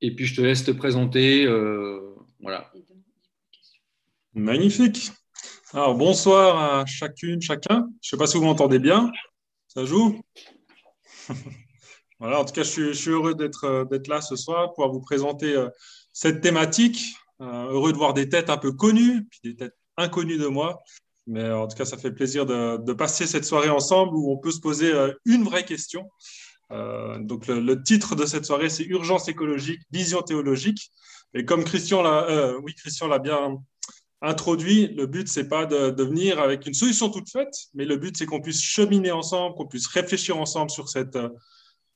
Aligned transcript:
et 0.00 0.14
puis 0.14 0.26
je 0.26 0.34
te 0.34 0.40
laisse 0.40 0.64
te 0.64 0.70
présenter. 0.70 1.46
voilà. 2.40 2.72
Magnifique. 4.34 5.10
Alors 5.72 5.94
bonsoir 5.94 6.80
à 6.80 6.86
chacune, 6.86 7.40
chacun. 7.40 7.88
Je 8.02 8.08
ne 8.08 8.10
sais 8.10 8.16
pas 8.16 8.26
si 8.26 8.36
vous 8.36 8.44
m'entendez 8.44 8.78
bien. 8.78 9.10
Ça 9.68 9.84
joue? 9.84 10.20
Voilà, 12.22 12.38
en 12.38 12.44
tout 12.44 12.52
cas, 12.52 12.64
je 12.64 12.92
suis, 12.92 13.10
heureux 13.10 13.34
d'être 13.34 14.06
là 14.06 14.20
ce 14.20 14.36
soir 14.36 14.66
pour 14.66 14.74
pouvoir 14.74 14.92
vous 14.92 15.00
présenter 15.00 15.56
cette 16.12 16.42
thématique. 16.42 17.02
heureux 17.40 17.92
de 17.92 17.96
voir 17.96 18.12
des 18.12 18.28
têtes 18.28 18.50
un 18.50 18.58
peu 18.58 18.72
connues, 18.72 19.24
puis 19.30 19.40
des 19.42 19.56
têtes 19.56 19.74
inconnues 19.96 20.36
de 20.36 20.46
moi. 20.46 20.82
Mais 21.26 21.50
en 21.50 21.68
tout 21.68 21.76
cas, 21.76 21.84
ça 21.84 21.96
fait 21.96 22.10
plaisir 22.10 22.46
de, 22.46 22.92
passer 22.92 23.26
cette 23.26 23.44
soirée 23.44 23.68
ensemble 23.68 24.16
où 24.16 24.32
on 24.32 24.38
peut 24.38 24.50
se 24.50 24.60
poser 24.60 24.92
euh, 24.92 25.12
une 25.24 25.44
vraie 25.44 25.64
question. 25.64 26.10
Euh, 26.72 27.18
donc, 27.18 27.46
le, 27.46 27.82
titre 27.82 28.14
de 28.14 28.26
cette 28.26 28.44
soirée, 28.44 28.68
c'est 28.68 28.84
Urgence 28.84 29.28
écologique, 29.28 29.80
vision 29.90 30.22
théologique. 30.22 30.90
Et 31.34 31.44
comme 31.44 31.64
Christian 31.64 32.02
l'a, 32.02 32.28
euh, 32.28 32.60
oui, 32.62 32.74
Christian 32.74 33.08
l'a 33.08 33.18
bien 33.18 33.58
introduit, 34.22 34.88
le 34.88 35.06
but, 35.06 35.28
c'est 35.28 35.48
pas 35.48 35.66
de, 35.66 36.02
venir 36.02 36.40
avec 36.40 36.66
une 36.66 36.74
solution 36.74 37.08
toute 37.08 37.30
faite, 37.30 37.54
mais 37.74 37.84
le 37.84 37.96
but, 37.96 38.16
c'est 38.16 38.26
qu'on 38.26 38.40
puisse 38.40 38.60
cheminer 38.62 39.10
ensemble, 39.12 39.54
qu'on 39.56 39.66
puisse 39.66 39.86
réfléchir 39.86 40.36
ensemble 40.38 40.70
sur 40.70 40.88
cette 40.88 41.18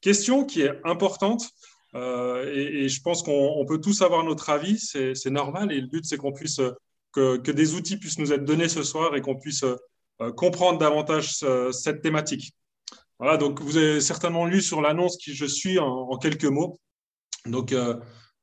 question 0.00 0.44
qui 0.44 0.62
est 0.62 0.80
importante. 0.84 1.50
et, 1.94 2.84
et, 2.84 2.88
je 2.88 3.02
pense 3.02 3.22
qu'on 3.22 3.64
peut 3.68 3.80
tous 3.80 4.00
avoir 4.02 4.24
notre 4.24 4.48
avis, 4.50 4.78
c'est 4.78 5.30
normal. 5.30 5.70
Et 5.70 5.80
le 5.80 5.86
but, 5.86 6.04
c'est 6.06 6.16
qu'on 6.16 6.32
puisse 6.32 6.60
que, 7.14 7.50
des 7.50 7.74
outils 7.74 7.96
puissent 7.96 8.18
nous 8.18 8.32
être 8.32 8.44
donnés 8.44 8.68
ce 8.68 8.82
soir 8.82 9.14
et 9.14 9.20
qu'on 9.20 9.36
puisse 9.36 9.64
euh, 9.64 10.32
comprendre 10.32 10.78
davantage 10.78 11.36
cette 11.72 12.02
thématique. 12.02 12.54
Voilà, 13.18 13.36
donc 13.36 13.60
vous 13.60 13.76
avez 13.76 14.00
certainement 14.00 14.46
lu 14.46 14.60
sur 14.60 14.80
l'annonce 14.80 15.16
qui 15.16 15.34
je 15.34 15.44
suis 15.46 15.78
en, 15.78 16.16
quelques 16.18 16.44
mots. 16.44 16.78
Donc, 17.46 17.72
euh, 17.72 17.94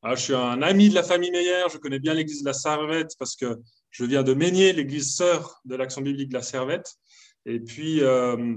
je 0.04 0.16
suis 0.16 0.34
un 0.34 0.62
ami 0.62 0.90
de 0.90 0.96
la 0.96 1.04
famille 1.04 1.32
Meyer, 1.32 1.66
je 1.72 1.78
connais 1.78 2.00
bien 2.00 2.14
l'église 2.14 2.42
de 2.42 2.46
la 2.46 2.54
Servette 2.54 3.12
parce 3.20 3.36
que 3.36 3.60
je 3.90 4.06
viens 4.06 4.24
de 4.24 4.34
Meignier, 4.34 4.74
l'église 4.74 5.16
sœur 5.16 5.60
de 5.66 5.76
l'Action 5.76 6.02
biblique 6.02 6.30
de 6.30 6.36
la 6.36 6.42
Servette. 6.42 6.96
Et 7.46 7.60
puis, 7.60 8.02
euh, 8.02 8.56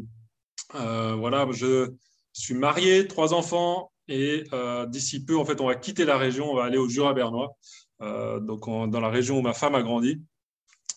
voilà, 0.72 1.46
je 1.52 1.90
suis 2.32 2.54
marié, 2.54 3.08
trois 3.08 3.34
enfants, 3.34 3.90
et 4.06 4.44
d'ici 4.88 5.24
peu, 5.24 5.36
en 5.36 5.44
fait, 5.44 5.60
on 5.60 5.66
va 5.66 5.74
quitter 5.74 6.04
la 6.04 6.18
région, 6.18 6.50
on 6.50 6.54
va 6.54 6.64
aller 6.64 6.78
au 6.78 6.88
Jura 6.88 7.14
bernois. 7.14 7.56
Euh, 8.02 8.40
donc 8.40 8.66
dans 8.66 9.00
la 9.00 9.08
région 9.08 9.38
où 9.38 9.42
ma 9.42 9.54
femme 9.54 9.74
a 9.74 9.82
grandi. 9.82 10.20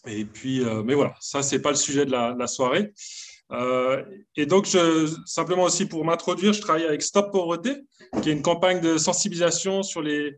Et 0.06 0.26
puis, 0.26 0.64
euh, 0.64 0.84
mais 0.84 0.94
voilà, 0.94 1.16
ça, 1.20 1.44
c'est 1.44 1.62
pas 1.62 1.70
le 1.70 1.76
sujet 1.76 2.06
de 2.06 2.12
la, 2.12 2.48
soirée. 2.48 2.94
Euh, 3.52 4.04
et 4.36 4.46
donc, 4.46 4.68
simplement 5.26 5.64
aussi 5.64 5.86
pour 5.86 6.04
m'introduire, 6.04 6.54
je 6.54 6.62
travaille 6.62 6.86
avec 6.86 7.02
Stop 7.02 7.32
Pauvreté, 7.32 7.76
qui 8.22 8.30
est 8.30 8.34
une 8.34 8.42
campagne 8.42 8.82
de 8.82 8.98
sensibilisation 8.98 9.84
sur 9.84 10.02
les 10.02 10.36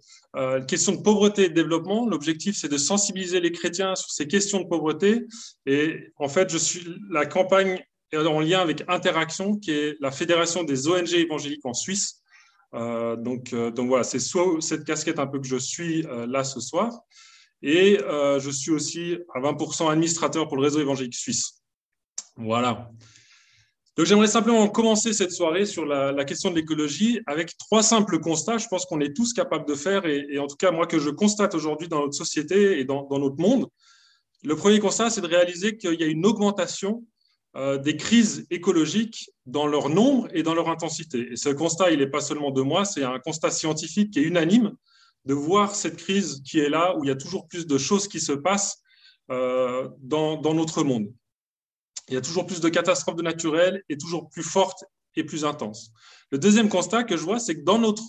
questions 0.68 0.94
de 0.94 1.02
pauvreté 1.02 1.46
et 1.46 1.50
de 1.50 1.56
développement. 1.56 2.08
L'objectif, 2.08 2.56
c'est 2.56 2.70
de 2.70 2.78
sensibiliser 2.78 3.40
les 3.40 3.52
chrétiens 3.52 3.96
sur 3.96 4.12
ces 4.12 4.28
questions 4.28 4.62
de 4.62 4.68
pauvreté. 4.68 5.26
Et 5.66 6.12
en 6.18 6.30
fait, 6.30 6.52
je 6.52 6.58
suis 6.58 6.86
la 7.10 7.26
campagne 7.26 7.84
en 8.14 8.40
lien 8.40 8.60
avec 8.60 8.84
Interaction, 8.88 9.58
qui 9.58 9.72
est 9.72 9.98
la 10.00 10.12
fédération 10.12 10.64
des 10.64 10.88
ONG 10.88 11.14
évangéliques 11.14 11.66
en 11.66 11.74
Suisse, 11.74 12.20
euh, 12.76 13.16
donc, 13.16 13.54
euh, 13.54 13.72
donc 13.72 13.88
voilà, 13.88 14.04
c'est 14.04 14.20
soit 14.20 14.46
cette 14.60 14.86
casquette 14.86 15.20
un 15.20 15.28
peu 15.28 15.40
que 15.40 15.48
je 15.48 15.56
suis 15.56 16.06
euh, 16.06 16.28
là 16.28 16.44
ce 16.44 16.60
soir, 16.60 17.02
et 17.62 17.98
je 18.00 18.50
suis 18.50 18.72
aussi 18.72 19.18
à 19.34 19.42
20% 19.42 19.92
administrateur 19.92 20.48
pour 20.48 20.56
le 20.56 20.64
réseau 20.64 20.80
évangélique 20.80 21.16
suisse. 21.16 21.62
Voilà. 22.40 22.90
Donc 23.98 24.06
j'aimerais 24.06 24.28
simplement 24.28 24.68
commencer 24.70 25.12
cette 25.12 25.32
soirée 25.32 25.66
sur 25.66 25.86
la, 25.86 26.24
question 26.24 26.50
de 26.52 26.56
l'écologie 26.56 27.20
avec 27.28 27.58
trois 27.58 27.84
simples 27.84 28.20
constats. 28.20 28.58
Je 28.58 28.68
pense 28.68 28.86
qu'on 28.86 29.02
est 29.02 29.14
tous 29.14 29.34
capables 29.34 29.68
de 29.68 29.76
faire, 29.76 30.06
et, 30.06 30.40
en 30.40 30.48
tout 30.48 30.56
cas 30.56 30.72
moi 30.72 30.88
que 30.88 31.00
je 31.00 31.10
constate 31.10 31.54
aujourd'hui 31.54 31.90
dans 31.90 32.00
notre 32.00 32.14
société 32.14 32.80
et 32.80 32.86
dans, 32.86 33.08
notre 33.10 33.38
monde. 33.38 33.68
Le 34.44 34.56
premier 34.56 34.80
constat, 34.80 35.10
c'est 35.10 35.20
de 35.20 35.28
réaliser 35.28 35.76
qu'il 35.76 36.00
y 36.00 36.04
a 36.04 36.08
une 36.08 36.26
augmentation 36.26 37.04
euh, 37.58 37.78
des 37.78 37.98
crises 37.98 38.48
écologiques 38.52 39.32
dans 39.46 39.68
leur 39.68 39.90
nombre 39.90 40.30
et 40.34 40.44
dans 40.44 40.54
leur 40.54 40.70
intensité. 40.70 41.34
Et 41.34 41.36
ce 41.36 41.50
constat, 41.50 41.92
il 41.92 42.00
n'est 42.00 42.08
pas 42.08 42.22
seulement 42.22 42.52
de 42.52 42.62
moi, 42.62 42.86
c'est 42.86 43.04
un 43.04 43.20
constat 43.20 43.52
scientifique 43.52 44.12
qui 44.12 44.20
est 44.20 44.24
unanime 44.24 44.72
de 45.26 45.34
voir 45.34 45.76
cette 45.76 45.98
crise 45.98 46.42
qui 46.46 46.60
est 46.60 46.70
là, 46.70 46.96
où 46.98 47.04
il 47.04 47.08
y 47.08 47.12
a 47.12 47.16
toujours 47.16 47.48
plus 47.48 47.68
de 47.68 47.78
choses 47.78 48.08
qui 48.08 48.22
se 48.22 48.32
passent 48.32 48.82
euh, 49.30 49.90
dans, 50.00 50.54
notre 50.54 50.84
monde. 50.84 51.12
Il 52.10 52.16
y 52.16 52.18
a 52.18 52.22
toujours 52.22 52.46
plus 52.46 52.60
de 52.60 52.70
catastrophes 52.70 53.22
naturelles 53.22 53.84
et 53.90 53.98
toujours 53.98 54.30
plus 54.30 54.44
fortes 54.44 54.84
et 55.16 55.24
plus 55.24 55.46
intenses. 55.46 55.92
Le 56.32 56.38
deuxième 56.38 56.70
constat 56.70 57.04
que 57.04 57.18
je 57.18 57.24
vois, 57.24 57.40
c'est 57.40 57.56
que 57.56 57.64
dans 57.64 57.80
notre, 57.80 58.04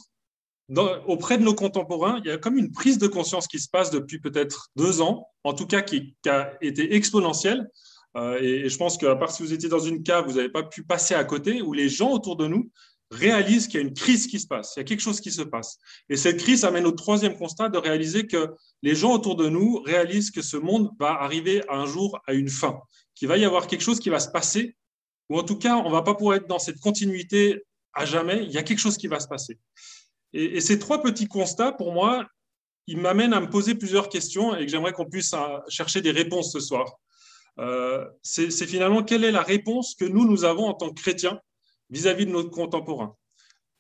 auprès 1.07 1.39
de 1.39 1.43
nos 1.43 1.55
contemporains, 1.55 2.21
il 2.25 2.29
y 2.29 2.33
a 2.33 2.39
comme 2.39 2.57
une 2.57 2.73
prise 2.73 2.99
de 2.99 3.07
conscience 3.07 3.47
qui 3.47 3.59
se 3.59 3.69
passe 3.69 3.91
depuis 3.91 4.21
peut-être 4.21 4.69
deux 4.77 5.01
ans, 5.01 5.27
en 5.45 5.53
tout 5.53 5.67
cas 5.67 5.83
qui 5.83 6.15
a 6.29 6.53
été 6.61 6.95
exponentielle, 6.95 7.69
euh, 8.17 8.39
et, 8.41 8.69
je 8.69 8.77
pense 8.77 8.99
qu'à 8.99 9.15
part 9.17 9.31
si 9.31 9.43
vous 9.43 9.53
étiez 9.53 9.69
dans 9.69 9.79
une 9.79 10.03
cave, 10.03 10.27
vous 10.27 10.35
n'avez 10.35 10.49
pas 10.49 10.65
pu 10.65 10.83
passer 10.83 11.15
à 11.15 11.25
côté, 11.25 11.63
où 11.63 11.73
les 11.73 11.89
gens 11.89 12.11
autour 12.11 12.37
de 12.37 12.47
nous 12.47 12.71
réalisent 13.11 13.67
qu'il 13.67 13.81
y 13.81 13.83
a 13.83 13.87
une 13.87 13.95
crise 13.95 14.27
qui 14.27 14.39
se 14.39 14.47
passe, 14.47 14.75
il 14.77 14.81
y 14.81 14.83
a 14.83 14.85
quelque 14.85 15.01
chose 15.01 15.21
qui 15.21 15.33
se 15.33 15.43
passe. 15.43 15.79
Et 16.09 16.17
cette 16.17 16.39
crise 16.39 16.65
amène 16.65 16.87
au 16.87 16.93
troisième 16.93 17.37
constat 17.37 17.69
de 17.69 17.79
réaliser 17.79 18.27
que 18.27 18.51
les 18.83 18.95
gens 18.95 19.13
autour 19.13 19.35
de 19.35 19.49
nous 19.49 19.83
réalisent 19.83 20.31
que 20.31 20.43
ce 20.43 20.57
monde 20.57 20.91
va 20.99 21.21
arriver 21.21 21.63
un 21.69 21.87
jour 21.87 22.21
à 22.27 22.35
une 22.35 22.49
fin, 22.49 22.79
qu'il 23.21 23.29
va 23.29 23.37
y 23.37 23.45
avoir 23.45 23.67
quelque 23.67 23.83
chose 23.83 24.01
qui 24.01 24.09
va 24.09 24.19
se 24.19 24.31
passer, 24.31 24.75
ou 25.29 25.39
en 25.39 25.43
tout 25.43 25.59
cas, 25.59 25.77
on 25.77 25.89
ne 25.89 25.93
va 25.93 26.01
pas 26.01 26.15
pouvoir 26.15 26.37
être 26.37 26.47
dans 26.47 26.59
cette 26.59 26.81
continuité 26.81 27.63
à 27.93 28.07
jamais, 28.07 28.45
il 28.45 28.51
y 28.51 28.57
a 28.57 28.63
quelque 28.63 28.79
chose 28.79 28.97
qui 28.97 29.09
va 29.09 29.21
se 29.21 29.29
passer. 29.29 29.59
Et, 30.33 30.59
ces 30.63 30.79
trois 30.79 31.03
petits 31.03 31.27
constats, 31.27 31.71
pour 31.71 31.93
moi, 31.93 32.27
ils 32.87 32.97
m'amènent 32.97 33.35
à 33.35 33.41
me 33.41 33.51
poser 33.51 33.75
plusieurs 33.75 34.09
questions 34.09 34.57
et 34.57 34.65
que 34.65 34.73
j'aimerais 34.73 34.95
qu'on 34.95 35.05
puisse 35.05 35.35
euh, 35.35 35.59
chercher 35.69 36.01
des 36.01 36.13
réponses 36.13 36.51
ce 36.51 36.61
soir. 36.61 36.95
Euh, 37.59 38.09
c'est 38.23 38.51
finalement 38.67 39.03
quelle 39.03 39.23
est 39.23 39.33
la 39.33 39.43
réponse 39.43 39.95
que 39.95 40.07
nous, 40.07 40.27
nous 40.27 40.45
avons 40.45 40.65
en 40.65 40.73
tant 40.73 40.89
que 40.89 40.99
chrétiens 40.99 41.39
vis-à-vis 41.91 42.25
de 42.25 42.31
nos 42.31 42.49
contemporains 42.49 43.15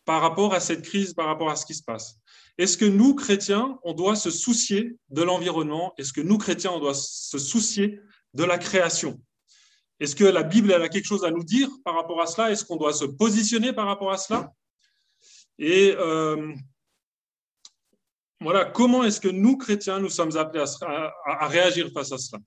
par 0.04 0.20
rapport 0.20 0.52
à 0.52 0.60
cette 0.60 0.82
crise, 0.82 1.14
par 1.14 1.26
rapport 1.26 1.48
à 1.48 1.56
ce 1.56 1.64
qui 1.64 1.74
se 1.74 1.82
passe? 1.82 2.18
Est-ce 2.58 2.76
que 2.76 2.84
nous, 2.84 3.14
chrétiens, 3.14 3.78
on 3.84 3.94
doit 3.94 4.16
se 4.16 4.30
soucier 4.30 4.98
de 5.08 5.22
l'environnement? 5.22 5.94
Est-ce 5.96 6.12
que 6.12 6.20
nous, 6.20 6.36
chrétiens, 6.36 6.72
on 6.72 6.80
doit 6.80 6.94
se 6.94 7.38
soucier 7.38 8.00
de 8.34 8.44
la 8.44 8.58
création? 8.58 9.18
Est-ce 10.00 10.16
que 10.16 10.24
la 10.24 10.42
Bible 10.42 10.72
a 10.72 10.88
quelque 10.88 11.06
chose 11.06 11.24
à 11.24 11.30
nous 11.30 11.44
dire 11.44 11.68
par 11.84 11.94
rapport 11.94 12.20
à 12.20 12.26
cela? 12.26 12.50
Est-ce 12.50 12.64
qu'on 12.64 12.76
doit 12.76 12.94
se 12.94 13.04
positionner 13.04 13.72
par 13.72 13.86
rapport 13.86 14.10
à 14.10 14.16
cela? 14.16 14.50
Et 15.58 15.94
euh, 15.98 16.54
voilà, 18.40 18.64
comment 18.64 19.04
est-ce 19.04 19.20
que 19.20 19.28
nous, 19.28 19.58
chrétiens, 19.58 20.00
nous 20.00 20.08
sommes 20.08 20.36
appelés 20.38 20.64
à 20.80 21.46
réagir 21.46 21.90
face 21.92 22.12
à 22.12 22.18
cela? 22.18 22.40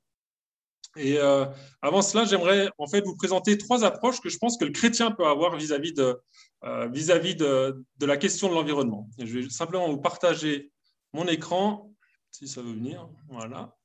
Et 0.96 1.18
euh, 1.18 1.46
avant 1.82 2.02
cela, 2.02 2.26
j'aimerais 2.26 2.70
en 2.78 2.88
fait 2.88 3.02
vous 3.02 3.16
présenter 3.16 3.58
trois 3.58 3.84
approches 3.84 4.20
que 4.22 4.30
je 4.30 4.38
pense 4.38 4.58
que 4.58 4.66
le 4.66 4.72
chrétien 4.72 5.12
peut 5.12 5.26
avoir 5.26 5.56
vis-à-vis 5.56 5.94
de, 5.94 6.20
euh, 6.64 7.74
de, 7.98 8.06
la 8.06 8.18
question 8.18 8.50
de 8.50 8.54
l'environnement. 8.54 9.10
Je 9.18 9.40
vais 9.40 9.50
simplement 9.50 9.90
vous 9.90 10.02
partager 10.02 10.72
mon 11.14 11.28
écran, 11.28 11.92
si 12.32 12.48
ça 12.48 12.62
veut 12.62 12.74
venir. 12.74 13.10
Voilà. 13.28 13.76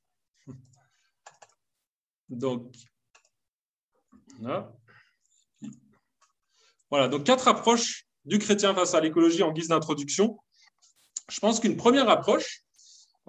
Donc, 2.29 2.75
là. 4.41 4.71
Voilà, 6.89 7.07
donc 7.07 7.23
quatre 7.23 7.47
approches 7.47 8.05
du 8.25 8.39
chrétien 8.39 8.73
face 8.73 8.93
à 8.93 9.01
l'écologie 9.01 9.43
en 9.43 9.51
guise 9.51 9.67
d'introduction. 9.67 10.39
Je 11.29 11.39
pense 11.39 11.59
qu'une 11.59 11.77
première 11.77 12.09
approche, 12.09 12.63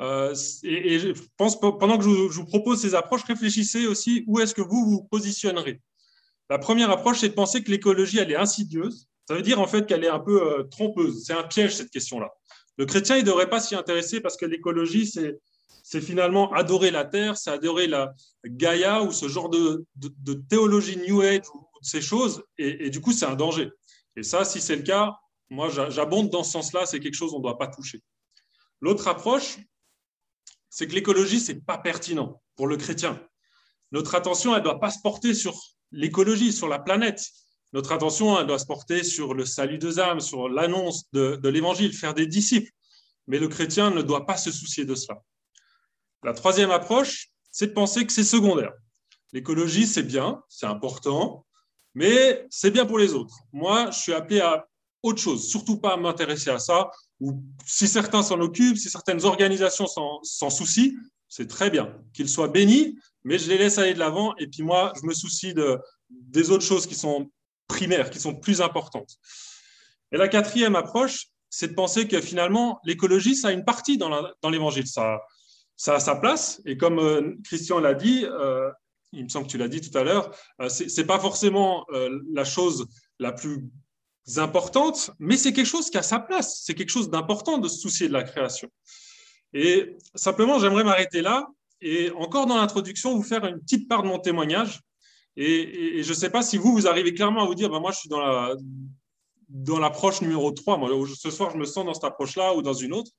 euh, 0.01 0.35
et, 0.63 0.99
je 0.99 1.13
pense, 1.37 1.61
pendant 1.61 1.99
que 1.99 2.05
je 2.05 2.09
vous, 2.09 2.47
propose 2.47 2.81
ces 2.81 2.95
approches, 2.95 3.25
réfléchissez 3.25 3.87
aussi 3.87 4.25
où 4.27 4.41
est-ce 4.41 4.55
que 4.55 4.63
vous 4.63 4.87
vous 4.87 5.03
positionnerez. 5.11 5.81
La 6.49 6.59
première 6.59 6.91
approche, 6.91 7.21
c'est 7.21 7.29
de 7.29 7.35
penser 7.35 7.63
que 7.63 7.71
l'écologie, 7.71 8.19
elle 8.19 8.31
est 8.31 8.37
insidieuse. 8.37 9.09
Ça 9.29 9.35
veut 9.35 9.43
dire 9.43 9.61
en 9.61 9.67
fait 9.67 9.87
qu'elle 9.87 10.05
est 10.05 10.09
un 10.09 10.19
peu 10.19 10.43
euh, 10.43 10.65
trompeuse. 10.65 11.25
C'est 11.25 11.35
un 11.35 11.45
piège, 11.45 11.77
cette 11.77 11.91
question-là. 11.91 12.31
Le 12.79 12.87
chrétien, 12.87 13.17
il 13.17 13.21
ne 13.21 13.27
devrait 13.27 13.51
pas 13.51 13.61
s'y 13.61 13.75
intéresser 13.75 14.21
parce 14.21 14.37
que 14.37 14.47
l'écologie, 14.47 15.07
c'est, 15.07 15.39
c'est 15.91 16.01
finalement 16.01 16.53
adorer 16.53 16.93
la 16.93 17.05
terre, 17.05 17.37
c'est 17.37 17.51
adorer 17.51 17.89
la 17.89 18.15
Gaïa 18.45 19.03
ou 19.03 19.11
ce 19.11 19.27
genre 19.29 19.49
de, 19.49 19.85
de, 19.97 20.35
théologie 20.35 20.97
New 20.99 21.21
Age 21.21 21.43
ou 21.53 21.67
ces 21.83 22.01
choses. 22.01 22.45
Et, 22.59 22.91
du 22.91 23.01
coup, 23.01 23.13
c'est 23.13 23.27
un 23.27 23.35
danger. 23.35 23.71
Et 24.15 24.23
ça, 24.23 24.45
si 24.45 24.61
c'est 24.61 24.77
le 24.77 24.83
cas, 24.83 25.17
moi, 25.49 25.69
j'abonde 25.69 26.31
dans 26.31 26.45
ce 26.45 26.53
sens-là. 26.53 26.87
C'est 26.87 27.01
quelque 27.01 27.15
chose 27.15 27.33
qu'on 27.33 27.39
ne 27.39 27.43
doit 27.43 27.59
pas 27.59 27.67
toucher. 27.67 28.01
L'autre 28.81 29.09
approche, 29.09 29.59
c'est 30.69 30.87
que 30.87 30.95
l'écologie, 30.95 31.41
ce 31.41 31.53
n'est 31.53 31.61
pas 31.61 31.79
pertinent 31.79 32.41
pour 32.55 32.69
le 32.69 32.77
chrétien. 32.77 33.21
Notre 33.91 34.15
attention, 34.15 34.55
elle 34.55 34.61
ne 34.61 34.65
doit 34.65 34.79
pas 34.79 34.91
se 34.91 35.01
porter 35.03 35.35
sur 35.35 35.61
l'écologie, 35.91 36.53
sur 36.53 36.69
la 36.69 36.79
planète. 36.79 37.21
Notre 37.73 37.91
attention, 37.91 38.39
elle 38.39 38.47
doit 38.47 38.61
se 38.61 38.67
porter 38.67 39.03
sur 39.03 39.35
le 39.35 39.45
salut 39.45 39.79
des 39.79 39.99
âmes, 39.99 40.21
sur 40.21 40.49
l'annonce 40.49 41.11
de, 41.13 41.35
de 41.35 41.49
l'évangile, 41.49 41.93
faire 41.93 42.15
des 42.15 42.27
disciples. 42.27 42.71
Mais 43.27 43.41
le 43.41 43.49
chrétien 43.49 43.91
ne 43.91 44.03
doit 44.03 44.25
pas 44.25 44.37
se 44.37 44.53
soucier 44.53 44.85
de 44.85 44.95
cela. 44.95 45.21
La 46.23 46.35
troisième 46.35 46.71
approche, 46.71 47.29
c'est 47.51 47.69
de 47.69 47.73
penser 47.73 48.07
que 48.07 48.13
c'est 48.13 48.25
secondaire. 48.25 48.73
L'écologie, 49.33 49.87
c'est 49.87 50.03
bien, 50.03 50.43
c'est 50.49 50.67
important, 50.67 51.47
mais 51.95 52.47
c'est 52.51 52.71
bien 52.71 52.87
pour 52.87 52.99
les 52.99 53.15
autres. 53.15 53.35
Moi, 53.53 53.91
je 53.91 53.99
suis 53.99 54.13
appelé 54.13 54.41
à 54.41 54.67
autre 55.03 55.21
chose, 55.21 55.49
surtout 55.49 55.79
pas 55.79 55.97
m'intéresser 55.97 56.51
à 56.51 56.59
ça. 56.59 56.91
Ou 57.21 57.43
si 57.65 57.89
certains 57.89 58.23
s'en 58.23 58.41
occupent, 58.41 58.77
si 58.77 58.91
certaines 58.91 59.25
organisations 59.25 59.87
s'en 59.87 60.51
soucient, 60.51 60.93
c'est 61.29 61.47
très 61.47 61.71
bien. 61.71 61.97
Qu'ils 62.13 62.29
soient 62.29 62.49
bénis, 62.49 62.99
mais 63.25 63.39
je 63.39 63.49
les 63.49 63.59
laisse 63.59 63.79
aller 63.79 63.95
de 63.95 63.99
l'avant. 63.99 64.35
Et 64.37 64.47
puis 64.47 64.63
moi, 64.63 64.93
je 65.01 65.07
me 65.07 65.15
soucie 65.15 65.55
de, 65.55 65.79
des 66.11 66.51
autres 66.51 66.65
choses 66.65 66.87
qui 66.87 66.95
sont 66.95 67.31
primaires, 67.67 68.11
qui 68.11 68.21
sont 68.21 68.35
plus 68.35 68.61
importantes. 68.61 69.17
Et 70.13 70.17
la 70.17 70.29
quatrième 70.29 70.77
approche, 70.77 71.29
c'est 71.49 71.69
de 71.69 71.75
penser 71.75 72.09
que 72.09 72.21
finalement, 72.21 72.81
l'écologie, 72.85 73.37
ça 73.37 73.49
a 73.49 73.53
une 73.53 73.65
partie 73.65 73.97
dans 73.97 74.51
l'évangile. 74.51 74.87
Ça, 74.87 75.21
ça 75.81 75.95
a 75.95 75.99
sa 76.01 76.15
place. 76.15 76.61
Et 76.67 76.77
comme 76.77 76.99
euh, 76.99 77.37
Christian 77.43 77.79
l'a 77.79 77.95
dit, 77.95 78.27
euh, 78.27 78.71
il 79.13 79.25
me 79.25 79.29
semble 79.31 79.47
que 79.47 79.53
tu 79.53 79.57
l'as 79.57 79.67
dit 79.67 79.81
tout 79.81 79.97
à 79.97 80.05
l'heure, 80.05 80.31
euh, 80.61 80.69
ce 80.69 80.85
n'est 80.85 81.07
pas 81.07 81.19
forcément 81.19 81.87
la 82.35 82.45
chose 82.45 82.87
la 83.19 83.33
plus 83.33 83.65
importante, 84.37 85.11
mais 85.19 85.39
c'est 85.39 85.55
quelque 85.55 85.67
chose 85.67 85.89
qui 85.89 85.97
a 85.97 86.03
sa 86.03 86.19
place. 86.21 86.61
C'est 86.65 86.75
quelque 86.75 86.91
chose 86.91 87.09
d'important 87.09 87.57
de 87.57 87.67
se 87.67 87.79
soucier 87.79 88.09
de 88.09 88.13
la 88.13 88.25
création. 88.25 88.69
Et 89.55 89.97
simplement, 90.15 90.59
j'aimerais 90.59 90.85
m'arrêter 90.85 91.23
là 91.23 91.49
et 91.81 92.11
encore 92.11 92.45
dans 92.45 92.57
l'introduction, 92.57 93.17
vous 93.17 93.23
faire 93.23 93.47
une 93.47 93.59
petite 93.61 93.89
part 93.89 94.03
de 94.03 94.09
mon 94.09 94.19
témoignage. 94.19 94.81
Et, 95.37 96.03
je 96.03 96.09
ne 96.11 96.15
sais 96.15 96.29
pas 96.29 96.43
si 96.43 96.59
vous, 96.59 96.73
vous 96.73 96.87
arrivez 96.87 97.15
clairement 97.15 97.45
à 97.45 97.47
vous 97.47 97.55
dire, 97.55 97.71
ben 97.71 97.81
moi, 97.81 97.91
je 97.91 98.01
suis 98.01 98.09
dans 98.11 98.21
la 98.21 98.55
dans 99.49 99.79
l'approche 99.79 100.21
numéro 100.21 100.53
3. 100.53 100.77
Moi, 100.77 100.91
ce 101.19 101.31
soir, 101.31 101.51
je 101.51 101.57
me 101.57 101.65
sens 101.65 101.87
dans 101.87 101.95
cette 101.95 102.05
approche-là 102.05 102.55
ou 102.55 102.61
dans 102.63 102.75
une 102.75 102.93
autre. 102.93 103.11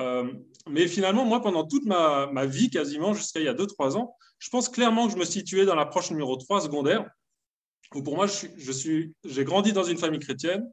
Euh, 0.00 0.32
mais 0.68 0.86
finalement, 0.88 1.24
moi, 1.24 1.42
pendant 1.42 1.66
toute 1.66 1.84
ma, 1.84 2.46
vie, 2.46 2.70
quasiment 2.70 3.14
jusqu'à 3.14 3.40
il 3.40 3.46
y 3.46 3.48
a 3.48 3.54
2-3 3.54 3.96
ans, 3.96 4.16
je 4.38 4.48
pense 4.50 4.68
clairement 4.68 5.06
que 5.06 5.12
je 5.12 5.18
me 5.18 5.24
situais 5.24 5.64
dans 5.64 5.74
l'approche 5.74 6.10
numéro 6.10 6.36
3 6.36 6.62
secondaire, 6.62 7.08
où 7.94 8.02
pour 8.02 8.16
moi, 8.16 8.26
j'ai 8.26 9.44
grandi 9.44 9.72
dans 9.72 9.84
une 9.84 9.98
famille 9.98 10.20
chrétienne, 10.20 10.64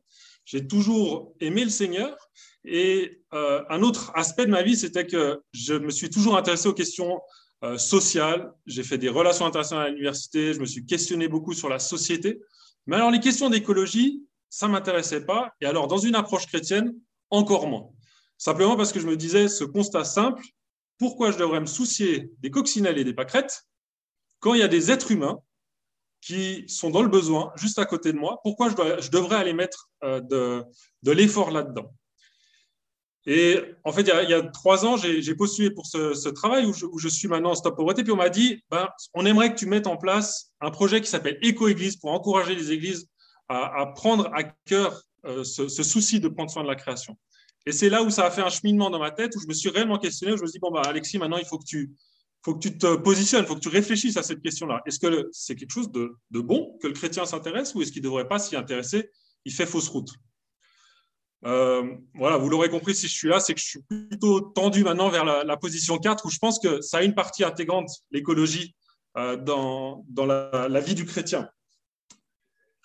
j'ai 0.45 0.65
toujours 0.65 1.35
aimé 1.39 1.63
le 1.63 1.69
Seigneur. 1.69 2.17
Et 2.65 3.21
euh, 3.33 3.63
un 3.69 3.81
autre 3.83 4.11
aspect 4.15 4.45
de 4.45 4.51
ma 4.51 4.63
vie, 4.63 4.75
c'était 4.75 5.05
que 5.05 5.41
je 5.53 5.75
me 5.75 5.91
suis 5.91 6.09
toujours 6.09 6.37
intéressé 6.37 6.67
aux 6.67 6.73
questions 6.73 7.19
euh, 7.63 7.77
sociales. 7.77 8.51
J'ai 8.65 8.83
fait 8.83 8.97
des 8.97 9.09
relations 9.09 9.45
internationales 9.45 9.87
à 9.87 9.89
l'université, 9.89 10.53
je 10.53 10.59
me 10.59 10.65
suis 10.65 10.85
questionné 10.85 11.27
beaucoup 11.27 11.53
sur 11.53 11.69
la 11.69 11.79
société. 11.79 12.39
Mais 12.87 12.95
alors, 12.95 13.11
les 13.11 13.19
questions 13.19 13.49
d'écologie, 13.49 14.23
ça 14.49 14.67
ne 14.67 14.71
m'intéressait 14.71 15.25
pas. 15.25 15.53
Et 15.61 15.65
alors, 15.65 15.87
dans 15.87 15.97
une 15.97 16.15
approche 16.15 16.47
chrétienne, 16.47 16.95
encore 17.29 17.67
moins. 17.67 17.89
Simplement 18.39 18.77
parce 18.77 18.93
que 18.93 18.99
je 18.99 19.05
me 19.05 19.17
disais 19.17 19.49
ce 19.49 19.65
constat 19.65 20.05
simple, 20.05 20.43
pourquoi 20.97 21.31
je 21.31 21.37
devrais 21.37 21.59
me 21.59 21.65
soucier 21.65 22.31
des 22.39 22.49
coccinelles 22.49 22.97
et 22.97 23.03
des 23.03 23.13
pâquerettes 23.13 23.65
quand 24.39 24.53
il 24.53 24.61
y 24.61 24.63
a 24.63 24.69
des 24.69 24.89
êtres 24.89 25.11
humains 25.11 25.39
qui 26.21 26.63
sont 26.67 26.89
dans 26.89 27.01
le 27.01 27.09
besoin, 27.09 27.51
juste 27.57 27.79
à 27.79 27.85
côté 27.85 28.13
de 28.13 28.17
moi, 28.17 28.39
pourquoi 28.43 28.69
je, 28.69 29.09
devrais 29.09 29.35
aller 29.35 29.53
mettre 29.53 29.89
euh, 30.03 30.21
de, 30.21 31.11
l'effort 31.11 31.51
là-dedans? 31.51 31.93
Et 33.25 33.59
en 33.83 33.91
fait, 33.91 34.01
il 34.01 34.29
y 34.29 34.33
a, 34.33 34.41
trois 34.43 34.85
ans, 34.85 34.95
j'ai 34.95 35.35
postulé 35.35 35.71
pour 35.71 35.85
ce, 35.85 36.29
travail 36.29 36.65
où 36.65 36.73
je, 36.97 37.07
suis 37.09 37.27
maintenant 37.27 37.51
en 37.51 37.55
Stop 37.55 37.75
Pauvreté, 37.75 38.03
puis 38.03 38.13
on 38.13 38.17
m'a 38.17 38.29
dit, 38.29 38.63
ben, 38.71 38.87
on 39.13 39.25
aimerait 39.25 39.53
que 39.53 39.59
tu 39.59 39.65
mettes 39.65 39.87
en 39.87 39.97
place 39.97 40.53
un 40.61 40.71
projet 40.71 41.01
qui 41.01 41.09
s'appelle 41.09 41.37
Éco-Église 41.41 41.97
pour 41.97 42.11
encourager 42.11 42.55
les 42.55 42.71
églises 42.71 43.07
à, 43.49 43.85
prendre 43.95 44.29
à 44.33 44.43
cœur 44.43 45.03
euh, 45.25 45.43
ce, 45.43 45.67
souci 45.67 46.21
de 46.21 46.29
prendre 46.29 46.49
soin 46.49 46.63
de 46.63 46.69
la 46.69 46.75
création. 46.75 47.17
Et 47.69 47.71
c'est 47.71 47.89
là 47.89 48.01
où 48.01 48.09
ça 48.09 48.25
a 48.25 48.31
fait 48.31 48.41
un 48.41 48.49
cheminement 48.49 48.89
dans 48.89 48.97
ma 48.97 49.11
tête, 49.11 49.35
où 49.35 49.39
je 49.39 49.45
me 49.45 49.53
suis 49.53 49.69
réellement 49.69 49.99
questionné, 49.99 50.33
où 50.33 50.37
je 50.37 50.41
me 50.41 50.47
suis 50.47 50.53
dit, 50.53 50.59
bon, 50.59 50.71
bah, 50.71 50.81
Alexis, 50.87 51.19
maintenant, 51.19 51.37
il 51.37 51.45
faut 51.45 51.59
que 51.59 51.65
tu, 51.65 51.91
faut 52.43 52.55
que 52.55 52.59
tu 52.67 52.75
te 52.75 52.95
positionnes, 52.95 53.43
il 53.43 53.47
faut 53.47 53.53
que 53.53 53.59
tu 53.59 53.69
réfléchisses 53.69 54.17
à 54.17 54.23
cette 54.23 54.41
question-là. 54.41 54.81
Est-ce 54.87 54.97
que 54.97 55.29
c'est 55.31 55.53
quelque 55.53 55.69
chose 55.69 55.91
de, 55.91 56.17
bon 56.31 56.75
que 56.81 56.87
le 56.87 56.93
chrétien 56.93 57.27
s'intéresse 57.27 57.75
ou 57.75 57.83
est-ce 57.83 57.91
qu'il 57.91 58.01
ne 58.01 58.07
devrait 58.07 58.27
pas 58.27 58.39
s'y 58.39 58.55
intéresser? 58.55 59.11
Il 59.45 59.53
fait 59.53 59.67
fausse 59.67 59.87
route. 59.87 60.09
Euh, 61.45 61.95
voilà, 62.15 62.37
vous 62.37 62.49
l'aurez 62.49 62.69
compris, 62.69 62.95
si 62.95 63.07
je 63.07 63.13
suis 63.13 63.29
là, 63.29 63.39
c'est 63.39 63.53
que 63.53 63.59
je 63.59 63.67
suis 63.67 63.81
plutôt 63.83 64.41
tendu 64.41 64.83
maintenant 64.83 65.09
vers 65.09 65.23
la, 65.23 65.57
position 65.57 65.99
4, 65.99 66.25
où 66.25 66.31
je 66.31 66.39
pense 66.39 66.57
que 66.57 66.81
ça 66.81 66.97
a 66.97 67.03
une 67.03 67.13
partie 67.13 67.43
intégrante, 67.43 67.91
l'écologie, 68.09 68.73
euh, 69.15 69.37
dans, 69.37 70.03
dans 70.09 70.25
la, 70.25 70.79
vie 70.79 70.95
du 70.95 71.05
chrétien. 71.05 71.47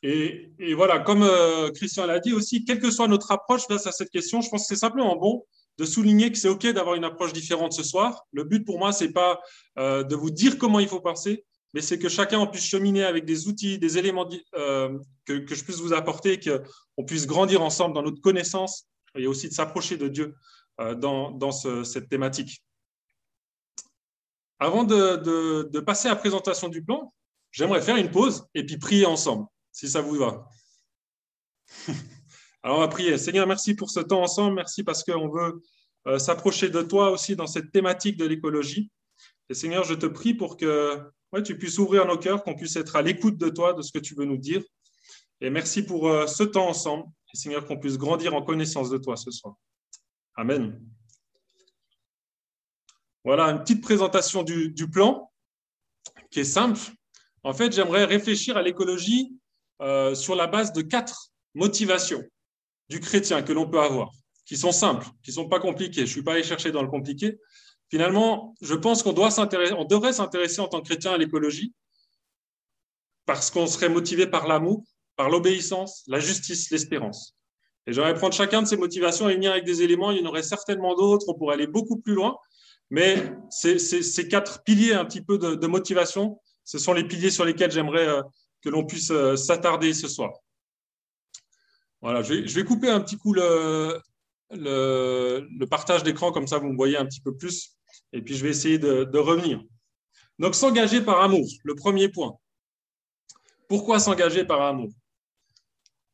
Et, 0.06 0.75
voilà, 0.75 0.99
comme 0.99 1.23
euh, 1.23 1.71
Christian 1.71 2.05
l'a 2.05 2.21
dit 2.21 2.35
aussi, 2.35 2.62
quelle 2.67 2.79
que 2.79 2.91
soit 2.91 3.09
notre 3.09 3.33
approche 3.33 3.62
face 3.67 3.87
à 3.87 3.93
cette 3.93 4.11
question, 4.11 4.43
je 4.43 4.51
pense 4.51 4.62
que 4.62 4.67
c'est 4.67 4.81
simplement 4.81 5.17
bon 5.17 5.47
de 5.79 5.87
souligner 5.87 6.31
que 6.31 6.37
c'est 6.37 6.51
OK 6.51 6.67
d'avoir 6.67 6.95
une 6.95 7.05
approche 7.05 7.33
différente 7.33 7.73
ce 7.73 7.83
soir. 7.83 8.27
Le 8.31 8.45
but 8.45 8.67
pour 8.67 8.79
moi, 8.79 8.93
ce 8.93 9.05
n'est 9.05 9.12
pas 9.12 9.41
euh, 9.79 10.03
de 10.03 10.15
vous 10.15 10.31
dire 10.31 10.59
comment 10.59 10.79
il 10.79 10.89
faut 10.89 11.01
penser, 11.01 11.47
mais 11.73 11.81
c'est 11.81 11.99
que 11.99 12.11
chacun 12.11 12.45
puisse 12.47 12.67
cheminer 12.67 13.03
avec 13.03 13.25
des 13.25 13.49
outils, 13.49 13.79
des 13.79 13.97
éléments 13.97 14.29
euh, 14.56 14.99
que, 15.25 15.43
je 15.55 15.65
puisse 15.65 15.79
vous 15.79 15.95
apporter, 15.95 16.39
qu'on 16.39 17.05
puisse 17.05 17.27
grandir 17.27 17.62
ensemble 17.62 17.95
dans 17.95 18.03
notre 18.03 18.21
connaissance 18.21 18.87
et 19.17 19.27
aussi 19.27 19.49
de 19.49 19.55
s'approcher 19.55 19.97
de 19.97 20.09
Dieu 20.09 20.35
dans, 20.99 21.51
cette 21.51 22.11
thématique. 22.11 22.62
Avant 24.59 24.85
de, 24.85 25.62
de 25.62 25.81
passer 25.81 26.09
à 26.09 26.11
la 26.11 26.17
présentation 26.17 26.69
du 26.69 26.85
plan, 26.85 27.12
j'aimerais 27.53 27.81
faire 27.81 27.97
une 27.97 28.11
pause 28.11 28.47
et 28.55 28.67
puis 28.67 28.77
prier 28.77 29.06
ensemble, 29.06 29.47
si 29.75 29.88
ça 29.88 30.00
vous 30.00 30.15
va. 30.15 30.49
Alors, 32.62 32.79
on 32.79 32.81
va 32.81 32.88
prier. 32.88 33.19
Seigneur, 33.19 33.47
merci 33.47 33.75
pour 33.75 33.91
ce 33.91 34.00
temps 34.00 34.23
ensemble. 34.23 34.55
Merci 34.55 34.85
parce 34.85 35.03
qu'on 35.03 35.29
veut 35.29 35.61
euh, 36.06 36.19
s'approcher 36.19 36.71
de 36.71 36.81
toi 36.81 37.11
aussi 37.11 37.37
dans 37.37 37.49
cette 37.49 37.73
thématique 37.73 38.17
de 38.17 38.25
l'écologie. 38.25 38.91
Et 39.50 39.55
Seigneur, 39.55 39.85
je 39.85 39.94
te 39.94 40.06
prie 40.06 40.32
pour 40.32 40.56
que 40.56 41.03
tu 41.44 41.59
puisses 41.59 41.79
ouvrir 41.79 42.06
nos 42.06 42.17
cœurs, 42.17 42.44
qu'on 42.44 42.55
puisse 42.55 42.76
être 42.76 42.94
à 42.94 43.03
l'écoute 43.03 43.37
de 43.37 43.49
toi, 43.49 43.75
de 43.75 43.82
ce 43.82 43.91
que 43.93 43.99
tu 43.99 44.15
veux 44.15 44.25
nous 44.25 44.38
dire. 44.38 44.62
Et 45.41 45.50
merci 45.50 45.85
pour 45.85 46.09
euh, 46.09 46.29
ce 46.29 46.44
temps 46.44 46.69
ensemble. 46.69 47.05
Et 47.35 47.37
Seigneur, 47.37 47.67
qu'on 47.67 47.77
puisse 47.77 47.99
grandir 47.99 48.35
en 48.35 48.43
connaissance 48.43 48.91
de 48.91 48.99
toi 48.99 49.17
ce 49.17 49.32
soir. 49.32 49.56
Amen. 50.37 50.81
Voilà 53.25 53.47
une 53.47 53.59
petite 53.59 53.82
présentation 53.82 54.44
du, 54.44 54.88
plan 54.91 55.32
qui 56.31 56.41
est 56.41 56.44
simple. 56.44 56.79
En 57.43 57.53
fait, 57.53 57.73
j'aimerais 57.73 58.05
réfléchir 58.05 58.56
à 58.56 58.62
l'écologie 58.62 59.37
euh, 59.84 60.14
sur 60.14 60.34
la 60.34 60.46
base 60.46 60.72
de 60.72 60.82
quatre 60.82 61.31
motivations 61.54 62.22
du 62.88 63.00
chrétien 63.00 63.42
que 63.42 63.52
l'on 63.52 63.69
peut 63.69 63.81
avoir, 63.81 64.10
qui 64.46 64.56
sont 64.56 64.72
simples, 64.72 65.06
qui 65.22 65.31
ne 65.31 65.34
sont 65.34 65.48
pas 65.48 65.60
compliqués. 65.60 66.00
Je 66.00 66.06
ne 66.06 66.06
suis 66.06 66.22
pas 66.22 66.32
allé 66.32 66.42
chercher 66.42 66.72
dans 66.72 66.82
le 66.82 66.88
compliqué. 66.88 67.38
Finalement, 67.90 68.54
je 68.60 68.75
pense 68.75 69.02
qu'on 69.02 69.12
doit 69.12 69.28
on 69.38 69.84
devrait 69.84 70.12
s'intéresser 70.12 70.60
en 70.60 70.69
tant 70.69 70.81
que 70.81 70.86
chrétien 70.86 71.12
à 71.12 71.19
l'écologie 71.19 71.72
parce 73.26 73.50
qu'on 73.50 73.66
serait 73.66 73.88
motivé 73.88 74.26
par 74.26 74.48
l'amour, 74.48 74.84
par 75.16 75.31
l'obéissance, 75.31 76.03
la 76.06 76.19
justice, 76.19 76.70
l'espérance. 76.70 77.36
Et 77.86 77.93
j'aimerais 77.93 78.14
prendre 78.14 78.34
chacun 78.34 78.62
de 78.62 78.67
ces 78.67 78.76
motivations 78.76 79.29
et 79.29 79.34
venir 79.34 79.53
avec 79.53 79.64
des 79.64 79.82
éléments. 79.82 80.10
Il 80.10 80.19
y 80.19 80.22
en 80.22 80.29
aurait 80.29 80.43
certainement 80.43 80.94
d'autres. 80.94 81.29
On 81.29 81.34
pourrait 81.34 81.55
aller 81.55 81.67
beaucoup 81.67 81.98
plus 81.98 82.14
loin. 82.14 82.36
Mais 82.91 83.32
ces, 83.50 84.29
quatre 84.29 84.62
piliers 84.62 84.94
un 84.94 85.05
petit 85.05 85.20
peu 85.20 85.38
de, 85.38 85.67
motivation, 85.67 86.41
ce 86.64 86.79
sont 86.79 86.93
les 86.93 87.05
piliers 87.05 87.31
sur 87.31 87.44
lesquels 87.44 87.70
j'aimerais 87.70 88.06
euh, 88.06 88.22
que 88.65 88.71
l'on 88.71 88.85
puisse 88.85 89.11
euh, 89.11 89.37
s'attarder 89.37 89.93
ce 89.93 90.09
soir. 90.09 90.33
Voilà, 92.01 92.23
je 92.23 92.35
vais, 92.35 92.65
couper 92.65 92.91
un 92.91 93.01
petit 93.01 93.17
coup 93.17 93.33
le, 93.33 93.99
le, 94.51 95.65
partage 95.65 96.03
d'écran, 96.03 96.33
comme 96.33 96.47
ça 96.47 96.59
vous 96.59 96.69
me 96.69 96.77
voyez 96.77 96.97
un 96.97 97.06
petit 97.06 97.21
peu 97.21 97.35
plus. 97.35 97.77
Et 98.13 98.21
puis 98.21 98.37
je 98.37 98.43
vais 98.43 98.51
essayer 98.51 98.79
de, 98.79 99.19
revenir. 99.19 99.63
Donc 100.39 100.55
s'engager 100.55 101.01
par 101.01 101.21
amour, 101.23 101.47
le 101.63 101.75
premier 101.75 102.09
point. 102.09 102.37
Pourquoi 103.69 103.99
s'engager 103.99 104.44
par 104.44 104.61
amour? 104.61 104.91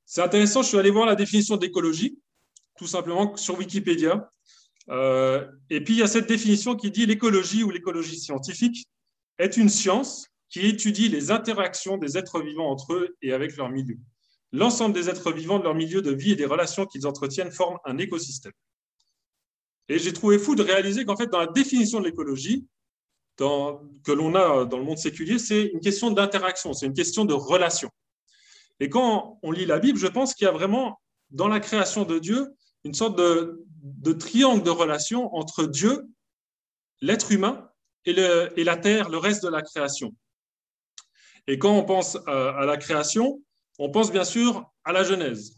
C'est 0.06 0.22
intéressant, 0.22 0.62
je 0.62 0.68
suis 0.68 0.78
allé 0.78 0.90
voir 0.90 1.06
la 1.06 1.16
définition 1.16 1.56
d'écologie, 1.56 2.18
tout 2.76 2.86
simplement 2.86 3.36
sur 3.36 3.58
Wikipédia. 3.58 4.30
Euh, 4.90 5.44
et 5.70 5.82
puis 5.82 5.94
il 5.94 5.98
y 5.98 6.02
a 6.02 6.08
cette 6.08 6.28
définition 6.28 6.76
qui 6.76 6.90
dit 6.90 7.06
l'écologie 7.06 7.64
ou 7.64 7.70
l'écologie 7.70 8.18
scientifique 8.18 8.88
est 9.38 9.56
une 9.56 9.68
science 9.68 10.30
qui 10.50 10.66
étudie 10.66 11.08
les 11.08 11.30
interactions 11.30 11.96
des 11.96 12.18
êtres 12.18 12.42
vivants 12.42 12.70
entre 12.70 12.94
eux 12.94 13.16
et 13.22 13.32
avec 13.32 13.56
leur 13.56 13.70
milieu. 13.70 13.96
L'ensemble 14.52 14.94
des 14.94 15.08
êtres 15.08 15.32
vivants 15.32 15.60
de 15.60 15.64
leur 15.64 15.76
milieu 15.76 16.02
de 16.02 16.10
vie 16.10 16.32
et 16.32 16.36
des 16.36 16.44
relations 16.44 16.86
qu'ils 16.86 17.06
entretiennent 17.06 17.52
forment 17.52 17.78
un 17.84 17.98
écosystème. 17.98 18.52
Et 19.88 19.98
j'ai 19.98 20.12
trouvé 20.12 20.38
fou 20.38 20.56
de 20.56 20.62
réaliser 20.62 21.04
qu'en 21.04 21.16
fait, 21.16 21.28
dans 21.28 21.38
la 21.38 21.46
définition 21.46 22.00
de 22.00 22.04
l'écologie 22.04 22.66
que 23.38 24.12
l'on 24.12 24.34
a 24.34 24.66
dans 24.66 24.76
le 24.76 24.84
monde 24.84 24.98
séculier, 24.98 25.38
c'est 25.38 25.66
une 25.66 25.80
question 25.80 26.10
d'interaction, 26.10 26.74
c'est 26.74 26.86
une 26.86 26.94
question 26.94 27.24
de 27.24 27.32
relation. 27.32 27.88
Et 28.80 28.90
quand 28.90 29.38
on 29.42 29.50
lit 29.50 29.66
la 29.66 29.78
Bible, 29.78 29.98
je 29.98 30.06
pense 30.06 30.34
qu'il 30.34 30.44
y 30.44 30.48
a 30.48 30.52
vraiment, 30.52 31.00
dans 31.30 31.48
la 31.48 31.60
création 31.60 32.04
de 32.04 32.18
Dieu, 32.18 32.48
une 32.84 32.94
sorte 32.94 33.16
de, 33.16 34.12
triangle 34.12 34.62
de 34.62 34.70
relation 34.70 35.34
entre 35.34 35.64
Dieu, 35.64 36.06
l'être 37.00 37.32
humain 37.32 37.70
et, 38.04 38.10
et, 38.10 38.64
la 38.64 38.76
terre, 38.76 39.08
le 39.08 39.18
reste 39.18 39.42
de 39.42 39.48
la 39.48 39.62
création. 39.62 40.14
Et 41.46 41.58
quand 41.58 41.76
on 41.76 41.84
pense 41.84 42.16
à 42.26 42.64
la 42.64 42.76
création, 42.76 43.42
on 43.78 43.90
pense 43.90 44.12
bien 44.12 44.24
sûr 44.24 44.70
à 44.84 44.92
la 44.92 45.04
Genèse. 45.04 45.56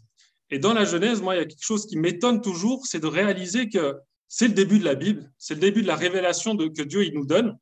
Et 0.49 0.59
dans 0.59 0.73
la 0.73 0.85
Genèse, 0.85 1.21
moi, 1.21 1.35
il 1.35 1.39
y 1.39 1.41
a 1.41 1.45
quelque 1.45 1.63
chose 1.63 1.85
qui 1.87 1.97
m'étonne 1.97 2.41
toujours, 2.41 2.85
c'est 2.85 2.99
de 2.99 3.07
réaliser 3.07 3.69
que 3.69 3.95
c'est 4.27 4.47
le 4.47 4.53
début 4.53 4.79
de 4.79 4.85
la 4.85 4.95
Bible, 4.95 5.31
c'est 5.37 5.55
le 5.55 5.59
début 5.59 5.81
de 5.81 5.87
la 5.87 5.95
révélation 5.95 6.55
que 6.57 6.81
Dieu 6.81 7.03
il 7.03 7.13
nous 7.13 7.25
donne, 7.25 7.57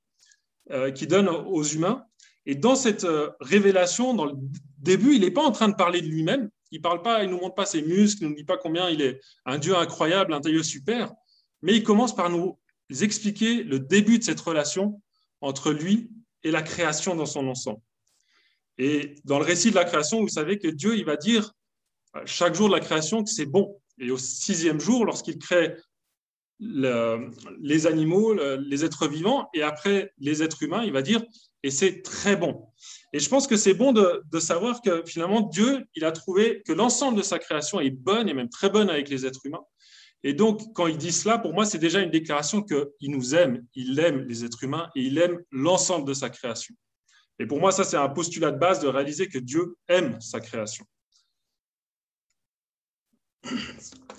euh, 0.72 0.92
qui 0.92 1.08
donne 1.08 1.28
aux 1.28 1.64
humains. 1.64 2.06
Et 2.46 2.56
dans 2.56 2.76
cette 2.76 3.04
euh, 3.04 3.30
révélation, 3.40 4.14
dans 4.14 4.26
le 4.26 4.34
début, 4.78 5.16
il 5.16 5.22
n'est 5.22 5.32
pas 5.32 5.44
en 5.44 5.52
train 5.52 5.70
de 5.70 5.76
parler 5.76 6.02
de 6.02 6.08
lui-même, 6.08 6.50
Il 6.72 6.82
parle 6.82 7.02
pas, 7.02 7.24
il 7.24 7.30
nous 7.30 7.40
montre 7.40 7.56
pas 7.56 7.66
ses 7.66 7.82
muscles, 7.82 8.24
il 8.24 8.30
nous 8.30 8.36
dit 8.36 8.46
pas 8.46 8.58
combien 8.58 8.90
il 8.90 9.02
est 9.02 9.20
un 9.46 9.58
Dieu 9.58 9.76
incroyable, 9.76 10.34
un 10.34 10.40
Dieu 10.40 10.64
super, 10.64 11.12
mais 11.62 11.76
il 11.76 11.84
commence 11.84 12.16
par 12.16 12.30
nous 12.30 12.58
expliquer 13.02 13.64
le 13.64 13.80
début 13.80 14.20
de 14.20 14.24
cette 14.24 14.40
relation 14.40 15.02
entre 15.42 15.72
lui 15.72 16.10
et 16.44 16.52
la 16.52 16.62
création 16.62 17.16
dans 17.16 17.26
son 17.26 17.48
ensemble. 17.48 17.82
Et 18.84 19.14
dans 19.26 19.38
le 19.38 19.46
récit 19.46 19.70
de 19.70 19.76
la 19.76 19.86
création, 19.86 20.22
vous 20.22 20.28
savez 20.28 20.58
que 20.58 20.68
Dieu, 20.68 20.98
il 20.98 21.06
va 21.06 21.16
dire 21.16 21.54
chaque 22.26 22.56
jour 22.56 22.68
de 22.68 22.74
la 22.74 22.80
création 22.80 23.24
que 23.24 23.30
c'est 23.30 23.46
bon. 23.46 23.80
Et 24.00 24.10
au 24.10 24.18
sixième 24.18 24.80
jour, 24.80 25.06
lorsqu'il 25.06 25.38
crée 25.38 25.76
les 26.60 27.86
animaux, 27.86 28.34
les 28.34 28.84
êtres 28.84 29.08
vivants, 29.08 29.50
et 29.54 29.62
après 29.62 30.12
les 30.18 30.42
êtres 30.42 30.64
humains, 30.64 30.84
il 30.84 30.92
va 30.92 31.04
dire, 31.04 31.22
et 31.62 31.70
c'est 31.70 32.02
très 32.02 32.36
bon. 32.36 32.66
Et 33.14 33.20
je 33.20 33.30
pense 33.30 33.46
que 33.46 33.56
c'est 33.56 33.76
bon 33.76 33.94
de, 33.94 34.40
savoir 34.40 34.82
que 34.82 35.04
finalement, 35.06 35.42
Dieu, 35.42 35.86
il 35.94 36.04
a 36.04 36.12
trouvé 36.12 36.64
que 36.66 36.74
l'ensemble 36.74 37.20
de 37.20 37.24
sa 37.24 37.38
création 37.38 37.80
est 37.80 37.92
bonne, 37.92 38.30
et 38.30 38.34
même 38.34 38.50
très 38.50 38.72
bonne 38.72 38.90
avec 38.90 39.10
les 39.10 39.28
êtres 39.28 39.46
humains. 39.46 39.64
Et 40.24 40.34
donc, 40.34 40.74
quand 40.74 40.88
il 40.88 40.98
dit 40.98 41.12
cela, 41.12 41.38
pour 41.38 41.54
moi, 41.54 41.66
c'est 41.66 41.78
déjà 41.78 42.00
une 42.00 42.10
déclaration 42.10 42.64
qu'il 42.64 43.12
nous 43.12 43.36
aime, 43.36 43.64
il 43.76 44.00
aime 44.00 44.26
les 44.28 44.44
êtres 44.44 44.64
humains, 44.64 44.90
et 44.96 45.02
il 45.02 45.20
aime 45.20 45.38
l'ensemble 45.52 46.08
de 46.08 46.16
sa 46.16 46.32
création. 46.32 46.74
Et 47.42 47.48
pour 47.48 47.60
moi, 47.60 47.72
ça, 47.72 47.84
c'est 47.84 47.98
un 47.98 48.08
postulat 48.08 48.52
de 48.52 48.60
base 48.60 48.82
de 48.82 48.88
réaliser 48.88 49.28
que 49.28 49.40
Dieu 49.40 49.76
aime 49.88 50.22
sa 50.22 50.40
création. 50.40 50.86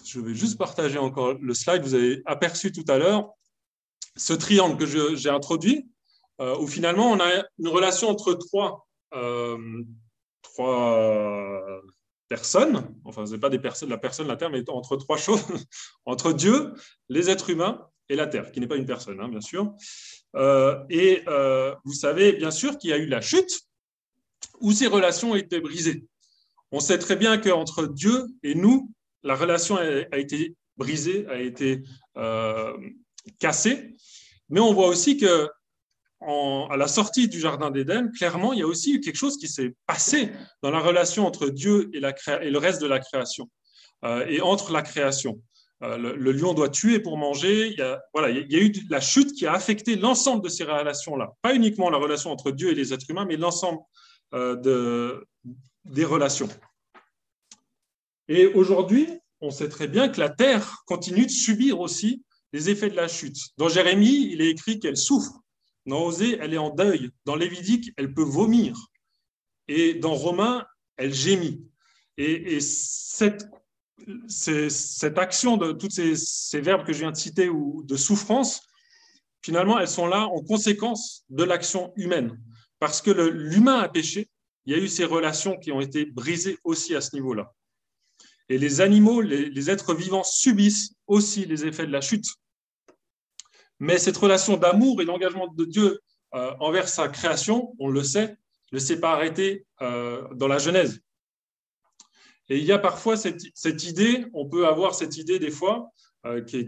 Je 0.05 0.19
vais 0.19 0.35
juste 0.35 0.59
partager 0.59 0.99
encore 0.99 1.35
le 1.35 1.55
slide. 1.55 1.83
Vous 1.83 1.95
avez 1.95 2.21
aperçu 2.27 2.73
tout 2.73 2.85
à 2.89 2.99
l'heure 2.99 3.31
ce 4.17 4.33
triangle 4.33 4.77
que 4.77 5.15
j'ai 5.15 5.31
introduit, 5.31 5.89
euh, 6.41 6.59
où 6.59 6.67
finalement 6.67 7.13
on 7.13 7.21
a 7.21 7.45
une 7.61 7.69
relation 7.69 8.09
entre 8.09 8.35
trois, 8.35 8.89
euh, 9.15 9.93
personnes, 12.29 12.93
enfin 13.05 13.25
ce 13.25 13.33
n'est 13.33 13.39
pas 13.39 13.51
des 13.51 13.61
personnes, 13.61 13.89
la 13.89 13.99
personne, 13.99 14.27
la 14.27 14.37
Terre, 14.37 14.51
mais 14.51 14.69
entre 14.69 14.97
trois 14.97 15.17
choses, 15.17 15.45
entre 16.07 16.33
Dieu, 16.33 16.75
les 17.09 17.31
êtres 17.31 17.51
humains 17.51 17.87
et 18.09 18.17
la 18.17 18.27
Terre, 18.27 18.51
qui 18.51 18.59
n'est 18.59 18.67
pas 18.67 18.77
une 18.77 18.87
personne, 18.87 19.21
hein, 19.21 19.29
bien 19.29 19.41
sûr. 19.41 19.73
Euh, 20.35 20.83
et 20.89 21.23
vous 21.85 21.93
savez 21.93 22.33
bien 22.33 22.51
sûr 22.51 22.79
qu'il 22.79 22.91
y 22.91 22.93
a 22.93 22.99
eu 22.99 23.07
la 23.07 23.21
chute 23.21 23.63
où 24.61 24.73
ces 24.73 24.87
relations 24.87 25.33
ont 25.33 25.37
été 25.37 25.61
brisées. 25.61 26.05
On 26.71 26.81
sait 26.81 26.99
très 26.99 27.17
bien 27.17 27.37
qu'entre 27.39 27.87
Dieu 27.87 28.29
et 28.43 28.55
nous, 28.55 28.91
la 29.23 29.37
relation 29.37 29.77
a, 29.77 30.19
été 30.19 30.57
brisée, 30.77 31.27
a 31.29 31.39
été 31.39 31.83
euh, 32.17 32.77
cassée. 33.39 33.95
Mais 34.49 34.61
on 34.61 34.73
voit 34.73 34.89
aussi 34.89 35.17
que 35.17 35.49
à 36.25 36.77
la 36.77 36.87
sortie 36.87 37.27
du 37.29 37.41
Jardin 37.41 37.73
d'Éden, 37.73 38.09
clairement, 38.17 38.53
il 38.53 38.61
y 38.61 38.63
a 38.63 38.67
aussi 38.67 38.95
eu 38.95 39.01
quelque 39.01 39.17
chose 39.17 39.37
qui 39.37 39.49
s'est 39.49 39.75
passé 39.87 40.31
dans 40.63 40.71
la 40.71 40.79
relation 40.79 41.27
entre 41.27 41.49
Dieu 41.49 41.91
et, 41.93 41.99
le 41.99 42.59
reste 42.59 42.81
de 42.81 42.87
la 42.87 43.01
création, 43.01 43.51
euh, 44.05 44.25
et 44.29 44.41
entre 44.41 44.71
la 44.71 44.83
création. 44.83 45.43
Euh, 45.83 45.97
le, 45.97 46.33
lion 46.33 46.55
doit 46.55 46.69
tuer 46.69 47.01
pour 47.01 47.17
manger. 47.17 47.69
Il 47.69 47.79
y, 47.79 47.83
a, 47.83 48.03
voilà, 48.13 48.31
il 48.31 48.51
y 48.51 48.57
a 48.57 48.61
eu 48.61 48.73
la 48.89 49.01
chute 49.01 49.33
qui 49.33 49.47
a 49.47 49.53
affecté 49.53 49.97
l'ensemble 49.97 50.45
de 50.45 50.49
ces 50.49 50.65
relations-là. 50.65 51.33
Pas 51.43 51.55
uniquement 51.55 51.91
la 51.91 51.99
relation 51.99 52.31
entre 52.31 52.51
Dieu 52.51 52.71
et 52.71 52.75
les 52.75 52.93
êtres 52.93 53.11
humains, 53.11 53.25
mais 53.25 53.37
l'ensemble 53.37 53.81
de, 54.33 55.27
des 55.85 56.05
relations. 56.05 56.49
Et 58.29 58.47
aujourd'hui, 58.47 59.09
on 59.41 59.51
sait 59.51 59.69
très 59.69 59.89
bien 59.89 60.09
que 60.09 60.21
la 60.21 60.31
terre 60.31 60.83
continue 60.87 61.27
de 61.27 61.31
subir 61.31 61.81
aussi 61.81 62.23
les 62.53 62.71
effets 62.71 62.91
de 62.91 62.97
la 62.97 63.09
chute. 63.09 63.37
Dans 63.57 63.69
Jérémie, 63.69 64.29
il 64.31 64.41
est 64.41 64.51
écrit 64.51 64.79
qu'elle 64.79 64.97
souffre. 64.97 65.33
Dans 65.87 66.05
Osée, 66.05 66.39
elle 66.41 66.55
est 66.55 66.59
en 66.59 66.71
deuil. 66.71 67.11
Dans 67.25 67.35
Lévitique, 67.35 67.93
elle 67.97 68.15
peut 68.15 68.23
vomir. 68.23 68.77
Et 69.69 69.95
dans 69.95 70.15
Romains, 70.15 70.65
elle 70.97 71.13
gémit. 71.13 71.67
Et, 72.19 72.61
cette, 72.61 73.47
cette, 74.29 75.19
action 75.19 75.57
de 75.57 75.73
tous 75.73 75.91
ces, 75.91 76.61
verbes 76.61 76.85
que 76.85 76.93
je 76.93 77.01
viens 77.01 77.11
de 77.11 77.17
citer 77.17 77.49
ou 77.49 77.83
de 77.85 77.97
souffrance, 77.97 78.61
finalement, 79.43 79.79
elles 79.79 79.89
sont 79.89 80.07
là 80.07 80.27
en 80.27 80.43
conséquence 80.43 81.25
de 81.31 81.45
l'action 81.45 81.93
humaine. 81.97 82.39
Parce 82.79 83.01
que 83.01 83.11
l'humain 83.11 83.79
a 83.79 83.89
péché, 83.89 84.29
il 84.67 84.75
y 84.75 84.77
a 84.77 84.83
eu 84.83 84.89
ces 84.89 85.05
relations 85.05 85.59
qui 85.59 85.73
ont 85.73 85.81
été 85.81 86.05
brisées 86.05 86.59
aussi 86.65 86.95
à 86.95 87.01
ce 87.01 87.15
niveau-là. 87.15 87.53
Et 88.49 88.59
les 88.59 88.81
animaux, 88.81 89.21
les, 89.21 89.71
êtres 89.71 89.95
vivants 89.95 90.25
subissent 90.25 90.95
aussi 91.07 91.45
les 91.47 91.65
effets 91.65 91.87
de 91.87 91.93
la 91.93 92.01
chute. 92.01 92.27
Mais 93.79 93.99
cette 93.99 94.17
relation 94.17 94.57
d'amour 94.57 95.01
et 95.01 95.05
l'engagement 95.05 95.49
de 95.49 95.65
Dieu 95.65 96.01
euh, 96.35 96.55
envers 96.61 96.89
sa 96.89 97.09
création, 97.09 97.75
on 97.79 97.89
le 97.89 98.03
sait, 98.03 98.37
ne 98.73 98.79
s'est 98.79 99.01
pas 99.01 99.13
arrêté 99.13 99.67
euh, 99.81 100.27
dans 100.35 100.49
la 100.49 100.59
Genèse. 100.59 101.01
Et 102.49 102.59
il 102.59 102.65
y 102.65 102.73
a 102.73 102.79
parfois 102.79 103.17
cette, 103.17 103.85
idée, 103.85 104.27
on 104.35 104.49
peut 104.49 104.67
avoir 104.67 104.95
cette 104.95 105.17
idée 105.17 105.39
des 105.39 105.51
fois, 105.51 105.91
euh, 106.27 106.43
qui, 106.43 106.59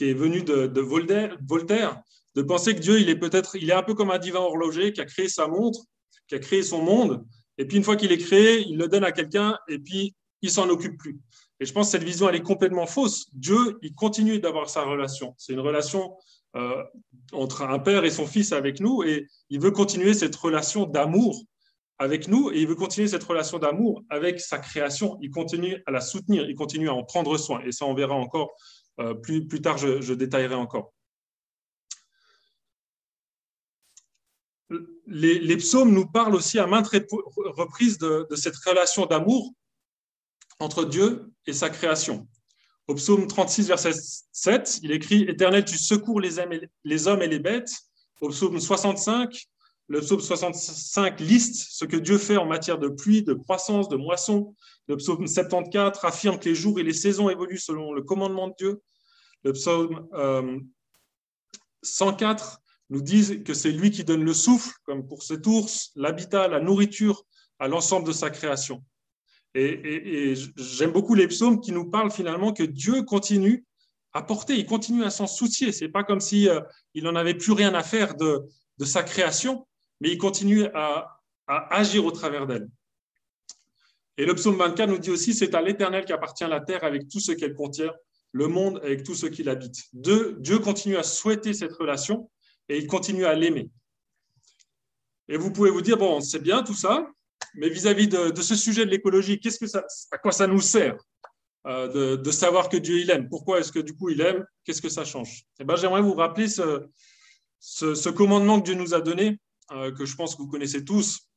est, 0.00 0.14
venue 0.14 0.42
de, 0.42 0.80
Voltaire, 0.80 2.00
de 2.34 2.42
penser 2.42 2.74
que 2.74 2.80
Dieu, 2.80 3.00
il 3.00 3.08
est 3.08 3.16
peut-être, 3.16 3.56
il 3.56 3.70
est 3.70 3.74
un 3.74 3.82
peu 3.82 3.94
comme 3.94 4.10
un 4.10 4.18
divin 4.18 4.40
horloger 4.40 4.92
qui 4.92 5.00
a 5.00 5.04
créé 5.04 5.28
sa 5.28 5.48
montre, 5.48 5.80
qui 6.28 6.34
a 6.34 6.38
créé 6.38 6.62
son 6.62 6.82
monde, 6.82 7.24
et 7.58 7.66
puis 7.66 7.76
une 7.76 7.84
fois 7.84 7.96
qu'il 7.96 8.12
est 8.12 8.18
créé, 8.18 8.60
il 8.66 8.78
le 8.78 8.88
donne 8.88 9.04
à 9.04 9.12
quelqu'un, 9.12 9.58
et 9.68 9.78
puis 9.78 10.14
il 10.40 10.50
s'en 10.50 10.68
occupe 10.68 10.98
plus. 10.98 11.20
Et 11.60 11.64
je 11.64 11.72
pense 11.72 11.88
que 11.88 11.92
cette 11.92 12.04
vision, 12.04 12.28
elle 12.28 12.36
est 12.36 12.42
complètement 12.42 12.86
fausse. 12.86 13.26
Dieu, 13.32 13.78
il 13.82 13.94
continue 13.94 14.40
d'avoir 14.40 14.68
sa 14.68 14.82
relation. 14.82 15.34
C'est 15.38 15.52
une 15.52 15.60
relation 15.60 16.16
euh, 16.56 16.82
entre 17.32 17.62
un 17.62 17.78
père 17.78 18.04
et 18.04 18.10
son 18.10 18.26
fils 18.26 18.52
avec 18.52 18.80
nous, 18.80 19.02
et 19.02 19.28
il 19.48 19.60
veut 19.60 19.70
continuer 19.70 20.14
cette 20.14 20.34
relation 20.36 20.86
d'amour 20.86 21.44
avec 22.02 22.26
nous, 22.26 22.50
et 22.50 22.60
il 22.60 22.66
veut 22.66 22.74
continuer 22.74 23.06
cette 23.06 23.22
relation 23.22 23.60
d'amour 23.60 24.02
avec 24.10 24.40
sa 24.40 24.58
création. 24.58 25.16
Il 25.20 25.30
continue 25.30 25.80
à 25.86 25.92
la 25.92 26.00
soutenir, 26.00 26.50
il 26.50 26.56
continue 26.56 26.88
à 26.88 26.94
en 26.94 27.04
prendre 27.04 27.38
soin. 27.38 27.60
Et 27.64 27.70
ça, 27.70 27.86
on 27.86 27.94
verra 27.94 28.14
encore 28.14 28.56
euh, 28.98 29.14
plus, 29.14 29.46
plus 29.46 29.62
tard, 29.62 29.78
je, 29.78 30.12
détaillerai 30.12 30.56
encore. 30.56 30.92
Les, 35.06 35.56
psaumes 35.58 35.92
nous 35.92 36.06
parlent 36.06 36.34
aussi 36.34 36.58
à 36.58 36.66
maintes 36.66 36.88
reprises 36.88 37.98
de, 37.98 38.26
de 38.28 38.36
cette 38.36 38.56
relation 38.56 39.06
d'amour 39.06 39.52
entre 40.58 40.84
Dieu 40.84 41.30
et 41.46 41.52
sa 41.52 41.70
création. 41.70 42.26
Au 42.88 42.96
psaume 42.96 43.28
36, 43.28 43.68
verset 43.68 43.92
7, 44.32 44.80
il 44.82 44.90
écrit 44.90 45.22
Éternel, 45.22 45.64
tu 45.64 45.78
secours 45.78 46.20
les 46.20 46.40
hommes 47.06 47.22
et 47.22 47.28
les 47.28 47.38
bêtes. 47.38 47.72
Au 48.20 48.28
psaume 48.28 48.58
65, 48.58 49.46
le 49.88 50.00
psaume 50.00 50.20
65 50.20 51.20
liste 51.20 51.66
ce 51.70 51.84
que 51.84 51.96
Dieu 51.96 52.18
fait 52.18 52.36
en 52.36 52.46
matière 52.46 52.78
de 52.78 52.88
pluie, 52.88 53.22
de 53.22 53.34
croissance, 53.34 53.88
de 53.88 53.96
moisson. 53.96 54.54
Le 54.88 54.96
psaume 54.96 55.26
74 55.26 56.04
affirme 56.04 56.38
que 56.38 56.48
les 56.48 56.54
jours 56.54 56.78
et 56.80 56.82
les 56.82 56.92
saisons 56.92 57.28
évoluent 57.28 57.58
selon 57.58 57.92
le 57.92 58.02
commandement 58.02 58.48
de 58.48 58.54
Dieu. 58.58 58.82
Le 59.44 59.52
psaume 59.52 60.08
104 61.82 62.44
euh, 62.44 62.56
nous 62.90 63.02
dit 63.02 63.42
que 63.42 63.54
c'est 63.54 63.72
lui 63.72 63.90
qui 63.90 64.04
donne 64.04 64.24
le 64.24 64.34
souffle, 64.34 64.72
comme 64.84 65.06
pour 65.06 65.22
cet 65.22 65.46
ours, 65.46 65.90
l'habitat, 65.96 66.48
la 66.48 66.60
nourriture 66.60 67.24
à 67.58 67.68
l'ensemble 67.68 68.06
de 68.06 68.12
sa 68.12 68.30
création. 68.30 68.84
Et, 69.54 70.34
j'aime 70.56 70.92
beaucoup 70.92 71.14
les 71.14 71.26
psaumes 71.26 71.60
qui 71.60 71.72
nous 71.72 71.90
parlent 71.90 72.10
finalement 72.10 72.52
que 72.52 72.62
Dieu 72.62 73.02
continue 73.02 73.64
à 74.14 74.22
porter, 74.22 74.54
il 74.56 74.66
continue 74.66 75.04
à 75.04 75.10
s'en 75.10 75.26
soucier. 75.26 75.72
C'est 75.72 75.88
pas 75.88 76.04
comme 76.04 76.20
si 76.20 76.48
euh, 76.48 76.60
il 76.94 77.04
n'en 77.04 77.16
avait 77.16 77.34
plus 77.34 77.52
rien 77.52 77.74
à 77.74 77.82
faire 77.82 78.14
de, 78.14 78.46
sa 78.84 79.02
création, 79.02 79.66
mais 80.02 80.10
il 80.10 80.18
continue 80.18 80.66
à, 80.74 81.20
agir 81.46 82.04
au 82.04 82.10
travers 82.10 82.46
d'elle. 82.46 82.68
Et 84.18 84.26
le 84.26 84.34
psaume 84.34 84.56
24 84.56 84.90
nous 84.90 84.98
dit 84.98 85.10
aussi 85.10 85.32
c'est 85.32 85.54
à 85.54 85.62
l'Éternel 85.62 86.04
qu'appartient 86.04 86.44
la 86.44 86.60
terre 86.60 86.82
avec 86.82 87.08
tout 87.08 87.20
ce 87.20 87.30
qu'elle 87.30 87.54
contient, 87.54 87.92
le 88.32 88.48
monde 88.48 88.80
avec 88.82 89.04
tout 89.04 89.14
ce 89.14 89.26
qui 89.26 89.44
l'habite. 89.44 89.76
Dieu 89.92 90.58
continue 90.58 90.96
à 90.96 91.04
souhaiter 91.04 91.52
cette 91.52 91.72
relation 91.72 92.28
et 92.68 92.78
il 92.78 92.88
continue 92.88 93.26
à 93.26 93.34
l'aimer. 93.34 93.70
Et 95.28 95.36
vous 95.36 95.52
pouvez 95.52 95.70
vous 95.70 95.82
dire 95.82 95.96
bon, 95.96 96.20
c'est 96.20 96.42
bien 96.42 96.64
tout 96.64 96.74
ça, 96.74 97.06
mais 97.54 97.68
vis-à-vis 97.68 98.08
de, 98.08 98.40
ce 98.40 98.56
sujet 98.56 98.84
de 98.84 98.90
l'écologie, 98.90 99.40
à 100.10 100.18
quoi 100.18 100.32
ça 100.32 100.48
nous 100.48 100.60
sert 100.60 100.96
euh, 101.68 102.16
de, 102.16 102.30
savoir 102.32 102.68
que 102.68 102.76
Dieu 102.76 102.98
il 102.98 103.10
aime? 103.10 103.28
Pourquoi 103.28 103.60
est-ce 103.60 103.70
que 103.70 103.78
du 103.78 103.94
coup 103.94 104.10
il 104.10 104.20
aime? 104.20 104.44
Qu'est-ce 104.64 104.82
que 104.82 104.88
ça 104.88 105.04
change? 105.04 105.44
Eh 105.60 105.64
ben, 105.64 105.76
J'aimerais 105.76 106.02
vous 106.02 106.14
rappeler 106.14 106.48
ce, 106.48 108.08
commandement 108.10 108.60
que 108.60 108.64
Dieu 108.64 108.74
nous 108.74 108.94
a 108.94 109.00
donné, 109.00 109.38
que 109.96 110.04
je 110.04 110.16
pense 110.16 110.34
que 110.34 110.42
vous 110.42 110.48
connaissez 110.48 110.84
tous, 110.84 111.28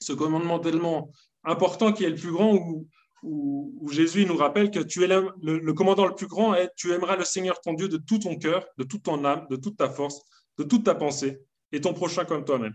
ce 0.00 0.12
commandement 0.12 0.58
tellement 0.58 1.12
important 1.44 1.92
qui 1.92 2.04
est 2.04 2.10
le 2.10 2.16
plus 2.16 2.32
grand, 2.32 2.54
où, 2.54 2.88
où, 3.22 3.88
Jésus 3.90 4.26
nous 4.26 4.36
rappelle 4.36 4.70
que 4.70 4.80
tu 4.80 5.02
es 5.02 5.06
le, 5.06 5.32
le, 5.42 5.72
commandant 5.72 6.06
le 6.06 6.14
plus 6.14 6.26
grand 6.26 6.54
est 6.54 6.70
tu 6.76 6.92
aimeras 6.92 7.16
le 7.16 7.24
Seigneur 7.24 7.60
ton 7.60 7.72
Dieu 7.74 7.88
de 7.88 7.96
tout 7.96 8.18
ton 8.18 8.36
cœur, 8.36 8.66
de 8.76 8.84
toute 8.84 9.02
ton 9.02 9.24
âme, 9.24 9.46
de 9.50 9.56
toute 9.56 9.76
ta 9.76 9.88
force, 9.88 10.20
de 10.58 10.64
toute 10.64 10.84
ta 10.84 10.94
pensée, 10.94 11.40
et 11.72 11.80
ton 11.80 11.94
prochain 11.94 12.24
comme 12.24 12.44
toi-même. 12.44 12.74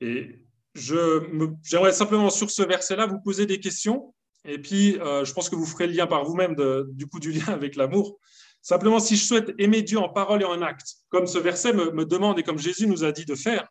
Et 0.00 0.44
j'aimerais 0.74 1.92
simplement 1.92 2.30
sur 2.30 2.50
ce 2.50 2.62
verset-là 2.62 3.06
vous 3.06 3.20
poser 3.20 3.46
des 3.46 3.60
questions. 3.60 4.14
Et 4.44 4.58
puis, 4.58 4.98
euh, 5.00 5.24
je 5.24 5.32
pense 5.34 5.50
que 5.50 5.56
vous 5.56 5.66
ferez 5.66 5.86
le 5.86 5.92
lien 5.92 6.06
par 6.06 6.24
vous-même 6.24 6.54
du 6.92 7.06
coup 7.06 7.20
du 7.20 7.32
lien 7.32 7.48
avec 7.48 7.76
l'amour. 7.76 8.18
Simplement, 8.62 9.00
si 9.00 9.16
je 9.16 9.24
souhaite 9.24 9.54
aimer 9.58 9.82
Dieu 9.82 9.98
en 9.98 10.08
parole 10.08 10.42
et 10.42 10.44
en 10.44 10.60
acte, 10.60 10.96
comme 11.08 11.26
ce 11.26 11.38
verset 11.38 11.72
me, 11.72 12.04
demande 12.04 12.38
et 12.38 12.42
comme 12.42 12.58
Jésus 12.58 12.86
nous 12.86 13.04
a 13.04 13.12
dit 13.12 13.24
de 13.24 13.34
faire, 13.34 13.68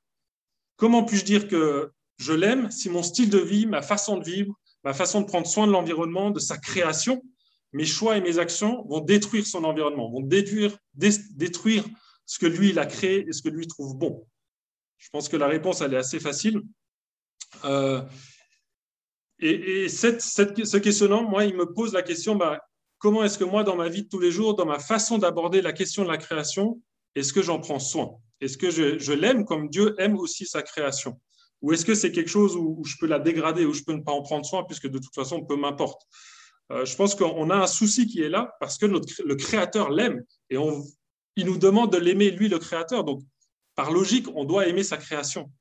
comment 0.78 1.04
puis-je 1.04 1.26
dire 1.26 1.48
que 1.48 1.92
je 2.18 2.34
l'aime 2.34 2.72
si 2.72 2.90
mon 2.90 3.04
style 3.04 3.30
de 3.30 3.38
vie, 3.38 3.66
ma 3.66 3.82
façon 3.82 4.18
de 4.18 4.26
vivre, 4.26 4.54
ma 4.84 4.94
façon 4.94 5.22
de 5.22 5.28
prendre 5.28 5.48
soin 5.48 5.68
de 5.68 5.72
l'environnement, 5.72 6.32
de 6.32 6.40
sa 6.40 6.58
création, 6.58 7.22
mes 7.72 7.86
choix 7.86 8.18
et 8.18 8.22
mes 8.22 8.40
actions 8.40 8.84
vont 8.88 9.00
détruire 9.00 9.46
son 9.46 9.64
environnement, 9.64 10.10
vont 10.10 10.22
détruire, 10.22 10.76
ce 12.26 12.40
que 12.40 12.46
lui, 12.46 12.70
il 12.70 12.80
a 12.80 12.86
créé 12.86 13.28
et 13.28 13.32
ce 13.32 13.42
que 13.42 13.50
lui 13.50 13.68
trouve 13.68 13.96
bon? 13.96 14.28
Je 14.98 15.10
pense 15.12 15.30
que 15.30 15.38
la 15.38 15.48
réponse, 15.48 15.82
elle 15.82 15.94
est 15.94 15.98
assez 15.98 16.20
facile. 16.20 16.62
Euh, 17.64 18.02
et, 19.40 19.88
ce 19.88 20.78
questionnement, 20.78 21.24
moi, 21.24 21.46
il 21.46 21.56
me 21.56 21.72
pose 21.74 21.94
la 21.94 22.02
question, 22.02 22.36
bah, 22.36 22.60
comment 23.00 23.24
est-ce 23.24 23.38
que 23.38 23.44
moi, 23.44 23.64
dans 23.64 23.76
ma 23.76 23.90
vie 23.90 24.04
de 24.04 24.08
tous 24.10 24.20
les 24.20 24.32
jours, 24.32 24.56
dans 24.56 24.66
ma 24.66 24.80
façon 24.80 25.18
d'aborder 25.18 25.62
la 25.62 25.74
question 25.74 26.04
de 26.04 26.10
la 26.10 26.18
création, 26.18 26.82
est-ce 27.16 27.34
que 27.34 27.42
j'en 27.42 27.60
prends 27.60 27.80
soin? 27.80 28.12
Est-ce 28.42 28.58
que 28.58 28.70
je, 28.70 29.14
l'aime 29.14 29.46
comme 29.46 29.70
Dieu 29.70 29.96
aime 29.98 30.18
aussi 30.18 30.46
sa 30.46 30.62
création? 30.62 31.20
Ou 31.62 31.74
est-ce 31.74 31.86
que 31.86 31.96
c'est 31.96 32.12
quelque 32.12 32.30
chose 32.30 32.56
où, 32.56 32.84
je 32.86 32.96
peux 33.00 33.08
la 33.08 33.20
dégrader, 33.20 33.66
où 33.66 33.74
je 33.74 33.84
peux 33.84 33.94
ne 33.94 34.02
pas 34.02 34.12
en 34.12 34.22
prendre 34.22 34.46
soin, 34.46 34.64
puisque 34.64 34.88
de 34.88 35.00
toute 35.00 35.14
façon, 35.16 35.44
peu 35.44 35.56
m'importe? 35.56 36.04
Euh, 36.72 36.86
Je 36.86 36.96
pense 36.96 37.16
qu'on 37.16 37.50
a 37.50 37.56
un 37.56 37.68
souci 37.68 38.06
qui 38.06 38.22
est 38.22 38.30
là, 38.30 38.56
parce 38.60 38.78
que 38.78 38.86
le 38.86 39.36
Créateur 39.36 39.90
l'aime, 39.90 40.24
et 40.50 40.58
il 41.36 41.46
nous 41.46 41.58
demande 41.58 41.92
de 41.92 41.98
l'aimer, 41.98 42.32
lui, 42.32 42.48
le 42.48 42.60
Créateur. 42.60 43.04
Donc, 43.04 43.22
par 43.76 43.92
logique, 43.92 44.28
on 44.36 44.46
doit 44.46 44.68
aimer 44.68 44.84
sa 44.84 44.98
création. 44.98 45.52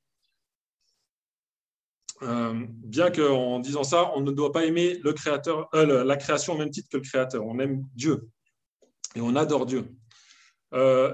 Euh, 2.21 2.53
bien 2.67 3.11
qu'en 3.11 3.59
disant 3.59 3.83
ça, 3.83 4.11
on 4.15 4.21
ne 4.21 4.31
doit 4.31 4.51
pas 4.51 4.65
aimer 4.65 4.99
le 5.03 5.13
créateur, 5.13 5.69
euh, 5.73 6.03
la 6.03 6.17
création 6.17 6.53
au 6.53 6.57
même 6.57 6.69
titre 6.69 6.89
que 6.91 6.97
le 6.97 7.03
créateur. 7.03 7.45
On 7.45 7.59
aime 7.59 7.85
Dieu 7.95 8.27
et 9.15 9.21
on 9.21 9.35
adore 9.35 9.65
Dieu. 9.65 9.85
Euh, 10.73 11.13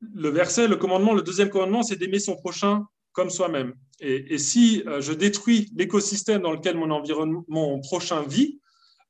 le 0.00 0.28
verset, 0.30 0.68
le 0.68 0.76
commandement, 0.76 1.12
le 1.12 1.22
deuxième 1.22 1.50
commandement, 1.50 1.82
c'est 1.82 1.96
d'aimer 1.96 2.18
son 2.18 2.36
prochain 2.36 2.84
comme 3.12 3.30
soi-même. 3.30 3.74
Et, 4.00 4.36
si 4.36 4.84
je 5.00 5.12
détruis 5.14 5.70
l'écosystème 5.74 6.42
dans 6.42 6.52
lequel 6.52 6.76
mon 6.76 6.90
environnement, 6.90 7.44
mon 7.48 7.80
prochain 7.80 8.22
vit, 8.22 8.60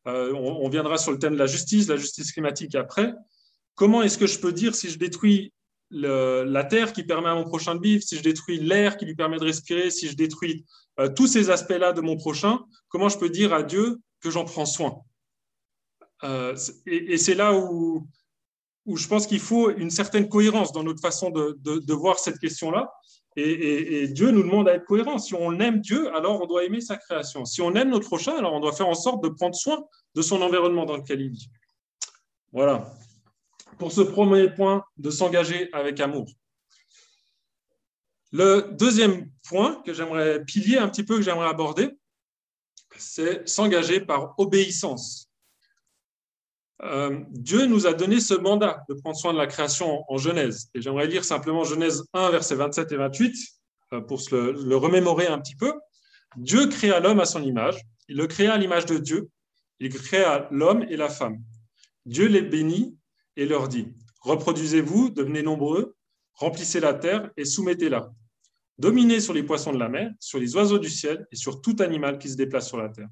on, 0.04 0.68
viendra 0.68 0.96
sur 0.96 1.10
le 1.10 1.18
thème 1.18 1.32
de 1.32 1.38
la 1.40 1.48
justice, 1.48 1.88
la 1.88 1.96
justice 1.96 2.30
climatique 2.30 2.76
après. 2.76 3.12
Comment 3.74 4.04
est-ce 4.04 4.16
que 4.16 4.28
je 4.28 4.38
peux 4.38 4.52
dire 4.52 4.76
si 4.76 4.90
je 4.90 4.98
détruis 4.98 5.52
la 5.90 6.62
terre 6.62 6.92
qui 6.92 7.02
permet 7.02 7.30
à 7.30 7.34
mon 7.34 7.42
prochain 7.42 7.74
de 7.74 7.82
vivre, 7.82 8.02
si 8.04 8.16
je 8.16 8.22
détruis 8.22 8.60
l'air 8.60 8.96
qui 8.96 9.06
lui 9.06 9.16
permet 9.16 9.38
de 9.38 9.44
respirer, 9.44 9.90
si 9.90 10.08
je 10.08 10.14
détruis 10.14 10.64
euh, 10.98 11.08
tous 11.08 11.26
ces 11.26 11.50
aspects-là 11.50 11.92
de 11.92 12.00
mon 12.00 12.16
prochain, 12.16 12.60
comment 12.88 13.08
je 13.08 13.18
peux 13.18 13.28
dire 13.28 13.52
à 13.52 13.62
Dieu 13.62 14.00
que 14.20 14.30
j'en 14.30 14.44
prends 14.44 14.66
soin? 14.66 15.02
Euh, 16.24 16.56
Et, 16.86 17.18
c'est 17.18 17.34
là 17.34 17.54
où, 17.54 18.06
je 18.86 19.06
pense 19.06 19.26
qu'il 19.26 19.40
faut 19.40 19.70
une 19.70 19.90
certaine 19.90 20.28
cohérence 20.28 20.72
dans 20.72 20.82
notre 20.82 21.00
façon 21.00 21.30
de, 21.30 21.58
de, 21.62 21.94
voir 21.94 22.18
cette 22.18 22.38
question-là. 22.38 22.90
Et, 23.36 24.02
et, 24.02 24.08
Dieu 24.08 24.30
nous 24.30 24.42
demande 24.42 24.68
à 24.68 24.74
être 24.74 24.86
cohérent. 24.86 25.18
Si 25.18 25.34
on 25.34 25.60
aime 25.60 25.80
Dieu, 25.80 26.14
alors 26.14 26.40
on 26.42 26.46
doit 26.46 26.64
aimer 26.64 26.80
sa 26.80 26.96
création. 26.96 27.44
Si 27.44 27.60
on 27.60 27.74
aime 27.74 27.90
notre 27.90 28.06
prochain, 28.06 28.36
alors 28.36 28.54
on 28.54 28.60
doit 28.60 28.72
faire 28.72 28.88
en 28.88 28.94
sorte 28.94 29.22
de 29.22 29.28
prendre 29.28 29.54
soin 29.54 29.84
de 30.14 30.22
son 30.22 30.40
environnement 30.40 30.86
dans 30.86 30.96
lequel 30.96 31.20
il 31.20 31.30
vit. 31.30 31.50
Voilà. 32.52 32.90
Pour 33.78 33.92
ce 33.92 34.00
premier 34.00 34.48
point, 34.48 34.82
de 34.96 35.10
s'engager 35.10 35.68
avec 35.74 36.00
amour. 36.00 36.26
Le 38.32 38.68
deuxième 38.72 39.30
point 39.48 39.82
que 39.84 39.92
j'aimerais, 39.92 40.44
pilier 40.44 40.78
un 40.78 40.88
petit 40.88 41.04
peu 41.04 41.16
que 41.16 41.22
j'aimerais 41.22 41.48
aborder, 41.48 41.90
c'est 42.96 43.46
s'engager 43.48 44.00
par 44.00 44.34
obéissance. 44.38 45.30
Euh, 46.82 47.20
Dieu 47.30 47.66
nous 47.66 47.86
a 47.86 47.94
donné 47.94 48.20
ce 48.20 48.34
mandat 48.34 48.84
de 48.88 48.94
prendre 48.94 49.16
soin 49.16 49.32
de 49.32 49.38
la 49.38 49.46
création 49.46 50.04
en 50.08 50.18
Genèse. 50.18 50.68
Et 50.74 50.82
j'aimerais 50.82 51.06
lire 51.06 51.24
simplement 51.24 51.64
Genèse 51.64 52.04
1, 52.12 52.30
versets 52.30 52.54
27 52.54 52.92
et 52.92 52.96
28, 52.96 53.36
euh, 53.92 54.00
pour 54.00 54.20
se 54.20 54.34
le, 54.34 54.52
le, 54.52 54.76
remémorer 54.76 55.26
un 55.26 55.38
petit 55.38 55.56
peu. 55.56 55.72
Dieu 56.36 56.66
créa 56.66 57.00
l'homme 57.00 57.20
à 57.20 57.24
son 57.24 57.42
image. 57.42 57.80
Il 58.08 58.16
le 58.16 58.26
créa 58.26 58.54
à 58.54 58.58
l'image 58.58 58.86
de 58.86 58.98
Dieu. 58.98 59.30
Il 59.80 59.92
créa 59.94 60.48
l'homme 60.50 60.84
et 60.90 60.96
la 60.96 61.08
femme. 61.08 61.38
Dieu 62.04 62.26
les 62.26 62.42
bénit 62.42 62.96
et 63.36 63.46
leur 63.46 63.68
dit, 63.68 63.88
reproduisez-vous, 64.20 65.10
devenez 65.10 65.42
nombreux, 65.42 65.95
remplissez 66.36 66.80
la 66.80 66.94
terre 66.94 67.30
et 67.36 67.44
soumettez-la. 67.44 68.10
Dominez 68.78 69.20
sur 69.20 69.32
les 69.32 69.42
poissons 69.42 69.72
de 69.72 69.78
la 69.78 69.88
mer, 69.88 70.12
sur 70.20 70.38
les 70.38 70.54
oiseaux 70.54 70.78
du 70.78 70.90
ciel 70.90 71.26
et 71.32 71.36
sur 71.36 71.62
tout 71.62 71.76
animal 71.80 72.18
qui 72.18 72.28
se 72.28 72.36
déplace 72.36 72.68
sur 72.68 72.76
la 72.76 72.90
terre. 72.90 73.08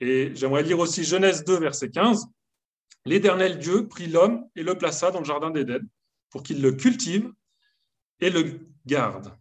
Et 0.00 0.32
j'aimerais 0.34 0.62
lire 0.62 0.78
aussi 0.78 1.02
Genèse 1.04 1.44
2, 1.44 1.58
verset 1.58 1.90
15. 1.90 2.26
L'Éternel 3.04 3.58
Dieu 3.58 3.88
prit 3.88 4.06
l'homme 4.06 4.48
et 4.54 4.62
le 4.62 4.76
plaça 4.76 5.10
dans 5.10 5.18
le 5.18 5.24
jardin 5.24 5.50
d'Éden 5.50 5.86
pour 6.30 6.42
qu'il 6.42 6.62
le 6.62 6.72
cultive 6.72 7.30
et 8.20 8.30
le 8.30 8.60
garde. 8.86 9.32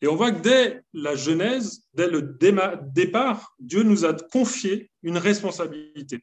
Et 0.00 0.06
on 0.06 0.16
voit 0.16 0.32
que 0.32 0.40
dès 0.40 0.82
la 0.92 1.16
Genèse, 1.16 1.86
dès 1.94 2.08
le 2.08 2.20
départ, 2.22 3.54
Dieu 3.58 3.82
nous 3.82 4.04
a 4.04 4.12
confié 4.12 4.90
une 5.02 5.16
responsabilité. 5.16 6.22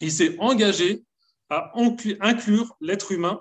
Il 0.00 0.10
s'est 0.10 0.36
engagé 0.38 1.04
à 1.48 1.72
inclure 2.20 2.76
l'être 2.80 3.12
humain 3.12 3.40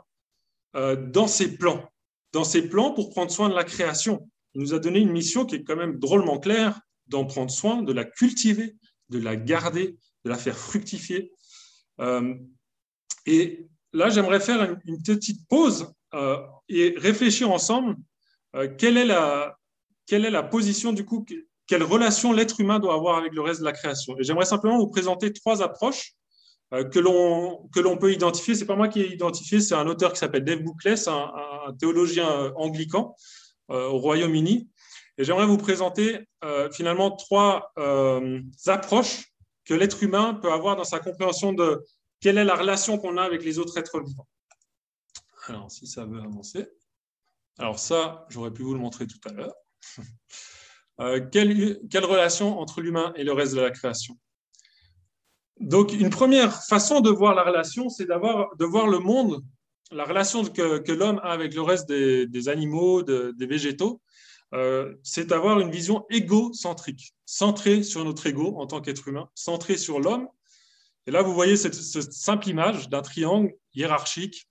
dans 0.74 1.28
ses 1.28 1.58
plans, 1.58 1.90
dans 2.32 2.44
ses 2.44 2.70
plans 2.70 2.94
pour 2.94 3.10
prendre 3.10 3.32
soin 3.32 3.50
de 3.50 3.56
la 3.56 3.64
création. 3.64 4.30
Il 4.54 4.62
nous 4.62 4.74
a 4.74 4.80
donné 4.80 5.00
une 5.00 5.12
mission 5.12 5.46
qui 5.46 5.56
est 5.56 5.64
quand 5.64 5.76
même 5.76 5.98
drôlement 5.98 6.40
claire, 6.40 6.80
d'en 7.08 7.26
prendre 7.26 7.52
soin, 7.52 7.82
de 7.82 7.92
la 7.92 8.06
cultiver, 8.06 8.76
de 9.10 9.20
la 9.20 9.36
garder, 9.36 9.98
de 10.26 10.30
la 10.30 10.38
faire 10.38 10.58
fructifier. 10.58 11.32
Euh, 12.00 12.36
et 13.26 13.68
là, 13.94 14.10
j'aimerais 14.10 14.40
faire 14.40 14.78
une, 14.86 15.02
petite 15.04 15.48
pause 15.48 15.92
euh, 16.14 16.38
et 16.68 16.94
réfléchir 16.98 17.52
ensemble 17.52 17.96
euh, 18.56 18.68
quelle, 18.78 18.98
est 18.98 19.06
la, 19.06 19.58
quelle 20.06 20.26
est 20.26 20.32
la 20.32 20.44
position 20.44 20.94
du 20.94 21.06
coup, 21.06 21.26
quelle 21.68 21.84
relation 21.84 22.32
l'être 22.32 22.60
humain 22.60 22.80
doit 22.80 22.94
avoir 22.94 23.18
avec 23.18 23.34
le 23.34 23.42
reste 23.42 23.60
de 23.60 23.66
la 23.66 23.74
création. 23.74 24.18
Et 24.20 24.24
j'aimerais 24.24 24.46
simplement 24.46 24.78
vous 24.78 24.88
présenter 24.88 25.34
trois 25.34 25.62
approches 25.62 26.14
euh, 26.14 26.19
que 26.72 27.80
l'on 27.80 27.98
peut 27.98 28.14
identifier. 28.14 28.56
C'est 28.56 28.66
pas 28.66 28.76
moi 28.76 28.88
qui 28.88 29.02
ai 29.02 29.14
identifié, 29.14 29.60
c'est 29.60 29.76
un 29.76 29.88
auteur 29.88 30.14
qui 30.14 30.20
s'appelle 30.20 30.44
Dave 30.44 30.62
Bouclès, 30.62 31.08
un, 31.08 31.32
un, 31.68 31.74
théologien 31.74 32.30
euh, 32.30 32.52
anglican 32.56 33.16
euh, 33.72 33.88
au 33.88 33.98
Royaume-Uni. 33.98 34.70
Et 35.18 35.24
j'aimerais 35.24 35.46
vous 35.46 35.58
présenter 35.58 36.26
finalement 36.72 37.12
trois 37.12 37.74
approches 38.68 39.34
que 39.66 39.74
l'être 39.74 40.02
humain 40.02 40.34
peut 40.34 40.50
avoir 40.50 40.78
dans 40.78 40.86
sa 40.86 41.00
compréhension 41.00 41.52
de 41.52 41.84
quelle 42.22 42.38
est 42.38 42.46
la 42.46 42.56
relation 42.56 42.98
qu'on 42.98 43.18
a 43.18 43.24
avec 43.24 43.44
les 43.44 43.60
autres 43.60 43.78
êtres 43.78 44.00
vivants. 44.00 44.30
Alors, 45.48 45.70
si 45.70 45.88
ça 45.88 46.06
veut 46.06 46.22
avancer. 46.22 46.70
Alors 47.58 47.80
ça, 47.80 48.28
j'aurais 48.30 48.52
pu 48.52 48.62
vous 48.62 48.74
le 48.74 48.80
montrer 48.80 49.08
tout 49.08 49.20
à 49.26 49.34
l'heure. 49.34 49.56
quelle, 51.34 51.82
quelle 51.90 52.06
relation 52.06 52.58
entre 52.58 52.80
l'humain 52.80 53.12
et 53.18 53.26
le 53.26 53.34
reste 53.34 53.56
de 53.56 53.60
la 53.60 53.72
création? 53.72 54.18
Donc, 55.60 55.92
une 55.94 56.10
première 56.10 56.64
façon 56.64 57.02
de 57.02 57.10
voir 57.10 57.36
la 57.36 57.44
relation, 57.44 57.90
c'est 57.90 58.06
d'avoir 58.06 58.56
de 58.56 58.66
voir 58.66 58.88
le 58.88 59.00
monde, 59.00 59.44
la 59.92 60.06
relation 60.06 60.46
que, 60.46 60.92
l'homme 60.92 61.20
a 61.24 61.32
avec 61.32 61.54
le 61.54 61.62
reste 61.62 61.90
des, 61.90 62.50
animaux, 62.50 63.04
des 63.04 63.46
végétaux, 63.46 64.02
euh, 64.54 64.96
c'est 65.04 65.26
d'avoir 65.26 65.60
une 65.60 65.70
vision 65.70 66.06
égocentrique, 66.10 67.14
centrée 67.26 67.84
sur 67.84 68.04
notre 68.04 68.26
ego 68.26 68.56
en 68.58 68.68
tant 68.68 68.82
qu'être 68.82 69.08
humain, 69.08 69.30
centrée 69.36 69.78
sur 69.78 70.00
l'homme. 70.00 70.28
Et 71.06 71.12
là, 71.12 71.22
vous 71.22 71.34
voyez 71.34 71.56
cette, 71.56 71.76
cette 71.76 72.14
simple 72.14 72.50
image 72.50 72.90
d'un 72.90 73.02
triangle 73.02 73.54
hiérarchique 73.74 74.48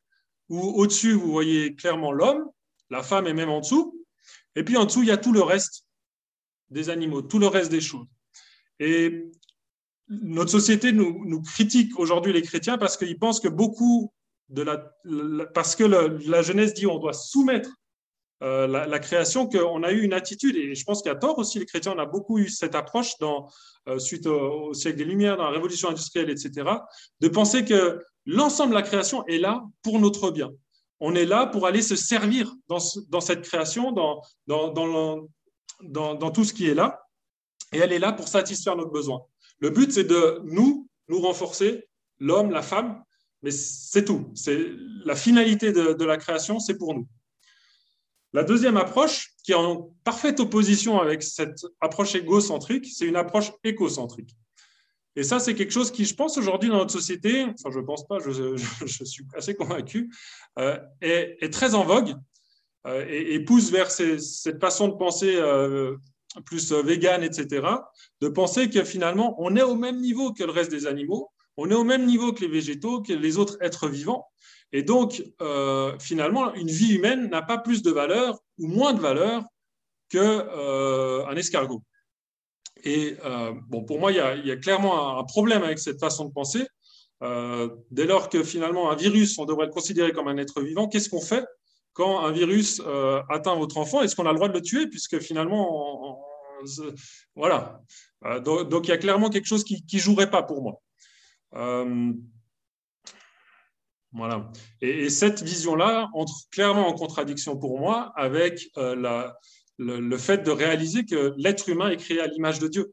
où 0.48 0.60
au-dessus, 0.60 1.12
vous 1.12 1.30
voyez 1.30 1.74
clairement 1.74 2.12
l'homme, 2.12 2.44
la 2.90 3.02
femme 3.02 3.26
est 3.26 3.34
même 3.34 3.50
en 3.50 3.60
dessous, 3.60 4.04
et 4.54 4.64
puis 4.64 4.76
en 4.76 4.84
dessous, 4.84 5.02
il 5.02 5.08
y 5.08 5.12
a 5.12 5.16
tout 5.16 5.32
le 5.32 5.42
reste 5.42 5.84
des 6.70 6.90
animaux, 6.90 7.22
tout 7.22 7.38
le 7.38 7.46
reste 7.46 7.70
des 7.70 7.80
choses. 7.80 8.06
Et 8.80 9.30
notre 10.08 10.50
société 10.50 10.92
nous, 10.92 11.42
critique 11.42 11.98
aujourd'hui 11.98 12.32
les 12.32 12.42
chrétiens 12.42 12.78
parce 12.78 12.96
qu'ils 12.96 13.18
pensent 13.18 13.40
que 13.40 13.48
beaucoup 13.48 14.12
de 14.48 14.62
la, 14.62 14.78
parce 15.54 15.76
que 15.76 15.84
la 15.84 16.42
jeunesse 16.42 16.74
dit 16.74 16.86
on 16.86 16.98
doit 16.98 17.12
soumettre 17.12 17.70
euh, 18.40 18.68
la, 18.68 18.98
création, 19.00 19.48
qu'on 19.48 19.82
a 19.82 19.90
eu 19.90 20.02
une 20.02 20.12
attitude, 20.12 20.54
et 20.54 20.72
je 20.76 20.84
pense 20.84 21.02
qu'à 21.02 21.16
tort 21.16 21.38
aussi, 21.38 21.58
les 21.58 21.66
chrétiens, 21.66 21.94
on 21.96 21.98
a 21.98 22.06
beaucoup 22.06 22.38
eu 22.38 22.48
cette 22.48 22.76
approche 22.76 23.18
dans, 23.18 23.50
euh, 23.88 23.98
suite 23.98 24.28
au, 24.28 24.72
siècle 24.74 24.96
des 24.96 25.04
Lumières, 25.04 25.36
dans 25.36 25.44
la 25.44 25.50
révolution 25.50 25.88
industrielle, 25.88 26.30
etc., 26.30 26.70
de 27.20 27.28
penser 27.28 27.64
que 27.64 28.00
l'ensemble 28.26 28.70
de 28.70 28.76
la 28.76 28.82
création 28.82 29.26
est 29.26 29.38
là 29.38 29.64
pour 29.82 29.98
notre 29.98 30.30
bien. 30.30 30.50
On 31.00 31.16
est 31.16 31.24
là 31.24 31.46
pour 31.46 31.66
aller 31.66 31.82
se 31.82 31.96
servir 31.96 32.54
dans, 32.68 32.78
dans 33.08 33.20
cette 33.20 33.42
création, 33.42 33.90
dans, 33.90 34.22
dans, 34.46 34.70
dans, 35.82 36.14
dans 36.14 36.30
tout 36.30 36.44
ce 36.44 36.52
qui 36.52 36.68
est 36.68 36.74
là, 36.74 37.02
et 37.72 37.78
elle 37.78 37.92
est 37.92 37.98
là 37.98 38.12
pour 38.12 38.28
satisfaire 38.28 38.76
notre 38.76 38.92
besoin. 38.92 39.20
Le 39.60 39.70
but, 39.70 39.92
c'est 39.92 40.04
de 40.04 40.40
nous, 40.44 40.88
nous 41.08 41.20
renforcer, 41.20 41.88
l'homme, 42.18 42.50
la 42.50 42.62
femme, 42.62 43.02
mais 43.42 43.50
c'est 43.50 44.04
tout. 44.04 44.30
C'est 44.34 44.58
la 45.04 45.16
finalité 45.16 45.72
de, 45.72 46.04
la 46.04 46.16
création, 46.16 46.58
c'est 46.58 46.76
pour 46.76 46.94
nous. 46.94 47.08
La 48.32 48.44
deuxième 48.44 48.76
approche, 48.76 49.32
qui 49.42 49.52
est 49.52 49.56
en 49.56 49.94
parfaite 50.04 50.38
opposition 50.40 51.00
avec 51.00 51.22
cette 51.22 51.64
approche 51.80 52.14
égocentrique, 52.14 52.86
c'est 52.86 53.06
une 53.06 53.16
approche 53.16 53.52
écocentrique. 53.64 54.36
Et 55.16 55.22
ça, 55.24 55.40
c'est 55.40 55.54
quelque 55.54 55.72
chose 55.72 55.90
qui, 55.90 56.04
je 56.04 56.14
pense, 56.14 56.36
aujourd'hui 56.36 56.68
dans 56.68 56.76
notre 56.76 56.92
société, 56.92 57.44
enfin, 57.44 57.70
je 57.72 57.80
ne 57.80 57.84
pense 57.84 58.06
pas, 58.06 58.18
je, 58.24 59.04
suis 59.04 59.24
assez 59.34 59.54
convaincu, 59.54 60.12
euh, 60.58 60.78
est, 61.00 61.52
très 61.52 61.74
en 61.74 61.84
vogue 61.84 62.14
euh, 62.86 63.04
et, 63.08 63.40
pousse 63.40 63.70
vers 63.70 63.90
cette 63.90 64.60
façon 64.60 64.88
de 64.88 64.94
penser 64.94 65.34
euh, 65.34 65.96
plus 66.44 66.72
vegan, 66.72 67.22
etc., 67.22 67.66
de 68.20 68.28
penser 68.28 68.70
que 68.70 68.84
finalement, 68.84 69.34
on 69.38 69.56
est 69.56 69.62
au 69.62 69.74
même 69.74 70.00
niveau 70.00 70.32
que 70.32 70.44
le 70.44 70.50
reste 70.50 70.70
des 70.70 70.86
animaux, 70.86 71.30
on 71.56 71.70
est 71.70 71.74
au 71.74 71.84
même 71.84 72.06
niveau 72.06 72.32
que 72.32 72.40
les 72.40 72.48
végétaux, 72.48 73.02
que 73.02 73.12
les 73.12 73.36
autres 73.36 73.58
êtres 73.60 73.88
vivants. 73.88 74.26
Et 74.72 74.82
donc, 74.82 75.22
finalement, 75.98 76.54
une 76.54 76.68
vie 76.68 76.94
humaine 76.94 77.28
n'a 77.30 77.42
pas 77.42 77.58
plus 77.58 77.82
de 77.82 77.90
valeur 77.90 78.38
ou 78.58 78.68
moins 78.68 78.92
de 78.92 79.00
valeur 79.00 79.42
qu'un 80.08 81.34
escargot. 81.36 81.82
Et 82.84 83.16
bon, 83.68 83.84
pour 83.84 83.98
moi, 83.98 84.12
il 84.12 84.46
y, 84.46 84.52
a, 84.52 84.56
clairement 84.56 85.18
un, 85.18 85.24
problème 85.24 85.64
avec 85.64 85.78
cette 85.78 85.98
façon 85.98 86.26
de 86.26 86.32
penser. 86.32 86.66
dès 87.90 88.06
lors 88.06 88.28
que 88.28 88.44
finalement 88.44 88.90
un 88.90 88.96
virus, 88.96 89.38
on 89.38 89.44
devrait 89.44 89.66
le 89.66 89.72
considérer 89.72 90.12
comme 90.12 90.28
un 90.28 90.36
être 90.36 90.62
vivant, 90.62 90.86
qu'est-ce 90.88 91.08
qu'on 91.08 91.20
fait? 91.20 91.44
Quand 91.98 92.24
un 92.24 92.30
virus 92.30 92.80
euh, 92.86 93.20
atteint 93.28 93.56
votre 93.56 93.76
enfant, 93.76 94.02
est-ce 94.02 94.14
qu'on 94.14 94.24
a 94.26 94.30
le 94.30 94.36
droit 94.36 94.46
de 94.46 94.52
le 94.52 94.62
tuer 94.62 94.86
Puisque 94.86 95.18
finalement, 95.18 96.24
voilà. 97.34 97.82
Euh, 98.24 98.38
donc, 98.38 98.86
il 98.86 98.90
y 98.90 98.92
a 98.92 98.98
clairement 98.98 99.30
quelque 99.30 99.46
chose 99.46 99.64
qui 99.64 99.84
ne 99.92 99.98
jouerait 99.98 100.30
pas 100.30 100.44
pour 100.44 100.62
moi. 100.62 100.80
Euh, 101.56 102.12
voilà. 104.12 104.48
Et, 104.80 105.10
cette 105.10 105.42
vision-là 105.42 106.08
entre 106.14 106.48
clairement 106.52 106.86
en 106.86 106.92
contradiction 106.92 107.58
pour 107.58 107.80
moi 107.80 108.12
avec 108.14 108.70
la, 108.76 109.36
le, 109.78 110.18
fait 110.18 110.44
de 110.44 110.52
réaliser 110.52 111.04
que 111.04 111.34
l'être 111.36 111.68
humain 111.68 111.90
est 111.90 111.96
créé 111.96 112.20
à 112.20 112.28
l'image 112.28 112.60
de 112.60 112.68
Dieu. 112.68 112.92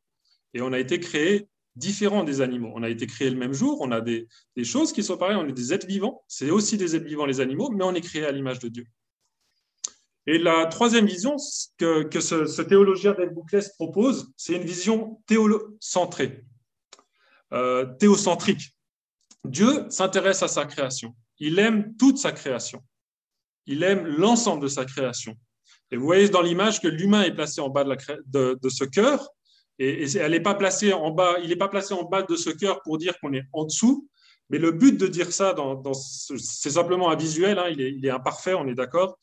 Et 0.56 0.62
on 0.62 0.74
a 0.74 0.80
été 0.80 1.00
créé 1.00 1.48
différent 1.76 2.24
des 2.24 2.42
animaux. 2.42 2.72
On 2.76 2.84
a 2.84 2.90
été 2.90 3.08
créé 3.08 3.30
le 3.30 3.38
même 3.38 3.54
jour, 3.54 3.80
on 3.82 3.92
a 3.92 4.02
des, 4.02 4.28
choses 4.64 4.94
qui 4.94 5.04
sont 5.04 5.18
pareilles, 5.18 5.38
on 5.38 5.48
est 5.48 5.54
des 5.54 5.74
êtres 5.74 5.88
vivants, 5.88 6.24
c'est 6.28 6.50
aussi 6.50 6.78
des 6.78 6.96
êtres 6.96 7.06
vivants 7.06 7.26
les 7.26 7.42
animaux, 7.42 7.70
mais 7.70 7.84
on 7.84 7.94
est 7.94 8.02
créé 8.02 8.26
à 8.26 8.32
l'image 8.32 8.60
de 8.60 8.70
Dieu. 8.70 8.86
Et 10.28 10.40
la 10.40 10.66
troisième 10.66 11.06
vision 11.06 11.36
que, 11.78 12.20
ce, 12.20 12.62
théologien 12.62 13.14
d'Ed 13.14 13.32
propose, 13.78 14.32
c'est 14.38 14.54
une 14.54 14.64
vision 14.64 15.22
théocentrée, 15.28 16.44
euh, 17.54 17.86
théocentrique. 18.00 18.76
Dieu 19.44 19.86
s'intéresse 19.90 20.42
à 20.42 20.48
sa 20.48 20.66
création. 20.66 21.16
Il 21.38 21.60
aime 21.60 21.96
toute 21.98 22.18
sa 22.18 22.32
création. 22.32 22.82
Il 23.68 23.84
aime 23.84 24.06
l'ensemble 24.06 24.64
de 24.64 24.68
sa 24.68 24.86
création. 24.86 25.36
Et 25.92 25.98
vous 25.98 26.06
voyez 26.06 26.30
dans 26.30 26.42
l'image 26.42 26.82
que 26.82 26.88
l'humain 26.88 27.22
est 27.22 27.36
placé 27.36 27.62
en 27.62 27.70
bas 27.70 27.84
de, 27.84 28.58
de 28.60 28.70
ce 28.70 28.84
cœur, 28.84 29.30
et, 29.80 30.18
elle 30.18 30.32
n'est 30.32 30.40
pas 30.40 30.56
placée 30.56 30.94
en 30.94 31.12
bas, 31.12 31.36
il 31.44 31.50
n'est 31.50 31.56
pas 31.56 31.68
placé 31.68 31.94
en 31.94 32.04
bas 32.04 32.24
de 32.24 32.36
ce 32.36 32.50
cœur 32.50 32.82
pour 32.82 32.98
dire 32.98 33.18
qu'on 33.20 33.34
est 33.34 33.44
en 33.54 33.66
dessous. 33.66 34.08
Mais 34.50 34.60
le 34.60 34.72
but 34.72 34.98
de 34.98 35.08
dire 35.08 35.32
ça, 35.34 35.56
c'est 35.94 36.70
simplement 36.70 37.10
un 37.10 37.16
visuel, 37.16 37.58
hein, 37.58 37.68
il, 37.70 37.82
est, 37.82 37.92
il, 37.92 38.06
est, 38.06 38.12
imparfait, 38.12 38.54
on 38.54 38.68
est 38.68 38.76
d'accord. 38.76 39.18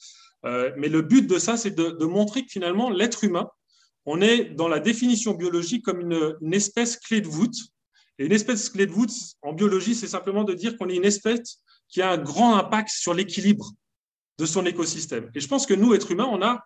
Euh, 0.44 0.72
mais 0.76 0.88
le 0.88 1.02
but 1.02 1.26
de 1.26 1.38
ça, 1.38 1.56
c'est 1.56 1.70
de, 1.70 2.04
montrer 2.04 2.44
que 2.44 2.50
finalement, 2.50 2.90
l'être 2.90 3.22
humain, 3.22 3.48
on 4.04 4.20
est 4.20 4.46
dans 4.46 4.66
la 4.66 4.80
définition 4.80 5.34
biologique 5.34 5.84
comme 5.84 6.00
une, 6.00 6.36
une, 6.40 6.54
espèce 6.54 6.96
clé 6.96 7.20
de 7.20 7.28
voûte. 7.28 7.56
Et 8.18 8.26
une 8.26 8.32
espèce 8.32 8.68
clé 8.68 8.86
de 8.86 8.90
voûte 8.90 9.12
en 9.42 9.52
biologie, 9.52 9.94
c'est 9.94 10.08
simplement 10.08 10.42
de 10.42 10.54
dire 10.54 10.76
qu'on 10.76 10.88
est 10.88 10.96
une 10.96 11.04
espèce 11.04 11.62
qui 11.88 12.02
a 12.02 12.10
un 12.10 12.18
grand 12.18 12.56
impact 12.56 12.88
sur 12.90 13.14
l'équilibre 13.14 13.70
de 14.38 14.46
son 14.46 14.66
écosystème. 14.66 15.30
Et 15.34 15.40
je 15.40 15.46
pense 15.46 15.66
que 15.66 15.74
nous, 15.74 15.94
êtres 15.94 16.10
humains, 16.10 16.28
on 16.30 16.42
a 16.42 16.64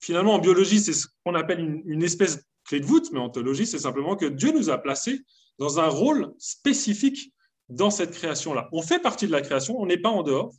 finalement 0.00 0.34
en 0.34 0.38
biologie, 0.38 0.80
c'est 0.80 0.92
ce 0.92 1.06
qu'on 1.24 1.34
appelle 1.34 1.60
une, 1.60 1.82
une 1.86 2.02
espèce 2.02 2.42
clé 2.64 2.80
de 2.80 2.86
voûte, 2.86 3.10
mais 3.12 3.20
en 3.20 3.30
théologie, 3.30 3.66
c'est 3.66 3.78
simplement 3.78 4.16
que 4.16 4.26
Dieu 4.26 4.52
nous 4.52 4.70
a 4.70 4.78
placés 4.78 5.22
dans 5.58 5.78
un 5.78 5.88
rôle 5.88 6.32
spécifique 6.38 7.32
dans 7.68 7.90
cette 7.90 8.12
création-là. 8.12 8.68
On 8.72 8.82
fait 8.82 8.98
partie 8.98 9.26
de 9.26 9.32
la 9.32 9.42
création, 9.42 9.78
on 9.78 9.86
n'est 9.86 9.98
pas 9.98 10.08
en 10.08 10.22
dehors, 10.22 10.52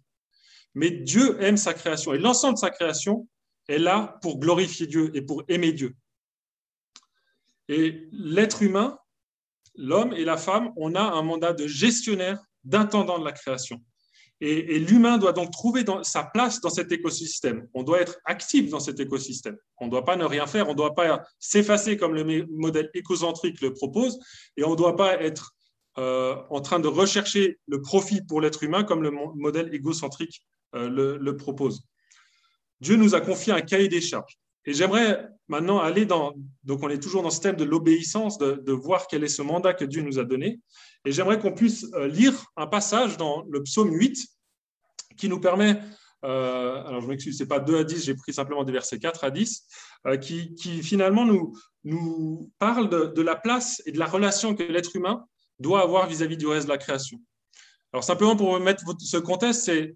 mais 0.73 0.91
Dieu 0.91 1.41
aime 1.41 1.57
sa 1.57 1.73
création 1.73 2.13
et 2.13 2.17
l'ensemble 2.17 2.55
de 2.55 2.59
sa 2.59 2.69
création 2.69 3.27
est 3.67 3.77
là 3.77 4.17
pour 4.21 4.39
glorifier 4.39 4.87
Dieu 4.87 5.11
et 5.13 5.21
pour 5.21 5.43
aimer 5.47 5.73
Dieu. 5.73 5.95
Et 7.67 8.07
l'être 8.11 8.63
humain, 8.63 8.97
l'homme 9.75 10.13
et 10.13 10.23
la 10.23 10.37
femme, 10.37 10.71
on 10.75 10.95
a 10.95 11.01
un 11.01 11.21
mandat 11.21 11.53
de 11.53 11.67
gestionnaire, 11.67 12.39
d'intendant 12.63 13.17
de 13.17 13.25
la 13.25 13.31
création. 13.31 13.81
Et, 14.43 14.79
l'humain 14.79 15.19
doit 15.19 15.33
donc 15.33 15.51
trouver 15.51 15.85
sa 16.01 16.23
place 16.23 16.61
dans 16.61 16.71
cet 16.71 16.91
écosystème. 16.91 17.67
On 17.75 17.83
doit 17.83 18.01
être 18.01 18.17
actif 18.25 18.71
dans 18.71 18.79
cet 18.79 18.99
écosystème. 18.99 19.55
On 19.77 19.85
ne 19.85 19.91
doit 19.91 20.03
pas 20.03 20.15
ne 20.15 20.25
rien 20.25 20.47
faire. 20.47 20.67
On 20.67 20.71
ne 20.71 20.77
doit 20.77 20.95
pas 20.95 21.23
s'effacer 21.37 21.95
comme 21.95 22.15
le 22.15 22.47
modèle 22.49 22.89
écocentrique 22.95 23.61
le 23.61 23.71
propose. 23.71 24.19
Et 24.57 24.63
on 24.63 24.71
ne 24.71 24.75
doit 24.75 24.95
pas 24.95 25.21
être 25.21 25.53
euh, 25.99 26.35
en 26.49 26.59
train 26.59 26.79
de 26.79 26.87
rechercher 26.87 27.59
le 27.67 27.81
profit 27.81 28.21
pour 28.21 28.41
l'être 28.41 28.63
humain 28.63 28.83
comme 28.83 29.03
le 29.03 29.11
modèle 29.35 29.73
égocentrique 29.75 30.41
euh, 30.73 31.19
le, 31.19 31.37
propose. 31.37 31.81
Dieu 32.79 32.95
nous 32.95 33.13
a 33.13 33.21
confié 33.21 33.53
un 33.53 33.61
cahier 33.61 33.89
des 33.89 34.01
charges. 34.01 34.39
Et 34.65 34.73
j'aimerais 34.73 35.27
maintenant 35.51 35.79
aller 35.79 36.05
dans, 36.05 36.33
donc 36.63 36.81
on 36.81 36.89
est 36.89 36.99
toujours 36.99 37.23
dans 37.23 37.29
ce 37.29 37.41
thème 37.41 37.57
de 37.57 37.65
l'obéissance, 37.65 38.37
de, 38.37 38.71
voir 38.71 39.07
quel 39.07 39.23
est 39.25 39.27
ce 39.27 39.41
mandat 39.41 39.73
que 39.73 39.83
Dieu 39.83 40.01
nous 40.01 40.17
a 40.17 40.23
donné. 40.23 40.61
Et 41.03 41.11
j'aimerais 41.11 41.39
qu'on 41.39 41.51
puisse 41.51 41.85
euh, 41.93 42.07
lire 42.07 42.33
un 42.55 42.67
passage 42.67 43.17
dans 43.17 43.43
le 43.49 43.61
psaume 43.61 43.93
8 43.93 44.17
qui 45.17 45.27
nous 45.27 45.41
permet, 45.41 45.77
euh, 46.23 46.81
alors 46.85 47.01
je 47.01 47.07
m'excuse, 47.07 47.37
ce 47.37 47.43
n'est 47.43 47.49
pas 47.49 47.59
2 47.59 47.79
à 47.79 47.83
10, 47.83 48.05
j'ai 48.05 48.15
pris 48.15 48.33
simplement 48.33 48.63
des 48.63 48.71
versets 48.71 48.97
4 48.97 49.25
à 49.25 49.29
10, 49.29 49.67
euh, 50.07 50.15
qui, 50.15 50.55
finalement 50.83 51.25
nous, 51.25 51.53
nous 51.83 52.49
parle 52.57 52.87
de, 53.13 53.21
la 53.21 53.35
place 53.35 53.81
et 53.85 53.91
de 53.91 53.99
la 53.99 54.05
relation 54.05 54.55
que 54.55 54.63
l'être 54.63 54.95
humain 54.95 55.25
doit 55.59 55.81
avoir 55.81 56.07
vis-à-vis 56.07 56.37
du 56.37 56.47
reste 56.47 56.67
de 56.67 56.71
la 56.71 56.77
création. 56.77 57.19
Alors 57.91 58.05
simplement 58.05 58.37
pour 58.37 58.57
mettre 58.61 58.85
ce 58.99 59.17
contexte, 59.17 59.63
c'est 59.63 59.95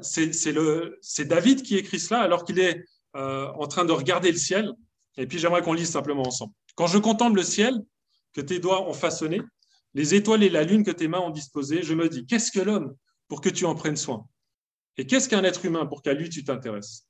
c'est 0.00 1.24
David 1.24 1.62
qui 1.62 1.76
écrit 1.76 1.98
cela 1.98 2.20
alors 2.20 2.44
qu'il 2.44 2.60
est 2.60 2.84
en 3.14 3.66
train 3.66 3.84
de 3.84 3.92
regarder 3.92 4.30
le 4.30 4.38
ciel. 4.38 4.72
Et 5.16 5.26
puis 5.26 5.38
j'aimerais 5.38 5.62
qu'on 5.62 5.72
lise 5.72 5.90
simplement 5.90 6.26
ensemble. 6.26 6.52
Quand 6.74 6.86
je 6.86 6.98
contemple 6.98 7.36
le 7.36 7.42
ciel 7.42 7.74
que 8.34 8.40
tes 8.40 8.58
doigts 8.58 8.88
ont 8.88 8.92
façonné, 8.92 9.40
les 9.94 10.14
étoiles 10.14 10.42
et 10.42 10.50
la 10.50 10.62
lune 10.62 10.84
que 10.84 10.90
tes 10.90 11.08
mains 11.08 11.20
ont 11.20 11.30
disposées, 11.30 11.82
je 11.82 11.94
me 11.94 12.08
dis, 12.08 12.26
qu'est-ce 12.26 12.52
que 12.52 12.60
l'homme 12.60 12.94
pour 13.28 13.40
que 13.40 13.48
tu 13.48 13.64
en 13.64 13.74
prennes 13.74 13.96
soin? 13.96 14.26
Et 14.98 15.06
qu'est-ce 15.06 15.28
qu'un 15.28 15.44
être 15.44 15.64
humain 15.64 15.86
pour 15.86 16.02
qu'à 16.02 16.12
lui 16.12 16.28
tu 16.28 16.44
t'intéresses? 16.44 17.06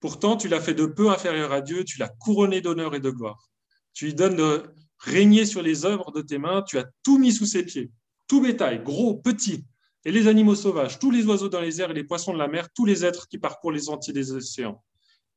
Pourtant, 0.00 0.36
tu 0.36 0.48
l'as 0.48 0.60
fait 0.60 0.74
de 0.74 0.84
peu 0.84 1.10
inférieur 1.10 1.52
à 1.52 1.62
Dieu, 1.62 1.84
tu 1.84 1.98
l'as 1.98 2.08
couronné 2.08 2.60
d'honneur 2.60 2.94
et 2.94 3.00
de 3.00 3.10
gloire. 3.10 3.48
Tu 3.94 4.04
lui 4.04 4.14
donnes 4.14 4.36
de 4.36 4.64
régner 4.98 5.46
sur 5.46 5.62
les 5.62 5.86
œuvres 5.86 6.12
de 6.12 6.20
tes 6.20 6.36
mains, 6.36 6.62
tu 6.62 6.78
as 6.78 6.84
tout 7.02 7.18
mis 7.18 7.32
sous 7.32 7.46
ses 7.46 7.64
pieds, 7.64 7.90
tout 8.26 8.42
bétail, 8.42 8.82
gros, 8.82 9.14
petit, 9.14 9.64
et 10.04 10.12
les 10.12 10.28
animaux 10.28 10.54
sauvages, 10.54 10.98
tous 10.98 11.10
les 11.10 11.24
oiseaux 11.24 11.48
dans 11.48 11.60
les 11.60 11.80
airs 11.80 11.90
et 11.90 11.94
les 11.94 12.04
poissons 12.04 12.34
de 12.34 12.38
la 12.38 12.48
mer, 12.48 12.68
tous 12.74 12.84
les 12.84 13.04
êtres 13.04 13.28
qui 13.28 13.38
parcourent 13.38 13.72
les 13.72 13.88
entiers 13.88 14.12
des 14.12 14.32
océans. 14.32 14.82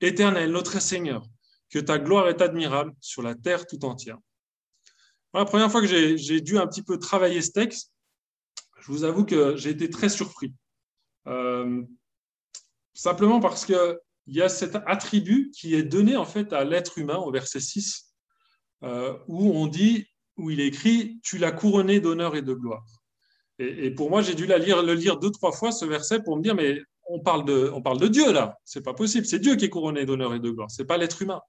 Éternel, 0.02 0.52
notre 0.52 0.82
Seigneur, 0.82 1.26
que 1.70 1.80
ta 1.80 2.00
gloire 2.00 2.30
est 2.30 2.42
admirable 2.42 2.94
sur 3.02 3.22
la 3.22 3.36
terre 3.36 3.66
tout 3.66 3.84
entière 3.86 4.18
la 5.38 5.46
première 5.46 5.72
fois 5.72 5.82
que 5.82 5.88
j'ai 5.88 6.42
dû 6.42 6.58
un 6.58 6.68
petit 6.68 6.84
peu 6.84 6.98
travailler 6.98 7.42
ce 7.42 7.52
texte, 7.52 7.94
je 8.80 8.92
vous 8.92 9.04
avoue 9.04 9.26
que 9.26 9.56
j'ai 9.56 9.70
été 9.70 9.90
très 9.90 10.10
surpris. 10.10 10.54
Euh, 11.28 11.84
simplement 12.94 13.40
parce 13.40 13.66
qu'il 13.66 14.00
y 14.28 14.42
a 14.42 14.50
cet 14.50 14.76
attribut 14.86 15.52
qui 15.52 15.76
est 15.76 15.84
donné 15.84 16.16
en 16.16 16.26
fait 16.26 16.54
à 16.54 16.64
l'être 16.64 16.98
humain 16.98 17.18
au 17.18 17.32
verset 17.32 17.60
6, 17.60 18.14
euh, 18.84 19.18
où 19.28 19.52
on 19.52 19.68
dit, 19.68 20.08
où 20.38 20.50
il 20.50 20.60
écrit 20.60 21.20
Tu 21.24 21.38
l'as 21.38 21.52
couronné 21.52 22.00
d'honneur 22.00 22.36
et 22.36 22.42
de 22.42 22.54
gloire. 22.54 22.86
Et, 23.60 23.90
pour 23.90 24.12
moi, 24.12 24.22
j'ai 24.22 24.36
dû 24.36 24.46
la 24.46 24.60
lire, 24.60 24.84
le 24.84 24.94
lire 24.94 25.18
deux, 25.18 25.32
trois 25.32 25.52
fois, 25.52 25.72
ce 25.72 25.84
verset, 25.84 26.22
pour 26.22 26.38
me 26.38 26.44
dire 26.44 26.54
Mais 26.54 26.80
on 27.10 27.20
parle 27.20 27.46
de, 27.46 27.72
on 27.74 27.82
parle 27.82 28.00
de 28.00 28.08
Dieu 28.08 28.32
là, 28.32 28.58
c'est 28.63 28.84
pas 28.84 28.93
possible, 28.93 29.26
c'est 29.26 29.39
Dieu 29.39 29.56
qui 29.56 29.65
est 29.65 29.70
couronné 29.70 30.06
d'honneur 30.06 30.34
et 30.34 30.39
de 30.39 30.50
gloire, 30.50 30.70
c'est 30.70 30.86
pas 30.86 30.98
l'être 30.98 31.22
humain. 31.22 31.41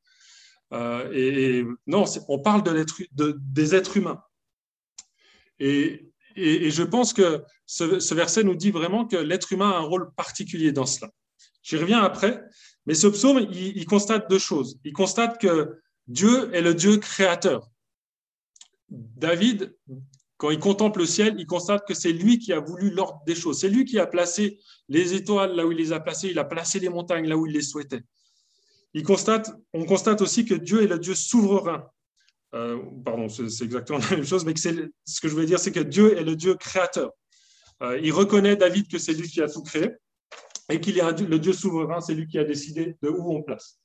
Euh, 0.72 1.10
et, 1.12 1.64
non, 1.86 2.04
on 2.28 2.38
parle 2.38 2.62
de 2.62 3.36
des 3.38 3.74
êtres 3.74 3.96
humains. 3.96 4.22
Et, 5.58 6.04
je 6.36 6.82
pense 6.84 7.12
que 7.12 7.42
ce, 7.66 8.14
verset 8.14 8.44
nous 8.44 8.54
dit 8.54 8.70
vraiment 8.70 9.06
que 9.06 9.16
l'être 9.16 9.52
humain 9.52 9.70
a 9.70 9.78
un 9.78 9.82
rôle 9.82 10.12
particulier 10.14 10.70
dans 10.70 10.86
cela. 10.86 11.10
J'y 11.62 11.76
reviens 11.76 12.00
après, 12.00 12.44
mais 12.86 12.94
ce 12.94 13.08
psaume, 13.08 13.38
il, 13.50 13.84
constate 13.86 14.30
deux 14.30 14.38
choses. 14.38 14.78
Il 14.84 14.92
constate 14.92 15.40
que 15.40 15.80
Dieu 16.06 16.54
est 16.54 16.62
le 16.62 16.74
Dieu 16.74 16.98
créateur. 16.98 17.68
David, 18.88 19.76
quand 20.38 20.50
il 20.50 20.58
contemple 20.58 21.00
le 21.00 21.06
ciel, 21.06 21.34
il 21.38 21.46
constate 21.46 21.86
que 21.86 21.94
c'est 21.94 22.12
lui 22.12 22.38
qui 22.38 22.52
a 22.52 22.60
voulu 22.60 22.90
l'ordre 22.90 23.20
des 23.26 23.34
choses. 23.34 23.60
C'est 23.60 23.68
lui 23.68 23.84
qui 23.84 23.98
a 23.98 24.06
placé 24.06 24.58
les 24.88 25.14
étoiles 25.14 25.54
là 25.54 25.66
où 25.66 25.72
il 25.72 25.78
les 25.78 25.92
a 25.92 26.00
placées, 26.00 26.30
il 26.30 26.38
a 26.38 26.44
placé 26.44 26.80
les 26.80 26.88
montagnes 26.88 27.28
là 27.28 27.36
où 27.36 27.46
il 27.46 27.52
les 27.52 27.62
souhaitait 27.62 28.02
constate, 29.02 29.50
on 29.72 29.84
constate 29.84 30.22
aussi 30.22 30.44
que 30.44 30.54
Dieu 30.54 30.82
est 30.82 30.86
le 30.86 30.98
Dieu 30.98 31.14
souverain. 31.14 31.84
Euh, 32.54 32.78
pardon, 33.04 33.28
c'est 33.28 33.64
exactement 33.64 33.98
la 34.10 34.16
même 34.16 34.24
chose, 34.24 34.44
mais 34.44 34.54
ce 34.56 35.20
que 35.20 35.28
je 35.28 35.34
voulais 35.34 35.46
dire, 35.46 35.58
c'est 35.58 35.72
que 35.72 35.80
Dieu 35.80 36.16
est 36.16 36.24
le 36.24 36.36
Dieu 36.36 36.54
créateur. 36.54 37.10
Euh, 37.82 37.98
il 38.02 38.12
reconnaît 38.12 38.56
David 38.56 38.88
que 38.88 38.98
c'est 38.98 39.12
lui 39.12 39.28
qui 39.28 39.40
a 39.40 39.48
tout 39.48 39.62
créé 39.62 39.90
et 40.70 40.80
qu'il 40.80 40.98
est 40.98 41.20
le 41.20 41.38
Dieu 41.38 41.52
souverain, 41.52 42.00
c'est 42.00 42.14
lui 42.14 42.26
qui 42.26 42.38
a 42.38 42.44
décidé 42.44 42.96
de 43.02 43.08
où 43.08 43.32
on 43.34 43.42
place. 43.42 43.78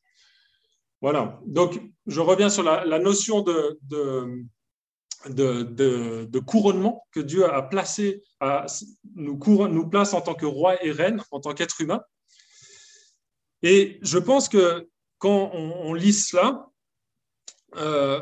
Voilà, 1.01 1.39
donc 1.45 1.81
je 2.07 2.21
reviens 2.21 2.49
sur 2.49 2.63
la, 2.63 2.99
notion 2.99 3.41
de, 3.41 3.77
couronnement 6.45 7.05
que 7.11 7.19
Dieu 7.19 7.51
a 7.51 7.61
placé, 7.61 8.21
nous, 9.15 9.39
nous 9.45 9.89
place 9.89 10.13
en 10.13 10.21
tant 10.21 10.33
que 10.33 10.45
roi 10.45 10.83
et 10.83 10.91
reine, 10.91 11.21
en 11.31 11.39
tant 11.39 11.53
qu'être 11.53 11.81
humain. 11.81 12.01
Et 13.61 13.99
je 14.01 14.17
pense 14.17 14.49
que 14.49 14.89
quand 15.17 15.51
on, 15.53 15.93
lit 15.93 16.11
cela, 16.11 16.67
euh, 17.77 18.21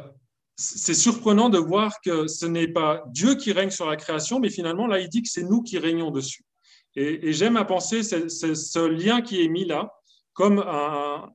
c'est 0.56 0.94
surprenant 0.94 1.50
de 1.50 1.58
voir 1.58 2.00
que 2.06 2.28
ce 2.28 2.46
n'est 2.46 2.68
pas 2.68 3.04
Dieu 3.08 3.34
qui 3.34 3.52
règne 3.52 3.72
sur 3.72 3.88
la 3.88 3.96
création, 3.96 4.40
mais 4.40 4.52
finalement, 4.52 4.86
là, 4.86 5.00
il 5.00 5.10
dit 5.10 5.24
que 5.24 5.30
c'est 5.30 5.44
nous 5.44 5.64
qui 5.64 5.80
régnons 5.80 6.12
dessus. 6.12 6.46
Et, 6.96 7.34
j'aime 7.34 7.58
à 7.58 7.66
penser 7.66 8.04
ce 8.04 8.88
lien 8.88 9.22
qui 9.22 9.44
est 9.44 9.48
mis 9.48 9.66
là 9.66 9.90
comme, 10.34 10.60
un, 10.60 11.30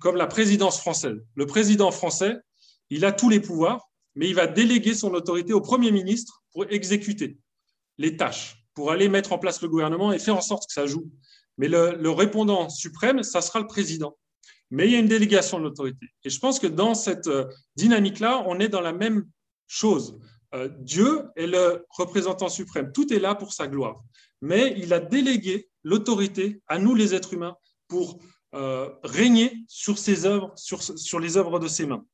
comme 0.00 0.16
la 0.16 0.26
présidence 0.26 0.80
française. 0.80 1.18
Le 1.36 1.46
président 1.46 1.92
français, 1.92 2.36
il 2.90 3.04
a 3.04 3.12
tous 3.12 3.28
les 3.28 3.40
pouvoirs, 3.40 3.91
mais 4.14 4.28
il 4.28 4.34
va 4.34 4.46
déléguer 4.46 4.94
son 4.94 5.14
autorité 5.14 5.52
au 5.52 5.60
Premier 5.60 5.90
ministre 5.90 6.42
pour 6.52 6.66
exécuter 6.70 7.38
les 7.98 8.16
tâches, 8.16 8.64
pour 8.74 8.90
aller 8.90 9.08
mettre 9.08 9.32
en 9.32 9.38
place 9.38 9.62
le 9.62 9.68
gouvernement 9.68 10.12
et 10.12 10.18
faire 10.18 10.36
en 10.36 10.42
sorte 10.42 10.66
que 10.66 10.72
ça 10.72 10.86
joue. 10.86 11.10
Mais 11.58 11.68
le, 11.68 12.10
répondant 12.10 12.68
suprême, 12.68 13.22
ça 13.22 13.40
sera 13.40 13.60
le 13.60 13.66
président. 13.66 14.16
Mais 14.70 14.86
il 14.86 14.92
y 14.92 14.96
a 14.96 14.98
une 14.98 15.08
délégation 15.08 15.58
de 15.58 15.64
l'autorité. 15.64 16.06
Et 16.24 16.30
je 16.30 16.38
pense 16.38 16.58
que 16.58 16.66
dans 16.66 16.94
cette 16.94 17.26
euh, 17.26 17.44
dynamique-là, 17.76 18.42
on 18.46 18.58
est 18.58 18.68
dans 18.68 18.80
la 18.80 18.94
même 18.94 19.26
chose. 19.66 20.18
Euh, 20.54 20.68
Dieu 20.78 21.24
est 21.36 21.46
le 21.46 21.84
représentant 21.90 22.48
suprême. 22.48 22.90
Tout 22.90 23.12
est 23.12 23.18
là 23.18 23.34
pour 23.34 23.52
sa 23.52 23.68
gloire. 23.68 24.02
Mais 24.40 24.74
il 24.78 24.94
a 24.94 24.98
délégué 25.00 25.68
l'autorité 25.84 26.62
à 26.68 26.78
nous, 26.78 26.94
les 26.94 27.14
êtres 27.14 27.34
humains, 27.34 27.56
pour 27.86 28.18
euh, 28.54 28.88
régner 29.02 29.62
sur 29.68 29.98
ses 29.98 30.24
œuvres, 30.24 30.52
sur 30.56 31.20
les 31.20 31.36
œuvres 31.36 31.58
de 31.58 31.68
ses 31.68 31.84
mains. 31.84 32.04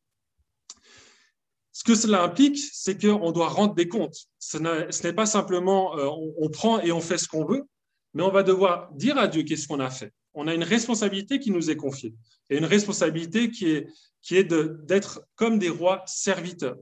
Ce 1.79 1.85
que 1.85 1.95
cela 1.95 2.25
implique, 2.25 2.59
c'est 2.73 3.01
qu'on 3.01 3.31
doit 3.31 3.51
rendre 3.51 3.73
des 3.77 3.87
comptes. 3.87 4.27
Ce 4.41 4.59
n'est 4.59 5.13
pas 5.13 5.27
simplement 5.27 5.95
on, 5.95 6.51
prend 6.51 6.81
et 6.81 6.91
on 6.91 7.01
fait 7.01 7.19
ce 7.19 7.29
qu'on 7.29 7.45
veut, 7.45 7.63
mais 8.15 8.25
on 8.25 8.33
va 8.33 8.43
devoir 8.43 8.93
dire 8.95 9.17
à 9.17 9.29
Dieu 9.29 9.45
qu'est-ce 9.45 9.69
qu'on 9.69 9.79
a 9.79 9.89
fait. 9.89 10.13
On 10.35 10.49
a 10.49 10.55
une 10.55 10.65
responsabilité 10.65 11.39
qui 11.39 11.53
nous 11.53 11.71
est 11.71 11.77
confiée 11.77 12.17
et 12.51 12.59
une 12.59 12.65
responsabilité 12.65 13.53
qui 13.53 13.71
est, 13.71 13.87
qui 14.23 14.35
est 14.35 14.43
d'être 14.43 15.23
comme 15.37 15.61
des 15.61 15.69
rois 15.69 16.03
serviteurs. 16.05 16.79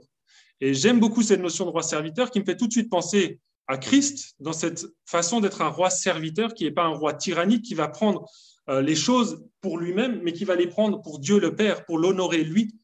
Et 0.63 0.73
j'aime 0.73 0.99
beaucoup 0.99 1.23
cette 1.23 1.43
notion 1.43 1.67
de 1.67 1.71
roi 1.73 1.83
serviteur 1.83 2.31
qui 2.31 2.41
me 2.41 2.47
fait 2.47 2.57
tout 2.57 2.67
de 2.67 2.73
suite 2.73 2.89
penser 2.89 3.39
à 3.67 3.77
Christ 3.77 4.35
dans 4.41 4.55
cette 4.55 4.87
façon 5.05 5.43
d'être 5.43 5.61
un 5.61 5.69
roi 5.69 5.91
serviteur 5.91 6.55
qui 6.55 6.65
n'est 6.65 6.71
pas 6.71 6.85
un 6.85 6.97
roi 6.97 7.13
tyrannique 7.13 7.67
qui 7.67 7.75
va 7.75 7.89
prendre 7.89 8.25
euh, 8.71 8.81
les 8.81 8.97
choses 8.97 9.45
pour 9.61 9.77
lui-même, 9.77 10.23
mais 10.23 10.33
qui 10.33 10.47
va 10.47 10.57
les 10.57 10.69
prendre 10.69 11.03
pour 11.03 11.19
Dieu 11.19 11.39
le 11.39 11.55
Père, 11.55 11.85
pour 11.85 11.99
l'honorer 11.99 12.45
lui. 12.45 12.75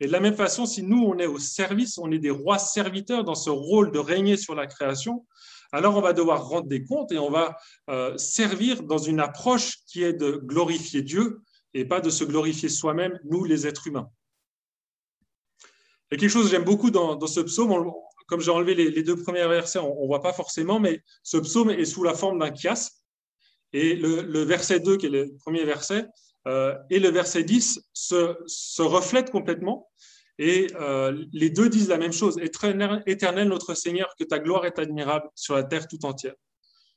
Et 0.00 0.06
de 0.06 0.12
la 0.12 0.20
même 0.20 0.36
façon, 0.36 0.66
si 0.66 0.82
nous, 0.82 1.02
on 1.02 1.18
est 1.18 1.26
au 1.26 1.38
service, 1.38 1.98
on 1.98 2.10
est 2.10 2.18
des 2.18 2.30
rois 2.30 2.58
serviteurs 2.58 3.24
dans 3.24 3.34
ce 3.34 3.50
rôle 3.50 3.92
de 3.92 3.98
régner 3.98 4.36
sur 4.36 4.54
la 4.54 4.66
création, 4.66 5.26
alors 5.72 5.96
on 5.96 6.00
va 6.00 6.12
devoir 6.12 6.46
rendre 6.46 6.68
des 6.68 6.84
comptes 6.84 7.12
et 7.12 7.18
on 7.18 7.30
va 7.30 7.56
euh, 7.90 8.16
servir 8.18 8.82
dans 8.82 8.98
une 8.98 9.20
approche 9.20 9.78
qui 9.86 10.02
est 10.02 10.12
de 10.12 10.32
glorifier 10.32 11.02
Dieu 11.02 11.40
et 11.74 11.84
pas 11.84 12.00
de 12.00 12.10
se 12.10 12.24
glorifier 12.24 12.68
soi-même, 12.68 13.18
nous 13.24 13.44
les 13.44 13.66
êtres 13.66 13.86
humains. 13.86 14.08
A 16.12 16.16
quelque 16.16 16.30
chose 16.30 16.44
que 16.44 16.50
j'aime 16.50 16.64
beaucoup 16.64 16.90
dans, 16.90 17.26
ce 17.26 17.40
psaume, 17.40 17.90
comme 18.28 18.40
j'ai 18.40 18.50
enlevé 18.50 18.74
les, 18.74 19.02
deux 19.02 19.16
premiers 19.16 19.46
versets, 19.48 19.80
on 19.80 20.02
ne 20.02 20.06
voit 20.06 20.22
pas 20.22 20.32
forcément, 20.32 20.78
mais 20.78 21.02
ce 21.22 21.36
psaume 21.36 21.70
est 21.70 21.84
sous 21.84 22.04
la 22.04 22.14
forme 22.14 22.38
d'un 22.38 22.54
chiasme. 22.54 22.94
Et 23.72 23.96
le, 23.96 24.42
verset 24.42 24.80
2, 24.80 24.96
qui 24.96 25.06
est 25.06 25.10
le 25.10 25.36
premier 25.38 25.64
verset, 25.64 26.06
et 26.46 27.00
le 27.00 27.08
verset 27.08 27.42
10 27.42 27.80
se, 27.92 28.82
reflètent 28.82 29.30
complètement. 29.30 29.88
Et 30.38 30.66
euh, 30.78 31.24
les 31.32 31.50
deux 31.50 31.68
disent 31.68 31.88
la 31.88 31.98
même 31.98 32.12
chose. 32.12 32.38
Éternel, 32.38 33.48
notre 33.48 33.74
Seigneur, 33.74 34.14
que 34.18 34.24
ta 34.24 34.38
gloire 34.38 34.66
est 34.66 34.78
admirable 34.78 35.28
sur 35.34 35.54
la 35.54 35.64
terre 35.64 35.88
tout 35.88 36.04
entière. 36.04 36.34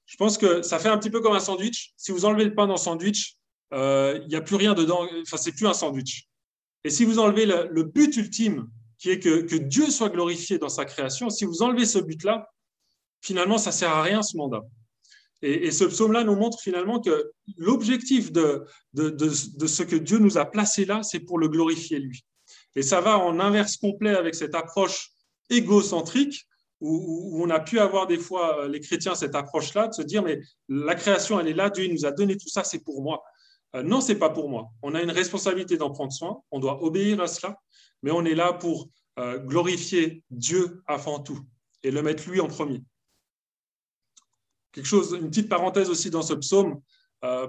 Je 0.05 0.17
pense 0.17 0.37
que 0.37 0.61
ça 0.61 0.79
fait 0.79 0.89
un 0.89 0.97
petit 0.97 1.09
peu 1.09 1.21
comme 1.21 1.35
un 1.35 1.39
sandwich. 1.39 1.93
Si 1.95 2.11
vous 2.11 2.25
enlevez 2.25 2.45
le 2.45 2.53
pain 2.53 2.67
dans 2.67 2.73
le 2.73 2.79
sandwich, 2.79 3.37
euh, 3.73 4.19
il 4.23 4.27
n'y 4.27 4.35
a 4.35 4.41
plus 4.41 4.55
rien 4.55 4.73
dedans. 4.73 5.07
Enfin, 5.21 5.37
c'est 5.37 5.51
plus 5.51 5.67
un 5.67 5.73
sandwich. 5.73 6.27
Et 6.83 6.89
si 6.89 7.05
vous 7.05 7.19
enlevez 7.19 7.45
le, 7.45 7.83
but 7.83 8.15
ultime, 8.17 8.69
qui 8.97 9.11
est 9.11 9.19
que, 9.19 9.55
Dieu 9.55 9.89
soit 9.89 10.09
glorifié 10.09 10.57
dans 10.57 10.69
sa 10.69 10.85
création, 10.85 11.29
si 11.29 11.45
vous 11.45 11.61
enlevez 11.61 11.85
ce 11.85 11.99
but-là, 11.99 12.49
finalement, 13.21 13.57
ça 13.57 13.71
sert 13.71 13.91
à 13.91 14.01
rien 14.01 14.21
ce 14.21 14.35
mandat. 14.35 14.63
Et, 15.41 15.71
ce 15.71 15.85
psaume-là 15.85 16.23
nous 16.23 16.35
montre 16.35 16.59
finalement 16.59 16.99
que 16.99 17.31
l'objectif 17.57 18.31
de, 18.31 18.65
de, 18.93 19.29
ce 19.29 19.83
que 19.83 19.95
Dieu 19.95 20.17
nous 20.17 20.37
a 20.37 20.45
placé 20.45 20.85
là, 20.85 21.01
c'est 21.03 21.21
pour 21.21 21.39
le 21.39 21.47
glorifier 21.47 21.99
lui. 21.99 22.25
Et 22.75 22.81
ça 22.81 23.01
va 23.01 23.17
en 23.17 23.39
inverse 23.39 23.77
complet 23.77 24.15
avec 24.15 24.35
cette 24.35 24.55
approche 24.55 25.11
égocentrique 25.49 26.45
où, 26.81 27.41
on 27.41 27.49
a 27.49 27.59
pu 27.59 27.79
avoir 27.79 28.07
des 28.07 28.17
fois, 28.17 28.63
euh, 28.63 28.67
les 28.67 28.79
chrétiens, 28.79 29.15
cette 29.15 29.35
approche-là, 29.35 29.87
de 29.87 29.93
se 29.93 30.01
dire, 30.01 30.23
mais 30.23 30.39
la 30.69 30.95
création, 30.95 31.39
elle 31.39 31.47
est 31.47 31.53
là, 31.53 31.69
Dieu 31.69 31.87
nous 31.87 32.05
a 32.05 32.11
donné 32.11 32.37
tout 32.37 32.47
ça, 32.47 32.63
c'est 32.63 32.83
pour 32.83 33.01
moi. 33.01 33.21
Euh, 33.75 33.83
non, 33.83 34.01
c'est 34.01 34.15
pas 34.15 34.29
pour 34.29 34.49
moi. 34.49 34.69
On 34.81 34.95
a 34.95 35.01
une 35.01 35.11
responsabilité 35.11 35.77
d'en 35.77 35.91
prendre 35.91 36.13
soin, 36.13 36.41
on 36.51 36.59
doit 36.59 36.81
obéir 36.83 37.19
à 37.21 37.27
cela, 37.27 37.57
mais 38.01 38.11
on 38.11 38.23
est 38.23 38.35
là 38.35 38.53
pour 38.53 38.89
euh, 39.19 39.39
glorifier 39.39 40.23
Dieu 40.29 40.81
avant 40.87 41.19
tout 41.19 41.39
et 41.83 41.91
le 41.91 42.01
mettre 42.01 42.29
lui 42.29 42.39
en 42.39 42.47
premier. 42.47 42.81
Quelque 44.71 44.85
chose, 44.85 45.17
une 45.19 45.29
petite 45.29 45.49
parenthèse 45.49 45.89
aussi 45.89 46.09
dans 46.09 46.21
ce 46.21 46.33
psaume, 46.33 46.79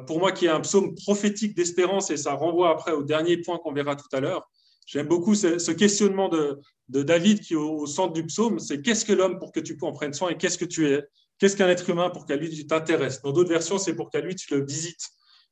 pour 0.06 0.18
moi 0.18 0.32
qui 0.32 0.46
est 0.46 0.50
un 0.50 0.60
psaume 0.60 0.94
prophétique 0.94 1.54
d'espérance, 1.54 2.10
et 2.10 2.16
ça 2.16 2.32
renvoie 2.32 2.70
après 2.70 2.92
au 2.92 3.02
dernier 3.02 3.36
point 3.36 3.58
qu'on 3.58 3.72
verra 3.72 3.94
tout 3.94 4.08
à 4.12 4.20
l'heure, 4.20 4.48
J'aime 4.90 5.06
beaucoup 5.06 5.36
ce, 5.36 5.70
questionnement 5.70 6.28
de, 6.28 6.58
David 6.88 7.38
qui 7.38 7.52
est 7.52 7.56
au, 7.56 7.86
centre 7.86 8.12
du 8.12 8.26
psaume, 8.26 8.58
c'est 8.58 8.82
qu'est-ce 8.82 9.04
que 9.04 9.12
l'homme 9.12 9.38
pour 9.38 9.52
que 9.52 9.60
tu 9.60 9.78
en 9.82 9.92
prennes 9.92 10.12
soin 10.12 10.30
et 10.30 10.36
qu'est-ce 10.36 10.58
que 10.58 10.64
tu 10.64 10.88
es 10.88 11.04
Qu'est-ce 11.38 11.56
qu'un 11.56 11.68
être 11.68 11.88
humain 11.88 12.10
pour 12.10 12.26
qu'à 12.26 12.34
lui 12.34 12.50
tu 12.50 12.66
t'intéresses? 12.66 13.22
Dans 13.22 13.30
d'autres 13.30 13.48
versions, 13.48 13.78
c'est 13.78 13.94
pour 13.94 14.10
qu'à 14.10 14.20
lui 14.20 14.34
tu 14.34 14.52
le 14.52 14.64
visites. 14.64 15.06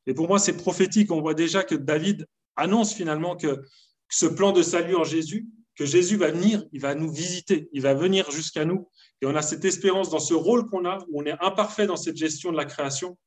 Et 0.09 0.13
pour 0.13 0.27
moi, 0.27 0.41
c'est 0.41 0.57
prophétique. 0.57 1.13
On 1.13 1.21
voit 1.21 1.35
déjà 1.35 1.63
que 1.63 1.77
David 1.77 2.27
annonce 2.57 2.93
finalement 2.93 3.37
que 3.37 3.63
ce 4.09 4.27
plan 4.27 4.51
de 4.51 4.61
salut 4.61 4.97
en 4.97 5.05
Jésus, 5.05 5.47
que 5.77 5.87
Jésus 5.87 6.17
va 6.17 6.33
venir, 6.33 6.65
il 6.73 6.81
va 6.81 6.97
nous 6.97 7.11
visiter, 7.11 7.69
il 7.73 7.83
va 7.83 7.95
venir 7.95 8.29
jusqu'à 8.33 8.65
nous. 8.65 8.89
Et 9.21 9.27
on 9.27 9.35
a 9.35 9.43
cette 9.43 9.65
espérance 9.65 10.11
dans 10.11 10.21
ce 10.21 10.35
rôle 10.35 10.67
qu'on 10.67 10.85
a, 10.85 10.99
où 11.09 11.21
on 11.21 11.25
est 11.25 11.37
imparfait 11.41 11.87
dans 11.87 11.97
cette 11.97 12.17
gestion 12.17 12.53
de 12.53 12.57
la 12.57 12.65
création, 12.65 13.19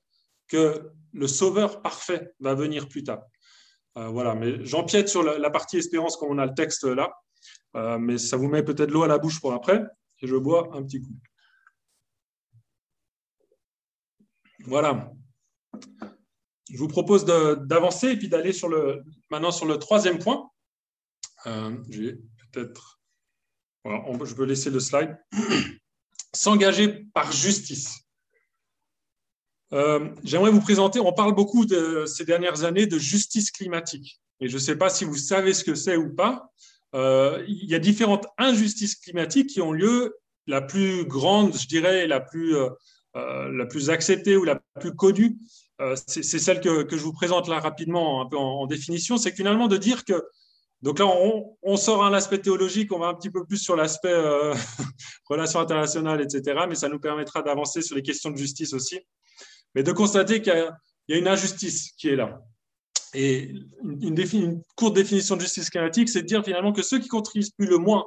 que 0.48 0.90
le 1.14 1.28
Sauveur 1.28 1.82
parfait 1.82 2.34
va 2.40 2.54
venir 2.56 2.88
plus 2.88 3.04
tard. 3.04 3.24
Euh, 3.98 4.08
voilà, 4.08 4.36
mais 4.36 4.64
j'empiète 4.66 5.10
sur 5.10 5.24
la, 5.24 5.50
partie 5.50 5.78
espérance 5.78 6.16
comme 6.16 6.30
on 6.30 6.38
a 6.38 6.46
le 6.46 6.54
texte 6.54 6.86
là, 6.86 7.12
euh, 7.76 7.98
mais 7.98 8.18
ça 8.18 8.38
vous 8.38 8.48
met 8.48 8.64
peut-être 8.64 8.92
l'eau 8.92 9.04
à 9.04 9.08
la 9.08 9.18
bouche 9.18 9.42
pour 9.42 9.54
après, 9.54 9.84
et 10.22 10.28
je 10.28 10.36
bois 10.36 10.70
un 10.74 10.84
petit 10.84 11.02
coup. 11.02 11.14
Voilà. 14.66 15.12
Je 16.72 16.78
vous 16.78 16.88
propose 16.88 17.26
d'avancer 17.26 18.12
et 18.12 18.18
puis 18.18 18.30
d'aller 18.30 18.54
sur 18.54 18.70
le, 18.70 19.04
maintenant 19.30 19.52
sur 19.52 19.66
le 19.66 19.78
troisième 19.78 20.20
point. 20.20 20.50
Euh, 21.48 21.76
peut-être. 22.52 23.02
je 23.86 24.36
peux 24.36 24.46
laisser 24.46 24.70
le 24.70 24.80
slide. 24.80 25.18
S'engager 26.34 27.06
par 27.14 27.32
justice. 27.32 28.02
Euh, 29.74 30.10
j'aimerais 30.24 30.52
vous 30.52 30.62
présenter, 30.62 31.00
on 31.00 31.14
parle 31.14 31.34
beaucoup 31.34 31.66
de, 31.66 32.06
ces 32.06 32.26
dernières 32.26 32.64
années 32.64 32.88
de 32.88 32.98
justice 32.98 33.52
climatique. 33.52 34.20
Et 34.40 34.50
je 34.50 34.56
ne 34.56 34.60
sais 34.60 34.76
pas 34.76 34.90
si 34.90 35.06
vous 35.06 35.16
savez 35.16 35.54
ce 35.54 35.64
que 35.64 35.76
c'est 35.76 35.98
ou 35.98 36.14
pas. 36.14 36.52
Euh, 36.94 37.44
il 37.48 37.70
y 37.70 37.76
a 37.76 37.80
différentes 37.80 38.28
injustices 38.38 38.96
climatiques 38.96 39.50
qui 39.50 39.62
ont 39.62 39.72
lieu. 39.72 40.18
La 40.48 40.62
plus 40.62 41.06
grande, 41.06 41.56
je 41.56 41.68
dirais, 41.68 42.08
la 42.08 42.20
plus, 42.20 42.56
euh, 42.56 42.70
la 43.14 43.66
plus 43.66 43.90
acceptée 43.90 44.36
ou 44.36 44.44
la 44.44 44.60
plus 44.80 44.94
connue, 44.94 45.38
c'est 45.96 46.24
celle 46.24 46.62
que, 46.62 46.84
que, 46.84 46.96
je 46.98 47.04
vous 47.04 47.14
présente 47.14 47.48
là 47.48 47.60
rapidement, 47.60 48.22
un 48.22 48.26
peu 48.28 48.38
en, 48.38 48.68
définition. 48.68 49.18
C'est 49.18 49.32
finalement 49.32 49.68
de 49.68 49.78
dire 49.78 50.06
que 50.06 50.24
donc 50.82 51.00
là, 51.00 51.06
on, 51.06 51.78
sort 51.78 52.04
un 52.04 52.14
aspect 52.14 52.40
théologique, 52.40 52.92
on 52.92 53.00
va 53.00 53.08
un 53.08 53.14
petit 53.14 53.30
peu 53.30 53.46
plus 53.46 53.58
sur 53.58 53.76
l'aspect 53.76 54.16
relations 55.30 55.60
internationales, 55.60 56.22
etc. 56.22 56.62
Mais 56.68 56.76
ça 56.76 56.90
nous 56.90 57.00
permettra 57.00 57.44
d'avancer 57.44 57.82
sur 57.82 57.96
les 57.96 58.02
questions 58.02 58.32
de 58.32 58.38
justice 58.38 58.74
aussi 58.74 59.00
mais 59.76 59.84
de 59.84 59.92
constater 59.92 60.42
qu'il 60.42 60.54
y, 61.10 61.14
a 61.14 61.18
une 61.18 61.28
injustice 61.28 61.92
qui 61.98 62.10
est 62.10 62.16
là. 62.16 62.42
Et 63.14 63.54
une, 63.84 64.64
courte 64.76 64.96
définition 64.96 65.36
de 65.36 65.42
justice 65.42 65.70
climatique, 65.70 66.10
c'est 66.10 66.22
de 66.22 66.28
dire 66.28 66.44
finalement 66.44 66.72
que 66.72 66.82
ceux 66.82 67.00
qui 67.00 67.08
contribuent 67.08 67.50
le 67.60 67.78
moins 67.78 68.06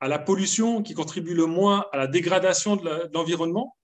à 0.00 0.08
la 0.08 0.18
pollution, 0.18 0.82
qui 0.82 0.94
contribuent 0.94 1.34
le 1.34 1.46
moins 1.46 1.86
à 1.92 1.96
la 1.96 2.06
dégradation 2.06 2.76
de 2.76 3.10
l'environnement, 3.12 3.76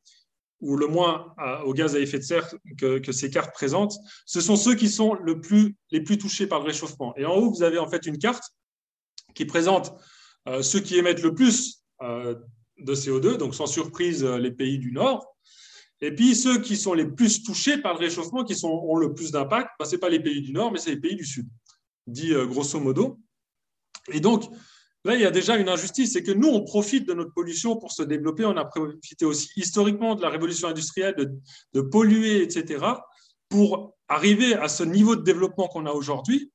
ou 0.65 0.77
le 0.77 0.87
moins 0.87 1.35
aux 1.65 1.75
gaz 1.75 1.95
à 1.95 2.01
effet 2.01 2.19
de 2.19 2.25
serre 2.25 2.53
que, 2.79 3.13
ces 3.13 3.31
cartes 3.31 3.53
présentent, 3.53 3.97
ce 4.27 4.41
sont 4.41 4.57
ceux 4.57 4.75
qui 4.75 4.89
sont 4.89 5.17
les 5.91 6.01
plus 6.01 6.19
touchés 6.19 6.47
par 6.47 6.61
le 6.61 6.67
réchauffement. 6.67 7.15
Et 7.17 7.25
en 7.25 7.35
haut, 7.35 7.51
vous 7.51 7.63
avez 7.63 7.79
en 7.79 7.89
fait 7.89 8.07
une 8.07 8.19
carte 8.19 8.45
qui 9.35 9.45
présente 9.45 9.95
euh, 10.49 10.63
ceux 10.63 10.81
qui 10.81 10.97
émettent 10.97 11.23
le 11.23 11.35
plus 11.35 11.83
euh, 12.03 12.35
de 12.79 12.95
CO2, 12.95 13.37
donc 13.37 13.55
sans 13.55 13.67
surprise 13.67 14.25
les 14.25 14.51
pays 14.51 14.79
du 14.79 14.93
Nord, 14.93 15.35
et 16.01 16.15
puis, 16.15 16.35
ceux 16.35 16.61
qui 16.61 16.77
sont 16.77 16.93
les 16.93 17.07
plus 17.07 17.43
touchés 17.43 17.79
par 17.79 17.95
le 17.95 18.01
réchauffement, 18.01 18.45
qui 18.45 18.55
ont 18.65 18.97
le 18.97 19.15
plus 19.15 19.31
d'impact, 19.31 19.71
ben, 19.79 19.87
ce 19.87 19.93
n'est 19.93 19.99
pas 19.99 20.11
les 20.11 20.21
pays 20.21 20.43
du 20.43 20.53
Nord, 20.53 20.71
mais 20.71 20.79
c'est 20.79 20.91
les 20.91 21.01
pays 21.01 21.17
du 21.17 21.25
Sud, 21.25 21.49
dit 22.07 22.35
euh, 22.35 22.47
grosso 22.47 22.79
modo. 22.79 23.19
Et 24.13 24.21
donc, 24.21 24.45
là, 25.05 25.15
il 25.15 25.21
y 25.21 25.27
a 25.27 25.31
déjà 25.31 25.57
une 25.57 25.69
injustice, 25.69 26.13
c'est 26.13 26.23
que 26.23 26.33
nous, 26.33 26.49
on 26.49 26.65
profite 26.65 27.07
de 27.07 27.15
notre 27.15 27.33
pollution 27.33 27.77
pour 27.77 27.93
se 27.93 28.03
développer. 28.03 28.45
On 28.45 28.57
a 28.57 28.65
profité 28.65 29.25
aussi 29.25 29.49
historiquement 29.57 30.15
de 30.15 30.23
la 30.23 30.31
révolution 30.31 30.69
industrielle, 30.69 31.15
de, 31.73 31.81
polluer, 31.81 32.43
etc., 32.43 32.85
pour 33.49 33.95
arriver 34.09 34.55
à 34.55 34.69
ce 34.69 34.83
niveau 34.83 35.17
de 35.17 35.23
développement 35.23 35.69
qu'on 35.69 35.87
a 35.87 35.93
aujourd'hui. 35.93 36.51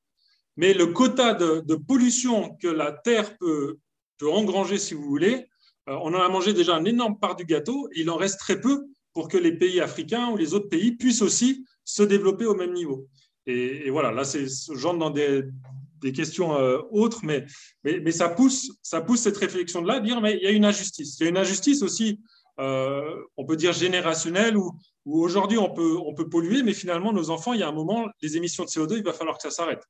mais 0.56 0.74
le 0.74 0.86
quota 0.86 1.34
de, 1.34 1.74
pollution 1.74 2.56
que 2.56 2.68
la 2.68 2.92
Terre 2.92 3.36
peut, 3.38 3.78
peut, 4.18 4.30
engranger, 4.30 4.78
si 4.78 4.94
vous 4.94 5.04
voulez, 5.04 5.46
euh, 5.88 5.96
on 6.02 6.12
en 6.14 6.20
a 6.20 6.28
mangé 6.28 6.52
déjà 6.52 6.76
une 6.76 6.86
énorme 6.86 7.18
part 7.18 7.36
du 7.36 7.44
gâteau, 7.44 7.88
il 7.94 8.10
en 8.10 8.16
reste 8.16 8.38
très 8.40 8.60
peu 8.60 8.84
pour 9.12 9.28
que 9.28 9.38
les 9.38 9.52
pays 9.52 9.80
africains 9.80 10.28
ou 10.30 10.36
les 10.36 10.54
autres 10.54 10.68
pays 10.68 10.92
puissent 10.92 11.22
aussi 11.22 11.64
se 11.84 12.02
développer 12.02 12.46
au 12.46 12.54
même 12.54 12.72
niveau. 12.72 13.08
Et, 13.46 13.90
voilà, 13.90 14.12
là, 14.12 14.22
genre 14.74 14.96
dans 14.96 15.10
des, 15.10 15.42
des 16.00 16.12
questions 16.12 16.56
euh, 16.56 16.80
autres, 16.90 17.20
mais, 17.22 17.46
mais, 17.84 18.00
mais, 18.00 18.12
ça, 18.12 18.28
pousse, 18.28 18.72
ça 18.82 19.00
pousse 19.00 19.20
cette 19.20 19.36
réflexion-là, 19.36 20.00
de 20.00 20.06
dire, 20.06 20.20
mais 20.20 20.36
il 20.36 20.42
y 20.42 20.46
a 20.46 20.50
une 20.50 20.64
injustice. 20.64 21.16
Il 21.18 21.24
y 21.24 21.26
a 21.26 21.30
une 21.30 21.38
injustice 21.38 21.82
aussi, 21.82 22.20
euh, 22.58 23.16
on 23.36 23.44
peut 23.44 23.56
dire 23.56 23.72
générationnelle, 23.72 24.56
où, 24.56 24.72
où 25.04 25.22
aujourd'hui 25.22 25.58
on 25.58 25.70
peut, 25.70 25.96
on 26.04 26.14
peut 26.14 26.28
polluer, 26.28 26.62
mais 26.62 26.74
finalement, 26.74 27.12
nos 27.12 27.30
enfants, 27.30 27.52
il 27.52 27.60
y 27.60 27.62
a 27.62 27.68
un 27.68 27.72
moment, 27.72 28.06
les 28.22 28.36
émissions 28.36 28.64
de 28.64 28.68
CO2, 28.68 28.96
il 28.98 29.04
va 29.04 29.12
falloir 29.12 29.36
que 29.36 29.42
ça 29.42 29.50
s'arrête. 29.50 29.82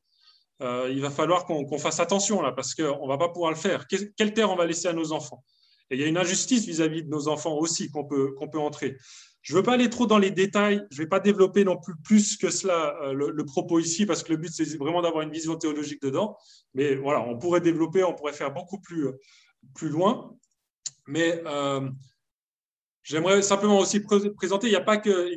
Euh, 0.63 0.91
il 0.93 1.01
va 1.01 1.11
falloir 1.11 1.47
qu'on 1.47 1.79
fasse 1.79 2.01
attention 2.01 2.43
là, 2.43 2.53
parce 2.53 2.75
qu'on 2.75 3.03
ne 3.03 3.09
va 3.09 3.17
pas 3.17 3.31
pouvoir 3.31 3.51
le 3.51 3.57
faire. 3.57 3.87
Quelle 3.87 4.35
terre 4.35 4.51
on 4.51 4.57
va 4.57 4.67
laisser 4.67 4.89
à 4.89 4.93
nos 4.93 5.13
enfants? 5.13 5.43
Et 5.91 5.97
il 5.97 6.01
y 6.01 6.05
a 6.05 6.07
une 6.07 6.19
injustice 6.19 6.67
vis-à-vis 6.67 7.03
de 7.03 7.09
nos 7.09 7.29
enfants 7.29 7.57
aussi 7.57 7.91
qu'on 7.91 8.05
peut, 8.05 8.35
qu'on 8.35 8.49
peut 8.49 8.61
entrer. 8.61 8.97
Je 9.43 9.55
ne 9.55 9.59
veux 9.59 9.63
pas 9.63 9.75
aller 9.75 9.89
trop 9.89 10.07
dans 10.07 10.19
les 10.19 10.31
détails, 10.31 10.87
je 10.91 10.99
ne 10.99 11.05
vais 11.05 11.09
pas 11.09 11.21
développer 11.21 11.65
non 11.65 11.79
plus 11.79 11.95
plus 12.05 12.37
que 12.37 12.51
cela 12.51 12.95
euh, 13.03 13.13
le, 13.15 13.45
propos 13.45 13.79
ici, 13.79 14.05
parce 14.05 14.23
que 14.23 14.33
le 14.33 14.39
but, 14.39 14.53
c'est 14.53 14.77
vraiment 14.77 15.01
d'avoir 15.01 15.23
une 15.23 15.31
vision 15.31 15.57
théologique 15.57 16.03
dedans. 16.03 16.37
Mais 16.75 16.95
voilà, 16.95 17.23
on 17.23 17.39
pourrait 17.39 17.63
développer, 17.63 18.05
on 18.05 18.15
pourrait 18.15 18.35
faire 18.35 18.53
beaucoup 18.53 18.79
plus, 18.79 19.09
plus 19.75 19.89
loin. 19.89 20.37
Mais 21.07 21.43
euh, 21.47 21.89
j'aimerais 23.03 23.41
simplement 23.41 23.79
aussi 23.79 24.01
présenter, 24.01 24.67
il 24.67 24.71
n'y 24.71 24.77
a 24.77 24.83
pas 24.83 24.99
que, 24.99 25.33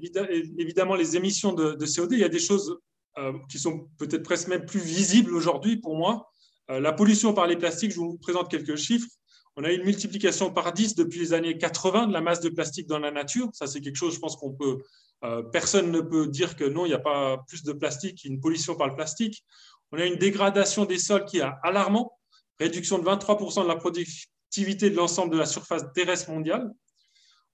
évidemment, 0.60 0.96
les 0.96 1.16
émissions 1.16 1.54
de, 1.54 1.86
CO2, 1.86 2.10
il 2.12 2.20
y 2.20 2.26
a 2.26 2.30
des 2.30 2.40
choses 2.40 2.78
euh, 3.18 3.32
qui 3.50 3.58
sont 3.58 3.88
peut-être 3.98 4.24
presque 4.24 4.50
même 4.50 4.66
plus 4.66 4.82
visibles 4.82 5.34
aujourd'hui 5.34 5.78
pour 5.78 5.96
moi. 5.96 6.30
la 6.68 6.92
pollution 6.92 7.34
par 7.34 7.48
les 7.48 7.56
plastiques, 7.56 7.92
je 7.92 8.00
vous 8.00 8.18
présente 8.18 8.52
quelques 8.52 8.76
chiffres. 8.76 9.08
On 9.56 9.64
a 9.64 9.72
une 9.72 9.84
multiplication 9.84 10.52
par 10.52 10.74
10 10.74 10.96
depuis 10.96 11.20
les 11.20 11.34
années 11.34 11.58
80 11.58 12.08
de 12.08 12.14
la 12.14 12.22
masse 12.22 12.40
de 12.40 12.50
plastique 12.50 12.88
dans 12.88 13.00
la 13.00 13.12
nature. 13.12 13.50
Ça, 13.54 13.68
c'est 13.68 13.82
quelque 13.82 13.96
chose, 13.96 14.16
je 14.16 14.20
pense 14.20 14.36
qu'on 14.36 14.52
peut. 14.52 14.80
Euh, 15.24 15.44
personne 15.44 15.92
ne 15.92 16.02
peut 16.02 16.28
dire 16.28 16.56
que 16.56 16.64
non, 16.64 16.86
il 16.86 16.90
n'y 16.90 16.96
a 16.96 17.00
pas 17.00 17.38
plus 17.48 17.64
de 17.64 17.72
plastique, 17.72 18.26
une 18.26 18.40
pollution 18.40 18.76
par 18.76 18.88
le 18.88 18.96
plastique. 18.96 19.46
On 19.92 20.00
a 20.00 20.06
une 20.06 20.18
dégradation 20.18 20.86
des 20.86 20.98
sols 20.98 21.26
qui 21.26 21.38
est 21.38 21.46
alarmant, 21.62 22.18
réduction 22.60 22.98
de 22.98 23.04
23% 23.04 23.64
de 23.64 23.68
la 23.68 23.76
productivité 23.76 24.90
de 24.90 24.96
l'ensemble 24.96 25.32
de 25.32 25.38
la 25.38 25.46
surface 25.46 25.84
terrestre 25.94 26.32
mondiale. 26.32 26.72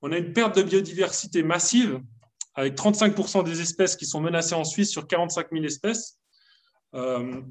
On 0.01 0.11
a 0.13 0.17
une 0.17 0.31
perte 0.31 0.55
de 0.55 0.63
biodiversité 0.63 1.43
massive, 1.43 2.01
avec 2.55 2.75
35% 2.75 3.43
des 3.43 3.61
espèces 3.61 3.97
qui 3.97 4.05
sont 4.05 4.21
menacées 4.21 4.55
en 4.55 4.63
Suisse 4.63 4.89
sur 4.89 5.05
45 5.05 5.47
000 5.51 5.65
espèces. 5.65 6.17
Euh, 6.95 7.41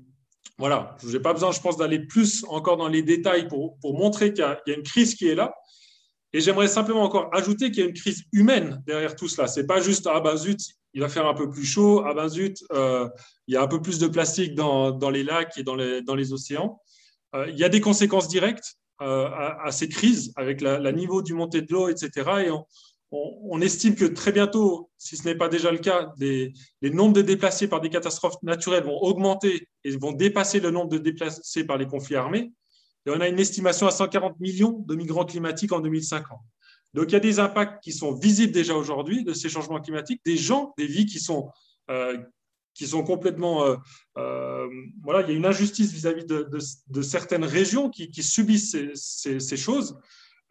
voilà, 0.57 0.97
je 1.03 1.09
n'ai 1.09 1.21
pas 1.21 1.33
besoin, 1.33 1.53
je 1.53 1.61
pense, 1.61 1.77
d'aller 1.77 2.01
plus 2.01 2.45
encore 2.49 2.77
dans 2.77 2.89
les 2.89 3.03
détails 3.03 3.47
pour, 3.49 3.79
montrer 3.83 4.33
qu'il 4.33 4.45
y, 4.45 4.71
a 4.71 4.75
une 4.75 4.83
crise 4.83 5.15
qui 5.15 5.29
est 5.29 5.35
là. 5.35 5.55
Et 6.33 6.41
j'aimerais 6.41 6.69
simplement 6.69 7.03
encore 7.03 7.31
ajouter 7.33 7.71
qu'il 7.71 7.83
y 7.83 7.87
a 7.87 7.89
une 7.89 7.97
crise 7.97 8.25
humaine 8.33 8.83
derrière 8.87 9.17
tout 9.17 9.29
cela. 9.29 9.47
Ce 9.47 9.61
n'est 9.61 9.67
pas 9.67 9.81
juste, 9.81 10.07
ah 10.13 10.21
ben 10.21 10.37
zut, 10.37 10.61
il 10.95 11.01
va 11.01 11.09
faire 11.09 11.27
un 11.27 11.35
peu 11.35 11.49
plus 11.49 11.65
chaud, 11.65 12.03
ah 12.05 12.13
ben 12.13 12.29
zut, 12.29 12.65
euh, 12.73 13.09
il 13.47 13.55
y 13.55 13.57
a 13.57 13.63
un 13.63 13.69
peu 13.69 13.81
plus 13.81 13.99
de 13.99 14.09
plastique 14.09 14.55
dans, 14.55 15.11
les 15.11 15.23
lacs 15.23 15.57
et 15.57 15.63
dans 15.63 15.75
les, 15.75 16.03
dans 16.03 16.15
les 16.15 16.33
océans. 16.33 16.81
Euh, 17.35 17.47
il 17.49 17.59
y 17.59 17.65
a 17.65 17.69
des 17.69 17.81
conséquences 17.81 18.29
directes 18.29 18.75
euh, 19.01 19.29
à, 19.31 19.71
ces 19.71 19.89
crises 19.89 20.33
avec 20.37 20.61
le 20.61 20.91
niveau 20.91 21.23
du 21.23 21.35
montée 21.35 21.63
de 21.63 21.73
l'eau, 21.73 21.89
etc. 21.89 22.51
on, 23.11 23.61
estime 23.61 23.95
que 23.95 24.05
très 24.05 24.33
bientôt, 24.33 24.91
si 24.99 25.17
ce 25.17 25.25
n'est 25.25 25.35
pas 25.35 25.49
déjà 25.49 25.73
le 25.73 25.79
cas, 25.79 26.13
les 26.19 26.53
nombres 26.83 27.15
de 27.15 27.23
déplacés 27.23 27.69
par 27.69 27.81
des 27.81 27.89
catastrophes 27.89 28.43
naturelles 28.43 28.85
vont 28.85 28.99
augmenter 29.01 29.69
et 29.85 29.97
vont 29.97 30.13
dépasser 30.13 30.61
le 30.61 30.71
nombre 30.71 30.91
de 30.91 30.99
déplacés 30.99 31.65
par 31.65 31.79
les 31.79 31.87
conflits 31.87 32.17
armés. 32.17 32.53
Et 33.07 33.11
on 33.11 33.21
a 33.21 33.29
une 33.29 33.39
estimation 33.39 33.87
à 33.87 33.91
140 33.91 34.39
millions 34.41 34.85
de 34.87 34.95
migrants 34.95 35.25
climatiques 35.25 35.73
en 35.73 35.81
2050. 35.81 36.39
Donc 36.95 37.07
il 37.09 37.13
y 37.13 37.17
a 37.17 37.21
des 37.21 37.39
impacts 37.39 37.83
qui 37.83 37.93
sont 37.93 38.13
visibles 38.13 38.53
déjà 38.53 38.75
aujourd'hui 38.75 39.25
de 39.25 39.33
ces 39.33 39.49
changements 39.49 39.81
climatiques, 39.81 40.21
des 40.25 40.37
gens, 40.37 40.75
des 40.77 40.87
vies 40.87 41.07
qui 41.07 41.21
sont, 41.21 41.51
euh, 41.91 42.19
qui 42.75 42.87
sont 42.87 43.05
complètement... 43.05 43.65
Euh, 43.65 43.77
euh, 44.19 44.69
voilà, 45.03 45.23
il 45.23 45.31
y 45.31 45.35
a 45.35 45.37
une 45.37 45.47
injustice 45.47 45.93
vis-à-vis 45.93 46.27
de, 46.27 47.03
certaines 47.03 47.45
régions 47.45 47.89
qui, 47.89 48.23
subissent 48.23 48.77
ces, 48.95 49.57
choses. 49.57 49.99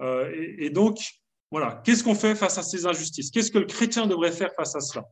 Et, 0.01 0.65
et, 0.65 0.69
donc, 0.69 0.99
voilà, 1.49 1.81
qu'est-ce 1.85 2.03
qu'on 2.03 2.15
fait 2.15 2.35
face 2.35 2.57
à 2.57 2.63
ces 2.63 2.85
injustices? 2.85 3.31
Qu'est-ce 3.31 3.51
que 3.51 3.59
le 3.59 3.65
chrétien 3.65 4.05
devrait 4.05 4.31
faire 4.31 4.53
face 4.53 4.75
à 4.75 4.81
cela? 4.81 5.05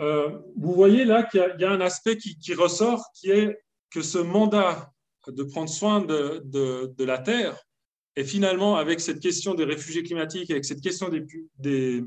Euh, 0.00 0.38
Vous 0.56 0.74
voyez 0.74 1.04
là 1.04 1.24
qu'il 1.24 1.56
y, 1.58 1.64
a 1.64 1.70
un 1.70 1.80
aspect 1.80 2.16
qui, 2.16 2.54
ressort, 2.54 3.04
qui 3.14 3.30
est 3.30 3.58
que 3.90 4.00
ce 4.00 4.18
mandat 4.18 4.92
de 5.26 5.42
prendre 5.42 5.68
soin 5.68 6.00
de, 6.00 7.04
la 7.04 7.18
Terre, 7.18 7.58
et 8.16 8.24
finalement, 8.24 8.76
avec 8.76 9.00
cette 9.00 9.20
question 9.20 9.54
des 9.54 9.64
réfugiés 9.64 10.02
climatiques, 10.02 10.50
avec 10.50 10.64
cette 10.64 10.80
question 10.80 11.10
euh, 11.10 12.02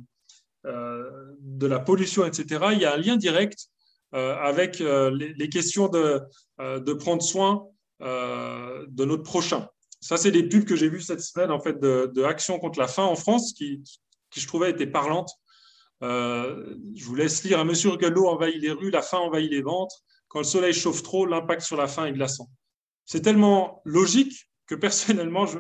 de 1.40 1.68
la 1.68 1.80
pollution, 1.80 2.26
etc., 2.26 2.66
il 2.72 2.80
y 2.80 2.86
a 2.86 2.94
un 2.94 2.98
lien 2.98 3.18
direct 3.18 3.68
euh, 4.14 4.36
avec 4.38 4.80
les, 4.80 5.50
questions 5.50 5.90
de 5.90 6.94
prendre 6.94 7.22
soin 7.22 7.68
de 8.00 9.06
notre 9.06 9.24
prochain. 9.24 9.68
Ça, 10.04 10.18
c'est 10.18 10.32
des 10.32 10.44
pubs 10.44 10.66
que 10.66 10.76
j'ai 10.76 10.90
vues 10.90 11.00
cette 11.00 11.22
semaine 11.22 11.50
en 11.50 11.62
fait, 11.62 11.80
de, 11.80 12.12
contre 12.60 12.78
la 12.78 12.90
faim 12.90 13.06
en 13.06 13.16
France 13.16 13.54
qui, 13.54 13.82
je 14.36 14.48
trouvais 14.48 14.72
étaient 14.72 14.86
parlantes. 14.86 15.32
Euh, 16.02 16.76
je 16.94 17.06
vous 17.06 17.16
laisse 17.16 17.42
lire 17.46 17.60
à 17.60 17.64
mesure 17.64 17.98
que 17.98 18.06
l'eau 18.06 18.28
envahit 18.28 18.62
les 18.62 18.72
rues, 18.72 18.92
la 18.92 19.02
faim 19.02 19.20
envahit 19.20 19.50
les 19.50 19.62
ventres. 19.62 19.96
Quand 20.28 20.40
le 20.40 20.46
soleil 20.46 20.74
chauffe 20.74 21.04
trop, 21.04 21.26
l'impact 21.26 21.62
sur 21.62 21.78
la 21.78 21.88
faim 21.88 22.06
est 22.06 22.12
glaçant. 22.12 22.50
C'est 23.06 23.22
tellement 23.22 23.82
logique 23.86 24.50
que 24.68 24.76
personnellement, 24.76 25.46
je, 25.46 25.58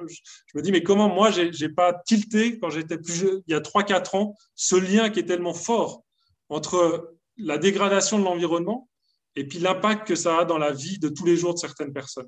me 0.55 0.61
dis, 0.61 0.73
mais 0.73 0.83
comment 0.83 1.07
moi, 1.07 1.31
je 1.31 1.43
n'ai 1.43 1.73
pas 1.73 1.93
tilté 1.93 2.59
quand 2.59 2.69
j'étais 2.69 2.97
plus 2.97 3.13
jeune, 3.13 3.41
il 3.47 3.53
y 3.53 3.55
a 3.55 3.61
3-4 3.61 4.17
ans, 4.17 4.35
ce 4.55 4.75
lien 4.75 5.09
qui 5.09 5.21
est 5.21 5.25
tellement 5.25 5.53
fort 5.53 6.03
entre 6.49 7.15
la 7.37 7.57
dégradation 7.57 8.19
de 8.19 8.25
l'environnement 8.25 8.89
et 9.37 9.47
puis 9.47 9.59
l'impact 9.59 10.05
que 10.05 10.15
ça 10.15 10.39
a 10.39 10.45
dans 10.45 10.57
la 10.57 10.73
vie 10.73 10.99
de 10.99 11.07
tous 11.07 11.25
les 11.25 11.37
jours 11.37 11.53
de 11.53 11.59
certaines 11.59 11.93
personnes. 11.93 12.27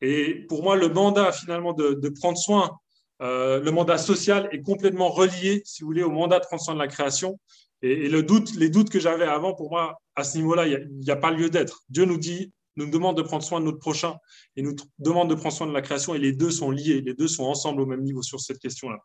Et 0.00 0.46
pour 0.48 0.62
moi, 0.62 0.76
le 0.76 0.88
mandat 0.88 1.32
finalement 1.32 1.72
de, 1.72 2.08
prendre 2.20 2.38
soin, 2.38 2.78
euh, 3.22 3.60
le 3.60 3.70
mandat 3.70 3.98
social 3.98 4.48
est 4.52 4.60
complètement 4.60 5.08
relié, 5.08 5.62
si 5.64 5.82
vous 5.82 5.88
voulez, 5.88 6.02
au 6.02 6.10
mandat 6.10 6.40
de 6.40 6.44
prendre 6.44 6.62
soin 6.62 6.74
de 6.74 6.78
la 6.78 6.88
création. 6.88 7.38
Et, 7.82 8.08
les 8.08 8.22
doutes 8.22 8.90
que 8.90 9.00
j'avais 9.00 9.24
avant, 9.24 9.54
pour 9.54 9.70
moi, 9.70 10.00
à 10.14 10.24
ce 10.24 10.36
niveau-là, 10.36 10.66
il 10.66 10.88
n'y 10.98 11.10
a, 11.10 11.16
pas 11.16 11.30
lieu 11.30 11.50
d'être. 11.50 11.82
Dieu 11.88 12.04
nous 12.04 12.18
dit, 12.18 12.52
nous 12.76 12.90
demande 12.90 13.16
de 13.16 13.22
prendre 13.22 13.42
soin 13.42 13.60
de 13.60 13.64
notre 13.64 13.78
prochain 13.78 14.16
et 14.56 14.62
nous 14.62 14.76
demande 14.98 15.30
de 15.30 15.34
prendre 15.34 15.54
soin 15.54 15.66
de 15.66 15.72
la 15.72 15.82
création, 15.82 16.14
et 16.14 16.18
les 16.18 16.32
deux 16.32 16.50
sont 16.50 16.70
liés, 16.70 17.00
les 17.00 17.14
deux 17.14 17.28
sont 17.28 17.44
ensemble 17.44 17.80
au 17.80 17.86
même 17.86 18.02
niveau 18.02 18.22
sur 18.22 18.40
cette 18.40 18.58
question-là. 18.58 18.98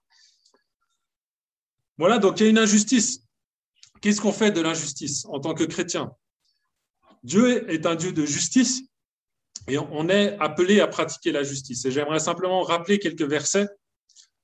Voilà, 1.97 2.17
donc 2.17 2.39
il 2.39 2.43
y 2.43 2.45
a 2.47 2.49
une 2.49 2.57
injustice. 2.57 3.23
Qu'est-ce 4.01 4.19
qu'on 4.19 4.31
fait 4.31 4.51
de 4.51 4.61
l'injustice 4.61 5.25
en 5.25 5.39
tant 5.39 5.53
que 5.53 5.63
chrétien? 5.63 6.11
Dieu 7.23 7.69
est 7.71 7.85
un 7.85 7.95
Dieu 7.95 8.11
de 8.11 8.25
justice, 8.25 8.81
et 9.67 9.77
on 9.77 10.09
est 10.09 10.37
appelé 10.39 10.79
à 10.79 10.87
pratiquer 10.87 11.31
la 11.31 11.43
justice. 11.43 11.85
Et 11.85 11.91
j'aimerais 11.91 12.19
simplement 12.19 12.61
rappeler 12.61 12.99
quelques 12.99 13.23
versets 13.23 13.67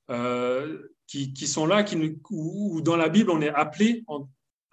euh, 0.10 0.78
qui, 1.08 1.48
sont 1.48 1.66
là, 1.66 1.84
qui, 1.84 2.18
où, 2.30 2.82
dans 2.82 2.96
la 2.96 3.10
Bible 3.10 3.32
on 3.32 3.42
est 3.42 3.54
appelé 3.54 4.04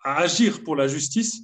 à 0.03 0.19
agir 0.19 0.63
pour 0.63 0.77
la 0.77 0.87
justice. 0.89 1.43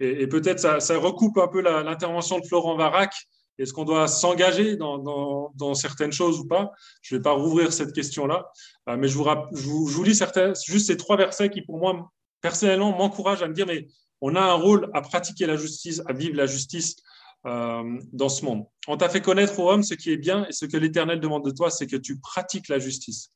Et, 0.00 0.26
peut-être 0.26 0.58
ça, 0.58 0.80
ça, 0.80 0.98
recoupe 0.98 1.38
un 1.38 1.46
peu 1.46 1.60
l'intervention 1.60 2.40
de 2.40 2.46
Florent 2.46 2.76
Varac. 2.76 3.14
Est-ce 3.58 3.72
qu'on 3.72 3.84
doit 3.84 4.08
s'engager 4.08 4.76
dans, 4.76 5.74
certaines 5.74 6.12
choses 6.12 6.40
ou 6.40 6.46
pas? 6.48 6.72
Je 7.02 7.14
ne 7.14 7.18
vais 7.18 7.22
pas 7.22 7.32
rouvrir 7.32 7.72
cette 7.72 7.92
question-là, 7.92 8.50
euh, 8.88 8.96
mais 8.96 9.06
je 9.08 9.16
vous, 9.16 9.88
je 9.88 10.02
lis 10.02 10.20
juste 10.66 10.86
ces 10.88 10.96
trois 10.96 11.16
versets 11.16 11.50
qui, 11.50 11.62
pour 11.62 11.78
moi, 11.78 12.10
personnellement, 12.40 12.96
m'encouragent 12.96 13.42
à 13.42 13.48
me 13.48 13.54
dire, 13.54 13.66
mais 13.66 13.86
on 14.20 14.34
a 14.34 14.40
un 14.40 14.54
rôle 14.54 14.90
à 14.94 15.02
pratiquer 15.02 15.46
la 15.46 15.56
justice, 15.56 16.02
à 16.06 16.12
vivre 16.12 16.36
la 16.36 16.46
justice 16.46 16.96
euh, 17.44 18.00
dans 18.12 18.28
ce 18.28 18.44
monde. 18.44 18.66
On 18.86 18.96
t'a 18.96 19.08
fait 19.08 19.20
connaître 19.20 19.58
au 19.58 19.68
homme 19.68 19.82
ce 19.82 19.94
qui 19.94 20.12
est 20.12 20.16
bien 20.16 20.46
et 20.46 20.52
ce 20.52 20.64
que 20.64 20.76
l'Éternel 20.76 21.18
demande 21.18 21.44
de 21.44 21.50
toi, 21.50 21.72
c'est 21.72 21.88
que 21.88 21.96
tu 21.96 22.20
pratiques 22.20 22.68
la 22.68 22.78
justice, 22.78 23.32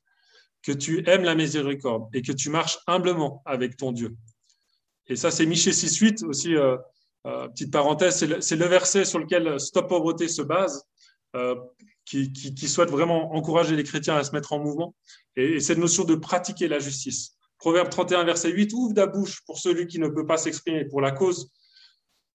que 0.62 0.70
tu 0.70 1.02
aimes 1.08 1.24
la 1.24 1.34
miséricorde 1.34 2.08
et 2.14 2.22
que 2.22 2.30
tu 2.30 2.48
marches 2.48 2.78
humblement 2.86 3.42
avec 3.44 3.76
ton 3.76 3.90
Dieu. 3.90 4.16
Et 5.08 5.16
ça, 5.16 5.32
c'est 5.32 5.44
Michée 5.44 5.72
6.8 5.72 6.24
aussi, 6.24 6.54
euh, 6.54 6.76
euh, 7.26 7.48
petite 7.48 7.72
parenthèse, 7.72 8.16
c'est 8.40 8.56
le, 8.56 8.66
verset 8.66 9.04
sur 9.04 9.18
lequel 9.18 9.58
Stop 9.58 9.88
Pauvreté 9.88 10.28
se 10.28 10.42
base, 10.42 10.84
qui, 12.04 12.68
souhaite 12.68 12.90
vraiment 12.90 13.34
encourager 13.34 13.74
les 13.74 13.82
chrétiens 13.82 14.16
à 14.16 14.22
se 14.22 14.30
mettre 14.30 14.52
en 14.52 14.60
mouvement. 14.60 14.94
Et, 15.34 15.54
et 15.54 15.60
cette 15.60 15.78
notion 15.78 16.04
de 16.04 16.14
pratiquer 16.14 16.68
la 16.68 16.78
justice. 16.78 17.36
Proverbe 17.58 17.88
31, 17.88 18.22
verset 18.22 18.52
8, 18.52 18.72
ouvre 18.72 18.94
ta 18.94 19.06
bouche 19.06 19.40
pour 19.46 19.58
celui 19.58 19.88
qui 19.88 19.98
ne 19.98 20.06
peut 20.06 20.26
pas 20.26 20.36
s'exprimer 20.36 20.84
pour 20.84 21.00
la 21.00 21.10
cause 21.10 21.50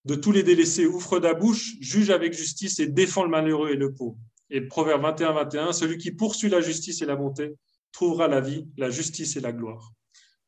de 0.06 0.16
tous 0.16 0.32
les 0.32 0.44
délaissés, 0.44 0.86
ouvre 0.86 1.20
ta 1.20 1.34
bouche, 1.34 1.76
juge 1.80 2.10
avec 2.10 2.34
justice 2.34 2.80
et 2.80 2.88
défend 2.88 3.24
le 3.24 3.30
malheureux 3.30 3.70
et 3.70 3.76
le 3.76 3.94
pauvre. 3.94 4.18
Et 4.50 4.62
Proverbe 4.62 5.04
21, 5.04 5.34
21, 5.34 5.74
celui 5.74 5.98
qui 5.98 6.12
poursuit 6.12 6.50
la 6.50 6.62
justice 6.62 7.02
et 7.02 7.06
la 7.06 7.16
bonté 7.16 7.56
trouvera 7.92 8.28
la 8.28 8.42
vie, 8.42 8.68
la 8.78 8.90
justice 8.90 9.36
et 9.36 9.40
la 9.40 9.52
gloire. 9.52 9.92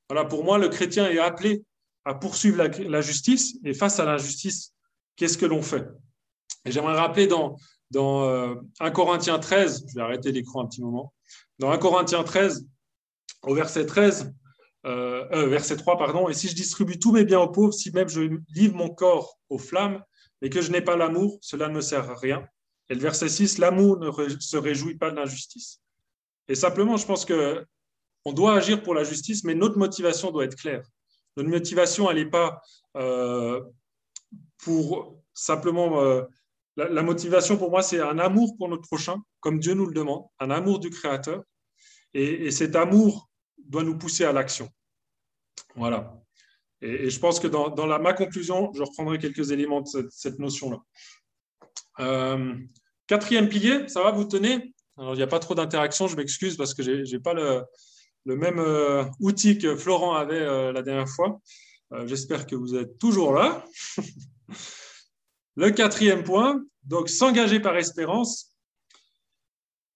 Voilà, 0.10 0.26
pour 0.26 0.43
moi, 0.43 0.58
le 0.58 0.70
chrétien 0.70 1.10
est 1.10 1.20
appelé 1.20 1.64
à 2.06 2.16
poursuivre 2.16 2.58
la, 2.58 3.01
justice 3.01 3.58
et 3.64 3.74
face 3.74 3.99
à 3.99 4.06
l'injustice, 4.06 4.74
qu'est-ce 5.16 5.38
que 5.38 5.45
l'on 5.45 5.62
fait? 5.62 5.88
Et 6.66 6.72
j'aimerais 6.72 6.95
rappeler 6.95 7.28
dans, 7.28 7.56
dans 7.91 8.58
1 8.80 8.91
Corinthiens 8.91 9.39
13, 9.39 9.86
je 9.88 9.95
vais 9.95 10.01
arrêter 10.01 10.32
l'écran 10.32 10.64
un 10.64 10.68
petit 10.68 10.82
moment, 10.82 11.14
dans 11.60 11.72
1 11.72 11.78
Corinthiens 11.78 12.24
13, 12.24 12.68
au 13.43 13.56
verset 13.56 13.86
13, 13.86 14.34
euh, 14.86 15.25
euh, 15.31 15.47
verset 15.47 15.77
3, 15.77 15.97
pardon, 15.97 16.27
et 16.27 16.34
si 16.34 16.49
je 16.49 16.55
distribue 16.55 16.99
tous 16.99 17.11
mes 17.11 17.23
biens 17.23 17.39
aux 17.39 17.49
pauvres, 17.49 17.73
si 17.73 17.91
même 17.91 18.09
je 18.09 18.21
livre 18.53 18.75
mon 18.75 18.89
corps 18.89 19.39
aux 19.49 19.57
flammes, 19.57 20.03
et 20.41 20.49
que 20.49 20.61
je 20.61 20.71
n'ai 20.71 20.81
pas 20.81 20.97
l'amour, 20.97 21.38
cela 21.41 21.69
ne 21.69 21.75
me 21.75 21.81
sert 21.81 22.09
à 22.09 22.15
rien. 22.15 22.45
Et 22.89 22.95
le 22.95 22.99
verset 22.99 23.29
6, 23.29 23.59
l'amour 23.59 23.97
ne 23.97 24.11
se 24.39 24.57
réjouit 24.57 24.95
pas 24.95 25.09
de 25.09 25.15
l'injustice. 25.15 25.81
Et 26.49 26.55
simplement, 26.55 26.97
je 26.97 27.05
pense 27.05 27.23
que 27.23 27.65
on 28.25 28.34
doit 28.34 28.55
agir 28.55 28.84
pour 28.84 28.93
la 28.93 29.03
justice, 29.03 29.43
mais 29.43 29.55
notre 29.55 29.77
motivation 29.77 30.31
doit 30.31 30.45
être 30.45 30.55
claire. 30.55 30.84
Notre 31.38 31.49
motivation, 31.49 32.09
elle 32.09 32.17
n'est 32.17 32.29
pas 32.29 32.61
euh, 32.97 33.61
pour 34.63 35.17
simplement... 35.34 36.25
La, 36.75 37.03
motivation 37.03 37.55
pour 37.55 37.69
moi, 37.69 37.84
c'est 37.84 37.99
un 37.99 38.17
amour 38.17 38.55
pour 38.57 38.67
notre 38.67 38.88
prochain, 38.88 39.21
comme 39.41 39.59
Dieu 39.59 39.75
nous 39.75 39.86
le 39.86 39.93
demande, 39.93 40.25
un 40.39 40.49
amour 40.49 40.79
du 40.79 40.89
Créateur. 40.89 41.43
Et, 42.15 42.49
cet 42.51 42.75
amour 42.75 43.29
doit 43.64 43.84
nous 43.84 43.97
pousser 43.97 44.26
à 44.26 44.32
l'action. 44.32 44.70
Voilà. 45.76 46.14
Et, 46.82 47.09
je 47.09 47.20
pense 47.20 47.39
que 47.39 47.47
dans, 47.47 47.99
ma 47.99 48.14
conclusion, 48.14 48.72
je 48.74 48.84
reprendrai 48.84 49.18
quelques 49.18 49.51
éléments 49.51 49.82
de 49.82 50.07
cette, 50.11 50.39
notion-là. 50.39 50.80
Euh, 51.99 52.55
quatrième 53.07 53.49
pilier, 53.49 53.88
ça 53.88 54.03
va, 54.03 54.11
vous 54.11 54.26
tenez? 54.26 54.74
Alors, 54.97 55.14
il 55.14 55.18
n'y 55.18 55.24
a 55.24 55.28
pas 55.28 55.39
trop 55.39 55.55
d'interaction, 55.55 56.07
je 56.07 56.16
m'excuse 56.16 56.57
parce 56.57 56.74
que 56.74 56.84
je 56.84 57.16
n'ai 57.16 57.20
pas 57.20 57.34
le, 57.34 58.36
même 58.36 58.59
euh, 58.59 59.05
outil 59.20 59.57
que 59.57 59.76
Florent 59.76 60.16
avait 60.16 60.41
euh, 60.41 60.72
la 60.72 60.82
dernière 60.82 61.09
fois. 61.09 61.39
J'espère 62.05 62.47
que 62.47 62.55
vous 62.55 62.74
êtes 62.76 62.97
toujours 62.97 63.34
là. 63.34 63.64
le 65.55 65.70
quatrième 65.70 66.24
point, 66.24 66.64
donc 66.84 67.07
s'engager 67.07 67.59
par 67.59 67.78
espérance. 67.78 68.49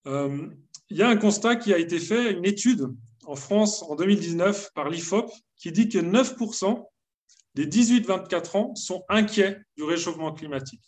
Il 0.06 0.96
y 0.96 1.02
a 1.02 1.10
un 1.10 1.18
constat 1.18 1.56
qui 1.56 1.74
a 1.74 1.80
été 1.80 2.00
fait, 2.00 2.32
une 2.32 2.46
étude 2.46 2.88
en 3.28 3.36
France 3.36 3.84
en 3.84 3.96
2019 3.96 4.72
par 4.74 4.90
l'IFOP 4.90 5.32
qui 5.58 5.72
dit 5.72 5.90
que 5.90 6.00
9% 6.00 6.84
des 7.54 7.68
18-24 7.68 8.58
ans 8.58 8.76
sont 8.76 9.04
inquiets 9.10 9.60
du 9.76 9.84
réchauffement 9.84 10.32
climatique. 10.34 10.82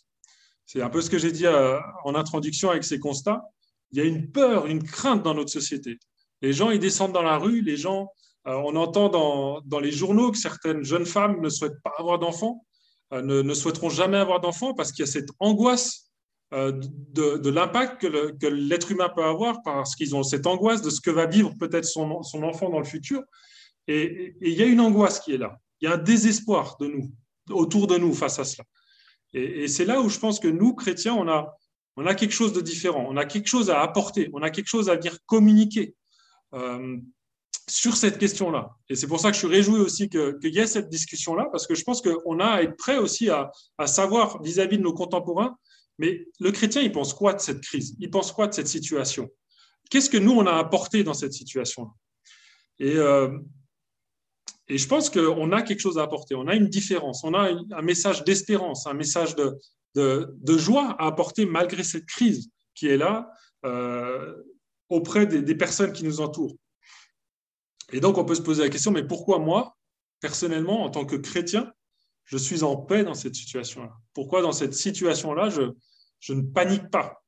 C'est 0.66 0.82
un 0.82 0.90
peu 0.90 1.00
ce 1.00 1.10
que 1.10 1.18
j'ai 1.18 1.32
dit 1.32 1.46
en 1.46 2.14
introduction 2.14 2.70
avec 2.70 2.84
ces 2.84 2.98
constats. 2.98 3.42
Il 3.92 3.98
y 3.98 4.00
a 4.00 4.04
une 4.04 4.30
peur, 4.30 4.66
une 4.66 4.82
crainte 4.82 5.22
dans 5.22 5.34
notre 5.34 5.50
société. 5.50 5.98
Les 6.42 6.52
gens, 6.52 6.70
ils 6.70 6.78
descendent 6.78 7.12
dans 7.12 7.22
la 7.22 7.38
rue, 7.38 7.60
les 7.60 7.76
gens, 7.76 8.08
euh, 8.46 8.54
on 8.54 8.76
entend 8.76 9.08
dans, 9.08 9.80
les 9.80 9.92
journaux 9.92 10.30
que 10.30 10.38
certaines 10.38 10.82
jeunes 10.84 11.06
femmes 11.06 11.40
ne 11.40 11.48
souhaitent 11.48 11.82
pas 11.82 11.92
avoir 11.98 12.18
d'enfants, 12.18 12.64
euh, 13.12 13.20
ne, 13.20 13.42
ne, 13.42 13.54
souhaiteront 13.54 13.90
jamais 13.90 14.16
avoir 14.16 14.40
d'enfants 14.40 14.72
parce 14.72 14.92
qu'il 14.92 15.04
y 15.04 15.08
a 15.08 15.10
cette 15.10 15.28
angoisse 15.40 16.06
euh, 16.06 16.09
de, 16.52 17.36
de 17.36 17.50
l'impact 17.50 18.00
que 18.00 18.46
l'être 18.46 18.90
humain 18.90 19.08
peut 19.14 19.22
avoir 19.22 19.62
parce 19.62 19.94
qu'ils 19.94 20.16
ont 20.16 20.22
cette 20.22 20.46
angoisse 20.46 20.82
de 20.82 20.90
ce 20.90 21.00
que 21.00 21.10
va 21.10 21.26
vivre 21.26 21.54
peut-être 21.58 21.84
son, 21.84 22.22
son, 22.22 22.42
enfant 22.42 22.70
dans 22.70 22.78
le 22.78 22.84
futur. 22.84 23.22
Et, 23.86 24.34
il 24.40 24.54
y 24.54 24.62
a 24.62 24.66
une 24.66 24.80
angoisse 24.80 25.20
qui 25.20 25.34
est 25.34 25.38
là. 25.38 25.58
Il 25.80 25.88
y 25.88 25.92
a 25.92 25.94
un 25.94 25.98
désespoir 25.98 26.76
de 26.80 26.88
nous, 26.88 27.12
autour 27.50 27.86
de 27.86 27.96
nous 27.96 28.12
face 28.14 28.38
à 28.38 28.44
cela. 28.44 28.64
Et, 29.32 29.68
c'est 29.68 29.84
là 29.84 30.00
où 30.00 30.08
je 30.08 30.18
pense 30.18 30.40
que 30.40 30.48
nous, 30.48 30.74
chrétiens, 30.74 31.14
on 31.14 31.28
a, 31.28 31.56
on 31.96 32.06
a 32.06 32.14
quelque 32.14 32.34
chose 32.34 32.52
de 32.52 32.60
différent. 32.60 33.06
On 33.08 33.16
a 33.16 33.24
quelque 33.24 33.48
chose 33.48 33.70
à 33.70 33.80
apporter. 33.80 34.28
On 34.32 34.42
a 34.42 34.50
quelque 34.50 34.68
chose 34.68 34.88
à 34.88 34.96
dire 34.96 35.18
communiquer. 35.26 35.94
Euh, 36.54 36.96
sur 37.70 37.96
cette 37.96 38.18
question-là. 38.18 38.70
Et 38.88 38.96
c'est 38.96 39.06
pour 39.06 39.20
ça 39.20 39.28
que 39.28 39.34
je 39.34 39.38
suis 39.38 39.48
réjoui 39.48 39.78
aussi 39.78 40.08
qu'il 40.08 40.38
y 40.42 40.58
ait 40.58 40.66
cette 40.66 40.88
discussion-là, 40.88 41.46
parce 41.52 41.66
que 41.66 41.74
je 41.74 41.84
pense 41.84 42.02
qu'on 42.02 42.40
a 42.40 42.46
à 42.46 42.62
être 42.62 42.76
prêt 42.76 42.98
aussi 42.98 43.30
à, 43.30 43.50
savoir 43.86 44.42
vis-à-vis 44.42 44.78
de 44.78 44.82
nos 44.82 44.92
contemporains, 44.92 45.56
mais 46.00 46.26
le 46.40 46.50
chrétien, 46.50 46.82
il 46.82 46.90
pense 46.90 47.14
quoi 47.14 47.34
de 47.34 47.40
cette 47.40 47.60
crise? 47.60 47.94
Il 48.00 48.10
pense 48.10 48.32
quoi 48.32 48.48
de 48.48 48.54
cette 48.54 48.66
situation? 48.66 49.28
Qu'est-ce 49.90 50.10
que 50.10 50.16
nous, 50.16 50.32
on 50.32 50.46
a 50.46 50.54
apporté 50.54 51.04
dans 51.04 51.14
cette 51.14 51.32
situation-là? 51.32 51.90
Et, 52.78 52.96
euh, 52.96 53.38
et 54.68 54.78
je 54.78 54.88
pense 54.88 55.10
qu'on 55.10 55.52
a 55.52 55.62
quelque 55.62 55.80
chose 55.80 55.98
à 55.98 56.02
apporter, 56.02 56.34
on 56.34 56.48
a 56.48 56.54
une 56.54 56.68
différence, 56.68 57.22
on 57.22 57.34
a 57.34 57.50
un 57.72 57.82
message 57.82 58.24
d'espérance, 58.24 58.86
un 58.86 58.94
message 58.94 59.36
de, 59.36 60.58
joie 60.58 60.96
à 60.98 61.06
apporter 61.06 61.46
malgré 61.46 61.84
cette 61.84 62.06
crise 62.06 62.50
qui 62.74 62.88
est 62.88 62.96
là. 62.96 63.30
Euh, 63.64 64.34
auprès 64.90 65.26
des, 65.26 65.54
personnes 65.54 65.92
qui 65.92 66.04
nous 66.04 66.20
entourent. 66.20 66.56
Et 67.92 68.00
donc, 68.00 68.18
on 68.18 68.24
peut 68.24 68.34
se 68.34 68.42
poser 68.42 68.62
la 68.62 68.68
question, 68.68 68.90
mais 68.90 69.04
pourquoi 69.04 69.38
moi, 69.38 69.76
personnellement, 70.20 70.82
en 70.82 70.90
tant 70.90 71.04
que 71.06 71.16
chrétien, 71.16 71.72
je 72.24 72.36
suis 72.36 72.62
en 72.62 72.76
paix 72.76 73.04
dans 73.04 73.14
cette 73.14 73.34
situation-là? 73.34 73.92
Pourquoi 74.12 74.42
dans 74.42 74.52
cette 74.52 74.74
situation-là, 74.74 75.48
je, 75.48 75.62
je 76.20 76.32
ne 76.34 76.42
panique 76.42 76.90
pas 76.90 77.20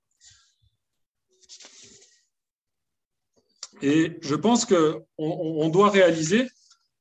Et 3.83 4.17
je 4.23 4.37
pense 4.37 4.65
qu'on 4.65 5.05
on 5.19 5.69
doit 5.69 5.91
réaliser 5.91 6.49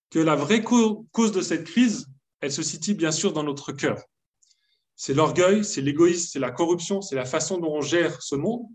que 0.09 0.19
la 0.19 0.35
vraie 0.35 0.63
cause 0.63 1.31
de 1.31 1.41
cette 1.41 1.63
crise, 1.63 2.07
elle 2.41 2.51
se 2.51 2.63
situe 2.63 2.95
bien 2.95 3.11
sûr 3.11 3.33
dans 3.33 3.43
notre 3.43 3.71
cœur. 3.71 4.03
C'est 4.95 5.13
l'orgueil, 5.13 5.63
c'est 5.63 5.81
l'égoïsme, 5.81 6.29
c'est 6.31 6.39
la 6.39 6.51
corruption, 6.51 7.01
c'est 7.01 7.15
la 7.15 7.25
façon 7.25 7.59
dont 7.59 7.71
on 7.71 7.81
gère 7.81 8.21
ce 8.21 8.35
monde. 8.35 8.65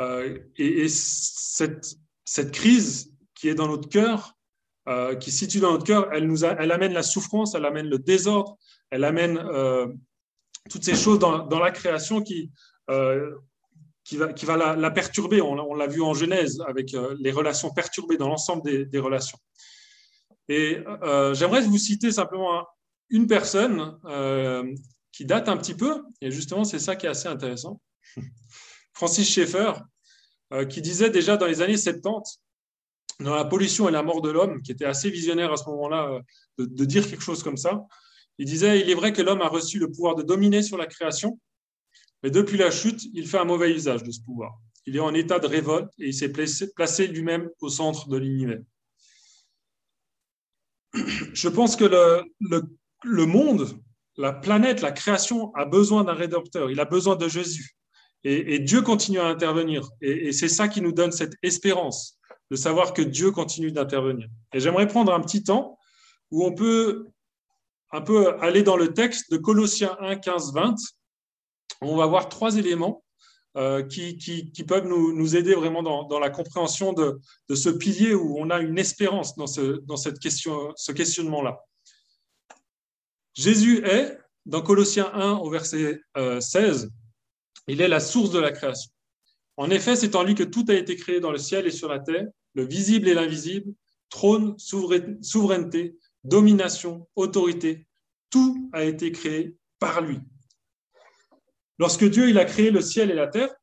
Euh, 0.00 0.38
et, 0.56 0.88
cette, 0.88 1.96
cette, 2.24 2.50
crise 2.52 3.12
qui 3.34 3.48
est 3.48 3.54
dans 3.54 3.68
notre 3.68 3.88
cœur, 3.88 4.34
euh, 4.88 5.14
qui 5.14 5.30
se 5.30 5.38
situe 5.38 5.60
dans 5.60 5.72
notre 5.72 5.84
cœur, 5.84 6.08
elle, 6.12 6.26
nous 6.26 6.44
elle 6.44 6.72
amène 6.72 6.92
la 6.92 7.02
souffrance, 7.02 7.54
elle 7.54 7.66
amène 7.66 7.88
le 7.88 7.98
désordre, 7.98 8.56
elle 8.90 9.04
amène 9.04 9.38
euh, 9.38 9.86
toutes 10.68 10.84
ces 10.84 10.94
choses 10.94 11.18
dans, 11.18 11.58
la 11.58 11.70
création 11.70 12.22
qui, 12.22 12.50
qui 14.04 14.16
va, 14.16 14.32
qui 14.32 14.46
va 14.46 14.76
la, 14.76 14.90
perturber. 14.90 15.40
On, 15.40 15.74
l'a 15.74 15.86
vu 15.86 16.02
en 16.02 16.14
Genèse 16.14 16.62
avec 16.66 16.94
les 17.18 17.32
relations 17.32 17.70
perturbées 17.70 18.16
dans 18.16 18.28
l'ensemble 18.28 18.88
des, 18.88 18.98
relations. 18.98 19.38
Et 20.48 20.78
j'aimerais 21.34 21.62
vous 21.62 21.78
citer 21.78 22.10
simplement 22.12 22.66
une 23.10 23.26
personne 23.26 23.98
qui 25.12 25.24
date 25.24 25.48
un 25.48 25.56
petit 25.56 25.74
peu, 25.74 26.04
et 26.20 26.30
justement 26.30 26.62
c'est 26.62 26.78
ça 26.78 26.94
qui 26.94 27.06
est 27.06 27.08
assez 27.08 27.28
intéressant. 27.28 27.80
Francis 28.92 29.28
Schaeffer, 29.28 29.72
euh, 30.52 30.64
qui 30.64 30.80
disait 30.80 31.10
déjà 31.10 31.36
dans 31.36 31.46
les 31.46 31.60
années 31.60 31.76
70, 31.76 32.40
dans 33.20 33.34
la 33.34 33.44
pollution 33.44 33.88
et 33.88 33.92
la 33.92 34.02
mort 34.02 34.22
de 34.22 34.30
l'homme, 34.30 34.62
qui 34.62 34.72
était 34.72 34.84
assez 34.84 35.10
visionnaire 35.10 35.52
à 35.52 35.56
ce 35.56 35.64
moment-là, 35.70 36.08
euh, 36.10 36.66
de, 36.66 36.84
dire 36.84 37.08
quelque 37.08 37.22
chose 37.22 37.42
comme 37.42 37.56
ça, 37.56 37.84
il 38.38 38.46
disait, 38.46 38.80
il 38.80 38.88
est 38.88 38.94
vrai 38.94 39.12
que 39.12 39.22
l'homme 39.22 39.42
a 39.42 39.48
reçu 39.48 39.78
le 39.78 39.90
pouvoir 39.90 40.14
de 40.14 40.22
dominer 40.22 40.62
sur 40.62 40.76
la 40.76 40.86
création, 40.86 41.38
mais 42.22 42.30
depuis 42.30 42.56
la 42.56 42.70
chute, 42.70 43.02
il 43.14 43.26
fait 43.26 43.38
un 43.38 43.44
mauvais 43.44 43.70
usage 43.70 44.02
de 44.02 44.10
ce 44.10 44.20
pouvoir. 44.20 44.58
Il 44.86 44.96
est 44.96 45.00
en 45.00 45.14
état 45.14 45.38
de 45.38 45.46
révolte 45.46 45.92
et 45.98 46.08
il 46.08 46.14
s'est 46.14 46.32
placé, 46.32 47.06
lui-même 47.06 47.50
au 47.60 47.68
centre 47.68 48.08
de 48.08 48.16
l'univers. 48.16 48.60
Je 51.34 51.48
pense 51.48 51.76
que 51.76 51.84
le, 51.84 53.26
monde, 53.26 53.78
la 54.16 54.32
planète, 54.32 54.80
la 54.80 54.92
création 54.92 55.54
a 55.54 55.64
besoin 55.64 56.04
d'un 56.04 56.14
rédempteur, 56.14 56.70
il 56.70 56.80
a 56.80 56.84
besoin 56.84 57.16
de 57.16 57.28
Jésus. 57.28 57.76
Et, 58.24 58.58
Dieu 58.58 58.82
continue 58.82 59.20
à 59.20 59.26
intervenir. 59.26 59.88
Et, 60.00 60.32
c'est 60.32 60.48
ça 60.48 60.68
qui 60.68 60.80
nous 60.80 60.92
donne 60.92 61.12
cette 61.12 61.34
espérance 61.42 62.18
de 62.50 62.56
savoir 62.56 62.92
que 62.92 63.02
Dieu 63.02 63.30
continue 63.30 63.70
d'intervenir. 63.70 64.28
Et 64.52 64.60
j'aimerais 64.60 64.88
prendre 64.88 65.12
un 65.12 65.20
petit 65.20 65.44
temps 65.44 65.78
où 66.30 66.44
on 66.44 66.52
peut 66.52 67.06
un 67.90 68.00
peu 68.00 68.38
aller 68.40 68.62
dans 68.62 68.76
le 68.76 68.92
texte 68.92 69.30
de 69.30 69.36
Colossiens 69.36 69.96
1, 70.00 70.16
15, 70.16 70.52
20. 70.52 70.74
On 71.80 71.96
va 71.96 72.06
voir 72.06 72.28
trois 72.28 72.56
éléments 72.56 73.04
euh, 73.56 73.82
qui, 73.82 74.64
peuvent 74.66 74.86
nous, 74.86 75.36
aider 75.36 75.54
vraiment 75.54 75.82
dans, 75.82 76.18
la 76.18 76.30
compréhension 76.30 76.92
de, 76.92 77.18
ce 77.54 77.68
pilier 77.68 78.14
où 78.14 78.36
on 78.38 78.50
a 78.50 78.60
une 78.60 78.78
espérance 78.78 79.36
dans 79.36 79.46
ce, 79.46 79.80
dans 79.84 79.96
cette 79.96 80.18
question, 80.18 80.72
ce 80.76 80.92
questionnement-là. 80.92 81.58
Jésus 83.34 83.84
est, 83.86 84.18
dans 84.46 84.62
Colossiens 84.62 85.10
1 85.12 85.32
au 85.38 85.50
verset 85.50 86.00
16, 86.40 86.84
euh, 86.84 86.88
il 87.68 87.80
est 87.80 87.88
la 87.88 88.00
source 88.00 88.30
de 88.30 88.38
la 88.38 88.52
création. 88.52 88.90
En 89.56 89.70
effet, 89.70 89.96
c'est 89.96 90.14
en 90.14 90.22
lui 90.22 90.34
que 90.34 90.44
tout 90.44 90.64
a 90.68 90.74
été 90.74 90.94
créé 90.96 91.20
dans 91.20 91.32
le 91.32 91.38
ciel 91.38 91.66
et 91.66 91.70
sur 91.70 91.88
la 91.88 91.98
terre, 91.98 92.26
le 92.54 92.64
visible 92.64 93.08
et 93.08 93.14
l'invisible, 93.14 93.72
trône, 94.08 94.56
souveraineté, 94.58 95.96
domination, 96.28 97.08
autorité. 97.16 97.86
Tout 98.30 98.70
a 98.72 98.84
été 98.84 99.10
créé 99.12 99.56
par 99.78 100.00
lui. 100.00 100.20
Lorsque 101.78 102.04
Dieu 102.04 102.28
il 102.28 102.38
a 102.38 102.44
créé 102.44 102.70
le 102.70 102.80
ciel 102.80 103.10
et 103.10 103.14
la 103.14 103.28
terre, 103.28 103.54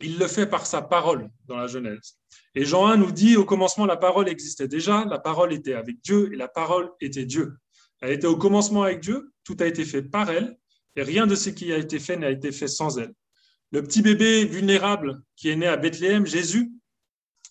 il 0.00 0.18
le 0.18 0.26
fait 0.26 0.46
par 0.46 0.66
sa 0.66 0.82
parole 0.82 1.30
dans 1.46 1.56
la 1.56 1.66
Genèse. 1.66 2.18
Et 2.54 2.64
Jean 2.64 2.86
1 2.86 2.96
nous 2.98 3.12
dit, 3.12 3.36
au 3.36 3.44
commencement, 3.44 3.86
la 3.86 3.96
parole 3.96 4.28
existait 4.28 4.68
déjà, 4.68 5.04
la 5.04 5.18
parole 5.18 5.52
était 5.52 5.74
avec 5.74 6.00
Dieu 6.02 6.32
et 6.32 6.36
la 6.36 6.48
parole 6.48 6.90
était 7.00 7.24
Dieu. 7.24 7.56
Elle 8.00 8.12
était 8.12 8.26
au 8.26 8.36
commencement 8.36 8.82
avec 8.84 9.00
Dieu, 9.00 9.32
tout 9.44 9.56
a 9.60 9.66
été 9.66 9.84
fait 9.84 10.02
par 10.02 10.30
elle, 10.30 10.56
et 10.94 11.02
rien 11.02 11.26
de 11.26 11.34
ce 11.34 11.50
qui 11.50 11.72
a 11.72 11.78
été 11.78 11.98
fait 11.98 12.16
n'a 12.16 12.30
été 12.30 12.52
fait 12.52 12.68
sans 12.68 12.98
elle. 12.98 13.12
Le 13.70 13.82
petit 13.82 14.02
bébé 14.02 14.44
vulnérable 14.44 15.20
qui 15.36 15.48
est 15.48 15.56
né 15.56 15.66
à 15.66 15.76
Bethléem, 15.76 16.26
Jésus, 16.26 16.72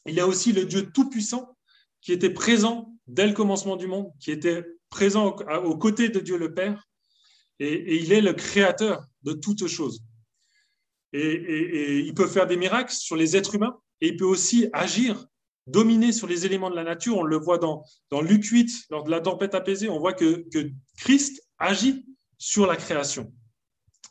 il 0.06 0.18
est 0.18 0.24
aussi 0.24 0.52
le 0.54 0.66
Dieu 0.66 0.90
tout-puissant 0.92 1.58
qui 2.02 2.12
était 2.14 2.30
présent 2.30 2.97
dès 3.08 3.28
le 3.28 3.34
commencement 3.34 3.76
du 3.76 3.88
monde, 3.88 4.12
qui 4.20 4.32
était 4.32 4.66
présent 4.90 5.36
aux 5.64 5.78
côtés 5.78 6.10
de 6.10 6.20
Dieu 6.20 6.38
le 6.38 6.54
Père. 6.54 6.88
et, 7.60 7.98
il 7.98 8.12
est 8.14 8.22
le 8.22 8.34
créateur 8.34 9.04
de 9.24 9.34
toutes 9.34 9.68
choses. 9.68 10.02
Et, 11.14 12.00
il 12.00 12.14
peut 12.14 12.28
faire 12.28 12.48
des 12.48 12.58
miracles 12.58 12.94
sur 12.94 13.16
les 13.16 13.36
êtres 13.36 13.56
humains 13.56 13.80
et 14.02 14.10
il 14.10 14.18
peut 14.18 14.26
aussi 14.26 14.70
agir, 14.74 15.26
dominer 15.66 16.12
sur 16.12 16.28
les 16.28 16.46
éléments 16.46 16.70
de 16.70 16.76
la 16.76 16.84
nature. 16.84 17.18
On 17.18 17.24
le 17.24 17.38
voit 17.38 17.58
dans, 17.58 17.84
Luc 18.22 18.46
8, 18.46 18.88
lors 18.90 19.04
de 19.04 19.12
la 19.12 19.22
tempête 19.22 19.56
apaisée, 19.56 19.90
on 19.90 20.00
voit 20.00 20.14
que, 20.14 20.46
Christ 20.98 21.42
agit 21.58 22.06
sur 22.38 22.68
la 22.68 22.76
création. 22.76 23.34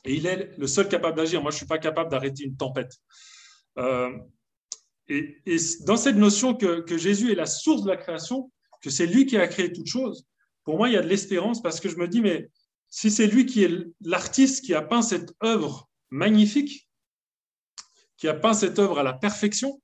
Et 0.05 0.14
il 0.14 0.26
est 0.26 0.57
le 0.57 0.66
seul 0.66 0.88
capable 0.88 1.16
d'agir. 1.16 1.42
Moi, 1.42 1.51
je 1.51 1.57
ne 1.57 1.59
suis 1.59 1.66
pas 1.66 1.78
capable 1.78 2.11
d'arrêter 2.11 2.44
une 2.44 2.57
tempête. 2.57 2.92
Euh, 3.78 4.11
et, 5.09 5.36
dans 5.84 5.97
cette 5.97 6.16
notion 6.16 6.55
que, 6.55 6.97
Jésus 6.97 7.30
est 7.32 7.36
la 7.36 7.47
source 7.47 7.82
de 7.82 7.88
la 7.88 7.97
création, 7.97 8.51
que 8.82 8.90
c'est 8.90 9.06
lui 9.06 9.26
qui 9.26 9.36
a 9.36 9.46
créé 9.48 9.72
toute 9.72 9.86
chose, 9.86 10.26
pour 10.64 10.76
moi, 10.76 10.88
il 10.88 10.94
y 10.94 10.96
a 10.96 11.02
de 11.02 11.08
l'espérance 11.08 11.62
parce 11.62 11.80
que 11.80 11.88
je 11.88 11.96
me 11.96 12.08
dis, 12.08 12.20
mais 12.20 12.50
si 12.88 13.10
c'est 13.10 13.26
lui 13.26 13.46
qui 13.46 13.64
est 13.64 13.70
l'artiste 14.00 14.64
qui 14.64 14.74
a 14.74 14.82
peint 14.82 15.02
cette 15.02 15.32
œuvre 15.42 15.88
magnifique, 16.10 16.88
qui 18.16 18.28
a 18.28 18.34
peint 18.34 18.54
cette 18.54 18.78
œuvre 18.78 18.98
à 18.98 19.02
la 19.02 19.12
perfection, 19.12 19.80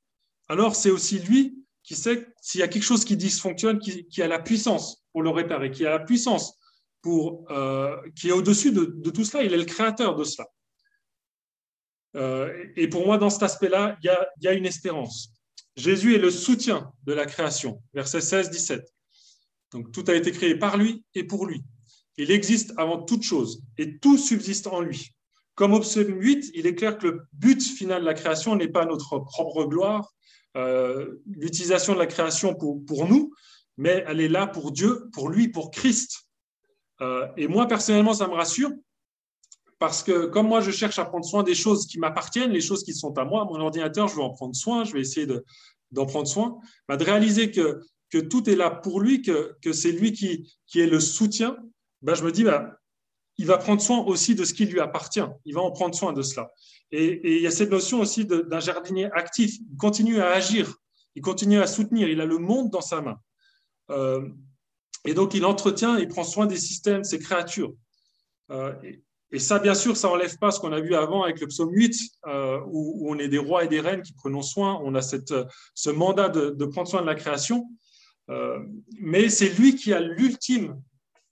alors 0.48 0.74
c'est 0.74 0.90
aussi 0.90 1.18
lui 1.18 1.62
qui 1.82 1.94
sait 1.94 2.26
s'il 2.40 2.60
y 2.60 2.62
a 2.62 2.68
quelque 2.68 2.84
chose 2.84 3.04
qui 3.04 3.16
dysfonctionne, 3.16 3.78
qui, 3.78 4.22
a 4.22 4.28
la 4.28 4.38
puissance 4.38 5.04
pour 5.12 5.22
le 5.22 5.30
réparer, 5.30 5.70
qui 5.70 5.84
a 5.84 5.90
la 5.90 5.98
puissance 5.98 6.58
pour, 7.00 7.50
euh, 7.50 7.96
qui 8.16 8.28
est 8.28 8.32
au-dessus 8.32 8.72
de, 8.72 9.10
tout 9.10 9.24
cela. 9.24 9.42
Il 9.42 9.52
est 9.52 9.58
le 9.58 9.64
créateur 9.64 10.14
de 10.14 10.24
cela. 10.24 10.48
Euh, 12.14 12.66
et 12.76 12.88
pour 12.88 13.06
moi, 13.06 13.18
dans 13.18 13.30
cet 13.30 13.42
aspect-là, 13.42 13.96
il 14.02 14.14
y, 14.40 14.48
a, 14.48 14.52
une 14.52 14.66
espérance. 14.66 15.32
Jésus 15.76 16.14
est 16.14 16.18
le 16.18 16.30
soutien 16.30 16.92
de 17.04 17.12
la 17.12 17.26
création. 17.26 17.82
Verset 17.94 18.18
16-17. 18.18 18.82
Donc 19.72 19.90
tout 19.92 20.04
a 20.08 20.14
été 20.14 20.32
créé 20.32 20.54
par 20.54 20.76
lui 20.76 21.04
et 21.14 21.24
pour 21.24 21.46
lui. 21.46 21.62
Il 22.18 22.30
existe 22.30 22.74
avant 22.76 23.02
toute 23.02 23.22
chose 23.22 23.62
et 23.78 23.98
tout 23.98 24.18
subsiste 24.18 24.66
en 24.66 24.80
lui. 24.80 25.10
Comme 25.54 25.72
au 25.72 25.80
psaume 25.80 26.20
8, 26.20 26.50
il 26.54 26.66
est 26.66 26.74
clair 26.74 26.98
que 26.98 27.06
le 27.06 27.22
but 27.32 27.62
final 27.62 28.02
de 28.02 28.06
la 28.06 28.14
création 28.14 28.56
n'est 28.56 28.68
pas 28.68 28.84
notre 28.84 29.18
propre 29.18 29.64
gloire, 29.64 30.12
euh, 30.56 31.20
l'utilisation 31.26 31.94
de 31.94 31.98
la 31.98 32.06
création 32.06 32.54
pour, 32.54 32.84
pour, 32.84 33.06
nous, 33.06 33.34
mais 33.76 34.04
elle 34.06 34.20
est 34.20 34.28
là 34.28 34.46
pour 34.46 34.72
Dieu, 34.72 35.08
pour 35.12 35.28
lui, 35.28 35.48
pour 35.48 35.70
Christ. 35.70 36.28
Euh, 37.00 37.26
et 37.36 37.48
moi, 37.48 37.66
personnellement, 37.66 38.14
ça 38.14 38.28
me 38.28 38.34
rassure, 38.34 38.70
parce 39.82 40.04
que 40.04 40.26
comme 40.26 40.46
moi, 40.46 40.60
je 40.60 40.70
cherche 40.70 41.00
à 41.00 41.04
prendre 41.04 41.24
soin 41.24 41.42
des 41.42 41.56
choses 41.56 41.88
qui 41.88 41.98
m'appartiennent, 41.98 42.52
les 42.52 42.60
choses 42.60 42.84
qui 42.84 42.94
sont 42.94 43.18
à 43.18 43.24
moi, 43.24 43.44
mon 43.46 43.58
ordinateur, 43.58 44.06
je 44.06 44.14
veux 44.14 44.22
en 44.22 44.30
prendre 44.30 44.54
soin, 44.54 44.84
je 44.84 44.92
vais 44.92 45.00
essayer 45.00 45.26
d'en 45.90 46.06
prendre 46.06 46.28
soin, 46.28 46.60
bah, 46.86 46.96
de 46.96 47.02
réaliser 47.02 47.50
que, 47.50 47.80
que 48.08 48.18
tout 48.18 48.48
est 48.48 48.54
là 48.54 48.70
pour 48.70 49.00
lui, 49.00 49.22
que, 49.22 49.56
que 49.60 49.72
c'est 49.72 49.90
lui 49.90 50.12
qui, 50.12 50.54
qui 50.68 50.78
est 50.78 50.86
le 50.86 51.00
soutien, 51.00 51.56
bah, 52.00 52.14
je 52.14 52.22
me 52.22 52.30
dis, 52.30 52.44
bah, 52.44 52.78
il 53.38 53.46
va 53.46 53.58
prendre 53.58 53.82
soin 53.82 53.98
aussi 54.04 54.36
de 54.36 54.44
ce 54.44 54.54
qui 54.54 54.66
lui 54.66 54.78
appartient. 54.78 55.26
Il 55.46 55.54
va 55.56 55.62
en 55.62 55.72
prendre 55.72 55.96
soin 55.96 56.12
de 56.12 56.22
cela. 56.22 56.52
Et, 56.92 57.38
il 57.38 57.42
y 57.42 57.48
a 57.48 57.50
cette 57.50 57.72
notion 57.72 57.98
aussi 57.98 58.24
d'un 58.24 58.60
jardinier 58.60 59.10
actif. 59.10 59.56
Il 59.68 59.76
continue 59.78 60.20
à 60.20 60.30
agir, 60.30 60.76
il 61.16 61.22
continue 61.22 61.58
à 61.60 61.66
soutenir. 61.66 62.08
Il 62.08 62.20
a 62.20 62.24
le 62.24 62.38
monde 62.38 62.70
dans 62.70 62.82
sa 62.82 63.00
main. 63.00 63.16
Euh, 63.90 64.28
et 65.04 65.12
donc, 65.12 65.34
il 65.34 65.44
entretient, 65.44 65.96
il 65.96 66.06
prend 66.06 66.22
soin 66.22 66.46
des 66.46 66.56
systèmes, 66.56 67.02
ses 67.02 67.18
créatures. 67.18 67.74
Euh, 68.52 68.72
ça, 69.38 69.58
bien 69.58 69.74
sûr, 69.74 69.96
ça 69.96 70.08
n'enlève 70.08 70.36
pas 70.38 70.50
ce 70.50 70.60
qu'on 70.60 70.72
a 70.72 70.80
vu 70.80 70.94
avant 70.94 71.22
avec 71.22 71.40
le 71.40 71.46
psaume 71.46 71.72
8, 71.72 71.94
euh, 72.26 72.60
où, 72.66 73.10
on 73.10 73.18
est 73.18 73.28
des 73.28 73.38
rois 73.38 73.64
et 73.64 73.68
des 73.68 73.80
reines 73.80 74.02
qui 74.02 74.12
prenons 74.12 74.42
soin. 74.42 74.80
On 74.84 74.94
a 74.94 75.02
cette, 75.02 75.34
ce 75.74 75.90
mandat 75.90 76.28
de, 76.28 76.64
prendre 76.66 76.88
soin 76.88 77.00
de 77.00 77.06
la 77.06 77.14
création. 77.14 77.68
mais 78.98 79.28
c'est 79.28 79.48
lui 79.48 79.74
qui 79.74 79.92
a 79.92 80.00
l'ultime 80.00 80.80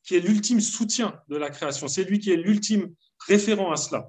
qui 0.03 0.17
est 0.17 0.21
l'ultime 0.21 0.61
soutien 0.61 1.21
de 1.29 1.37
la 1.37 1.51
création. 1.51 1.89
C'est 1.89 2.05
lui 2.05 2.19
qui 2.19 2.33
est 2.33 2.37
l'ultime 2.37 2.95
référent 3.27 3.71
à 3.71 3.77
cela. 3.77 4.09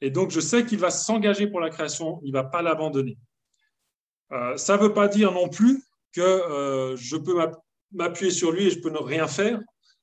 Et 0.00 0.10
donc, 0.10 0.30
je 0.30 0.40
sais 0.40 0.66
qu'il 0.66 0.78
va 0.78 0.90
s'engager 0.90 1.46
pour 1.46 1.60
la 1.60 1.70
création, 1.70 2.20
il 2.22 2.28
ne 2.28 2.32
va 2.32 2.44
pas 2.44 2.62
l'abandonner. 2.62 3.16
Euh, 4.32 4.56
ça 4.56 4.76
ne 4.76 4.82
veut 4.82 4.92
pas 4.92 5.08
dire 5.08 5.32
non 5.32 5.48
plus 5.48 5.82
que 6.12 6.20
euh, 6.20 6.96
je 6.96 7.16
peux 7.16 7.34
m'appuyer 7.92 8.32
sur 8.32 8.50
lui 8.50 8.66
et 8.66 8.70
je 8.70 8.80
peux 8.80 8.90
ne 8.90 8.98
rien 8.98 9.26
faire. 9.26 9.60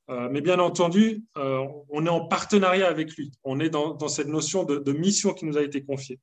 Euh, 0.09 0.27
mais 0.29 0.41
bien 0.41 0.59
entendu, 0.59 1.23
on 1.35 2.05
est 2.05 2.09
en 2.09 2.27
partenariat 2.27 2.87
avec 2.87 3.15
lui. 3.15 3.31
On 3.43 3.59
est 3.59 3.69
dans, 3.69 4.07
cette 4.07 4.27
notion 4.27 4.63
de, 4.63 4.91
mission 4.91 5.33
qui 5.33 5.45
nous 5.45 5.57
a 5.57 5.63
été 5.63 5.83
confiée. 5.83 6.19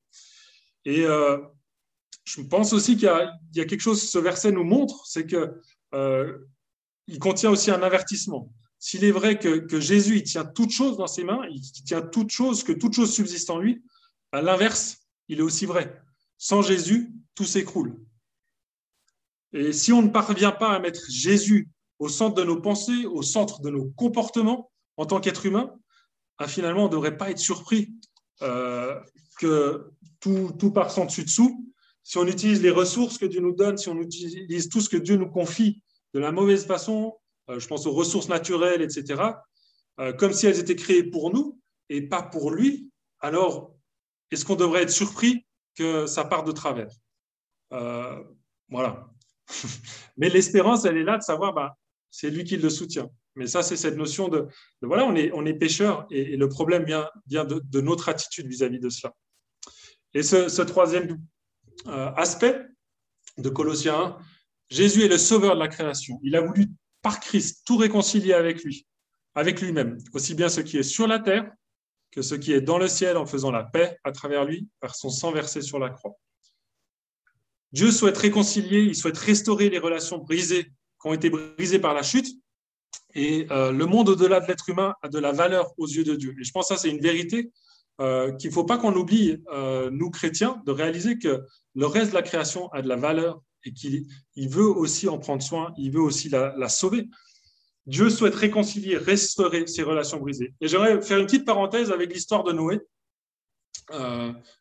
Et 0.84 1.02
je 2.24 2.42
pense 2.42 2.72
aussi 2.72 2.96
qu'il 2.96 3.08
y, 3.54 3.58
y, 3.58 3.60
a 3.60 3.64
quelque 3.64 3.80
chose, 3.80 4.08
ce 4.08 4.18
verset 4.18 4.52
nous 4.52 4.64
montre, 4.64 5.06
c'est 5.06 5.26
que 5.26 5.60
il 7.10 7.18
contient 7.18 7.50
aussi 7.50 7.70
un 7.70 7.82
avertissement. 7.82 8.52
S'il 8.78 9.04
est 9.04 9.10
vrai 9.10 9.38
que, 9.38 9.80
Jésus 9.80 10.16
il 10.16 10.22
tient 10.22 10.44
toute 10.44 10.70
chose 10.70 10.96
dans 10.96 11.06
ses 11.06 11.24
mains, 11.24 11.44
il 11.50 11.60
tient 11.60 12.00
toute 12.00 12.30
chose, 12.30 12.64
que 12.64 12.72
toute 12.72 12.94
chose 12.94 13.12
subsiste 13.12 13.50
en 13.50 13.58
lui, 13.58 13.82
à 14.32 14.40
l'inverse, 14.40 14.98
il 15.28 15.40
est 15.40 15.42
aussi 15.42 15.66
vrai. 15.66 16.00
Sans 16.38 16.62
Jésus, 16.62 17.12
tout 17.34 17.44
s'écroule. 17.44 17.94
Et 19.52 19.72
si 19.72 19.92
on 19.92 20.02
ne 20.02 20.08
parvient 20.08 20.52
pas 20.52 20.70
à 20.70 20.78
mettre 20.78 21.02
Jésus 21.10 21.68
au 22.00 22.08
centre 22.08 22.34
de 22.34 22.42
nos 22.42 22.60
pensées, 22.60 23.06
au 23.06 23.22
centre 23.22 23.60
de 23.60 23.70
nos 23.70 23.90
comportements 23.90 24.72
en 24.96 25.06
tant 25.06 25.20
qu'être 25.20 25.46
humain, 25.46 25.72
ben 26.38 26.48
finalement, 26.48 26.84
on 26.84 26.86
ne 26.86 26.92
devrait 26.92 27.16
pas 27.16 27.30
être 27.30 27.38
surpris 27.38 27.94
euh, 28.42 28.98
que 29.38 29.90
tout, 30.18 30.52
tout 30.58 30.72
part 30.72 30.90
sans 30.90 31.04
dessus-dessous. 31.04 31.70
Si 32.02 32.16
on 32.16 32.26
utilise 32.26 32.62
les 32.62 32.70
ressources 32.70 33.18
que 33.18 33.26
Dieu 33.26 33.40
nous 33.40 33.54
donne, 33.54 33.76
si 33.76 33.90
on 33.90 33.98
utilise 33.98 34.70
tout 34.70 34.80
ce 34.80 34.88
que 34.88 34.96
Dieu 34.96 35.16
nous 35.16 35.28
confie 35.28 35.82
de 36.14 36.20
la 36.20 36.32
mauvaise 36.32 36.66
façon, 36.66 37.18
euh, 37.50 37.60
je 37.60 37.68
pense 37.68 37.86
aux 37.86 37.92
ressources 37.92 38.30
naturelles, 38.30 38.80
etc., 38.80 39.22
euh, 40.00 40.14
comme 40.14 40.32
si 40.32 40.46
elles 40.46 40.58
étaient 40.58 40.76
créées 40.76 41.04
pour 41.04 41.32
nous 41.32 41.60
et 41.90 42.00
pas 42.00 42.22
pour 42.22 42.50
lui, 42.50 42.90
alors 43.20 43.74
est-ce 44.30 44.46
qu'on 44.46 44.56
devrait 44.56 44.82
être 44.82 44.90
surpris 44.90 45.44
que 45.76 46.06
ça 46.06 46.24
parte 46.24 46.46
de 46.46 46.52
travers? 46.52 46.88
Voilà. 48.70 49.06
Mais 50.16 50.30
l'espérance, 50.30 50.84
elle 50.84 50.96
est 50.96 51.04
là 51.04 51.18
de 51.18 51.22
savoir, 51.22 51.52
bah, 51.52 51.76
c'est 52.10 52.30
lui 52.30 52.44
qui 52.44 52.56
le 52.56 52.70
soutient. 52.70 53.10
Mais 53.36 53.46
ça, 53.46 53.62
c'est 53.62 53.76
cette 53.76 53.96
notion 53.96 54.28
de, 54.28 54.48
voilà, 54.82 55.04
on 55.04 55.14
est, 55.14 55.30
on 55.32 55.46
est 55.46 55.58
et, 56.10 56.36
le 56.36 56.48
problème 56.48 56.84
vient, 56.84 57.08
vient 57.26 57.44
de, 57.44 57.80
notre 57.80 58.08
attitude 58.08 58.46
vis-à-vis 58.46 58.80
de 58.80 58.88
cela. 58.88 59.14
Et 60.14 60.22
ce, 60.22 60.62
troisième 60.62 61.18
aspect 61.86 62.60
de 63.38 63.48
Colossiens 63.48 64.00
1, 64.00 64.18
Jésus 64.70 65.04
est 65.04 65.08
le 65.08 65.18
sauveur 65.18 65.54
de 65.54 65.60
la 65.60 65.68
création. 65.68 66.20
Il 66.22 66.36
a 66.36 66.40
voulu, 66.40 66.66
par 67.02 67.20
Christ, 67.20 67.62
tout 67.64 67.76
réconcilier 67.76 68.34
avec 68.34 68.62
lui, 68.62 68.86
avec 69.34 69.60
lui-même, 69.60 69.98
aussi 70.12 70.34
bien 70.34 70.48
ce 70.48 70.60
qui 70.60 70.78
est 70.78 70.82
sur 70.82 71.06
la 71.06 71.18
terre 71.18 71.50
que 72.10 72.22
ce 72.22 72.34
qui 72.34 72.52
est 72.52 72.60
dans 72.60 72.78
le 72.78 72.88
ciel 72.88 73.16
en 73.16 73.26
faisant 73.26 73.50
la 73.50 73.64
paix 73.64 73.98
à 74.04 74.12
travers 74.12 74.44
lui 74.44 74.68
par 74.80 74.94
son 74.94 75.10
sang 75.10 75.32
versé 75.32 75.62
sur 75.62 75.78
la 75.78 75.90
croix. 75.90 76.16
Dieu 77.72 77.92
souhaite 77.92 78.18
réconcilier, 78.18 78.80
il 78.80 78.96
souhaite 78.96 79.16
restaurer 79.16 79.70
les 79.70 79.78
relations 79.78 80.18
brisées 80.18 80.72
qui 81.00 81.08
ont 81.08 81.14
été 81.14 81.30
brisées 81.30 81.78
par 81.78 81.94
la 81.94 82.02
chute. 82.02 82.28
Et 83.14 83.46
euh, 83.50 83.72
le 83.72 83.86
monde 83.86 84.08
au-delà 84.08 84.40
de 84.40 84.46
l'être 84.46 84.68
humain 84.68 84.94
a 85.02 85.08
de 85.08 85.18
la 85.18 85.32
valeur 85.32 85.72
aux 85.78 85.86
yeux 85.86 86.04
de 86.04 86.14
Dieu. 86.14 86.34
Et 86.40 86.44
je 86.44 86.52
pense 86.52 86.68
que 86.68 86.74
ça, 86.74 86.80
c'est 86.80 86.90
une 86.90 87.00
vérité 87.00 87.50
euh, 88.00 88.32
qu'il 88.32 88.50
ne 88.50 88.54
faut 88.54 88.64
pas 88.64 88.78
qu'on 88.78 88.94
oublie, 88.94 89.42
euh, 89.52 89.90
nous 89.92 90.10
chrétiens, 90.10 90.62
de 90.64 90.72
réaliser 90.72 91.18
que 91.18 91.42
le 91.74 91.86
reste 91.86 92.10
de 92.10 92.14
la 92.14 92.22
création 92.22 92.68
a 92.72 92.82
de 92.82 92.88
la 92.88 92.96
valeur 92.96 93.40
et 93.64 93.72
qu'il 93.72 94.06
il 94.36 94.48
veut 94.48 94.68
aussi 94.68 95.08
en 95.08 95.18
prendre 95.18 95.42
soin, 95.42 95.74
il 95.76 95.90
veut 95.90 96.00
aussi 96.00 96.28
la, 96.28 96.68
sauver. 96.68 97.08
Dieu 97.86 98.08
souhaite 98.08 98.34
réconcilier, 98.34 98.96
restaurer 98.96 99.66
ces 99.66 99.82
relations 99.82 100.18
brisées. 100.18 100.54
Et 100.60 100.68
j'aimerais 100.68 101.02
faire 101.02 101.18
une 101.18 101.26
petite 101.26 101.44
parenthèse 101.44 101.90
avec 101.90 102.12
l'histoire 102.12 102.44
de 102.44 102.52
Noé. 102.52 102.80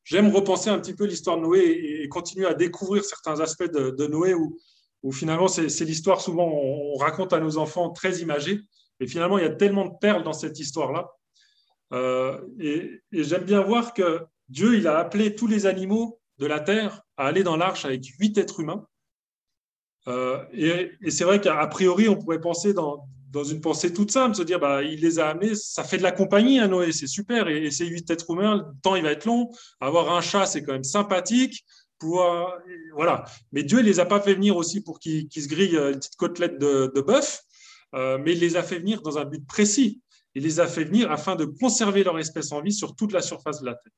J'aime 0.04 0.36
repenser 0.36 0.70
un 0.70 0.80
petit 0.80 0.96
peu 0.96 1.06
l'histoire 1.06 1.38
de 1.38 1.44
Noé 1.44 1.60
et, 1.60 2.10
continuer 2.10 2.46
à 2.46 2.54
découvrir 2.54 3.06
certains 3.06 3.40
aspects 3.40 3.72
de, 3.72 4.08
Noé 4.08 4.34
où, 4.34 4.58
où 5.04 5.12
finalement 5.12 5.48
c'est 5.48 5.86
l'histoire 5.86 6.22
souvent 6.22 6.48
on, 6.48 6.96
raconte 6.98 7.34
à 7.34 7.40
nos 7.40 7.58
enfants 7.58 7.90
très 7.92 8.18
imagée. 8.20 8.62
Et 9.00 9.08
finalement, 9.08 9.38
il 9.38 9.44
y 9.44 9.48
a 9.48 9.56
tellement 9.56 9.86
de 9.86 9.98
perles 10.00 10.24
dans 10.24 10.34
cette 10.34 10.60
histoire-là. 10.60 11.10
Euh, 11.94 12.40
et, 12.60 13.02
j'aime 13.12 13.44
bien 13.44 13.62
voir 13.62 13.94
que 13.94 14.22
Dieu, 14.50 14.78
il 14.78 14.88
a 14.88 14.98
appelé 14.98 15.36
tous 15.36 15.48
les 15.48 15.66
animaux 15.66 16.20
de 16.38 16.46
la 16.46 16.60
terre 16.60 17.02
à 17.18 17.28
aller 17.28 17.44
dans 17.44 17.56
l'arche 17.56 17.86
avec 17.86 18.06
huit 18.20 18.38
êtres 18.38 18.60
humains. 18.60 18.86
Euh, 20.08 20.44
et, 20.54 21.12
c'est 21.12 21.24
vrai 21.24 21.40
qu'à 21.40 21.66
priori, 21.68 22.10
on 22.10 22.18
pourrait 22.18 22.42
penser 22.42 22.74
dans, 22.74 23.08
dans, 23.32 23.44
une 23.44 23.62
pensée 23.62 23.94
toute 23.94 24.12
simple, 24.12 24.36
se 24.36 24.44
dire, 24.44 24.60
bah, 24.60 24.84
il 24.84 25.00
les 25.02 25.20
a 25.20 25.30
amenés, 25.30 25.56
ça 25.56 25.84
fait 25.84 25.98
de 25.98 26.04
la 26.04 26.12
compagnie 26.12 26.60
à 26.60 26.68
Noé, 26.68 26.92
c'est 26.92 27.08
super. 27.08 27.48
Et, 27.48 27.72
ces 27.72 27.86
huit 27.86 28.10
êtres 28.10 28.32
humains, 28.32 28.58
le 28.58 28.82
temps, 28.82 28.96
il 28.96 29.04
va 29.04 29.12
être 29.12 29.26
long. 29.26 29.50
Avoir 29.80 30.14
un 30.14 30.22
chat, 30.22 30.46
c'est 30.46 30.64
quand 30.64 30.74
même 30.74 30.84
sympathique. 30.84 31.64
Pouvoir, 32.00 32.60
voilà. 32.94 33.26
Mais 33.52 33.64
Dieu 33.64 33.80
ne 33.80 33.84
les 33.84 34.00
a 34.00 34.06
pas 34.06 34.22
fait 34.22 34.34
venir 34.34 34.56
aussi 34.56 34.82
pour 34.82 35.00
qu'ils 35.00 35.30
se 35.32 35.48
grillent 35.48 35.76
une 35.76 36.00
petite 36.00 36.16
côtelette 36.16 36.58
de, 36.58 36.92
de 36.96 37.02
bœuf, 37.02 37.42
euh, 37.96 38.18
mais 38.18 38.34
il 38.34 38.40
les 38.40 38.56
a 38.56 38.64
fait 38.64 38.80
venir 38.80 39.02
dans 39.02 39.18
un 39.18 39.26
but 39.26 39.46
précis. 39.46 40.02
Il 40.36 40.44
les 40.44 40.60
a 40.60 40.68
fait 40.68 40.84
venir 40.84 41.12
afin 41.12 41.36
de 41.36 41.46
conserver 41.46 42.04
leur 42.04 42.18
espèce 42.20 42.52
en 42.52 42.62
vie 42.62 42.72
sur 42.72 42.96
toute 42.96 43.12
la 43.12 43.22
surface 43.22 43.62
de 43.62 43.66
la 43.66 43.74
terre. 43.74 43.94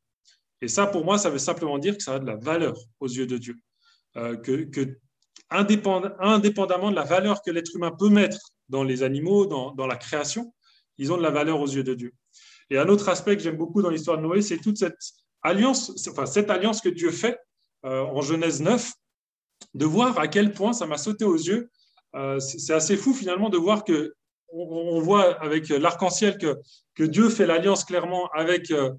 Et 0.61 0.67
ça, 0.67 0.87
pour 0.87 1.03
moi, 1.03 1.17
ça 1.17 1.29
veut 1.29 1.39
simplement 1.39 1.77
dire 1.77 1.97
que 1.97 2.03
ça 2.03 2.15
a 2.15 2.19
de 2.19 2.25
la 2.25 2.35
valeur 2.35 2.77
aux 2.99 3.07
yeux 3.07 3.27
de 3.27 3.37
Dieu. 3.37 3.55
Euh, 4.17 4.35
que, 4.37 4.97
indépendamment 5.49 6.91
de 6.91 6.95
la 6.95 7.03
valeur 7.03 7.41
que 7.41 7.51
l'être 7.51 7.75
humain 7.75 7.91
peut 7.91 8.09
mettre 8.09 8.39
dans 8.69 8.83
les 8.83 9.03
animaux, 9.03 9.45
dans, 9.45 9.87
la 9.87 9.95
création, 9.95 10.53
ils 10.97 11.11
ont 11.11 11.17
de 11.17 11.23
la 11.23 11.31
valeur 11.31 11.59
aux 11.59 11.67
yeux 11.67 11.83
de 11.83 11.93
Dieu. 11.93 12.13
Et 12.69 12.77
un 12.77 12.87
autre 12.87 13.09
aspect 13.09 13.35
que 13.35 13.43
j'aime 13.43 13.57
beaucoup 13.57 13.81
dans 13.81 13.89
l'histoire 13.89 14.17
de 14.17 14.23
Noé, 14.23 14.41
c'est 14.41 14.59
toute 14.59 14.77
cette 14.77 14.97
alliance, 15.41 16.07
enfin 16.09 16.25
cette 16.25 16.49
alliance 16.49 16.79
que 16.79 16.89
Dieu 16.89 17.11
fait 17.11 17.37
euh, 17.37 17.37
en 17.83 18.21
Genèse 18.21 18.61
9, 18.61 18.93
de 19.73 19.85
voir 19.85 20.19
à 20.19 20.27
quel 20.27 20.53
point 20.53 20.73
ça 20.73 20.85
m'a 20.85 20.97
sauté 20.97 21.25
aux 21.25 21.37
yeux. 21.37 21.69
Euh, 22.15 22.39
c'est 22.39 22.73
assez 22.73 22.97
fou 22.97 23.13
finalement 23.13 23.49
de 23.49 23.57
voir 23.57 23.83
que 23.83 24.13
on, 24.53 24.99
voit 24.99 25.41
avec 25.41 25.69
l'arc-en-ciel 25.69 26.37
que, 26.37 27.03
Dieu 27.03 27.29
fait 27.29 27.47
l'alliance 27.47 27.85
clairement 27.85 28.29
avec, 28.33 28.69
euh, 28.69 28.91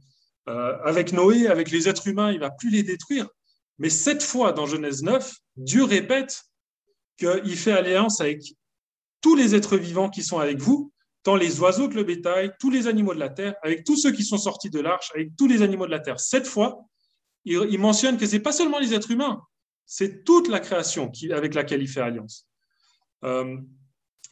avec 0.46 1.12
Noé, 1.12 1.46
avec 1.46 1.70
les 1.70 1.90
êtres 1.90 2.08
humains, 2.08 2.32
il 2.32 2.40
va 2.40 2.50
plus 2.50 2.70
les 2.70 2.82
détruire. 2.82 3.28
Mais 3.78 3.90
cette 3.90 4.22
fois, 4.22 4.52
dans 4.52 4.64
Genèse 4.64 5.02
9, 5.02 5.30
Dieu 5.56 5.84
répète 5.84 6.42
qu'il 7.18 7.56
fait 7.56 7.72
alliance 7.72 8.22
avec 8.22 8.42
tous 9.20 9.36
les 9.36 9.54
êtres 9.54 9.76
vivants 9.76 10.08
qui 10.08 10.22
sont 10.22 10.38
avec 10.38 10.58
vous, 10.58 10.90
tant 11.22 11.36
les 11.36 11.60
oiseaux 11.60 11.88
que 11.88 11.94
le 11.94 12.04
bétail, 12.04 12.50
tous 12.58 12.70
les 12.70 12.86
animaux 12.86 13.14
de 13.14 13.20
la 13.20 13.28
terre, 13.28 13.54
avec 13.62 13.84
tous 13.84 13.96
ceux 13.96 14.10
qui 14.10 14.24
sont 14.24 14.38
sortis 14.38 14.70
de 14.70 14.80
l'arche, 14.80 15.12
avec 15.14 15.36
tous 15.36 15.46
les 15.46 15.60
animaux 15.60 15.86
de 15.86 15.92
la 15.92 16.00
terre. 16.00 16.18
Cette 16.18 16.46
fois, 16.46 16.82
il, 17.44 17.78
mentionne 17.78 18.16
que 18.16 18.26
ce 18.26 18.36
n'est 18.36 18.42
pas 18.42 18.52
seulement 18.52 18.78
les 18.78 18.94
êtres 18.94 19.10
humains, 19.10 19.42
c'est 19.86 20.24
toute 20.24 20.48
la 20.48 20.60
création 20.60 21.10
qui, 21.10 21.32
avec 21.32 21.54
laquelle 21.54 21.82
il 21.82 21.88
fait 21.88 22.00
alliance. 22.00 22.46
Euh, 23.24 23.56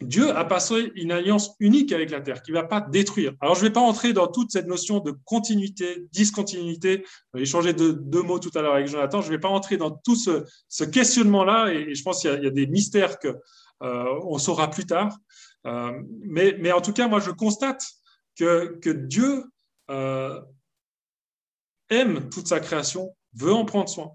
Dieu 0.00 0.34
a 0.34 0.44
passé 0.46 0.92
une 0.94 1.12
alliance 1.12 1.54
unique 1.60 1.92
avec 1.92 2.10
la 2.10 2.22
terre 2.22 2.42
qui 2.42 2.52
ne 2.52 2.56
va 2.56 2.64
pas 2.64 2.80
détruire. 2.80 3.34
Alors, 3.40 3.54
je 3.54 3.60
ne 3.60 3.66
vais 3.66 3.72
pas 3.72 3.80
entrer 3.80 4.14
dans 4.14 4.28
toute 4.28 4.50
cette 4.50 4.66
notion 4.66 5.00
de 5.00 5.14
continuité, 5.24 6.06
discontinuité. 6.10 7.04
J'ai 7.34 7.44
changé 7.44 7.74
de 7.74 7.90
deux 7.92 8.22
mots 8.22 8.38
tout 8.38 8.50
à 8.54 8.62
l'heure 8.62 8.74
avec 8.74 8.86
Jonathan. 8.86 9.20
Je 9.20 9.26
ne 9.26 9.32
vais 9.32 9.40
pas 9.40 9.48
entrer 9.48 9.76
dans 9.76 9.90
tout 9.90 10.16
ce, 10.16 10.84
questionnement-là 10.84 11.72
et, 11.72 11.94
je 11.94 12.02
pense 12.02 12.22
qu'il 12.22 12.30
y, 12.42 12.46
a 12.46 12.50
des 12.50 12.66
mystères 12.66 13.18
qu'on 13.18 13.34
euh, 13.82 14.38
saura 14.38 14.70
plus 14.70 14.86
tard. 14.86 15.18
Euh, 15.66 15.92
mais, 16.22 16.72
en 16.72 16.80
tout 16.80 16.94
cas, 16.94 17.06
moi, 17.06 17.20
je 17.20 17.30
constate 17.30 17.84
que, 18.38 18.78
que 18.80 18.88
Dieu 18.88 19.44
euh, 19.90 20.40
aime 21.90 22.30
toute 22.30 22.46
sa 22.46 22.60
création, 22.60 23.14
veut 23.34 23.52
en 23.52 23.64
prendre 23.64 23.88
soin. 23.88 24.12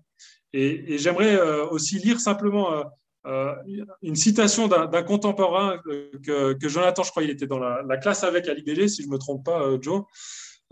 Et, 0.53 0.97
j'aimerais 0.97 1.37
aussi 1.69 1.99
lire 1.99 2.19
simplement 2.19 2.85
euh, 3.25 3.55
une 4.03 4.15
citation 4.15 4.67
d'un 4.67 5.03
contemporain 5.03 5.79
que, 6.23 6.57
Jonathan, 6.61 7.03
je 7.03 7.09
crois, 7.09 7.23
il 7.23 7.29
était 7.31 7.47
dans 7.47 7.59
la, 7.59 7.97
classe 7.97 8.23
avec 8.23 8.47
à 8.47 8.53
l'IBG, 8.53 8.87
si 8.87 9.01
je 9.01 9.07
ne 9.07 9.13
me 9.13 9.17
trompe 9.17 9.43
pas, 9.43 9.63
euh, 9.63 9.79
Joe, 9.81 10.03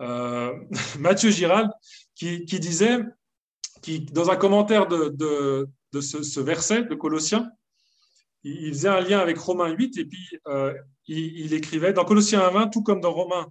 euh, 0.01 0.53
Mathieu 0.99 1.31
Girald, 1.31 1.71
qui, 2.15 2.45
disait, 2.45 2.99
qui, 3.81 4.01
dans 4.01 4.29
un 4.29 4.35
commentaire 4.35 4.87
de, 4.87 5.67
ce, 5.99 6.39
verset 6.39 6.83
de 6.83 6.95
Colossiens, 6.95 7.49
il, 8.43 8.71
faisait 8.73 8.89
un 8.89 9.01
lien 9.01 9.19
avec 9.19 9.37
Romains 9.37 9.71
8 9.71 9.97
et 9.97 10.05
puis 10.05 10.39
il, 11.07 11.53
écrivait 11.53 11.93
dans 11.93 12.05
Colossiens 12.05 12.47
20, 12.49 12.67
tout 12.67 12.83
comme 12.83 13.01
dans 13.01 13.13
Romains 13.13 13.47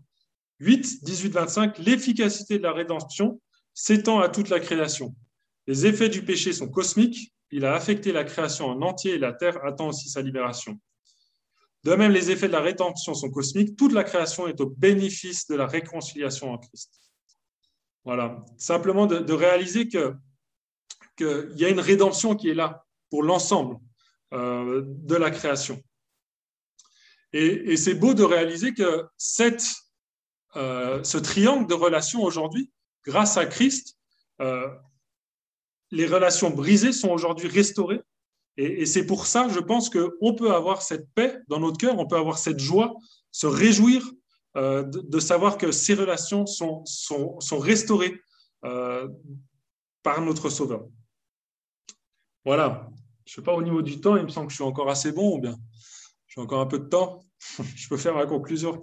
8, 0.63 1.05
18, 1.05 1.33
25, 1.33 1.79
l'efficacité 1.79 2.59
de 2.59 2.63
la 2.63 2.73
rédemption 2.73 3.41
s'étend 3.75 4.21
à 4.21 4.29
toute 4.29 4.49
la 4.49 4.61
création. 4.61 5.15
Les 5.67 5.87
effets 5.87 6.09
du 6.09 6.25
péché 6.25 6.53
sont 6.53 6.69
cosmiques, 6.69 7.33
il 7.51 7.65
a 7.65 7.75
affecté 7.75 8.13
la 8.13 8.25
création 8.25 8.67
en 8.67 8.81
entier 8.83 9.15
et 9.15 9.19
la 9.19 9.33
terre 9.33 9.65
attend 9.65 9.89
aussi 9.89 10.09
sa 10.09 10.23
libération. 10.23 10.81
De 11.85 11.95
même, 11.95 12.13
les 12.13 12.31
effets 12.31 12.47
de 12.47 12.53
la 12.53 12.61
rétention 12.61 13.13
sont 13.13 13.31
cosmiques. 13.31 13.77
Toute 13.77 13.93
la 13.93 14.05
création 14.05 14.47
est 14.47 14.61
au 14.61 14.67
bénéfice 14.67 15.49
de 15.49 15.57
la 15.57 15.67
réconciliation 15.67 16.53
en 16.53 16.59
Christ. 16.59 16.93
Voilà. 18.05 18.45
Simplement 18.57 19.07
de, 19.07 19.33
réaliser 19.33 19.89
qu'il 19.89 20.17
y 21.19 21.65
a 21.65 21.69
une 21.69 21.81
rédemption 21.81 22.37
qui 22.37 22.51
est 22.51 22.55
là 22.55 22.85
pour 23.11 23.25
l'ensemble 23.25 23.79
euh, 24.33 24.83
de 24.87 25.17
la 25.17 25.33
création. 25.33 25.83
Et, 27.33 27.77
c'est 27.77 27.95
beau 27.95 28.15
de 28.15 28.23
réaliser 28.23 28.75
que 28.75 29.05
cette, 29.17 29.65
euh, 30.57 31.03
ce 31.03 31.19
triangle 31.19 31.67
de 31.67 31.75
relations 31.75 32.23
aujourd'hui, 32.23 32.71
grâce 33.05 33.37
à 33.37 33.47
Christ, 33.47 33.97
euh, 34.41 34.69
les 35.91 36.07
relations 36.07 36.51
brisées 36.51 36.93
sont 36.93 37.11
aujourd'hui 37.11 37.49
restaurées. 37.49 38.01
Et, 38.57 38.85
c'est 38.85 39.07
pour 39.07 39.27
ça, 39.27 39.49
je 39.49 39.61
pense 39.61 39.89
qu'on 39.89 40.35
peut 40.35 40.55
avoir 40.55 40.83
cette 40.83 41.09
paix 41.15 41.39
dans 41.49 41.59
notre 41.59 41.79
cœur, 41.79 41.99
on 41.99 42.07
peut 42.07 42.17
avoir 42.17 42.39
cette 42.39 42.59
joie, 42.59 42.95
se 43.31 43.47
réjouir 43.47 44.03
euh, 44.57 44.83
de, 44.83 45.19
savoir 45.21 45.57
que 45.57 45.73
ces 45.73 45.95
relations 45.95 46.45
sont, 46.45 46.85
sont, 46.85 47.59
restaurées 47.59 48.21
euh, 48.65 49.09
par 50.03 50.21
notre 50.21 50.51
Sauveur. 50.51 50.85
Voilà. 52.45 52.91
Je 53.25 53.33
ne 53.33 53.35
sais 53.37 53.43
pas 53.43 53.55
au 53.55 53.63
niveau 53.63 53.81
du 53.81 54.01
temps, 54.01 54.17
il 54.17 54.25
me 54.25 54.29
semble 54.29 54.49
que 54.49 54.53
je 54.53 54.57
suis 54.57 54.65
encore 54.65 54.91
assez 54.91 55.13
bon 55.13 55.37
ou 55.37 55.41
bien? 55.41 55.57
J'ai 56.27 56.41
encore 56.41 56.61
un 56.61 56.67
peu 56.67 56.79
de 56.79 56.89
temps. 56.89 57.25
je 57.77 57.89
peux 57.89 57.97
faire 57.97 58.15
ma 58.15 58.27
conclusion. 58.27 58.81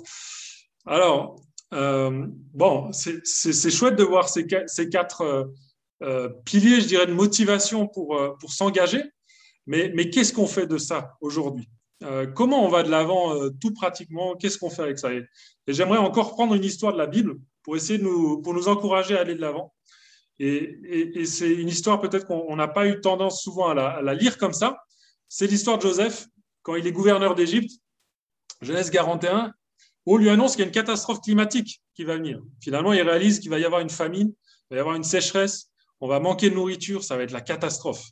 Alors, 0.86 1.39
euh, 1.74 2.28
bon, 2.53 2.91
c'est 2.93 3.72
chouette 3.72 3.95
de 3.95 4.03
voir 4.03 4.30
ces, 4.30 4.47
ces 4.67 4.89
quatre 4.89 5.51
euh, 6.01 6.30
pilier, 6.45 6.80
je 6.80 6.88
dirais, 6.88 7.07
de 7.07 7.13
motivation 7.13 7.88
pour, 7.88 8.15
euh, 8.15 8.36
pour 8.39 8.51
s'engager. 8.51 9.03
Mais, 9.65 9.91
mais 9.93 10.09
qu'est-ce 10.09 10.34
qu'on 10.34 10.47
fait 10.47 10.65
de 10.65 10.78
ça 10.78 11.17
aujourd'hui? 11.22 11.70
Euh, 12.03 12.26
Comment 12.26 12.65
on 12.65 12.70
va 12.70 12.84
de 12.84 12.89
l'avant 12.89 13.36
tout 13.59 13.74
pratiquement? 13.74 14.36
Qu'est-ce 14.36 14.57
qu'on 14.57 14.70
fait 14.70 14.84
avec 14.84 14.99
ça? 14.99 15.13
Et, 15.13 15.24
j'aimerais 15.67 15.99
encore 15.99 16.32
prendre 16.32 16.55
une 16.55 16.63
histoire 16.63 16.93
de 16.93 16.97
la 16.97 17.05
Bible 17.05 17.36
pour 17.63 17.76
essayer 17.76 17.99
de 17.99 18.03
nous, 18.03 18.41
pour 18.41 18.53
nous 18.53 18.67
encourager 18.67 19.17
à 19.17 19.22
aller 19.22 19.36
de 19.36 19.41
l'avant. 19.41 19.74
Et, 20.39 20.80
et, 21.20 21.26
c'est 21.26 21.51
une 21.51 21.67
histoire 21.67 21.99
peut-être 21.99 22.26
qu'on 22.26 22.55
n'a 22.55 22.70
pas 22.70 22.88
eu 22.88 23.01
tendance 23.01 23.43
souvent 23.43 23.70
à 23.70 23.74
la, 23.74 23.88
à 23.89 24.01
la 24.01 24.13
lire 24.13 24.38
comme 24.38 24.53
ça. 24.53 24.78
C'est 25.28 25.47
l'histoire 25.47 25.78
de 25.78 25.84
Joseph 25.84 26.28
quand 26.63 26.76
il 26.76 26.88
est 26.88 26.91
gouverneur 26.91 27.36
d'Égypte, 27.36 27.72
Genèse 28.61 28.89
41, 28.89 29.47
où 29.47 29.51
on 30.06 30.18
lui 30.18 30.30
annonce 30.30 30.52
qu'il 30.52 30.62
y 30.62 30.64
a 30.64 30.68
une 30.68 30.74
catastrophe 30.74 31.22
climatique 31.22 31.82
qui 31.93 32.04
va 32.04 32.16
venir. 32.16 32.41
Finalement, 32.62 32.93
il 32.93 33.02
réalise 33.02 33.39
qu'il 33.39 33.50
va 33.50 33.60
y 33.60 33.66
avoir 33.66 33.82
une 33.82 33.89
famine, 33.89 34.34
il 34.70 34.74
va 34.74 34.78
y 34.78 34.80
avoir 34.80 34.95
une 34.95 35.04
sécheresse, 35.04 35.70
on 36.02 36.08
va 36.08 36.20
manquer 36.20 36.50
de 36.50 36.56
nourriture, 36.56 37.04
ça 37.04 37.18
va 37.18 37.24
être 37.24 37.32
la 37.32 37.41
catastrophe. 37.41 38.04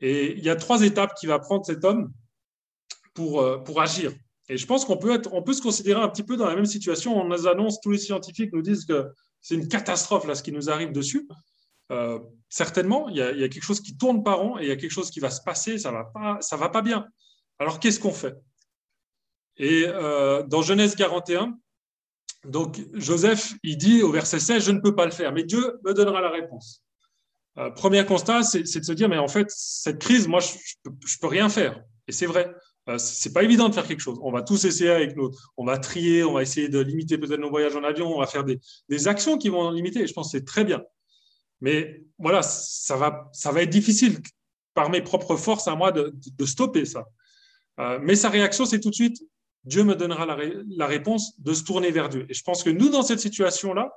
Et 0.00 0.32
il 0.32 0.44
y 0.44 0.50
a 0.50 0.56
trois 0.56 0.82
étapes 0.82 1.14
qu'il 1.14 1.28
va 1.28 1.38
prendre 1.38 1.64
cet 1.64 1.84
homme 1.84 2.12
pour, 3.14 3.40
euh, 3.40 3.62
agir. 3.76 4.12
Et 4.48 4.56
je 4.56 4.66
pense 4.66 4.84
qu'on 4.84 4.96
peut, 4.96 5.20
se 5.22 5.62
considérer 5.62 6.00
un 6.00 6.08
petit 6.08 6.24
peu 6.24 6.36
dans 6.36 6.46
la 6.46 6.56
même 6.56 6.66
situation. 6.66 7.16
On 7.16 7.24
nous 7.24 7.46
annonce, 7.46 7.80
tous 7.80 7.92
les 7.92 7.98
scientifiques 7.98 8.52
nous 8.52 8.62
disent 8.62 8.84
que 8.84 9.08
c'est 9.40 9.54
une 9.54 9.68
catastrophe 9.68 10.26
là, 10.26 10.34
ce 10.34 10.42
qui 10.42 10.52
nous 10.52 10.70
arrive 10.70 10.92
dessus. 10.92 11.28
Euh, 11.92 12.18
certainement, 12.48 13.08
il 13.08 13.16
y, 13.16 13.22
a, 13.22 13.48
quelque 13.48 13.62
chose 13.62 13.80
qui 13.80 13.96
tourne 13.96 14.22
par 14.22 14.42
an 14.42 14.58
et 14.58 14.62
il 14.62 14.68
y 14.68 14.72
a 14.72 14.76
quelque 14.76 14.90
chose 14.90 15.10
qui 15.10 15.20
va 15.20 15.30
se 15.30 15.42
passer, 15.42 15.78
ça 15.78 15.90
ne 15.92 16.56
va 16.56 16.68
pas 16.68 16.82
bien. 16.82 17.06
Alors 17.58 17.78
qu'est-ce 17.78 18.00
qu'on 18.00 18.12
fait? 18.12 18.34
Et 19.56 19.84
euh, 19.86 20.42
dans 20.44 20.62
Genèse 20.62 20.94
41, 20.94 21.58
donc 22.46 22.80
Joseph, 22.94 23.54
il 23.62 23.76
dit 23.76 24.02
au 24.02 24.10
verset 24.10 24.40
16, 24.40 24.64
je 24.64 24.70
ne 24.70 24.80
peux 24.80 24.94
pas 24.94 25.04
le 25.04 25.10
faire, 25.10 25.32
mais 25.32 25.44
Dieu 25.44 25.78
me 25.84 25.92
donnera 25.92 26.20
la 26.20 26.30
réponse. 26.30 26.82
Euh, 27.58 27.70
premier 27.70 28.04
constat, 28.06 28.42
c'est 28.42 28.62
de 28.62 28.84
se 28.84 28.92
dire, 28.92 29.08
mais 29.08 29.18
en 29.18 29.28
fait, 29.28 29.46
cette 29.50 29.98
crise, 29.98 30.28
moi, 30.28 30.40
je 30.40 30.52
ne 30.86 30.90
peux, 31.20 31.26
rien 31.26 31.48
faire. 31.48 31.82
Et 32.06 32.12
c'est 32.12 32.26
vrai, 32.26 32.54
euh, 32.88 32.96
c'est 32.96 33.32
pas 33.32 33.42
évident 33.42 33.68
de 33.68 33.74
faire 33.74 33.86
quelque 33.86 34.00
chose. 34.00 34.18
On 34.22 34.32
va 34.32 34.42
tous 34.42 34.64
essayer 34.64 34.90
avec 34.90 35.16
nous, 35.16 35.30
on 35.56 35.64
va 35.64 35.78
trier, 35.78 36.24
on 36.24 36.32
va 36.32 36.42
essayer 36.42 36.68
de 36.68 36.78
limiter 36.78 37.18
peut-être 37.18 37.40
nos 37.40 37.50
voyages 37.50 37.76
en 37.76 37.84
avion, 37.84 38.14
on 38.14 38.20
va 38.20 38.26
faire 38.26 38.44
des, 38.44 39.08
actions 39.08 39.36
qui 39.36 39.48
vont 39.48 39.70
limiter, 39.70 40.00
et 40.00 40.06
je 40.06 40.12
pense 40.12 40.32
que 40.32 40.38
c'est 40.38 40.44
très 40.44 40.64
bien. 40.64 40.82
Mais 41.60 42.04
voilà, 42.18 42.42
ça 42.42 42.96
va, 42.96 43.28
ça 43.32 43.52
va 43.52 43.62
être 43.62 43.70
difficile 43.70 44.20
par 44.74 44.88
mes 44.88 45.02
propres 45.02 45.36
forces 45.36 45.68
à 45.68 45.74
moi 45.74 45.92
de, 45.92 46.14
stopper 46.46 46.84
ça. 46.84 47.04
Euh, 47.78 47.98
mais 48.02 48.14
sa 48.14 48.30
réaction, 48.30 48.64
c'est 48.64 48.80
tout 48.80 48.90
de 48.90 48.94
suite, 48.94 49.22
Dieu 49.64 49.84
me 49.84 49.94
donnera 49.94 50.26
la, 50.26 50.86
réponse 50.86 51.38
de 51.38 51.52
se 51.52 51.64
tourner 51.64 51.90
vers 51.90 52.08
Dieu. 52.08 52.26
Et 52.28 52.34
je 52.34 52.42
pense 52.42 52.62
que 52.62 52.70
nous, 52.70 52.88
dans 52.88 53.02
cette 53.02 53.20
situation-là, 53.20 53.92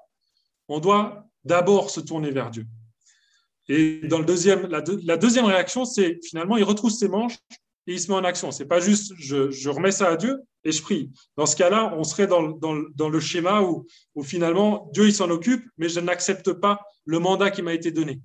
on 0.68 0.80
doit 0.80 1.26
d'abord 1.46 1.90
se 1.90 2.00
tourner 2.00 2.32
vers 2.32 2.50
Dieu. 2.50 2.66
Et 3.70 4.02
dans 4.08 4.20
le 4.20 4.26
deuxième, 4.26 4.68
la, 4.68 4.82
deuxième 5.18 5.46
réaction, 5.46 5.86
c'est 5.86 6.20
finalement, 6.24 6.58
il 6.58 6.64
retrousse 6.64 7.00
ses 7.00 7.08
manches 7.08 7.38
et 7.88 7.94
il 7.94 8.00
se 8.00 8.10
met 8.10 8.18
en 8.18 8.24
action. 8.26 8.52
C'est 8.52 8.66
pas 8.66 8.82
juste 8.82 9.14
je, 9.18 9.70
remets 9.70 9.92
ça 9.92 10.10
à 10.10 10.18
Dieu 10.18 10.42
et 10.66 10.72
je 10.72 10.82
prie. 10.82 11.12
Dans 11.38 11.46
ce 11.46 11.56
cas-là, 11.56 11.94
on 11.98 12.04
serait 12.04 12.28
dans, 12.28 12.42
le 12.42 13.20
schéma 13.22 13.62
où, 13.62 13.86
où, 14.16 14.24
finalement 14.24 14.90
Dieu 14.94 15.08
il 15.08 15.14
s'en 15.14 15.30
occupe, 15.30 15.64
mais 15.78 15.88
je 15.88 16.02
n'accepte 16.02 16.52
pas 16.54 16.82
le 17.06 17.20
mandat 17.20 17.52
qui 17.52 17.62
m'a 17.62 17.74
été 17.74 17.92
donné. 17.92 18.22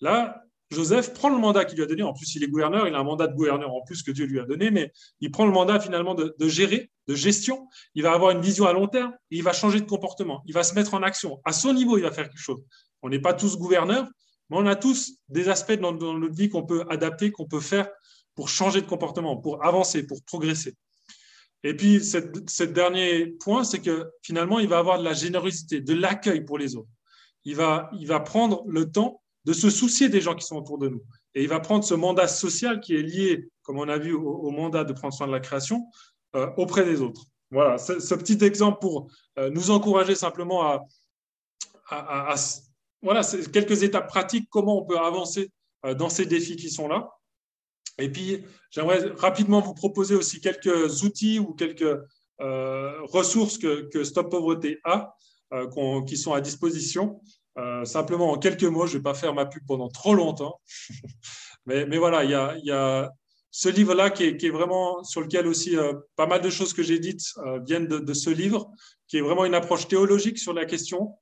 Là, 0.00 0.43
Joseph 0.74 1.14
prend 1.14 1.30
le 1.30 1.38
mandat 1.38 1.64
qu'il 1.64 1.76
lui 1.78 1.84
a 1.84 1.86
donné. 1.86 2.02
En 2.02 2.12
plus, 2.12 2.34
il 2.34 2.44
est 2.44 2.48
gouverneur, 2.48 2.86
il 2.86 2.94
a 2.94 2.98
un 2.98 3.04
mandat 3.04 3.26
de 3.26 3.34
gouverneur 3.34 3.72
en 3.72 3.80
plus 3.82 4.02
que 4.02 4.10
Dieu 4.10 4.26
lui 4.26 4.40
a 4.40 4.44
donné, 4.44 4.70
mais 4.70 4.92
il 5.20 5.30
prend 5.30 5.46
le 5.46 5.52
mandat 5.52 5.80
finalement 5.80 6.14
de, 6.14 6.34
gérer, 6.48 6.90
de 7.08 7.14
gestion. 7.14 7.66
Il 7.94 8.02
va 8.02 8.12
avoir 8.12 8.32
une 8.32 8.42
vision 8.42 8.66
à 8.66 8.72
long 8.72 8.86
terme 8.86 9.12
et 9.30 9.36
il 9.36 9.42
va 9.42 9.52
changer 9.52 9.80
de 9.80 9.86
comportement. 9.86 10.42
Il 10.46 10.52
va 10.52 10.62
se 10.62 10.74
mettre 10.74 10.92
en 10.94 11.02
action. 11.02 11.40
À 11.44 11.52
son 11.52 11.72
niveau, 11.72 11.96
il 11.96 12.02
va 12.02 12.10
faire 12.10 12.28
quelque 12.28 12.38
chose. 12.38 12.62
On 13.00 13.08
n'est 13.08 13.20
pas 13.20 13.32
tous 13.32 13.56
gouverneurs, 13.56 14.06
mais 14.50 14.58
on 14.58 14.66
a 14.66 14.76
tous 14.76 15.14
des 15.28 15.48
aspects 15.48 15.72
dans, 15.72 15.92
notre 15.92 16.34
vie 16.34 16.50
qu'on 16.50 16.64
peut 16.64 16.84
adapter, 16.90 17.30
qu'on 17.30 17.46
peut 17.46 17.60
faire 17.60 17.88
pour 18.34 18.48
changer 18.48 18.82
de 18.82 18.86
comportement, 18.86 19.36
pour 19.36 19.64
avancer, 19.64 20.06
pour 20.06 20.22
progresser. 20.24 20.74
Et 21.62 21.74
puis, 21.74 22.04
ce 22.04 22.62
dernier 22.62 23.26
point, 23.40 23.64
c'est 23.64 23.80
que 23.80 24.10
finalement, 24.22 24.58
il 24.58 24.68
va 24.68 24.78
avoir 24.78 24.98
de 24.98 25.04
la 25.04 25.14
générosité, 25.14 25.80
de 25.80 25.94
l'accueil 25.94 26.44
pour 26.44 26.58
les 26.58 26.76
autres. 26.76 26.90
Il 27.44 27.56
va, 27.56 27.90
il 27.98 28.06
va 28.06 28.20
prendre 28.20 28.64
le 28.66 28.90
temps 28.90 29.22
de 29.44 29.52
se 29.52 29.70
soucier 29.70 30.08
des 30.08 30.20
gens 30.20 30.34
qui 30.34 30.44
sont 30.44 30.56
autour 30.56 30.78
de 30.78 30.88
nous. 30.88 31.02
Et 31.34 31.42
il 31.42 31.48
va 31.48 31.60
prendre 31.60 31.84
ce 31.84 31.94
mandat 31.94 32.28
social 32.28 32.80
qui 32.80 32.94
est 32.94 33.02
lié, 33.02 33.48
comme 33.62 33.78
on 33.78 33.88
a 33.88 33.98
vu, 33.98 34.12
au, 34.12 34.50
mandat 34.50 34.84
de 34.84 34.92
prendre 34.92 35.12
soin 35.12 35.26
de 35.26 35.32
la 35.32 35.40
création 35.40 35.86
euh, 36.36 36.50
auprès 36.56 36.84
des 36.84 37.00
autres. 37.00 37.26
voilà, 37.50 37.78
ce, 37.78 38.14
petit 38.14 38.42
exemple 38.44 38.78
pour 38.80 39.10
nous 39.36 39.70
encourager 39.70 40.14
simplement 40.14 40.62
à, 41.90 42.34
voilà, 43.02 43.22
quelques 43.52 43.82
étapes 43.82 44.08
pratiques, 44.08 44.48
comment 44.50 44.80
on 44.80 44.86
peut 44.86 44.98
avancer 44.98 45.50
dans 45.98 46.08
ces 46.08 46.24
défis 46.24 46.56
qui 46.56 46.70
sont 46.70 46.88
là. 46.88 47.10
Et 47.98 48.10
puis, 48.10 48.44
j'aimerais 48.70 49.10
rapidement 49.16 49.60
vous 49.60 49.74
proposer 49.74 50.14
aussi 50.14 50.40
quelques 50.40 51.02
outils 51.02 51.38
ou 51.38 51.54
quelques 51.54 52.00
euh, 52.40 53.02
ressources 53.02 53.58
que, 53.58 54.04
Stop 54.04 54.30
Pauvreté 54.30 54.80
a, 54.84 55.14
euh, 55.52 56.02
qui 56.04 56.16
sont 56.16 56.32
à 56.32 56.40
disposition. 56.40 57.20
Euh, 57.58 57.84
simplement 57.84 58.32
en 58.32 58.38
quelques 58.38 58.64
mots, 58.64 58.86
je 58.86 58.94
ne 58.94 58.98
vais 58.98 59.02
pas 59.02 59.14
faire 59.14 59.34
ma 59.34 59.46
pub 59.46 59.62
pendant 59.66 59.88
trop 59.88 60.14
longtemps. 60.14 60.60
mais, 61.66 61.98
voilà, 61.98 62.24
il 62.24 62.30
y 62.30 62.70
a, 62.70 63.12
ce 63.50 63.68
livre-là 63.68 64.10
qui, 64.10 64.24
est, 64.24 64.50
vraiment 64.50 65.04
sur 65.04 65.20
lequel 65.20 65.46
aussi 65.46 65.76
pas 66.16 66.26
mal 66.26 66.40
de 66.40 66.50
choses 66.50 66.72
que 66.72 66.82
j'ai 66.82 66.98
dites 66.98 67.22
viennent 67.64 67.86
de, 67.86 68.14
ce 68.14 68.30
livre, 68.30 68.68
qui 69.06 69.18
est 69.18 69.20
vraiment 69.20 69.44
une 69.44 69.54
approche 69.54 69.86
théologique 69.86 70.38
sur 70.38 70.52
la 70.52 70.64
question, 70.64 71.14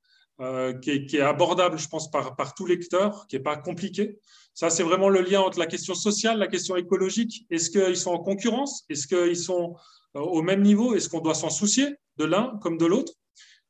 qui 0.81 0.91
est, 0.91 1.21
abordable, 1.21 1.79
je 1.79 1.89
pense, 1.89 2.11
par, 2.11 2.35
par 2.35 2.55
tout 2.55 2.65
lecteur, 2.65 3.27
qui 3.29 3.37
n'est 3.37 3.43
pas 3.43 3.59
compliqué. 3.59 4.19
Ça, 4.55 4.69
c'est 4.69 4.83
vraiment 4.83 5.09
le 5.09 5.23
lien 5.23 5.41
entre 5.41 5.59
la 5.59 5.67
question 5.67 5.95
sociale, 5.95 6.39
la 6.39 6.47
question 6.47 6.77
écologique. 6.77 7.47
Est-ce 7.51 7.71
qu'ils 7.71 7.97
sont 7.97 8.11
en 8.11 8.19
concurrence? 8.19 8.85
Est-ce 8.91 9.07
qu'ils 9.07 9.37
sont 9.37 9.77
euh, 10.17 10.21
au 10.21 10.43
même 10.43 10.63
niveau? 10.63 10.95
Est-ce 10.95 11.09
qu'on 11.09 11.21
doit 11.21 11.35
s'en 11.35 11.51
soucier 11.51 11.95
de 12.19 12.25
l'un 12.25 12.59
comme 12.61 12.77
de 12.77 12.87
l'autre? 12.87 13.13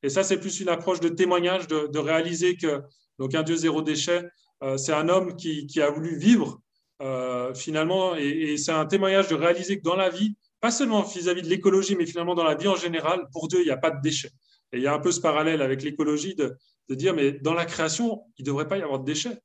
Et 0.02 0.08
ça, 0.08 0.24
c'est 0.24 0.38
plus 0.38 0.60
une 0.60 0.68
approche 0.68 1.00
de 1.00 1.08
témoignage, 1.08 1.68
de, 1.68 1.98
réaliser 1.98 2.56
que 2.56 2.82
donc 3.18 3.34
un 3.34 3.42
Dieu 3.42 3.56
zéro 3.56 3.82
déchet, 3.82 4.24
euh, 4.62 4.76
c'est 4.76 4.92
un 4.92 5.08
homme 5.08 5.36
qui, 5.36 5.80
a 5.80 5.90
voulu 5.90 6.16
vivre 6.16 6.60
euh, 7.00 7.54
finalement, 7.54 8.14
et, 8.16 8.56
c'est 8.56 8.72
un 8.72 8.86
témoignage 8.86 9.28
de 9.28 9.34
réaliser 9.34 9.78
que 9.78 9.82
dans 9.82 9.96
la 9.96 10.10
vie, 10.10 10.36
pas 10.60 10.70
seulement 10.70 11.02
vis-à-vis 11.02 11.42
de 11.42 11.48
l'écologie, 11.48 11.96
mais 11.96 12.06
finalement 12.06 12.34
dans 12.34 12.44
la 12.44 12.54
vie 12.54 12.68
en 12.68 12.76
général, 12.76 13.26
pour 13.32 13.48
Dieu, 13.48 13.60
il 13.60 13.64
n'y 13.64 13.70
a 13.70 13.76
pas 13.76 13.90
de 13.90 14.00
déchets. 14.00 14.30
Et 14.72 14.78
il 14.78 14.82
y 14.82 14.86
a 14.86 14.94
un 14.94 14.98
peu 14.98 15.12
ce 15.12 15.20
parallèle 15.20 15.62
avec 15.62 15.82
l'écologie 15.82 16.34
de, 16.34 16.56
de 16.88 16.94
dire, 16.94 17.14
mais 17.14 17.32
dans 17.32 17.54
la 17.54 17.64
création, 17.64 18.22
il 18.38 18.42
ne 18.42 18.46
devrait 18.46 18.68
pas 18.68 18.78
y 18.78 18.82
avoir 18.82 19.00
de 19.00 19.04
déchets. 19.04 19.38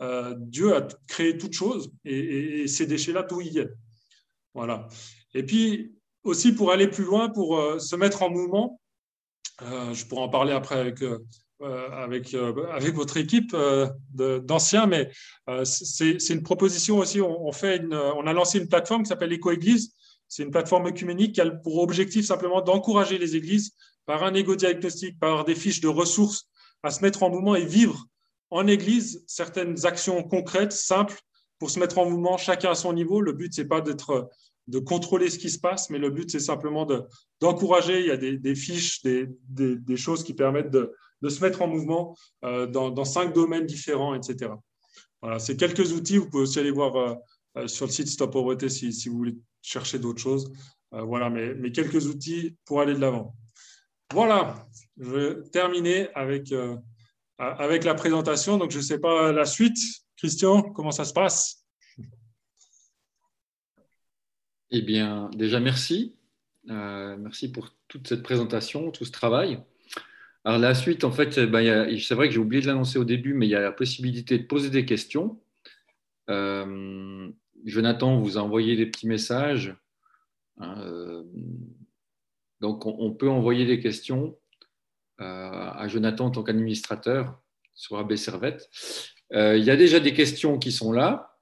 Euh, 0.00 0.34
Dieu 0.38 0.74
a 0.74 0.86
créé 1.06 1.38
toutes 1.38 1.52
choses 1.52 1.92
et, 2.04 2.66
ces 2.66 2.86
déchets-là, 2.86 3.22
tout 3.22 3.40
y 3.40 3.58
est. 3.58 3.70
Voilà. 4.52 4.88
Et 5.34 5.44
puis 5.44 5.94
aussi 6.24 6.52
pour 6.52 6.72
aller 6.72 6.88
plus 6.88 7.04
loin, 7.04 7.28
pour 7.28 7.80
se 7.80 7.96
mettre 7.96 8.22
en 8.22 8.30
mouvement, 8.30 8.80
je 9.60 10.04
pourrais 10.06 10.22
en 10.22 10.28
parler 10.28 10.52
après 10.52 10.78
avec, 10.78 11.02
avec, 11.60 12.34
avec 12.34 12.94
votre 12.94 13.16
équipe 13.16 13.56
d'anciens, 14.12 14.86
mais 14.86 15.10
c'est 15.64 16.30
une 16.30 16.42
proposition 16.42 16.98
aussi. 16.98 17.20
On, 17.20 17.52
fait 17.52 17.82
on 17.90 18.26
a 18.26 18.32
lancé 18.32 18.58
une 18.58 18.68
plateforme 18.68 19.02
qui 19.02 19.08
s'appelle 19.08 19.32
Éco-Église. 19.32 19.94
C'est 20.28 20.42
une 20.42 20.50
plateforme 20.50 20.86
œcuménique 20.86 21.34
qui 21.34 21.40
a 21.40 21.50
pour 21.50 21.78
objectif 21.78 22.24
simplement 22.26 22.60
d'encourager 22.60 23.18
les 23.18 23.36
églises 23.36 23.72
par 24.06 24.22
un 24.24 24.34
égo-diagnostic, 24.34 25.18
par 25.18 25.44
des 25.44 25.54
fiches 25.54 25.80
de 25.80 25.88
ressources, 25.88 26.48
à 26.82 26.90
se 26.90 27.02
mettre 27.02 27.22
en 27.22 27.30
mouvement 27.30 27.54
et 27.54 27.64
vivre 27.64 28.04
en 28.50 28.66
Église 28.66 29.24
certaines 29.26 29.86
actions 29.86 30.22
concrètes, 30.22 30.72
simples, 30.72 31.18
pour 31.58 31.70
se 31.70 31.78
mettre 31.78 31.98
en 31.98 32.08
mouvement, 32.08 32.36
chacun 32.36 32.70
à 32.70 32.74
son 32.74 32.92
niveau. 32.92 33.20
Le 33.20 33.32
but, 33.32 33.54
c'est 33.54 33.64
pas 33.64 33.80
d'être 33.80 34.28
de 34.66 34.78
contrôler 34.78 35.30
ce 35.30 35.38
qui 35.38 35.50
se 35.50 35.58
passe, 35.58 35.90
mais 35.90 35.98
le 35.98 36.10
but, 36.10 36.30
c'est 36.30 36.40
simplement 36.40 36.86
d'encourager. 37.40 38.00
Il 38.00 38.06
y 38.06 38.10
a 38.10 38.16
des, 38.16 38.54
fiches, 38.54 39.02
des, 39.02 39.96
choses 39.96 40.24
qui 40.24 40.34
permettent 40.34 40.70
de, 40.70 40.92
se 41.28 41.40
mettre 41.42 41.62
en 41.62 41.68
mouvement 41.68 42.16
euh, 42.44 42.66
dans, 42.66 43.04
cinq 43.04 43.34
domaines 43.34 43.66
différents, 43.66 44.14
etc. 44.14 44.52
Voilà, 45.22 45.38
c'est 45.38 45.56
quelques 45.56 45.92
outils. 45.92 46.18
Vous 46.18 46.28
pouvez 46.28 46.44
aussi 46.44 46.58
aller 46.58 46.70
voir 46.70 46.96
euh, 46.96 47.14
euh, 47.58 47.66
sur 47.66 47.86
le 47.86 47.92
site 47.92 48.08
Stop 48.08 48.32
Pauvreté 48.32 48.68
si, 48.68 48.92
si 48.92 49.08
vous 49.08 49.16
voulez 49.16 49.36
chercher 49.62 49.98
d'autres 49.98 50.20
choses. 50.20 50.52
voilà, 50.92 51.30
mais, 51.30 51.54
mais, 51.54 51.72
quelques 51.72 52.06
outils 52.06 52.56
pour 52.64 52.80
aller 52.80 52.94
de 52.94 53.00
l'avant. 53.00 53.34
Voilà, 54.12 54.68
je 54.98 55.10
vais 55.10 55.42
terminer 55.50 56.08
avec 56.14 56.52
avec 57.38 57.84
la 57.84 57.94
présentation. 57.94 58.58
Donc, 58.58 58.70
je 58.70 58.78
ne 58.78 58.82
sais 58.82 58.98
pas 58.98 59.32
la 59.32 59.44
suite. 59.44 59.78
Christian, 60.16 60.62
comment 60.62 60.92
ça 60.92 61.04
se 61.04 61.12
passe? 61.12 61.63
Eh 64.76 64.82
bien, 64.82 65.30
déjà, 65.36 65.60
merci. 65.60 66.16
Euh, 66.68 67.16
merci 67.16 67.52
pour 67.52 67.76
toute 67.86 68.08
cette 68.08 68.24
présentation, 68.24 68.90
tout 68.90 69.04
ce 69.04 69.12
travail. 69.12 69.62
Alors, 70.42 70.58
la 70.58 70.74
suite, 70.74 71.04
en 71.04 71.12
fait, 71.12 71.38
ben, 71.38 71.96
c'est 72.00 72.16
vrai 72.16 72.26
que 72.26 72.34
j'ai 72.34 72.40
oublié 72.40 72.60
de 72.60 72.66
l'annoncer 72.66 72.98
au 72.98 73.04
début, 73.04 73.34
mais 73.34 73.46
il 73.46 73.50
y 73.50 73.54
a 73.54 73.60
la 73.60 73.70
possibilité 73.70 74.36
de 74.36 74.42
poser 74.42 74.70
des 74.70 74.84
questions. 74.84 75.40
Euh, 76.28 77.30
Jonathan 77.64 78.18
vous 78.18 78.36
a 78.36 78.40
envoyé 78.40 78.74
des 78.74 78.86
petits 78.86 79.06
messages. 79.06 79.76
Euh, 80.60 81.22
donc, 82.60 82.84
on, 82.84 83.12
peut 83.12 83.30
envoyer 83.30 83.66
des 83.66 83.78
questions. 83.78 84.36
À 85.18 85.86
Jonathan 85.86 86.26
en 86.26 86.30
tant 86.32 86.42
qu'administrateur 86.42 87.40
sur 87.74 87.96
AB 87.96 88.16
Servette. 88.16 88.68
Il 89.30 89.62
y 89.62 89.70
a 89.70 89.76
déjà 89.76 90.00
des 90.00 90.14
questions 90.14 90.58
qui 90.58 90.72
sont 90.72 90.90
là. 90.90 91.38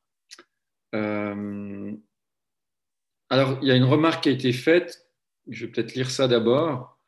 Euh, 3.33 3.35
alors, 3.35 3.59
il 3.63 3.69
y 3.69 3.71
a 3.71 3.77
une 3.77 3.85
remarque 3.85 4.25
qui 4.25 4.29
a 4.29 4.33
été 4.33 4.53
faite. 4.53 5.09
Je 5.49 5.67
vais 5.67 5.73
peut-être 5.73 5.95
lire 5.95 6.11
ça 6.11 6.29
d'abord. 6.29 6.99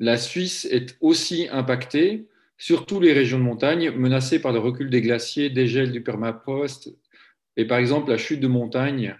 la 0.00 0.16
Suisse 0.16 0.64
est 0.70 0.96
aussi 1.00 1.48
impactée, 1.50 2.28
surtout 2.56 3.00
les 3.00 3.12
régions 3.12 3.38
de 3.38 3.44
montagne, 3.44 3.90
menacées 3.90 4.40
par 4.40 4.52
le 4.52 4.60
recul 4.60 4.90
des 4.90 5.02
glaciers, 5.02 5.50
des 5.50 5.66
gels 5.66 5.92
du 5.92 6.02
permafrost 6.02 6.94
et 7.56 7.66
par 7.66 7.78
exemple 7.78 8.10
la 8.10 8.16
chute 8.16 8.38
de 8.40 8.46
montagne, 8.46 9.16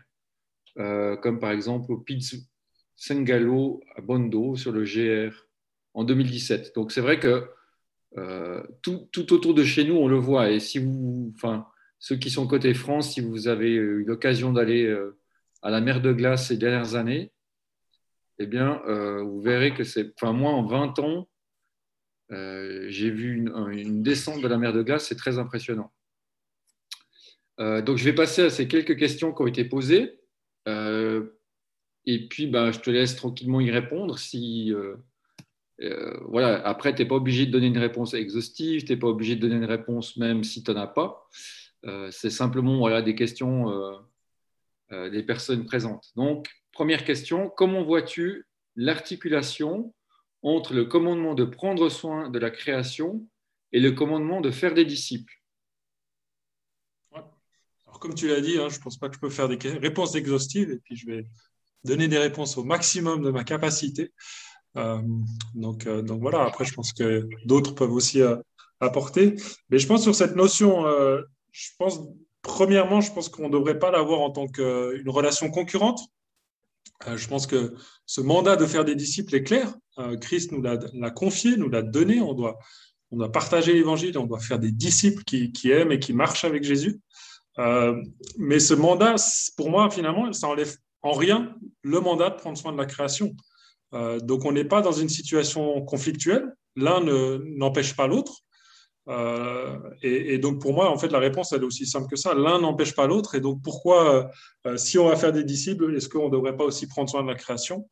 comme 0.76 1.40
par 1.40 1.50
exemple 1.50 1.90
au 1.90 1.98
Piz 1.98 2.48
Sengalo 2.94 3.82
à 3.96 4.00
Bondo 4.00 4.56
sur 4.56 4.72
le 4.72 4.84
GR 4.84 5.34
en 5.94 6.04
2017. 6.04 6.72
Donc 6.76 6.92
c'est 6.92 7.00
vrai 7.00 7.18
que 7.18 7.48
euh, 8.16 8.62
tout, 8.82 9.08
autour 9.32 9.54
de 9.54 9.64
chez 9.64 9.84
nous, 9.84 9.96
on 9.96 10.08
le 10.08 10.18
voit. 10.18 10.50
Et 10.50 10.60
si 10.60 10.78
vous, 10.78 11.32
enfin, 11.36 11.66
ceux 11.98 12.16
qui 12.16 12.30
sont 12.30 12.46
côté 12.46 12.74
France, 12.74 13.14
si 13.14 13.20
vous 13.20 13.48
avez 13.48 13.70
eu 13.70 14.04
l'occasion 14.04 14.52
d'aller 14.52 14.86
euh, 14.86 15.18
à 15.62 15.70
la 15.70 15.80
mer 15.80 16.00
de 16.00 16.12
glace 16.12 16.48
ces 16.48 16.56
dernières 16.56 16.94
années, 16.94 17.32
eh 18.38 18.46
bien, 18.46 18.80
euh, 18.86 19.22
vous 19.22 19.40
verrez 19.40 19.74
que 19.74 19.84
c'est. 19.84 20.12
Enfin, 20.14 20.32
moi, 20.32 20.52
en 20.52 20.64
20 20.64 20.98
ans, 21.00 21.28
j'ai 22.30 23.10
vu 23.10 23.36
une, 23.36 24.02
descente 24.02 24.42
de 24.42 24.48
la 24.48 24.58
mer 24.58 24.72
de 24.72 24.82
glace, 24.82 25.06
c'est 25.06 25.16
très 25.16 25.38
impressionnant. 25.38 25.90
donc, 27.58 27.96
je 27.96 28.04
vais 28.04 28.14
passer 28.14 28.42
à 28.42 28.50
ces 28.50 28.68
quelques 28.68 28.98
questions 28.98 29.32
qui 29.32 29.42
ont 29.42 29.46
été 29.46 29.64
posées. 29.64 30.20
Et 32.08 32.26
puis, 32.26 32.46
bah, 32.46 32.72
je 32.72 32.80
te 32.80 32.88
laisse 32.88 33.16
tranquillement 33.16 33.60
y 33.60 33.70
répondre. 33.70 34.18
Si, 34.18 34.72
euh, 34.72 34.96
euh, 35.82 36.18
voilà. 36.22 36.66
Après, 36.66 36.94
tu 36.94 37.02
n'es 37.02 37.08
pas 37.08 37.16
obligé 37.16 37.44
de 37.44 37.50
donner 37.50 37.66
une 37.66 37.76
réponse 37.76 38.14
exhaustive, 38.14 38.82
tu 38.84 38.92
n'es 38.92 38.98
pas 38.98 39.08
obligé 39.08 39.36
de 39.36 39.42
donner 39.42 39.56
une 39.56 39.66
réponse 39.66 40.16
même 40.16 40.42
si 40.42 40.64
tu 40.64 40.70
n'en 40.70 40.80
as 40.80 40.86
pas. 40.86 41.28
Euh, 41.84 42.10
c'est 42.10 42.30
simplement 42.30 42.78
voilà, 42.78 43.02
des 43.02 43.14
questions 43.14 43.66
des 44.90 45.22
personnes 45.22 45.66
présentes. 45.66 46.06
Donc, 46.16 46.48
première 46.72 47.04
question, 47.04 47.50
comment 47.54 47.84
vois-tu 47.84 48.46
l'articulation 48.74 49.92
entre 50.42 50.72
le 50.72 50.86
commandement 50.86 51.34
de 51.34 51.44
prendre 51.44 51.90
soin 51.90 52.30
de 52.30 52.38
la 52.38 52.50
création 52.50 53.26
et 53.72 53.80
le 53.80 53.92
commandement 53.92 54.40
de 54.40 54.50
faire 54.50 54.72
des 54.72 54.86
disciples? 54.86 55.34
Alors, 57.12 58.00
comme 58.00 58.14
tu 58.14 58.28
l'as 58.28 58.40
dit, 58.40 58.58
hein, 58.58 58.68
je 58.70 58.78
ne 58.78 58.82
pense 58.82 58.96
pas 58.96 59.08
que 59.08 59.16
je 59.16 59.20
peux 59.20 59.30
faire 59.30 59.48
des 59.48 59.58
réponses 59.78 60.14
exhaustives, 60.14 60.70
et 60.70 60.78
puis 60.78 60.96
je 60.96 61.06
vais 61.06 61.26
donner 61.84 62.08
des 62.08 62.18
réponses 62.18 62.56
au 62.56 62.64
maximum 62.64 63.22
de 63.22 63.30
ma 63.30 63.44
capacité. 63.44 64.12
Euh, 64.76 65.02
donc, 65.54 65.86
euh, 65.86 66.02
donc 66.02 66.20
voilà, 66.20 66.44
après, 66.44 66.64
je 66.64 66.74
pense 66.74 66.92
que 66.92 67.28
d'autres 67.44 67.74
peuvent 67.74 67.92
aussi 67.92 68.22
euh, 68.22 68.36
apporter. 68.80 69.36
Mais 69.70 69.78
je 69.78 69.86
pense 69.86 70.02
sur 70.02 70.14
cette 70.14 70.36
notion, 70.36 70.84
je 71.52 71.70
pense, 71.78 72.00
premièrement, 72.42 73.00
je 73.00 73.12
pense 73.12 73.28
qu'on 73.28 73.48
ne 73.48 73.52
devrait 73.52 73.78
pas 73.78 73.90
l'avoir 73.90 74.20
en 74.20 74.30
tant 74.30 74.46
qu'une 74.46 75.08
relation 75.08 75.50
concurrente. 75.50 76.00
je 77.06 77.28
pense 77.28 77.46
que 77.46 77.74
ce 78.06 78.20
mandat 78.20 78.56
de 78.56 78.66
faire 78.66 78.84
des 78.84 78.94
disciples 78.94 79.34
est 79.34 79.42
clair. 79.42 79.74
Christ 80.20 80.52
nous 80.52 80.62
l'a 80.62 81.10
confié, 81.10 81.56
nous 81.56 81.68
l'a 81.68 81.82
donné. 81.82 82.20
On 82.20 82.34
doit, 82.34 82.58
on 83.10 83.16
doit 83.16 83.32
partager 83.32 83.72
l'évangile, 83.72 84.16
on 84.18 84.26
doit 84.26 84.40
faire 84.40 84.58
des 84.58 84.72
disciples 84.72 85.22
qui, 85.24 85.70
aiment 85.70 85.92
et 85.92 85.98
qui 85.98 86.12
marchent 86.12 86.44
avec 86.44 86.64
Jésus. 86.64 87.00
mais 88.36 88.60
ce 88.60 88.74
mandat, 88.74 89.16
pour 89.56 89.70
moi, 89.70 89.90
finalement, 89.90 90.32
ça 90.32 90.48
enlève 90.48 90.76
en 91.02 91.12
rien 91.12 91.54
le 91.82 92.00
mandat 92.00 92.30
de 92.30 92.36
prendre 92.36 92.58
soin 92.58 92.72
de 92.72 92.78
la 92.78 92.86
création. 92.86 93.34
Euh, 93.94 94.18
donc 94.20 94.44
on 94.44 94.52
n'est 94.52 94.64
pas 94.64 94.82
dans 94.82 94.92
une 94.92 95.08
situation 95.08 95.82
conflictuelle, 95.84 96.52
l'un 96.76 97.00
n'empêche 97.56 97.96
pas 97.96 98.06
l'autre. 98.06 98.40
Euh, 99.08 99.76
et, 100.02 100.38
donc 100.38 100.60
pour 100.60 100.74
moi, 100.74 100.90
en 100.90 100.98
fait, 100.98 101.08
la 101.08 101.18
réponse, 101.18 101.52
elle 101.52 101.62
est 101.62 101.66
aussi 101.66 101.86
simple 101.86 102.08
que 102.08 102.16
ça. 102.16 102.34
L'un 102.34 102.60
n'empêche 102.60 102.94
pas 102.94 103.06
l'autre. 103.06 103.34
Et 103.34 103.40
donc 103.40 103.62
pourquoi, 103.62 104.30
euh, 104.66 104.76
si 104.76 104.98
on 104.98 105.08
va 105.08 105.16
faire 105.16 105.32
des 105.32 105.44
disciples, 105.44 105.94
est-ce 105.96 106.08
qu'on 106.08 106.26
ne 106.26 106.32
devrait 106.32 106.56
pas 106.56 106.64
aussi 106.64 106.86
prendre 106.86 107.08
soin 107.08 107.22
de 107.22 107.28
la 107.28 107.34
création? 107.34 107.88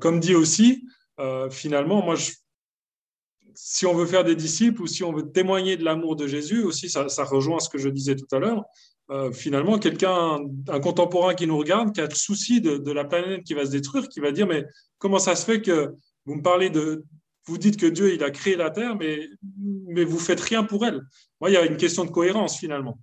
Comme 0.00 0.18
dit 0.18 0.34
aussi, 0.34 0.84
finalement, 1.50 2.02
moi, 2.02 2.16
si 3.54 3.86
on 3.86 3.94
veut 3.94 4.06
faire 4.06 4.24
des 4.24 4.34
disciples 4.34 4.82
ou 4.82 4.86
si 4.86 5.04
on 5.04 5.12
veut 5.12 5.30
témoigner 5.30 5.76
de 5.76 5.84
l'amour 5.84 6.16
de 6.16 6.26
Jésus, 6.26 6.62
aussi, 6.62 6.88
ça, 6.88 7.06
rejoint 7.24 7.60
ce 7.60 7.68
que 7.68 7.78
je 7.78 7.88
disais 7.88 8.16
tout 8.16 8.26
à 8.32 8.38
l'heure. 8.38 8.64
Euh, 9.10 9.32
finalement, 9.32 9.78
quelqu'un, 9.78 10.38
un 10.68 10.80
contemporain 10.80 11.34
qui 11.34 11.46
nous 11.46 11.58
regarde, 11.58 11.92
qui 11.92 12.00
a 12.00 12.06
le 12.06 12.14
souci 12.14 12.60
de, 12.60 12.92
la 12.92 13.04
planète 13.04 13.44
qui 13.44 13.54
va 13.54 13.66
se 13.66 13.70
détruire, 13.70 14.08
qui 14.08 14.20
va 14.20 14.32
dire 14.32 14.46
Mais 14.46 14.64
comment 14.98 15.18
ça 15.18 15.36
se 15.36 15.44
fait 15.44 15.60
que 15.60 15.92
vous 16.24 16.36
me 16.36 16.42
parlez 16.42 16.70
de. 16.70 17.04
Vous 17.46 17.58
dites 17.58 17.76
que 17.76 17.86
Dieu, 17.86 18.14
il 18.14 18.22
a 18.22 18.30
créé 18.30 18.56
la 18.56 18.70
terre, 18.70 18.96
mais, 18.96 19.28
mais 19.86 20.04
vous 20.04 20.18
faites 20.18 20.40
rien 20.40 20.62
pour 20.62 20.86
elle. 20.86 21.02
Moi, 21.40 21.50
il 21.50 21.54
y 21.54 21.56
a 21.56 21.64
une 21.64 21.76
question 21.76 22.04
de 22.04 22.10
cohérence, 22.10 22.58
finalement. 22.58 22.98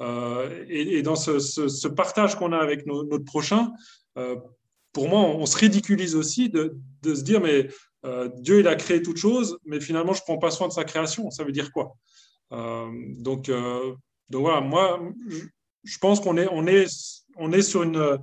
Euh, 0.00 0.64
et, 0.68 1.02
dans 1.02 1.14
ce, 1.14 1.86
partage 1.88 2.36
qu'on 2.36 2.52
a 2.52 2.58
avec 2.58 2.86
notre 2.86 3.24
prochain, 3.24 3.72
euh, 4.18 4.36
pour 4.92 5.08
moi, 5.08 5.20
on, 5.20 5.46
se 5.46 5.56
ridiculise 5.56 6.16
aussi 6.16 6.50
de, 6.50 6.76
se 7.04 7.22
dire 7.22 7.40
Mais 7.40 7.68
euh, 8.04 8.28
Dieu, 8.38 8.60
il 8.60 8.68
a 8.68 8.74
créé 8.74 9.02
toute 9.02 9.16
chose, 9.16 9.58
mais 9.64 9.80
finalement, 9.80 10.12
je 10.12 10.22
prends 10.22 10.38
pas 10.38 10.50
soin 10.50 10.68
de 10.68 10.72
sa 10.72 10.84
création. 10.84 11.30
Ça 11.30 11.44
veut 11.44 11.52
dire 11.52 11.70
quoi? 11.72 11.96
Donc, 12.50 13.50
donc 14.30 14.42
voilà, 14.42 14.60
moi, 14.60 15.00
je, 15.82 15.98
pense 15.98 16.20
qu'on 16.20 16.36
est, 16.36 16.46
on 16.52 16.68
est, 16.68 16.86
on 17.36 17.52
est 17.52 17.62
sur, 17.62 17.82
une, 17.82 18.18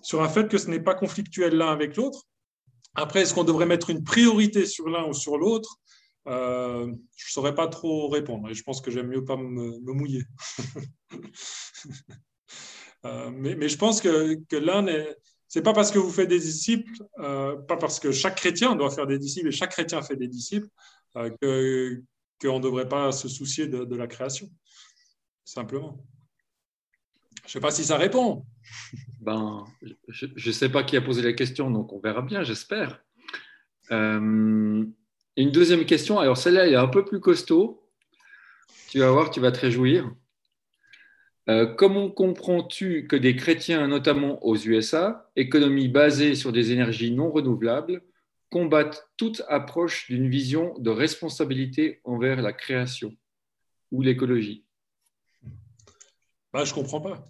sur 0.00 0.22
un 0.22 0.28
fait 0.28 0.48
que 0.48 0.58
ce 0.58 0.70
n'est 0.70 0.80
pas 0.80 0.94
conflictuel 0.94 1.56
l'un 1.56 1.72
avec 1.72 1.96
l'autre. 1.96 2.22
Après, 2.94 3.22
est-ce 3.22 3.34
qu'on 3.34 3.44
devrait 3.44 3.66
mettre 3.66 3.90
une 3.90 4.04
priorité 4.04 4.66
sur 4.66 4.88
l'un 4.88 5.06
ou 5.06 5.12
sur 5.12 5.36
l'autre? 5.38 5.76
Je 6.26 6.32
ne 6.86 6.96
saurais 7.16 7.54
pas 7.54 7.68
trop 7.68 8.08
répondre 8.08 8.48
et 8.48 8.54
je 8.54 8.62
pense 8.62 8.80
que 8.80 8.90
j'aime 8.90 9.08
mieux 9.08 9.24
pas 9.24 9.36
me, 9.36 9.78
mouiller. 9.92 10.22
mais, 13.04 13.54
mais, 13.56 13.68
je 13.68 13.76
pense 13.76 14.00
que, 14.00 14.36
que 14.48 14.56
l'un 14.56 14.86
est 14.86 15.16
c'est 15.54 15.62
pas 15.62 15.72
parce 15.72 15.92
que 15.92 16.00
vous 16.00 16.10
faites 16.10 16.28
des 16.28 16.40
disciples, 16.40 16.90
euh, 17.20 17.54
pas 17.54 17.76
parce 17.76 18.00
que 18.00 18.10
chaque 18.10 18.34
chrétien 18.34 18.74
doit 18.74 18.90
faire 18.90 19.06
des 19.06 19.20
disciples 19.20 19.46
et 19.46 19.52
chaque 19.52 19.70
chrétien 19.70 20.02
fait 20.02 20.16
des 20.16 20.26
disciples, 20.26 20.66
euh, 21.16 21.30
qu'on 22.42 22.58
ne 22.58 22.64
devrait 22.64 22.88
pas 22.88 23.12
se 23.12 23.28
soucier 23.28 23.68
de, 23.68 23.94
la 23.94 24.08
création, 24.08 24.50
simplement. 25.44 26.04
Je 27.44 27.50
ne 27.50 27.52
sais 27.52 27.60
pas 27.60 27.70
si 27.70 27.84
ça 27.84 27.98
répond. 27.98 28.46
Ben, 29.20 29.64
je 30.08 30.26
ne 30.26 30.52
sais 30.52 30.70
pas 30.70 30.82
qui 30.82 30.96
a 30.96 31.02
posé 31.02 31.22
la 31.22 31.34
question, 31.34 31.70
donc 31.70 31.92
on 31.92 32.00
verra 32.00 32.22
bien, 32.22 32.42
j'espère. 32.42 33.02
Euh, 33.90 34.84
une 35.36 35.50
deuxième 35.50 35.84
question, 35.84 36.18
alors 36.18 36.38
celle-là 36.38 36.68
est 36.68 36.74
un 36.74 36.88
peu 36.88 37.04
plus 37.04 37.20
costaud. 37.20 37.86
Tu 38.88 39.00
vas 39.00 39.10
voir, 39.10 39.30
tu 39.30 39.40
vas 39.40 39.52
te 39.52 39.60
réjouir. 39.60 40.10
Euh, 41.50 41.66
comment 41.66 42.10
comprends-tu 42.10 43.06
que 43.06 43.16
des 43.16 43.36
chrétiens, 43.36 43.86
notamment 43.88 44.42
aux 44.44 44.56
USA, 44.56 45.30
économie 45.36 45.88
basée 45.88 46.34
sur 46.34 46.52
des 46.52 46.72
énergies 46.72 47.10
non 47.10 47.30
renouvelables, 47.30 48.02
combattent 48.50 49.10
toute 49.18 49.42
approche 49.48 50.06
d'une 50.06 50.28
vision 50.30 50.74
de 50.78 50.90
responsabilité 50.90 52.00
envers 52.04 52.40
la 52.40 52.54
création 52.54 53.14
ou 53.90 54.00
l'écologie? 54.00 54.63
Bah, 56.54 56.64
Je 56.64 56.70
ne 56.70 56.74
comprends 56.76 57.00
pas. 57.00 57.24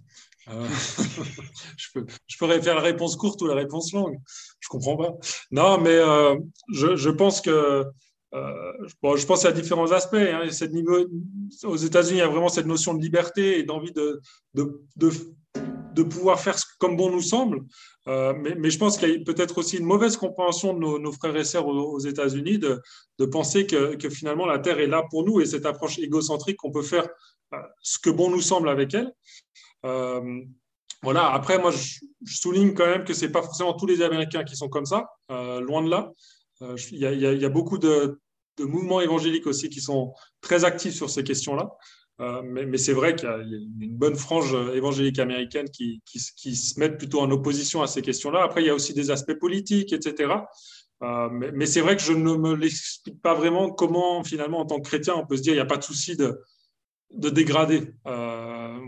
Euh, 0.49 0.69
je, 1.79 1.89
peux, 1.95 2.07
pourrais 2.39 2.61
faire 2.61 2.75
la 2.75 2.83
réponse 2.83 3.17
courte 3.17 3.41
ou 3.41 3.47
la 3.47 3.55
réponse 3.55 3.93
longue. 3.95 4.19
Je 4.61 4.69
ne 4.69 4.79
comprends 4.79 4.97
pas. 4.97 5.15
Non, 5.51 5.81
mais 5.81 5.97
euh, 5.97 6.37
je, 6.73 7.09
pense 7.09 7.41
que 7.41 7.87
euh, 8.35 8.73
bon, 9.03 9.17
je 9.17 9.25
pense 9.25 9.47
a 9.47 9.53
différents 9.53 9.91
aspects. 9.93 10.15
Hein. 10.15 10.47
aux 11.65 11.77
États-Unis, 11.77 12.19
il 12.19 12.23
y 12.23 12.23
a 12.23 12.29
vraiment 12.29 12.51
cette 12.51 12.67
notion 12.67 12.93
de 12.93 13.01
liberté 13.01 13.59
et 13.59 13.63
d'envie 13.63 13.93
de, 13.93 14.21
de, 14.53 14.83
de, 14.97 15.11
pouvoir 16.03 16.41
faire 16.41 16.57
comme 16.79 16.97
bon 16.97 17.11
nous 17.11 17.23
semble. 17.23 17.61
Euh, 18.07 18.35
mais, 18.35 18.71
je 18.71 18.79
pense 18.79 18.99
qu'il 18.99 19.09
y 19.09 19.15
a 19.15 19.25
peut-être 19.25 19.59
aussi 19.59 19.79
une 19.79 19.87
mauvaise 19.87 20.17
compréhension 20.17 20.75
de 20.75 20.79
nos, 20.79 21.13
frères 21.13 21.37
et 21.37 21.45
sœurs 21.45 21.67
aux, 21.67 21.99
États-Unis 21.99 22.59
de, 22.59 22.83
de, 23.19 23.25
penser 23.25 23.67
que, 23.67 23.97
finalement 24.11 24.45
la 24.45 24.59
Terre 24.59 24.79
est 24.79 24.87
là 24.87 25.03
pour 25.11 25.25
nous 25.25 25.41
et 25.41 25.47
cette 25.47 25.65
approche 25.65 25.99
égocentrique 25.99 26.57
qu'on 26.57 26.71
peut 26.71 26.83
faire 26.83 27.09
euh, 27.55 27.59
ce 27.81 27.99
que 27.99 28.11
bon 28.11 28.31
nous 28.31 28.43
semble 28.43 28.69
avec 28.69 28.95
elle. 28.95 29.13
voilà. 31.03 31.33
Après, 31.33 31.59
moi, 31.59 31.71
je, 31.71 32.01
souligne 32.27 32.75
quand 32.75 32.87
même 32.87 33.05
que 33.05 33.15
c'est 33.15 33.31
pas 33.31 33.43
forcément 33.43 33.75
tous 33.75 33.87
les 33.87 34.03
Américains 34.03 34.45
qui 34.45 34.57
sont 34.57 34.69
comme 34.69 34.87
ça, 34.87 35.09
loin 35.29 35.83
de 35.83 35.91
là. 35.91 36.13
Il 36.91 36.99
y, 36.99 37.45
a, 37.45 37.49
beaucoup 37.49 37.79
de, 37.79 38.21
de 38.59 38.65
mouvements 38.65 39.01
évangéliques 39.01 39.47
aussi 39.47 39.69
qui 39.69 39.81
sont 39.81 40.15
très 40.41 40.65
actifs 40.65 40.95
sur 40.95 41.11
ces 41.11 41.25
questions-là. 41.25 41.71
Euh, 42.21 42.43
mais, 42.43 42.79
c'est 42.79 42.93
vrai 42.93 43.17
qu'il 43.17 43.29
y 43.29 43.33
a 43.33 43.39
une 43.39 43.97
bonne 43.97 44.15
frange 44.15 44.55
évangélique 44.75 45.19
américaine 45.19 45.69
qui, 45.69 46.01
se 46.15 46.79
met 46.79 46.91
plutôt 46.91 47.21
en 47.21 47.31
opposition 47.31 47.83
à 47.83 47.87
ces 47.87 48.03
questions-là. 48.03 48.43
Après, 48.43 48.63
il 48.63 48.67
y 48.67 48.71
a 48.71 48.75
aussi 48.75 48.95
des 48.95 49.11
aspects 49.11 49.35
politiques, 49.35 49.93
etc. 49.93 50.33
Euh, 51.03 51.29
mais, 51.31 51.67
c'est 51.67 51.81
vrai 51.81 51.97
que 51.97 52.03
je 52.03 52.13
ne 52.13 52.35
me 52.35 52.55
l'explique 52.55 53.21
pas 53.21 53.35
vraiment 53.35 53.71
comment, 53.71 54.23
finalement, 54.23 54.61
en 54.61 54.67
tant 54.67 54.81
que 54.81 54.89
chrétien, 54.89 55.15
on 55.15 55.27
peut 55.27 55.37
se 55.37 55.43
dire 55.43 55.53
qu'il 55.53 55.61
n'y 55.61 55.67
a 55.67 55.67
pas 55.67 55.77
de 55.77 55.83
souci 55.83 56.17
de, 56.17 56.41
de 57.11 57.31
dégrader 57.31 57.93
euh, 58.07 58.81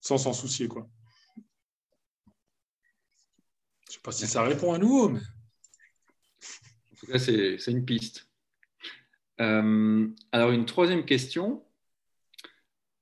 sans 0.00 0.18
s'en 0.18 0.32
soucier. 0.32 0.68
Quoi. 0.68 0.88
Je 3.86 3.90
ne 3.90 3.94
sais 3.94 4.00
pas 4.02 4.12
si 4.12 4.26
ça 4.26 4.42
répond 4.42 4.72
à 4.72 4.78
nouveau, 4.78 5.08
mais... 5.08 5.20
En 6.92 6.96
tout 6.96 7.06
cas, 7.06 7.18
c'est 7.18 7.66
une 7.66 7.84
piste. 7.84 8.28
Euh, 9.40 10.06
alors, 10.32 10.50
une 10.50 10.66
troisième 10.66 11.04
question. 11.04 11.64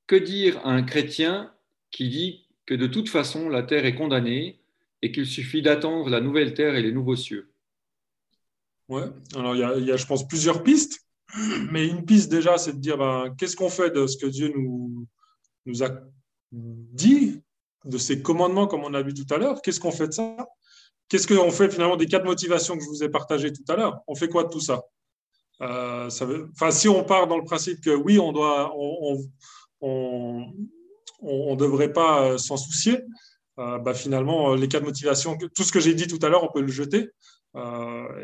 Que 0.08 0.16
dire 0.16 0.58
à 0.64 0.70
un 0.70 0.82
chrétien 0.82 1.52
qui 1.90 2.08
dit 2.08 2.46
que 2.66 2.74
de 2.74 2.86
toute 2.86 3.08
façon 3.08 3.48
la 3.48 3.62
terre 3.62 3.84
est 3.84 3.94
condamnée 3.94 4.58
et 5.02 5.12
qu'il 5.12 5.26
suffit 5.26 5.62
d'attendre 5.62 6.08
la 6.08 6.20
nouvelle 6.20 6.54
terre 6.54 6.74
et 6.74 6.82
les 6.82 6.92
nouveaux 6.92 7.14
cieux? 7.14 7.52
Ouais, 8.88 9.04
alors 9.36 9.54
il 9.54 9.86
y, 9.86 9.92
a, 9.92 9.96
je 9.96 10.06
pense, 10.06 10.26
plusieurs 10.26 10.62
pistes. 10.62 11.04
Mais 11.70 11.86
une 11.86 12.06
piste 12.06 12.30
déjà, 12.30 12.56
c'est 12.56 12.72
de 12.72 12.78
dire 12.78 12.96
ben, 12.96 13.34
qu'est-ce 13.38 13.54
qu'on 13.54 13.68
fait 13.68 13.90
de 13.90 14.06
ce 14.06 14.16
que 14.16 14.26
Dieu 14.26 14.50
nous, 14.56 15.06
nous 15.66 15.82
a 15.82 15.90
dit, 16.52 17.42
de 17.84 17.98
ses 17.98 18.22
commandements, 18.22 18.66
comme 18.66 18.84
on 18.84 18.94
a 18.94 19.02
vu 19.02 19.12
tout 19.12 19.26
à 19.32 19.36
l'heure? 19.36 19.60
Qu'est-ce 19.60 19.78
qu'on 19.78 19.92
fait 19.92 20.08
de 20.08 20.14
ça? 20.14 20.48
Qu'est-ce 21.10 21.28
qu'on 21.28 21.50
fait 21.50 21.70
finalement 21.70 21.96
des 21.96 22.06
quatre 22.06 22.24
motivations 22.24 22.78
que 22.78 22.82
je 22.82 22.88
vous 22.88 23.04
ai 23.04 23.10
partagées 23.10 23.52
tout 23.52 23.64
à 23.68 23.76
l'heure? 23.76 24.00
On 24.06 24.14
fait 24.14 24.28
quoi 24.28 24.44
de 24.44 24.48
tout 24.48 24.60
ça? 24.60 24.82
Euh, 25.60 26.08
ça 26.08 26.24
veut, 26.24 26.48
enfin, 26.52 26.70
si 26.70 26.88
on 26.88 27.04
part 27.04 27.26
dans 27.26 27.36
le 27.36 27.44
principe 27.44 27.82
que 27.82 27.90
oui, 27.90 28.18
on 28.18 28.32
doit, 28.32 28.72
on, 28.74 29.18
on, 29.80 31.56
devrait 31.56 31.92
pas 31.92 32.24
euh, 32.24 32.38
s'en 32.38 32.56
soucier, 32.56 33.02
euh, 33.58 33.78
bah, 33.78 33.94
finalement, 33.94 34.54
les 34.54 34.68
cas 34.68 34.80
de 34.80 34.84
motivation, 34.84 35.36
tout 35.36 35.62
ce 35.62 35.72
que 35.72 35.80
j'ai 35.80 35.94
dit 35.94 36.06
tout 36.06 36.18
à 36.22 36.28
l'heure, 36.28 36.44
on 36.44 36.52
peut 36.52 36.60
le 36.60 36.68
jeter. 36.68 37.10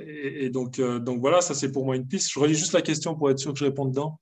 Et, 0.07 0.49
donc, 0.51 0.81
donc 0.81 1.19
voilà, 1.21 1.41
ça 1.41 1.55
c'est 1.55 1.73
pour 1.73 1.85
moi 1.85 1.97
une 1.97 2.07
piste. 2.07 2.31
Je 2.33 2.39
relis 2.39 2.55
juste 2.55 2.73
la 2.73 2.83
question 2.83 3.17
pour 3.17 3.31
être 3.31 3.39
sûr 3.39 3.53
que 3.53 3.59
je 3.59 3.65
réponds 3.65 3.87
dedans. 3.87 4.21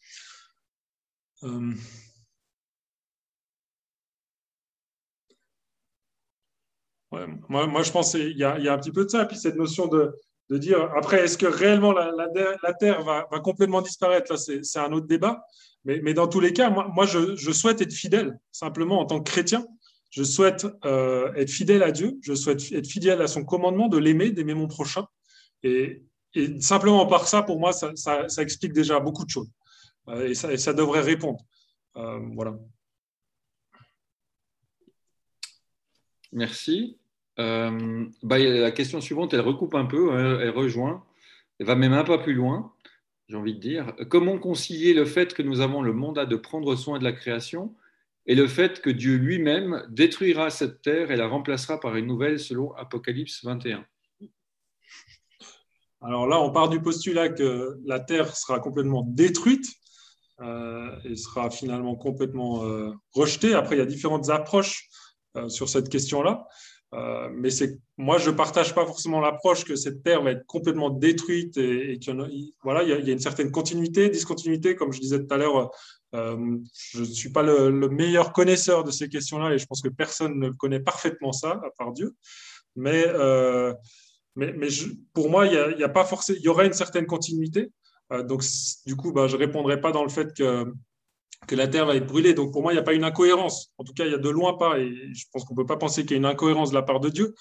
Moi, 7.12 7.82
je 7.82 7.92
pense 7.92 8.12
qu'il 8.12 8.38
y, 8.38 8.44
a 8.44 8.54
un 8.54 8.78
petit 8.78 8.92
peu 8.92 9.04
de 9.04 9.10
ça. 9.10 9.26
Puis 9.26 9.36
cette 9.36 9.56
notion 9.56 9.86
de, 9.86 10.14
de 10.48 10.58
dire 10.58 10.90
après, 10.96 11.24
est-ce 11.24 11.36
que 11.36 11.46
réellement 11.46 11.92
la, 11.92 12.10
la, 12.10 12.74
Terre 12.74 13.02
va, 13.04 13.26
va, 13.30 13.40
complètement 13.40 13.82
disparaître? 13.82 14.32
Là, 14.32 14.38
c'est 14.38 14.78
un 14.78 14.92
autre 14.92 15.06
débat. 15.06 15.42
Mais, 15.84 16.14
dans 16.14 16.28
tous 16.28 16.40
les 16.40 16.52
cas, 16.52 16.70
moi, 16.70 17.06
je, 17.06 17.52
souhaite 17.52 17.80
être 17.80 17.92
fidèle, 17.92 18.38
simplement 18.52 19.00
en 19.00 19.06
tant 19.06 19.20
que 19.20 19.28
chrétien. 19.30 19.66
Je 20.10 20.22
souhaite 20.22 20.66
euh, 20.84 21.32
être 21.34 21.50
fidèle 21.50 21.82
à 21.82 21.90
Dieu, 21.90 22.18
je 22.22 22.34
souhaite 22.34 22.70
être 22.72 22.86
fidèle 22.86 23.20
à 23.22 23.26
son 23.26 23.44
commandement 23.44 23.88
de 23.88 23.96
l'aimer, 23.96 24.30
d'aimer 24.30 24.54
mon 24.54 24.68
prochain. 24.68 25.06
Et, 25.62 26.02
simplement 26.60 27.06
par 27.06 27.26
ça, 27.26 27.42
pour 27.42 27.58
moi, 27.58 27.72
ça, 27.72 27.92
explique 28.38 28.72
déjà 28.72 29.00
beaucoup 29.00 29.24
de 29.24 29.30
choses. 29.30 29.50
Euh, 30.08 30.28
et, 30.28 30.34
ça, 30.34 30.72
devrait 30.72 31.00
répondre. 31.00 31.40
Euh, 31.96 32.20
voilà. 32.34 32.54
Merci. 36.30 36.98
Bah, 37.36 38.38
la 38.38 38.70
question 38.70 39.00
suivante, 39.00 39.34
elle 39.34 39.40
recoupe 39.40 39.74
un 39.74 39.86
peu, 39.86 40.12
hein, 40.12 40.38
elle, 40.40 40.50
rejoint, 40.50 41.04
elle 41.58 41.66
va 41.66 41.74
même 41.74 41.92
un 41.92 42.04
pas 42.04 42.18
plus 42.18 42.34
loin, 42.34 42.71
j'ai 43.32 43.38
envie 43.38 43.54
de 43.54 43.60
dire. 43.60 43.94
Comment 44.10 44.38
concilier 44.38 44.92
le 44.92 45.06
fait 45.06 45.32
que 45.32 45.40
nous 45.40 45.62
avons 45.62 45.80
le 45.80 45.94
mandat 45.94 46.26
de 46.26 46.36
prendre 46.36 46.76
soin 46.76 46.98
de 46.98 47.04
la 47.04 47.12
création 47.12 47.74
et 48.26 48.34
le 48.34 48.46
fait 48.46 48.82
que 48.82 48.90
Dieu 48.90 49.16
lui-même 49.16 49.86
détruira 49.88 50.50
cette 50.50 50.82
terre 50.82 51.10
et 51.10 51.16
la 51.16 51.28
remplacera 51.28 51.80
par 51.80 51.96
une 51.96 52.06
nouvelle 52.06 52.38
selon 52.38 52.74
Apocalypse 52.74 53.42
21 53.42 53.86
Alors 56.02 56.26
là, 56.26 56.42
on 56.42 56.52
part 56.52 56.68
du 56.68 56.82
postulat 56.82 57.30
que 57.30 57.80
la 57.86 58.00
terre 58.00 58.36
sera 58.36 58.60
complètement 58.60 59.02
détruite 59.02 59.66
euh, 60.42 60.94
et 61.04 61.16
sera 61.16 61.48
finalement 61.48 61.96
complètement 61.96 62.66
euh, 62.66 62.92
rejetée. 63.14 63.54
Après, 63.54 63.76
il 63.76 63.78
y 63.78 63.82
a 63.82 63.86
différentes 63.86 64.28
approches 64.28 64.90
sur 65.48 65.70
cette 65.70 65.88
question-là. 65.88 66.46
Euh, 66.94 67.30
mais 67.32 67.50
c'est 67.50 67.78
moi, 67.96 68.18
je 68.18 68.30
ne 68.30 68.36
partage 68.36 68.74
pas 68.74 68.84
forcément 68.84 69.20
l'approche 69.20 69.64
que 69.64 69.76
cette 69.76 70.02
terre 70.02 70.22
va 70.22 70.32
être 70.32 70.44
complètement 70.46 70.90
détruite 70.90 71.56
et, 71.56 71.98
qu'il 71.98 72.20
y, 72.30 72.54
voilà, 72.62 72.82
il 72.82 72.88
y, 72.88 73.10
a, 73.10 73.12
une 73.12 73.18
certaine 73.18 73.50
continuité, 73.50 74.10
discontinuité, 74.10 74.74
comme 74.74 74.92
je 74.92 75.00
disais 75.00 75.24
tout 75.24 75.32
à 75.32 75.38
l'heure. 75.38 75.70
Euh, 76.14 76.58
je 76.74 77.00
ne 77.00 77.04
suis 77.04 77.30
pas 77.30 77.42
le, 77.42 77.70
meilleur 77.88 78.32
connaisseur 78.32 78.84
de 78.84 78.90
ces 78.90 79.08
questions-là 79.08 79.54
et 79.54 79.58
je 79.58 79.66
pense 79.66 79.80
que 79.80 79.88
personne 79.88 80.38
ne 80.38 80.50
connaît 80.50 80.80
parfaitement 80.80 81.32
ça, 81.32 81.52
à 81.64 81.70
part 81.78 81.92
Dieu. 81.92 82.14
Mais, 82.76 83.04
euh, 83.06 83.72
mais, 84.36 84.52
pour 85.14 85.30
moi, 85.30 85.46
il 85.46 85.78
y, 85.78 85.84
a, 85.84 85.88
pas 85.88 86.04
forcément, 86.04 86.38
il 86.40 86.44
y 86.44 86.48
aurait 86.48 86.66
une 86.66 86.72
certaine 86.72 87.06
continuité. 87.06 87.70
donc, 88.24 88.42
du 88.84 88.96
coup, 88.96 89.12
bah, 89.12 89.28
je 89.28 89.36
ne 89.36 89.40
répondrai 89.40 89.80
pas 89.80 89.92
dans 89.92 90.02
le 90.02 90.10
fait 90.10 90.34
que, 90.34 90.66
que 91.46 91.54
la 91.54 91.68
Terre 91.68 91.86
va 91.86 91.96
être 91.96 92.06
brûlée. 92.06 92.34
Donc, 92.34 92.52
pour 92.52 92.62
moi, 92.62 92.72
il 92.72 92.76
n'y 92.76 92.80
a 92.80 92.84
pas 92.84 92.94
une 92.94 93.04
incohérence. 93.04 93.72
En 93.78 93.84
tout 93.84 93.92
cas, 93.92 94.04
il 94.04 94.12
y 94.12 94.14
a 94.14 94.18
de 94.18 94.28
loin 94.28 94.54
pas. 94.54 94.78
Et 94.78 94.92
je 95.14 95.26
pense 95.32 95.44
qu'on 95.44 95.54
ne 95.54 95.58
peut 95.58 95.66
pas 95.66 95.76
penser 95.76 96.02
qu'il 96.02 96.12
y 96.12 96.14
ait 96.14 96.18
une 96.18 96.26
incohérence 96.26 96.70
de 96.70 96.74
la 96.74 96.82
part 96.82 97.00
de 97.00 97.08
Dieu. 97.08 97.34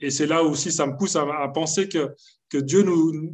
et 0.00 0.10
c'est 0.10 0.26
là 0.26 0.42
aussi, 0.42 0.72
ça 0.72 0.86
me 0.86 0.96
pousse 0.96 1.16
à, 1.16 1.48
penser 1.48 1.88
que, 1.88 2.14
Dieu 2.52 2.82
nous, 2.82 3.32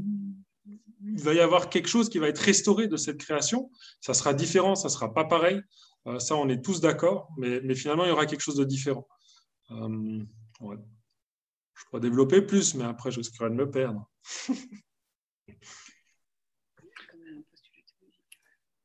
va 1.16 1.34
y 1.34 1.40
avoir 1.40 1.68
quelque 1.68 1.88
chose 1.88 2.08
qui 2.08 2.18
va 2.18 2.28
être 2.28 2.38
restauré 2.38 2.88
de 2.88 2.96
cette 2.96 3.18
création. 3.18 3.70
Ça 4.00 4.14
sera 4.14 4.34
différent, 4.34 4.74
ça 4.74 4.88
ne 4.88 4.92
sera 4.92 5.12
pas 5.12 5.24
pareil. 5.24 5.62
Euh, 6.06 6.18
ça, 6.18 6.36
on 6.36 6.48
est 6.48 6.64
tous 6.64 6.80
d'accord, 6.80 7.28
mais, 7.36 7.74
finalement, 7.74 8.04
il 8.04 8.08
y 8.08 8.12
aura 8.12 8.26
quelque 8.26 8.40
chose 8.40 8.56
de 8.56 8.64
différent. 8.64 9.06
Euh, 9.70 10.24
je 10.60 11.84
pourrais 11.88 12.00
développer 12.00 12.42
plus, 12.42 12.74
mais 12.74 12.84
après, 12.84 13.10
je 13.10 13.18
risquerais 13.18 13.50
de 13.50 13.54
me 13.54 13.70
perdre. 13.70 14.08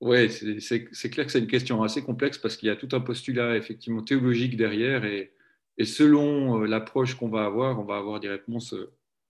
oui, 0.02 0.30
c'est 0.30 1.10
clair 1.10 1.26
que 1.26 1.32
c'est 1.32 1.40
une 1.40 1.48
question 1.48 1.82
assez 1.84 2.04
complexe 2.04 2.38
parce 2.38 2.58
qu'il 2.58 2.68
y 2.68 2.72
a 2.72 2.76
tout 2.76 2.90
un 2.92 3.00
postulat 3.00 3.56
effectivement 3.56 4.04
théologique 4.04 4.58
derrière 4.58 5.06
et, 5.06 5.32
selon 5.84 6.62
euh, 6.62 6.68
l'approche 6.68 7.16
qu'on 7.16 7.30
va 7.30 7.46
avoir, 7.46 7.80
on 7.80 7.84
va 7.84 7.98
avoir 7.98 8.20
des 8.20 8.30
réponses 8.30 8.74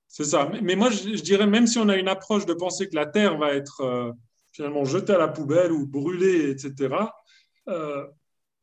c'est 0.08 0.24
ça. 0.24 0.50
Mais, 0.62 0.76
moi, 0.76 0.90
je, 0.92 1.22
dirais, 1.22 1.48
même 1.48 1.68
si 1.68 1.78
on 1.78 1.90
a 1.90 1.98
une 1.98 2.08
approche 2.08 2.46
de 2.46 2.54
penser 2.54 2.88
que 2.88 2.96
la 2.96 3.06
Terre 3.06 3.38
va 3.38 3.54
être 3.54 3.82
euh, 3.82 4.12
finalement 4.54 4.86
jetée 4.86 5.14
à 5.14 5.18
la 5.18 5.28
poubelle 5.28 5.72
ou 5.72 5.86
brûlée, 5.86 6.52
etc., 6.52 6.96
euh, 7.68 8.06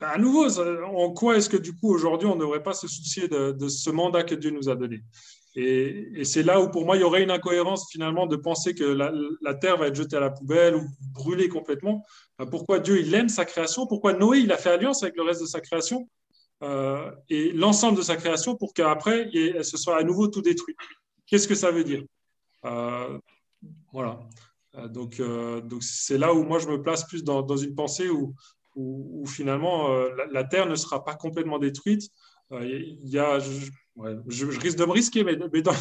ben, 0.00 0.08
à 0.08 0.18
nouveau, 0.18 0.48
en 0.58 1.12
quoi 1.12 1.36
est-ce 1.36 1.48
que 1.50 1.56
du 1.56 1.76
coup, 1.76 1.92
aujourd'hui, 1.92 2.26
on 2.26 2.36
ne 2.36 2.40
devrait 2.40 2.62
pas 2.62 2.72
se 2.72 2.88
soucier 2.88 3.28
de, 3.28 3.68
ce 3.68 3.90
mandat 3.90 4.24
que 4.24 4.34
Dieu 4.34 4.50
nous 4.50 4.68
a 4.68 4.74
donné? 4.74 5.02
Et, 5.54 6.24
c'est 6.24 6.42
là 6.42 6.60
où, 6.60 6.70
pour 6.70 6.86
moi, 6.86 6.96
il 6.96 7.00
y 7.00 7.04
aurait 7.04 7.22
une 7.22 7.30
incohérence 7.30 7.90
finalement 7.90 8.26
de 8.26 8.36
penser 8.36 8.74
que 8.74 8.84
la, 8.84 9.54
Terre 9.54 9.76
va 9.76 9.88
être 9.88 9.94
jetée 9.94 10.16
à 10.16 10.20
la 10.20 10.30
poubelle 10.30 10.76
ou 10.76 10.86
brûlée 11.12 11.48
complètement. 11.48 12.04
Pourquoi 12.50 12.78
Dieu, 12.78 13.00
il 13.00 13.14
aime 13.14 13.28
sa 13.28 13.44
création? 13.44 13.86
Pourquoi 13.86 14.14
Noé, 14.14 14.38
il 14.38 14.52
a 14.52 14.56
fait 14.56 14.70
alliance 14.70 15.02
avec 15.02 15.16
le 15.16 15.22
reste 15.22 15.42
de 15.42 15.46
sa 15.46 15.60
création 15.60 16.08
euh, 16.62 17.10
et 17.28 17.52
l'ensemble 17.52 17.98
de 17.98 18.02
sa 18.02 18.16
création 18.16 18.56
pour 18.56 18.72
qu'après, 18.72 19.30
ce 19.62 19.76
soit 19.76 19.98
à 19.98 20.02
nouveau 20.02 20.28
tout 20.28 20.42
détruit 20.42 20.76
Qu'est-ce 21.26 21.48
que 21.48 21.54
ça 21.54 21.70
veut 21.70 21.84
dire? 21.84 22.04
Euh, 22.64 23.18
Voilà. 23.92 24.20
Euh, 24.76 24.88
donc, 24.88 25.20
donc 25.20 25.82
c'est 25.82 26.18
là 26.18 26.32
où 26.32 26.44
moi 26.44 26.58
je 26.58 26.68
me 26.68 26.80
place 26.80 27.04
plus 27.04 27.24
dans, 27.24 27.56
une 27.56 27.74
pensée 27.74 28.08
où, 28.08 28.34
où, 28.74 29.26
finalement 29.26 29.88
la, 30.30 30.44
Terre 30.44 30.66
ne 30.66 30.76
sera 30.76 31.04
pas 31.04 31.14
complètement 31.14 31.58
détruite. 31.58 32.08
Il 32.52 33.08
y 33.08 33.18
a, 33.18 33.38
risque 33.96 34.78
de 34.78 34.84
me 34.84 34.92
risquer, 34.92 35.24
mais, 35.24 35.36
dans, 35.36 35.72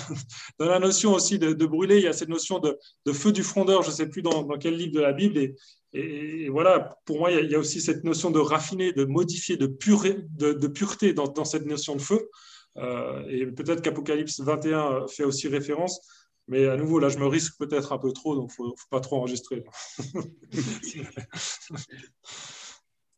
la 0.60 0.80
notion 0.80 1.14
aussi 1.14 1.40
de, 1.40 1.66
brûler, 1.66 1.98
il 1.98 2.04
y 2.04 2.08
a 2.08 2.14
cette 2.14 2.30
notion 2.30 2.60
de, 2.60 2.78
feu 3.14 3.32
du 3.32 3.44
frondeur, 3.44 3.84
je 3.84 3.90
ne 3.90 3.94
sais 3.94 4.08
plus 4.08 4.22
dans, 4.22 4.48
quel 4.58 4.76
livre 4.76 4.94
de 4.94 5.02
la 5.02 5.14
Bible. 5.14 5.56
Et, 5.94 6.50
voilà, 6.50 6.98
pour 7.06 7.20
moi, 7.20 7.32
il 7.32 7.50
y, 7.50 7.56
a, 7.56 7.60
aussi 7.60 7.82
cette 7.82 8.04
notion 8.04 8.32
de 8.32 8.40
raffiner, 8.40 8.94
de 8.94 9.06
modifier, 9.06 9.58
de, 9.58 9.68
pureté 9.68 11.14
dans, 11.14 11.28
dans, 11.28 11.46
cette 11.46 11.66
notion 11.66 11.96
de 11.96 12.02
feu. 12.02 12.30
Euh, 12.78 13.26
et 13.28 13.46
peut-être 13.48 13.82
qu'Apocalypse 13.82 14.40
21 14.40 15.08
fait 15.08 15.24
aussi 15.24 15.48
référence. 15.48 16.00
Mais 16.48 16.68
à 16.68 16.76
nouveau, 16.76 17.00
là, 17.00 17.10
je 17.10 17.18
me 17.18 17.28
risque 17.28 17.58
peut-être 17.58 17.94
un 17.94 17.98
peu 17.98 18.12
trop, 18.12 18.36
donc 18.36 18.52
il 18.60 18.66
ne 18.66 18.70
faut 18.70 18.76
pas 18.90 19.00
trop 19.00 19.18
enregistrer. 19.18 19.64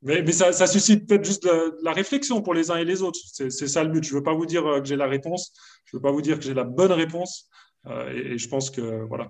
mais, 0.03 0.31
ça, 0.31 0.67
suscite 0.67 1.07
peut-être 1.07 1.25
juste 1.25 1.47
la, 1.81 1.93
réflexion 1.93 2.41
pour 2.41 2.53
les 2.53 2.71
uns 2.71 2.77
et 2.77 2.85
les 2.85 3.01
autres. 3.01 3.19
C'est 3.33 3.67
ça 3.67 3.83
le 3.83 3.89
but. 3.89 4.03
Je 4.03 4.13
ne 4.13 4.19
veux 4.19 4.23
pas 4.23 4.33
vous 4.33 4.45
dire 4.45 4.65
euh, 4.65 4.79
que 4.79 4.87
j'ai 4.87 4.95
la 4.95 5.07
réponse. 5.07 5.53
Je 5.85 5.95
ne 5.95 5.99
veux 5.99 6.03
pas 6.03 6.11
vous 6.11 6.21
dire 6.21 6.37
que 6.37 6.43
j'ai 6.43 6.53
la 6.53 6.63
bonne 6.63 6.91
réponse. 6.91 7.49
Euh, 7.87 8.09
et, 8.09 8.37
je 8.37 8.47
pense 8.47 8.69
que 8.69 9.03
voilà, 9.07 9.29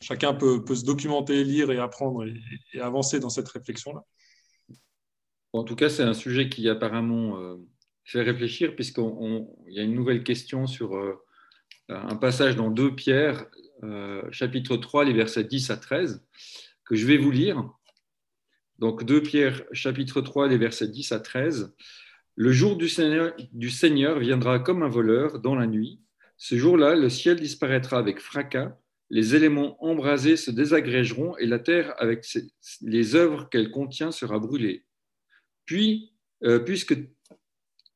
chacun 0.00 0.34
peut, 0.34 0.62
se 0.74 0.84
documenter, 0.84 1.44
lire 1.44 1.70
et 1.70 1.78
apprendre 1.78 2.24
et, 2.24 2.80
avancer 2.80 3.20
dans 3.20 3.30
cette 3.30 3.48
réflexion-là. 3.48 4.02
En 5.52 5.64
tout 5.64 5.76
cas, 5.76 5.88
c'est 5.88 6.02
un 6.02 6.14
sujet 6.14 6.48
qui 6.48 6.68
apparemment 6.68 7.56
fait 8.06 8.22
réfléchir, 8.22 8.74
puisqu'il 8.74 9.46
y 9.68 9.80
a 9.80 9.82
une 9.82 9.94
nouvelle 9.94 10.22
question 10.22 10.66
sur 10.66 10.94
euh, 10.94 11.14
un 11.88 12.16
passage 12.16 12.56
dans 12.56 12.70
2 12.70 12.94
Pierre, 12.94 13.46
euh, 13.82 14.22
chapitre 14.30 14.76
3, 14.76 15.04
les 15.04 15.12
versets 15.12 15.44
10 15.44 15.70
à 15.70 15.76
13, 15.76 16.24
que 16.84 16.94
je 16.94 17.06
vais 17.06 17.18
vous 17.18 17.32
lire. 17.32 17.68
Donc 18.78 19.04
2 19.04 19.22
Pierre, 19.22 19.62
chapitre 19.72 20.20
3, 20.20 20.48
les 20.48 20.58
versets 20.58 20.88
10 20.88 21.12
à 21.12 21.20
13. 21.20 21.74
Le 22.34 22.52
jour 22.52 22.76
du 22.76 22.88
Seigneur, 22.88 24.18
viendra 24.18 24.58
comme 24.58 24.82
un 24.82 24.88
voleur 24.88 25.40
dans 25.40 25.54
la 25.54 25.66
nuit. 25.66 26.00
Ce 26.36 26.56
jour-là, 26.56 26.94
le 26.94 27.08
ciel 27.08 27.40
disparaîtra 27.40 27.98
avec 27.98 28.20
fracas, 28.20 28.76
les 29.08 29.34
éléments 29.34 29.82
embrasés 29.82 30.36
se 30.36 30.50
désagrégeront 30.50 31.36
et 31.38 31.46
la 31.46 31.58
terre, 31.58 31.94
avec 31.98 32.26
les 32.82 33.14
œuvres 33.14 33.48
qu'elle 33.48 33.70
contient, 33.70 34.10
sera 34.10 34.38
brûlée. 34.38 34.84
Puis, 35.64 36.12
euh, 36.44 36.58
puisque 36.58 36.94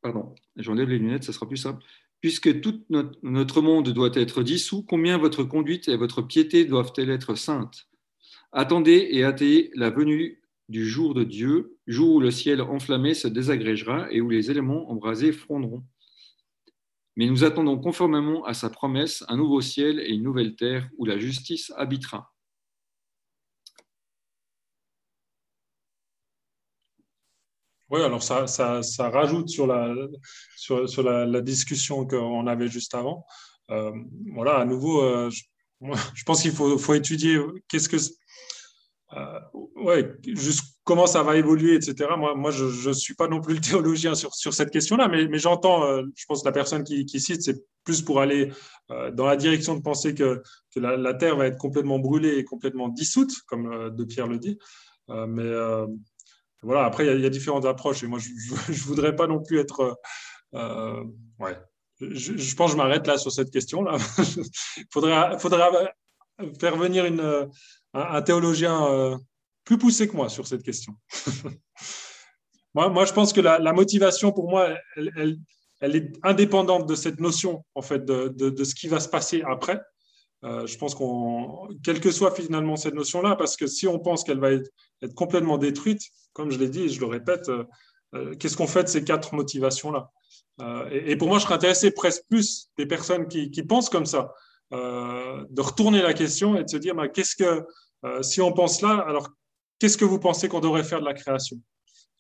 pardon, 0.03 0.35
j'enlève 0.57 0.89
les 0.89 0.99
lunettes, 0.99 1.25
ça 1.25 1.33
sera 1.33 1.47
plus 1.47 1.57
simple. 1.57 1.85
Puisque 2.21 2.61
tout 2.61 2.85
notre 3.23 3.63
monde 3.63 3.91
doit 3.91 4.11
être 4.15 4.43
dissous, 4.43 4.83
combien 4.83 5.17
votre 5.17 5.43
conduite 5.43 5.89
et 5.89 5.97
votre 5.97 6.23
piété 6.23 6.65
doivent-elles 6.65 7.11
être 7.11 7.35
saintes? 7.35 7.89
Attendez 8.53 9.09
et 9.13 9.25
hâtez 9.25 9.71
la 9.75 9.91
venue 9.91 10.40
du 10.71 10.87
jour 10.89 11.15
de 11.15 11.25
Dieu, 11.25 11.77
jour 11.89 12.15
où 12.15 12.21
le 12.21 12.31
ciel 12.31 12.63
enflammé 12.63 13.13
se 13.15 13.27
désagrégera 13.27 14.11
et 14.13 14.21
où 14.21 14.31
les 14.31 14.51
éléments 14.53 14.89
embrasés 14.89 15.33
fondront. 15.33 15.85
Mais 17.17 17.27
nous 17.27 17.43
attendons 17.43 17.77
conformément 17.77 18.45
à 18.45 18.55
sa 18.55 18.71
promesse 18.71 19.25
un 19.29 19.37
nouveau 19.37 19.61
ciel 19.61 19.99
et 19.99 20.11
une 20.11 20.23
nouvelle 20.23 20.55
terre 20.55 20.89
où 20.97 21.05
la 21.05 21.19
justice 21.19 21.73
habitera. 21.77 22.33
Oui, 27.91 28.01
alors 28.03 28.23
ça, 28.23 28.47
ça, 28.47 28.85
ça, 28.85 29.11
rajoute 29.11 29.49
sur 29.49 29.67
la, 29.67 29.93
sur, 30.57 30.89
sur 30.89 31.03
la, 31.03 31.41
discussion 31.41 32.07
qu'on 32.07 32.47
avait 32.47 32.69
juste 32.69 32.95
avant. 32.95 33.27
Euh, 33.73 33.91
voilà, 34.33 34.59
à 34.59 34.65
nouveau, 34.65 35.03
euh, 35.03 35.29
je, 35.31 35.43
je, 36.15 36.23
pense 36.23 36.43
qu'il 36.43 36.53
faut, 36.53 36.79
faut, 36.79 36.95
étudier 36.95 37.41
qu'est-ce 37.67 37.89
que. 37.89 37.97
Euh, 39.17 39.41
ouais, 39.77 40.15
juste 40.25 40.77
comment 40.85 41.07
ça 41.07 41.23
va 41.23 41.37
évoluer, 41.37 41.75
etc. 41.75 42.11
Moi, 42.17 42.35
moi 42.35 42.51
je 42.51 42.89
ne 42.89 42.95
suis 42.95 43.15
pas 43.15 43.29
non 43.29 43.41
plus 43.41 43.55
le 43.55 43.61
théologien 43.61 44.15
sur, 44.15 44.35
sur 44.35 44.55
cette 44.55 44.71
question-là, 44.71 45.09
mais, 45.09 45.27
mais 45.27 45.39
j'entends, 45.39 45.85
euh, 45.85 46.03
je 46.15 46.25
pense 46.27 46.43
que 46.43 46.49
la 46.49 46.53
personne 46.53 46.85
qui, 46.85 47.05
qui 47.07 47.21
cite, 47.21 47.43
c'est 47.43 47.65
plus 47.85 48.03
pour 48.03 48.21
aller 48.21 48.53
dans 49.15 49.25
la 49.25 49.37
direction 49.37 49.75
de 49.75 49.83
penser 49.83 50.15
que, 50.15 50.43
que 50.75 50.81
la, 50.81 50.97
la, 50.97 51.15
Terre 51.15 51.37
va 51.37 51.47
être 51.47 51.57
complètement 51.57 51.99
brûlée 51.99 52.37
et 52.37 52.45
complètement 52.45 52.89
dissoute, 52.89 53.33
comme 53.47 53.95
De 53.97 54.05
Pierre 54.05 54.27
le 54.27 54.39
dit. 54.39 54.59
mais 55.09 55.51
voilà, 56.63 56.85
après, 56.85 57.07
il 57.07 57.21
y, 57.21 57.27
a 57.27 57.31
différentes 57.31 57.65
approches 57.65 58.03
et 58.03 58.07
moi, 58.07 58.19
je 58.19 58.73
ne 58.73 58.79
voudrais 58.79 59.17
pas 59.17 59.27
non 59.27 59.43
plus 59.43 59.59
être. 59.59 59.99
Euh, 60.55 61.05
ouais. 61.39 61.57
Je, 62.01 62.55
pense 62.55 62.71
que 62.71 62.73
je 62.73 62.77
m'arrête 62.77 63.07
là 63.07 63.19
sur 63.19 63.33
cette 63.33 63.51
question-là. 63.51 63.97
Il 64.77 64.87
faudrait, 64.93 65.93
faire 66.59 66.77
venir 66.77 67.05
une, 67.05 67.51
un, 67.95 68.23
théologien 68.23 68.87
euh, 68.87 69.17
plus 69.65 69.79
poussé 69.79 70.09
que 70.09 70.17
moi 70.17 70.29
sur 70.29 70.47
cette 70.47 70.63
question. 70.63 70.95
moi, 72.75 73.05
je 73.05 73.13
pense 73.13 73.33
que 73.33 73.41
la, 73.41 73.73
motivation, 73.73 74.33
pour 74.33 74.49
moi, 74.49 74.69
elle, 74.97 75.97
est 75.97 76.13
indépendante 76.23 76.89
de 76.89 76.95
cette 76.95 77.21
notion, 77.21 77.65
en 77.75 77.83
fait, 77.83 78.05
de, 78.05 78.65
ce 78.65 78.75
qui 78.75 78.89
va 78.89 79.01
se 79.01 79.09
passer 79.09 79.43
après. 79.43 79.81
Euh, 80.43 80.67
je 80.67 80.79
pense 80.79 80.95
qu'on, 80.95 81.69
quelle 81.85 82.01
que 82.01 82.11
soit 82.11 82.31
finalement 82.31 82.77
cette 82.77 82.95
notion-là, 82.95 83.37
parce 83.37 83.57
que 83.57 83.67
si 83.67 83.87
on 83.87 83.99
pense 83.99 84.25
qu'elle 84.25 84.41
va 84.41 84.53
être, 84.53 84.71
complètement 85.15 85.59
détruite, 85.59 86.03
comme 86.33 86.51
je 86.51 86.59
l'ai 86.59 86.69
dit 86.69 86.83
et 86.83 86.89
je 86.89 87.01
le 87.01 87.07
répète, 87.07 87.49
euh, 88.15 88.35
qu'est-ce 88.37 88.57
qu'on 88.57 88.67
fait 88.67 88.85
de 88.85 88.89
ces 88.89 89.05
quatre 89.05 89.35
motivations-là? 89.35 90.11
Et, 90.91 91.17
pour 91.17 91.29
moi, 91.29 91.39
je 91.39 91.45
serais 91.45 91.55
intéressé 91.55 91.91
presque 91.91 92.23
plus 92.29 92.69
des 92.77 92.85
personnes 92.85 93.29
qui, 93.29 93.63
pensent 93.63 93.89
comme 93.89 94.05
ça, 94.05 94.35
de 94.73 95.61
retourner 95.61 96.03
la 96.03 96.15
question 96.15 96.57
et 96.57 96.65
de 96.65 96.69
se 96.69 96.77
dire, 96.77 96.95
qu'est-ce 97.13 97.37
que, 97.37 97.65
si 98.23 98.41
on 98.41 98.53
pense 98.53 98.83
là, 98.83 99.05
alors 99.07 99.29
qu'est-ce 99.79 99.99
que 99.99 100.05
vous 100.05 100.19
pensez 100.19 100.49
qu'on 100.49 100.61
devrait 100.61 100.85
faire 100.85 101.01
de 101.01 101.07
la 101.07 101.15
création? 101.15 101.57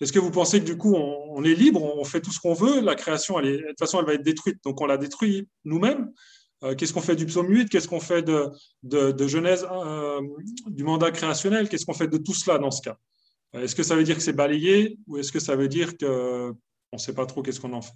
Est-ce 0.01 0.13
que 0.13 0.19
vous 0.19 0.31
pensez 0.31 0.61
que 0.61 0.65
du 0.65 0.79
coup, 0.79 0.95
on, 0.95 1.45
est 1.45 1.55
libre, 1.55 1.83
on 1.83 2.05
fait 2.05 2.23
tout 2.23 2.33
ce 2.33 2.41
qu'on 2.41 2.55
veut, 2.55 2.81
la 2.81 2.95
création, 2.95 3.39
de 3.39 3.59
toute 3.69 3.79
façon, 3.79 4.01
elle 4.01 4.07
va 4.07 4.15
être 4.15 4.23
détruite, 4.23 4.59
donc 4.65 4.81
on 4.81 4.87
la 4.87 4.97
détruit 4.97 5.47
nous-mêmes. 5.65 6.11
Euh, 6.63 6.75
qu'est-ce 6.75 6.93
qu'on 6.93 7.01
fait 7.01 7.17
du 7.17 7.27
psaume 7.27 7.49
8 7.49 7.69
Qu'est-ce 7.69 7.89
qu'on 7.89 8.01
fait 8.01 8.23
de, 8.23 8.51
de, 8.83 9.27
Genèse, 9.27 9.67
euh, 9.71 10.21
du 10.67 10.85
mandat 10.85 11.11
créationnel? 11.11 11.69
Qu'est-ce 11.69 11.85
qu'on 11.85 11.95
fait 11.95 12.09
de 12.09 12.19
tout 12.19 12.35
cela 12.35 12.59
dans 12.59 12.71
ce 12.71 12.83
cas? 12.83 12.97
Euh, 13.55 13.65
Est-ce 13.65 13.75
que 13.75 13.83
ça 13.83 13.95
veut 13.95 14.05
dire 14.05 14.17
que 14.17 14.23
c'est 14.23 14.33
balayé 14.33 14.99
ou 15.07 15.19
est-ce 15.19 15.33
que 15.33 15.41
ça 15.41 15.57
veut 15.57 15.69
dire 15.69 15.97
qu'on 15.97 16.55
ne 16.93 16.99
sait 16.99 17.15
pas 17.15 17.27
trop 17.27 17.43
qu'est-ce 17.43 17.61
qu'on 17.61 17.73
en 17.73 17.83
fait? 17.83 17.93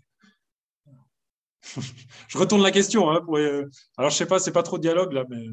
Je 2.29 2.39
retourne 2.39 2.63
la 2.63 2.71
question. 2.71 3.11
Hein, 3.11 3.21
pour, 3.21 3.37
alors, 3.37 3.69
je 3.99 4.05
ne 4.05 4.11
sais 4.11 4.27
pas, 4.27 4.39
c'est 4.39 4.53
pas 4.53 4.63
trop 4.63 4.77
de 4.77 4.83
dialogue 4.83 5.13
là, 5.13 5.25
mais, 5.29 5.47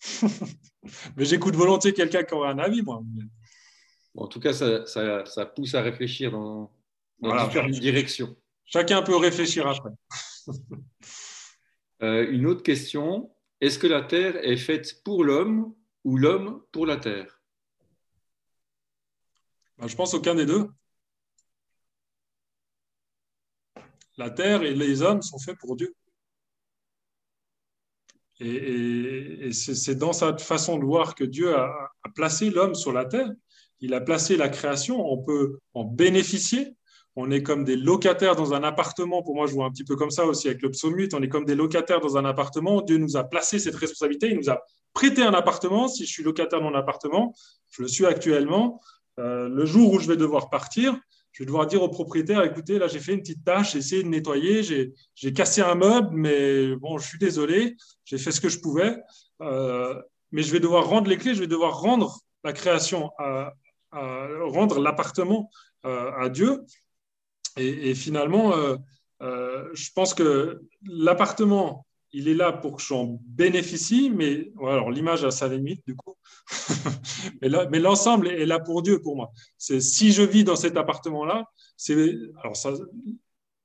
mais 1.16 1.24
j'écoute 1.24 1.54
volontiers 1.54 1.92
quelqu'un 1.92 2.22
qui 2.22 2.34
aurait 2.34 2.50
un 2.50 2.58
avis, 2.58 2.82
moi. 2.82 3.02
en 4.16 4.26
tout 4.26 4.40
cas, 4.40 4.52
ça, 4.52 4.84
ça, 4.86 5.46
pousse 5.46 5.74
à 5.74 5.82
réfléchir 5.82 6.32
dans, 6.32 6.72
dans 7.20 7.44
différentes 7.44 7.70
directions. 7.72 8.36
Chacun 8.64 9.02
peut 9.02 9.16
réfléchir 9.16 9.66
après. 9.66 9.90
Euh, 12.00 12.30
une 12.30 12.46
autre 12.46 12.62
question, 12.62 13.28
est-ce 13.60 13.76
que 13.76 13.88
la 13.88 14.02
Terre 14.02 14.36
est 14.44 14.56
faite 14.56 15.02
pour 15.02 15.24
l'homme 15.24 15.74
ou 16.04 16.16
l'homme 16.16 16.62
pour 16.70 16.86
la 16.86 16.96
terre? 16.96 17.42
Bah, 19.78 19.88
Je 19.88 19.96
pense 19.96 20.14
aucun 20.14 20.36
des 20.36 20.46
deux. 20.46 20.68
La 24.18 24.30
terre 24.30 24.62
et 24.64 24.74
les 24.74 25.02
hommes 25.02 25.22
sont 25.22 25.38
faits 25.38 25.56
pour 25.58 25.76
Dieu. 25.76 25.94
Et, 28.40 29.50
c'est 29.52 29.96
dans 29.96 30.12
sa 30.12 30.36
façon 30.36 30.78
de 30.78 30.84
voir 30.84 31.14
que 31.14 31.24
Dieu 31.24 31.54
a, 31.56 31.90
placé 32.14 32.50
l'homme 32.50 32.74
sur 32.74 32.92
la 32.92 33.04
terre. 33.04 33.30
Il 33.80 33.94
a 33.94 34.00
placé 34.00 34.36
la 34.36 34.48
création. 34.48 35.00
On 35.00 35.18
peut 35.18 35.58
en 35.72 35.84
bénéficier. 35.84 36.74
On 37.14 37.30
est 37.30 37.42
comme 37.42 37.64
des 37.64 37.76
locataires 37.76 38.36
dans 38.36 38.54
un 38.54 38.62
appartement. 38.62 39.22
Pour 39.22 39.34
moi, 39.34 39.46
je 39.46 39.52
vois 39.52 39.66
un 39.66 39.70
petit 39.70 39.84
peu 39.84 39.96
comme 39.96 40.10
ça 40.10 40.26
aussi 40.26 40.48
avec 40.48 40.62
le 40.62 40.70
psaume 40.70 40.96
8. 40.96 41.14
On 41.14 41.22
est 41.22 41.28
comme 41.28 41.44
des 41.44 41.54
locataires 41.54 42.00
dans 42.00 42.16
un 42.16 42.24
appartement. 42.24 42.80
Dieu 42.82 42.98
nous 42.98 43.16
a 43.16 43.24
placé 43.24 43.58
cette 43.58 43.74
responsabilité. 43.76 44.30
Il 44.30 44.36
nous 44.36 44.50
a 44.50 44.60
prêté 44.94 45.22
un 45.22 45.34
appartement. 45.34 45.88
Si 45.88 46.06
je 46.06 46.10
suis 46.10 46.22
locataire 46.22 46.60
dans 46.60 46.70
mon 46.70 46.76
appartement, 46.76 47.34
je 47.70 47.82
le 47.82 47.88
suis 47.88 48.06
actuellement. 48.06 48.80
Euh, 49.18 49.48
le 49.48 49.64
jour 49.64 49.92
où 49.92 49.98
je 49.98 50.06
vais 50.06 50.16
devoir 50.16 50.48
partir, 50.48 50.96
je 51.38 51.44
vais 51.44 51.46
devoir 51.46 51.68
dire 51.68 51.80
au 51.84 51.88
propriétaire, 51.88 52.42
écoutez, 52.42 52.80
là 52.80 52.88
j'ai 52.88 52.98
fait 52.98 53.12
une 53.12 53.20
petite 53.20 53.44
tâche, 53.44 53.74
j'ai 53.74 53.78
essayé 53.78 54.02
de 54.02 54.08
nettoyer, 54.08 54.64
j'ai 54.64 55.32
cassé 55.32 55.60
un 55.60 55.76
meuble, 55.76 56.08
mais 56.10 56.74
bon, 56.74 56.98
je 56.98 57.06
suis 57.06 57.18
désolé, 57.18 57.76
j'ai 58.04 58.18
fait 58.18 58.32
ce 58.32 58.40
que 58.40 58.48
je 58.48 58.58
pouvais, 58.58 58.96
euh, 59.42 59.94
mais 60.32 60.42
je 60.42 60.50
vais 60.50 60.58
devoir 60.58 60.88
rendre 60.88 61.08
les 61.08 61.16
clés, 61.16 61.36
je 61.36 61.40
vais 61.40 61.46
devoir 61.46 61.78
rendre 61.80 62.18
la 62.42 62.52
création, 62.52 63.12
rendre 63.92 64.80
l'appartement 64.80 65.48
euh, 65.86 66.10
à 66.18 66.28
Dieu. 66.28 66.64
Et, 67.56 67.94
finalement, 67.94 68.52
euh, 69.22 69.64
je 69.74 69.90
pense 69.94 70.14
que 70.14 70.60
l'appartement, 70.82 71.86
il 72.12 72.28
est 72.28 72.34
là 72.34 72.52
pour 72.52 72.76
que 72.76 72.82
j'en 72.82 73.20
bénéficie, 73.26 74.10
mais 74.10 74.52
alors 74.60 74.90
l'image 74.90 75.24
a 75.24 75.30
sa 75.30 75.48
limite 75.48 75.82
du 75.86 75.94
coup. 75.94 76.14
mais 77.42 77.78
l'ensemble 77.78 78.28
est 78.28 78.46
là 78.46 78.60
pour 78.60 78.82
Dieu 78.82 79.00
pour 79.00 79.16
moi. 79.16 79.30
Si 79.58 80.12
je 80.12 80.22
vis 80.22 80.44
dans 80.44 80.56
cet 80.56 80.76
appartement-là, 80.76 81.44
c'est 81.76 82.14
alors 82.42 82.56
ça, 82.56 82.72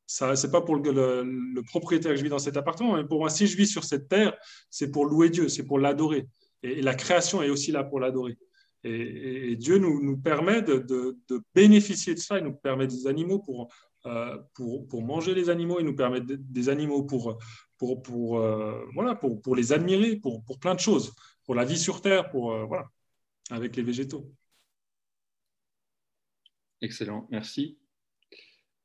ça 0.06 0.36
c'est 0.36 0.52
pas 0.52 0.62
pour 0.62 0.76
le, 0.76 1.62
propriétaire 1.62 2.12
que 2.12 2.18
je 2.18 2.24
vis 2.24 2.30
dans 2.30 2.40
cet 2.40 2.58
appartement, 2.58 2.98
mais 2.98 3.06
pour 3.06 3.20
moi, 3.20 3.30
si 3.30 3.48
je 3.48 3.56
vis 3.56 3.68
sur 3.68 3.84
cette 3.84 4.10
terre, 4.10 4.38
c'est 4.70 4.92
pour 4.92 5.06
louer 5.06 5.30
Dieu, 5.30 5.48
c'est 5.48 5.66
pour 5.66 5.80
l'adorer. 5.80 6.28
Et, 6.62 6.82
la 6.82 6.96
création 6.96 7.42
est 7.42 7.50
aussi 7.50 7.72
là 7.72 7.84
pour 7.84 8.00
l'adorer. 8.00 8.38
Et, 8.84 9.56
Dieu 9.56 9.78
nous, 9.78 10.04
nous 10.04 10.18
permet 10.18 10.62
de, 10.62 10.78
de, 10.80 11.42
bénéficier 11.56 12.14
de 12.14 12.20
ça. 12.20 12.38
Il 12.38 12.44
nous 12.44 12.54
permet 12.54 12.88
des 12.88 13.08
animaux 13.08 13.40
pour, 13.40 13.74
euh, 14.06 14.38
pour, 14.54 14.88
pour, 14.88 15.02
manger 15.02 15.34
les 15.34 15.50
animaux, 15.50 15.80
il 15.80 15.86
nous 15.86 15.96
permet 15.96 16.20
des 16.22 16.68
animaux 16.68 17.04
pour, 17.04 17.40
pour, 18.02 18.40
euh, 18.40 18.86
voilà, 18.94 19.16
pour, 19.16 19.42
pour, 19.42 19.56
les 19.56 19.72
admirer, 19.74 20.16
pour, 20.16 20.44
pour 20.44 20.60
plein 20.60 20.76
de 20.76 20.80
choses, 20.80 21.14
pour 21.46 21.56
la 21.56 21.66
vie 21.66 21.78
sur 21.78 22.02
Terre, 22.02 22.30
pour, 22.30 22.54
euh, 22.54 22.66
voilà, 22.66 22.90
avec 23.50 23.76
les 23.76 23.84
végétaux. 23.84 24.32
Excellent, 26.82 27.28
merci. 27.32 27.78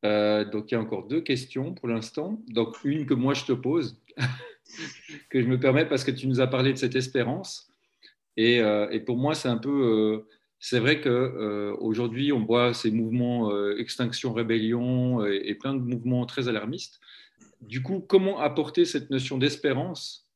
donc 0.03 0.71
il 0.71 0.73
y 0.73 0.75
a 0.75 0.81
encore 0.81 1.09
deux 1.09 1.21
questions 1.21 1.75
pour 1.75 1.89
l'instant. 1.89 2.41
Donc 2.49 2.77
une 2.85 3.07
que 3.07 3.15
moi 3.15 3.35
je 3.35 3.45
te 3.45 3.53
pose, 3.53 4.01
que 5.31 5.43
je 5.43 5.47
me 5.47 5.59
permets 5.59 5.87
parce 5.87 6.05
que 6.05 6.13
tu 6.13 6.29
nous 6.29 6.41
as 6.41 6.47
parlé 6.47 6.73
de 6.73 6.79
cette 6.79 6.95
espérance. 6.95 7.73
Et, 8.37 8.59
et 8.59 9.01
pour 9.01 9.17
moi 9.17 9.35
c'est 9.35 9.49
un 9.49 9.59
peu 9.59 10.25
c'est 10.61 10.81
vrai 10.81 11.01
qu'aujourd'hui, 11.01 12.33
euh, 12.33 12.35
on 12.35 12.45
voit 12.45 12.75
ces 12.75 12.91
mouvements 12.91 13.53
euh, 13.53 13.79
extinction, 13.79 14.33
rébellion 14.33 15.25
et, 15.25 15.55
plein 15.55 15.75
de 15.75 15.81
mouvements 15.81 16.27
très 16.27 16.49
alarmistes. 16.49 17.01
Du 17.61 17.83
coup, 17.83 18.01
comment 18.01 18.39
apporter 18.39 18.85
cette 18.85 19.11
notion 19.11 19.39
d'espérance 19.39 20.29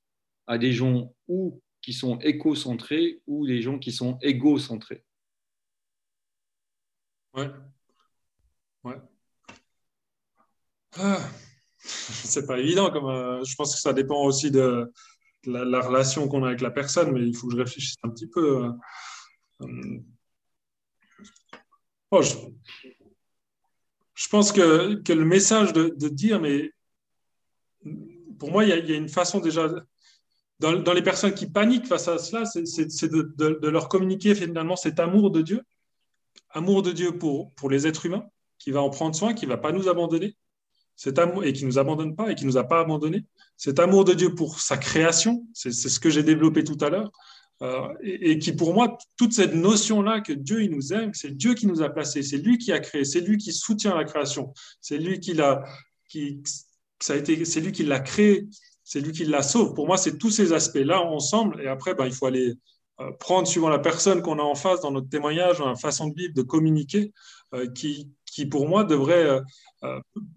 à 0.46 0.58
des 0.58 0.72
gens 0.72 1.14
ou 1.28 1.60
qui 1.80 1.92
sont 1.92 2.18
éco-centrés 2.18 3.20
ou 3.26 3.46
des 3.46 3.62
gens 3.62 3.78
qui 3.78 3.92
sont 3.92 4.18
égocentrés? 4.22 5.04
Ouais. 7.34 7.50
Ouais. 8.84 8.96
Ah. 10.96 11.20
C'est 11.78 12.46
pas 12.46 12.58
évident. 12.58 12.90
Comme, 12.90 13.06
euh, 13.06 13.44
je 13.44 13.54
pense 13.56 13.74
que 13.74 13.80
ça 13.80 13.92
dépend 13.92 14.22
aussi 14.24 14.50
de, 14.50 14.92
la, 15.44 15.80
relation 15.80 16.28
qu'on 16.28 16.44
a 16.44 16.48
avec 16.48 16.60
la 16.60 16.70
personne, 16.70 17.12
mais 17.12 17.26
il 17.26 17.34
faut 17.36 17.48
que 17.48 17.54
je 17.54 17.58
réfléchisse 17.58 17.96
un 18.02 18.10
petit 18.10 18.28
peu. 18.28 18.70
Oh, 22.10 22.20
je, 24.14 24.28
pense 24.28 24.52
que, 24.52 25.00
le 25.12 25.24
message 25.24 25.72
de, 25.72 26.08
dire, 26.08 26.40
mais 26.40 26.70
pour 28.38 28.50
moi, 28.50 28.64
il 28.64 28.70
y, 28.70 28.92
a, 28.92 28.96
une 28.96 29.08
façon 29.08 29.40
déjà, 29.40 29.68
dans, 30.58 30.92
les 30.92 31.02
personnes 31.02 31.34
qui 31.34 31.46
paniquent 31.46 31.86
face 31.86 32.08
à 32.08 32.18
cela, 32.18 32.44
c'est 32.44 33.08
de, 33.08 33.68
leur 33.68 33.88
communiquer 33.88 34.34
finalement 34.34 34.76
cet 34.76 35.00
amour 35.00 35.30
de 35.30 35.42
Dieu, 35.42 35.62
amour 36.50 36.82
de 36.82 36.92
Dieu 36.92 37.18
pour, 37.18 37.52
pour 37.54 37.70
les 37.70 37.86
êtres 37.86 38.06
humains, 38.06 38.24
qui 38.58 38.70
va 38.70 38.80
en 38.80 38.90
prendre 38.90 39.14
soin, 39.14 39.34
qui 39.34 39.46
ne 39.46 39.50
va 39.50 39.58
pas 39.58 39.72
nous 39.72 39.88
abandonner, 39.88 40.36
cet 40.96 41.18
amour, 41.18 41.44
et 41.44 41.52
qui 41.52 41.64
ne 41.64 41.68
nous 41.68 41.78
abandonne 41.78 42.14
pas 42.14 42.30
et 42.30 42.34
qui 42.34 42.44
ne 42.44 42.50
nous 42.50 42.58
a 42.58 42.64
pas 42.64 42.80
abandonnés, 42.80 43.24
cet 43.56 43.78
amour 43.78 44.04
de 44.04 44.14
Dieu 44.14 44.34
pour 44.34 44.60
sa 44.60 44.76
création, 44.76 45.46
c'est 45.52 45.72
ce 45.72 46.00
que 46.00 46.10
j'ai 46.10 46.22
développé 46.22 46.64
tout 46.64 46.78
à 46.80 46.90
l'heure, 46.90 47.10
euh, 47.62 47.94
et, 48.02 48.38
qui, 48.38 48.52
pour 48.52 48.74
moi, 48.74 48.98
toute 49.16 49.32
cette 49.32 49.54
notion-là 49.54 50.20
que 50.20 50.32
Dieu 50.32 50.62
il 50.62 50.70
nous 50.70 50.92
aime, 50.92 51.14
c'est 51.14 51.36
Dieu 51.36 51.54
qui 51.54 51.66
nous 51.66 51.80
a 51.82 51.90
placés, 51.90 52.22
c'est 52.22 52.38
lui 52.38 52.58
qui 52.58 52.72
a 52.72 52.80
créé, 52.80 53.04
c'est 53.04 53.20
lui 53.20 53.36
qui 53.36 53.52
soutient 53.52 53.96
la 53.96 54.04
création, 54.04 54.52
c'est 54.80 54.98
lui 54.98 55.20
qui 55.20 55.34
l'a, 55.34 55.64
qui, 56.08 56.42
ça 57.02 57.14
a 57.14 57.16
été, 57.16 57.44
c'est 57.44 57.60
lui 57.60 57.72
qui 57.72 57.84
l'a 57.84 58.00
créé, 58.00 58.46
c'est 58.84 59.00
lui 59.00 59.12
qui 59.12 59.24
la 59.24 59.42
sauve. 59.42 59.74
Pour 59.74 59.86
moi, 59.86 59.96
c'est 59.96 60.18
tous 60.18 60.30
ces 60.30 60.52
aspects-là 60.52 61.00
ensemble. 61.02 61.60
Et 61.62 61.68
après, 61.68 61.94
ben, 61.94 62.06
il 62.06 62.12
faut 62.12 62.26
aller 62.26 62.54
euh, 63.00 63.10
prendre 63.18 63.46
suivant 63.46 63.68
la 63.68 63.78
personne 63.78 64.22
qu'on 64.22 64.38
a 64.38 64.42
en 64.42 64.54
face 64.54 64.80
dans 64.80 64.90
notre 64.90 65.08
témoignage, 65.08 65.58
dans 65.58 65.68
la 65.68 65.76
façon 65.76 66.08
de 66.08 66.14
vivre, 66.14 66.34
de 66.34 66.42
communiquer, 66.42 67.12
euh, 67.54 67.66
qui, 67.72 68.10
qui, 68.26 68.46
pour 68.46 68.68
moi, 68.68 68.84
devrait, 68.84 69.40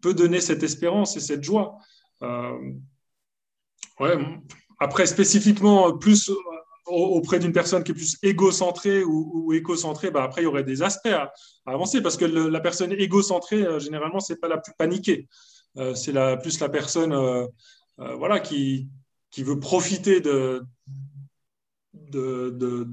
peut 0.01 0.13
donner 0.13 0.41
cette 0.41 0.63
espérance 0.63 1.15
et 1.17 1.19
cette 1.19 1.43
joie. 1.43 1.77
ouais. 2.21 4.17
Après, 4.79 5.05
spécifiquement, 5.05 5.97
plus 5.97 6.29
auprès 6.87 7.39
d'une 7.39 7.51
personne 7.51 7.83
qui 7.83 7.91
est 7.91 7.95
plus 7.95 8.17
égocentrée 8.21 9.03
ou, 9.03 9.31
ou 9.33 9.53
écocentrée, 9.53 10.11
bah 10.11 10.23
après, 10.23 10.41
il 10.41 10.43
y 10.45 10.47
aurait 10.47 10.63
des 10.63 10.83
aspects 10.83 11.07
à, 11.07 11.31
avancer 11.65 12.01
parce 12.01 12.17
que 12.17 12.25
la 12.25 12.59
personne 12.59 12.91
égocentrée, 12.91 13.63
euh, 13.63 13.79
généralement, 13.79 14.19
c'est 14.19 14.39
pas 14.39 14.47
la 14.47 14.57
plus 14.57 14.73
paniquée. 14.77 15.27
Euh, 15.77 15.93
c'est 15.95 16.11
la, 16.11 16.37
plus 16.37 16.59
la 16.59 16.69
personne 16.69 17.13
euh, 17.13 17.45
voilà, 17.97 18.39
qui, 18.39 18.89
qui 19.31 19.43
veut 19.43 19.59
profiter 19.59 20.21
de, 20.21 20.63
de, 21.93 22.87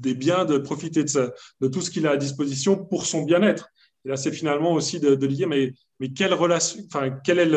des 0.00 0.14
biens, 0.14 0.44
de 0.44 0.58
profiter 0.58 1.04
de, 1.04 1.68
tout 1.68 1.80
ce 1.80 1.90
qu'il 1.90 2.06
a 2.06 2.12
à 2.12 2.16
disposition 2.16 2.84
pour 2.84 3.06
son 3.06 3.22
bien-être. 3.22 3.68
Et 4.04 4.08
là, 4.08 4.16
c'est 4.16 4.32
finalement 4.32 4.72
aussi 4.72 5.00
de, 5.00 5.14
de 5.14 5.26
dire, 5.26 5.48
mais, 5.48 5.74
mais 6.00 6.12
quelle 6.12 6.32
relation, 6.32 6.80
enfin, 6.86 7.10
quel 7.24 7.38
est 7.38 7.50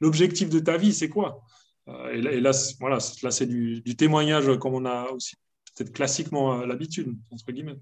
l'objectif 0.00 0.48
de 0.48 0.60
ta 0.60 0.76
vie? 0.76 0.92
C'est 0.92 1.08
quoi? 1.08 1.42
Euh, 1.88 2.12
et 2.12 2.40
là, 2.40 2.52
voilà, 2.80 2.98
là 3.22 3.30
c'est 3.30 3.46
du, 3.46 3.82
témoignage 3.96 4.56
comme 4.58 4.74
on 4.74 4.84
a 4.84 5.10
aussi 5.10 5.34
peut-être 5.74 5.92
classiquement 5.92 6.60
euh, 6.60 6.66
l'habitude, 6.66 7.14
entre 7.30 7.50
guillemets. 7.52 7.78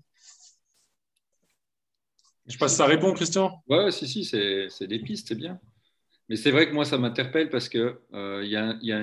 Je 2.46 2.52
sais 2.52 2.58
pas 2.58 2.68
si 2.68 2.76
ça 2.76 2.86
répond, 2.86 3.12
Christian. 3.12 3.62
Oui, 3.68 3.92
si, 3.92 4.06
si, 4.06 4.24
c'est 4.24 4.86
des 4.86 5.00
pistes, 5.00 5.28
c'est 5.28 5.34
bien. 5.34 5.60
Mais 6.28 6.36
c'est 6.36 6.50
vrai 6.50 6.68
que 6.68 6.74
moi, 6.74 6.84
ça 6.84 6.98
m'interpelle 6.98 7.50
parce 7.50 7.68
que 7.68 8.00
euh, 8.14 8.44
y 8.44 8.56
a, 8.56 8.76
y 8.82 8.92
a 8.92 9.02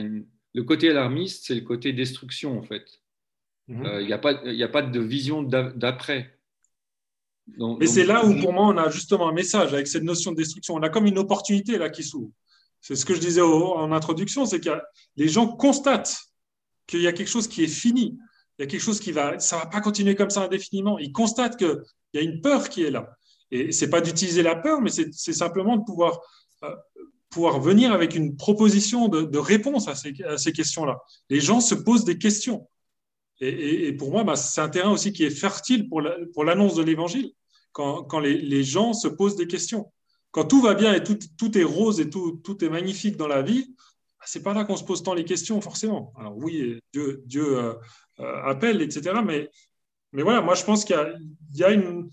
le 0.54 0.64
côté 0.64 0.90
alarmiste, 0.90 1.46
c'est 1.48 1.56
le 1.56 1.62
côté 1.62 1.94
destruction, 1.94 2.58
en 2.58 2.64
fait. 2.64 2.86
Mhm. 3.68 4.00
Il 4.02 4.08
n'y 4.08 4.14
a, 4.14 4.18
pas, 4.18 4.34
a 4.34 4.68
pas 4.68 4.82
de 4.82 5.00
vision 5.00 5.42
d'après. 5.42 6.38
Mais 7.58 7.88
c'est 7.88 8.06
là 8.06 8.26
où, 8.26 8.40
pour 8.40 8.54
moi, 8.54 8.68
on 8.68 8.78
a 8.78 8.90
justement 8.90 9.28
un 9.30 9.34
message 9.34 9.74
avec 9.74 9.88
cette 9.88 10.04
notion 10.04 10.32
de 10.32 10.38
destruction. 10.38 10.76
On 10.76 10.82
a 10.82 10.90
comme 10.90 11.06
une 11.06 11.18
opportunité 11.18 11.78
là 11.78 11.90
qui 11.90 12.04
s'ouvre. 12.04 12.32
C'est 12.82 12.96
ce 12.96 13.06
que 13.06 13.16
je 13.16 13.20
disais 13.20 13.42
en 13.42 13.92
introduction, 13.92 14.46
c'est 14.46 14.60
que 14.60 14.82
les 15.16 15.30
gens 15.30 15.48
constatent 15.48 16.18
qu'il 16.86 17.02
y 17.02 17.08
a 17.08 17.14
quelque 17.14 17.30
chose 17.30 17.48
qui 17.48 17.64
est 17.64 17.68
fini. 17.68 18.18
Il 18.58 18.64
y 18.64 18.66
a 18.66 18.68
quelque 18.68 18.82
chose 18.82 19.00
qui 19.00 19.12
va, 19.12 19.40
ça 19.40 19.58
va 19.58 19.66
pas 19.66 19.82
continuer 19.82 20.16
comme 20.16 20.30
ça 20.30 20.44
indéfiniment. 20.44 21.00
Ils 21.00 21.12
constatent 21.12 21.58
qu'il 21.58 21.82
y 22.14 22.18
a 22.18 22.22
une 22.22 22.42
peur 22.42 22.70
qui 22.70 22.84
est 22.84 22.92
là. 22.92 23.18
Et 23.52 23.72
c'est 23.72 23.90
pas 23.90 24.02
d'utiliser 24.02 24.44
la 24.44 24.56
peur, 24.56 24.82
mais 24.82 24.90
c'est 24.90 25.34
simplement 25.34 25.78
de 25.78 25.84
pouvoir, 25.84 26.20
euh, 26.64 26.76
pouvoir 27.34 27.60
venir 27.60 27.92
avec 27.92 28.16
une 28.16 28.36
proposition 28.36 29.08
de, 29.08 29.38
réponse 29.38 29.88
à 29.88 29.96
ces, 29.96 30.54
questions-là. 30.54 31.00
Les 31.30 31.40
gens 31.40 31.62
se 31.62 31.76
posent 31.76 32.06
des 32.06 32.18
questions. 32.18 32.68
Et, 33.40 33.92
pour 33.94 34.12
moi, 34.12 34.24
bah, 34.24 34.36
c'est 34.36 34.62
un 34.62 34.70
terrain 34.70 34.92
aussi 34.92 35.12
qui 35.12 35.24
est 35.26 35.30
fertile 35.30 35.90
pour 35.90 36.44
l'annonce 36.44 36.76
de 36.76 36.84
l'évangile, 36.84 37.32
quand, 37.72 38.20
les, 38.20 38.64
gens 38.64 38.94
se 38.94 39.08
posent 39.08 39.36
des 39.36 39.48
questions 39.48 39.92
quand 40.34 40.46
tout 40.46 40.62
va 40.62 40.74
bien 40.74 40.94
et 40.96 41.04
tout, 41.04 41.58
est 41.58 41.64
rose 41.64 42.00
et 42.00 42.10
tout, 42.10 42.66
est 42.66 42.70
magnifique 42.70 43.18
dans 43.18 43.28
la 43.28 43.44
vie, 43.44 43.68
bah, 44.20 44.26
c'est 44.26 44.42
pas 44.42 44.56
là 44.56 44.66
qu'on 44.66 44.76
se 44.76 44.84
pose 44.84 45.04
tant 45.04 45.14
les 45.14 45.26
questions, 45.26 45.62
forcément. 45.62 46.12
Alors 46.18 46.36
oui, 46.36 46.80
Dieu, 46.92 47.22
Dieu 47.28 47.60
euh, 47.60 47.74
euh, 48.20 48.44
appelle, 48.44 48.82
etc. 48.82 49.22
Mais, 49.24 49.48
mais 50.12 50.24
voilà, 50.24 50.42
moi 50.42 50.56
je 50.56 50.64
pense 50.64 50.86
qu'il 50.86 50.96
y, 51.54 51.64
a, 51.64 51.70
une. 51.70 52.10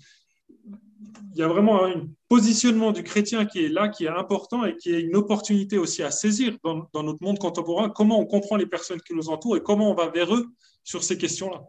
Il 1.33 1.39
y 1.39 1.43
a 1.43 1.49
vraiment 1.49 1.85
un 1.85 2.07
positionnement 2.29 2.93
du 2.93 3.03
chrétien 3.03 3.47
qui 3.47 3.65
est 3.65 3.69
là, 3.69 3.89
qui 3.89 4.05
est 4.05 4.09
important 4.09 4.65
et 4.65 4.77
qui 4.77 4.95
est 4.95 5.01
une 5.01 5.17
opportunité 5.17 5.79
aussi 5.79 6.03
à 6.03 6.11
saisir 6.11 6.57
dans, 6.65 7.03
notre 7.03 7.23
monde 7.23 7.39
contemporain. 7.39 7.89
Comment 7.89 8.19
on 8.19 8.27
comprend 8.27 8.57
les 8.57 8.67
personnes 8.67 9.01
qui 9.01 9.15
nous 9.15 9.29
entourent 9.29 9.57
et 9.57 9.63
comment 9.63 9.91
on 9.91 9.95
va 9.95 10.09
vers 10.09 10.35
eux 10.35 10.47
sur 10.85 11.03
ces 11.05 11.17
questions-là. 11.17 11.63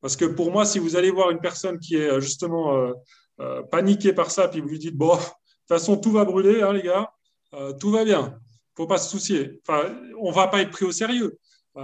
Parce 0.00 0.16
que 0.16 0.24
pour 0.24 0.52
moi, 0.52 0.64
si 0.64 0.78
vous 0.78 0.96
allez 0.96 1.10
voir 1.10 1.30
une 1.30 1.40
personne 1.40 1.78
qui 1.78 1.96
est 1.96 2.20
justement 2.20 2.76
euh, 2.76 2.92
euh, 3.40 3.62
paniquée 3.62 4.12
par 4.12 4.30
ça, 4.30 4.48
puis 4.48 4.60
vous 4.60 4.68
lui 4.68 4.78
dites, 4.78 4.96
bon, 4.96 5.16
de 5.16 5.20
toute 5.20 5.32
façon, 5.68 5.96
tout 5.96 6.12
va 6.12 6.24
brûler, 6.24 6.62
hein, 6.62 6.72
les 6.72 6.82
gars, 6.82 7.12
euh, 7.54 7.72
tout 7.72 7.90
va 7.90 8.04
bien, 8.04 8.20
il 8.20 8.32
ne 8.32 8.76
faut 8.76 8.86
pas 8.86 8.98
se 8.98 9.10
soucier. 9.10 9.60
Enfin, 9.66 9.98
on 10.20 10.30
ne 10.30 10.34
va 10.34 10.46
pas 10.48 10.60
être 10.60 10.70
pris 10.70 10.84
au 10.84 10.92
sérieux. 10.92 11.36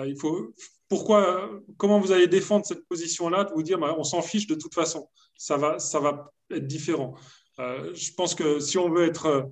il 0.06 0.16
faut, 0.18 0.52
pourquoi, 0.88 1.50
comment 1.76 1.98
vous 1.98 2.12
allez 2.12 2.28
défendre 2.28 2.64
cette 2.64 2.86
position-là, 2.86 3.44
de 3.44 3.52
vous 3.52 3.62
dire, 3.62 3.78
bah, 3.78 3.96
on 3.98 4.04
s'en 4.04 4.22
fiche 4.22 4.46
de 4.46 4.54
toute 4.54 4.74
façon, 4.74 5.08
ça 5.36 5.56
va, 5.56 5.78
ça 5.78 6.00
va 6.00 6.32
être 6.50 6.66
différent. 6.66 7.14
je 7.58 8.14
pense 8.14 8.34
que 8.34 8.60
si 8.60 8.78
on 8.78 8.90
veut 8.90 9.04
être 9.06 9.50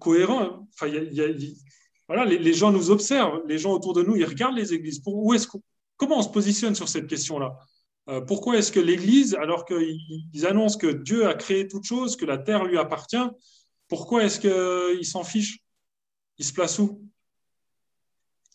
cohérent, 0.00 0.68
voilà, 2.08 2.24
les, 2.24 2.54
gens 2.54 2.70
nous 2.70 2.90
observent, 2.90 3.42
les 3.46 3.58
gens 3.58 3.72
autour 3.72 3.92
de 3.92 4.02
nous, 4.02 4.16
ils 4.16 4.24
regardent 4.24 4.56
les 4.56 4.72
églises. 4.72 5.02
Où 5.06 5.34
est-ce 5.34 5.48
comment 5.96 6.18
on 6.18 6.22
se 6.22 6.28
positionne 6.28 6.74
sur 6.74 6.88
cette 6.88 7.06
question-là? 7.06 7.58
Euh, 8.08 8.20
pourquoi 8.20 8.56
est-ce 8.56 8.70
que 8.70 8.80
l'Église, 8.80 9.34
alors 9.34 9.64
qu'ils 9.64 10.46
annoncent 10.46 10.78
que 10.78 10.86
Dieu 10.86 11.26
a 11.26 11.34
créé 11.34 11.66
toute 11.66 11.84
chose, 11.84 12.16
que 12.16 12.24
la 12.24 12.38
terre 12.38 12.64
lui 12.64 12.78
appartient, 12.78 13.28
pourquoi 13.88 14.24
est-ce 14.24 14.38
qu'ils 14.40 15.06
s'en 15.06 15.24
fichent? 15.24 15.58
Ils 16.38 16.44
se 16.44 16.52
placent 16.52 16.78
où? 16.78 17.02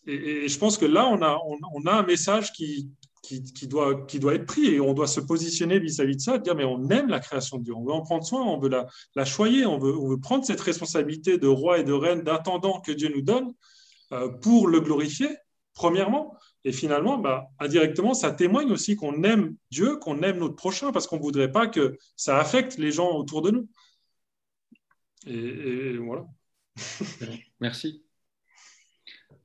Et, 0.06 0.48
je 0.48 0.58
pense 0.58 0.78
que 0.78 0.86
là, 0.86 1.06
on 1.06 1.20
a, 1.22 1.38
on, 1.74 1.86
a 1.86 1.92
un 1.92 2.02
message 2.02 2.52
qui, 2.52 2.90
qui, 3.22 3.68
doit, 3.68 4.04
qui 4.06 4.18
doit 4.18 4.34
être 4.34 4.46
pris 4.46 4.66
et 4.66 4.80
on 4.80 4.94
doit 4.94 5.06
se 5.06 5.20
positionner 5.20 5.78
vis-à-vis 5.78 6.16
de 6.16 6.20
ça, 6.20 6.38
dire 6.38 6.56
mais 6.56 6.64
on 6.64 6.88
aime 6.90 7.08
la 7.08 7.20
création 7.20 7.58
de 7.58 7.64
Dieu, 7.64 7.74
on 7.74 7.84
veut 7.84 7.92
en 7.92 8.02
prendre 8.02 8.24
soin, 8.24 8.42
on 8.42 8.58
veut 8.58 8.68
la, 8.68 9.24
choyer, 9.24 9.64
on 9.64 9.78
veut, 9.78 9.96
on 9.96 10.08
veut, 10.08 10.18
prendre 10.18 10.44
cette 10.44 10.60
responsabilité 10.60 11.38
de 11.38 11.46
roi 11.46 11.78
et 11.78 11.84
de 11.84 11.92
reine, 11.92 12.22
d'intendant 12.22 12.80
que 12.80 12.90
Dieu 12.90 13.10
nous 13.14 13.22
donne 13.22 13.54
euh, 14.12 14.28
pour 14.28 14.66
le 14.66 14.80
glorifier, 14.80 15.28
premièrement, 15.72 16.36
et 16.64 16.72
finalement, 16.72 17.16
bah, 17.18 17.48
indirectement, 17.58 18.12
ça 18.12 18.32
témoigne 18.32 18.70
aussi 18.70 18.96
qu'on 18.96 19.22
aime 19.22 19.56
Dieu, 19.70 19.96
qu'on 19.96 20.22
aime 20.22 20.38
notre 20.38 20.56
prochain, 20.56 20.92
parce 20.92 21.06
qu'on 21.06 21.16
ne 21.16 21.22
voudrait 21.22 21.50
pas 21.50 21.68
que 21.68 21.96
ça 22.16 22.38
affecte 22.38 22.76
les 22.76 22.92
gens 22.92 23.12
autour 23.12 23.42
de 23.42 23.50
nous. 23.50 23.68
Et, 25.26 25.96
voilà. 25.96 26.24
Merci. 27.60 28.04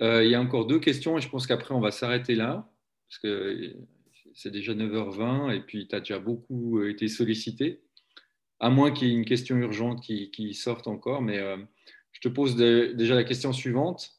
Euh, 0.01 0.23
il 0.23 0.31
y 0.31 0.35
a 0.35 0.41
encore 0.41 0.65
deux 0.65 0.79
questions 0.79 1.17
et 1.17 1.21
je 1.21 1.29
pense 1.29 1.47
qu'après, 1.47 1.73
on 1.73 1.79
va 1.79 1.91
s'arrêter 1.91 2.35
là, 2.35 2.69
parce 3.09 3.19
que 3.19 3.75
c'est 4.33 4.51
déjà 4.51 4.73
9h20 4.73 5.55
et 5.55 5.61
puis 5.61 5.87
tu 5.87 5.95
as 5.95 5.99
déjà 5.99 6.19
beaucoup 6.19 6.83
été 6.83 7.07
sollicité, 7.07 7.81
à 8.59 8.69
moins 8.69 8.91
qu'il 8.91 9.07
y 9.07 9.11
ait 9.11 9.15
une 9.15 9.25
question 9.25 9.57
urgente 9.57 10.01
qui, 10.01 10.53
sorte 10.53 10.87
encore, 10.87 11.21
mais 11.21 11.37
euh, 11.37 11.57
je 12.11 12.21
te 12.21 12.27
pose 12.27 12.55
déjà 12.55 13.15
la 13.15 13.23
question 13.23 13.53
suivante. 13.53 14.11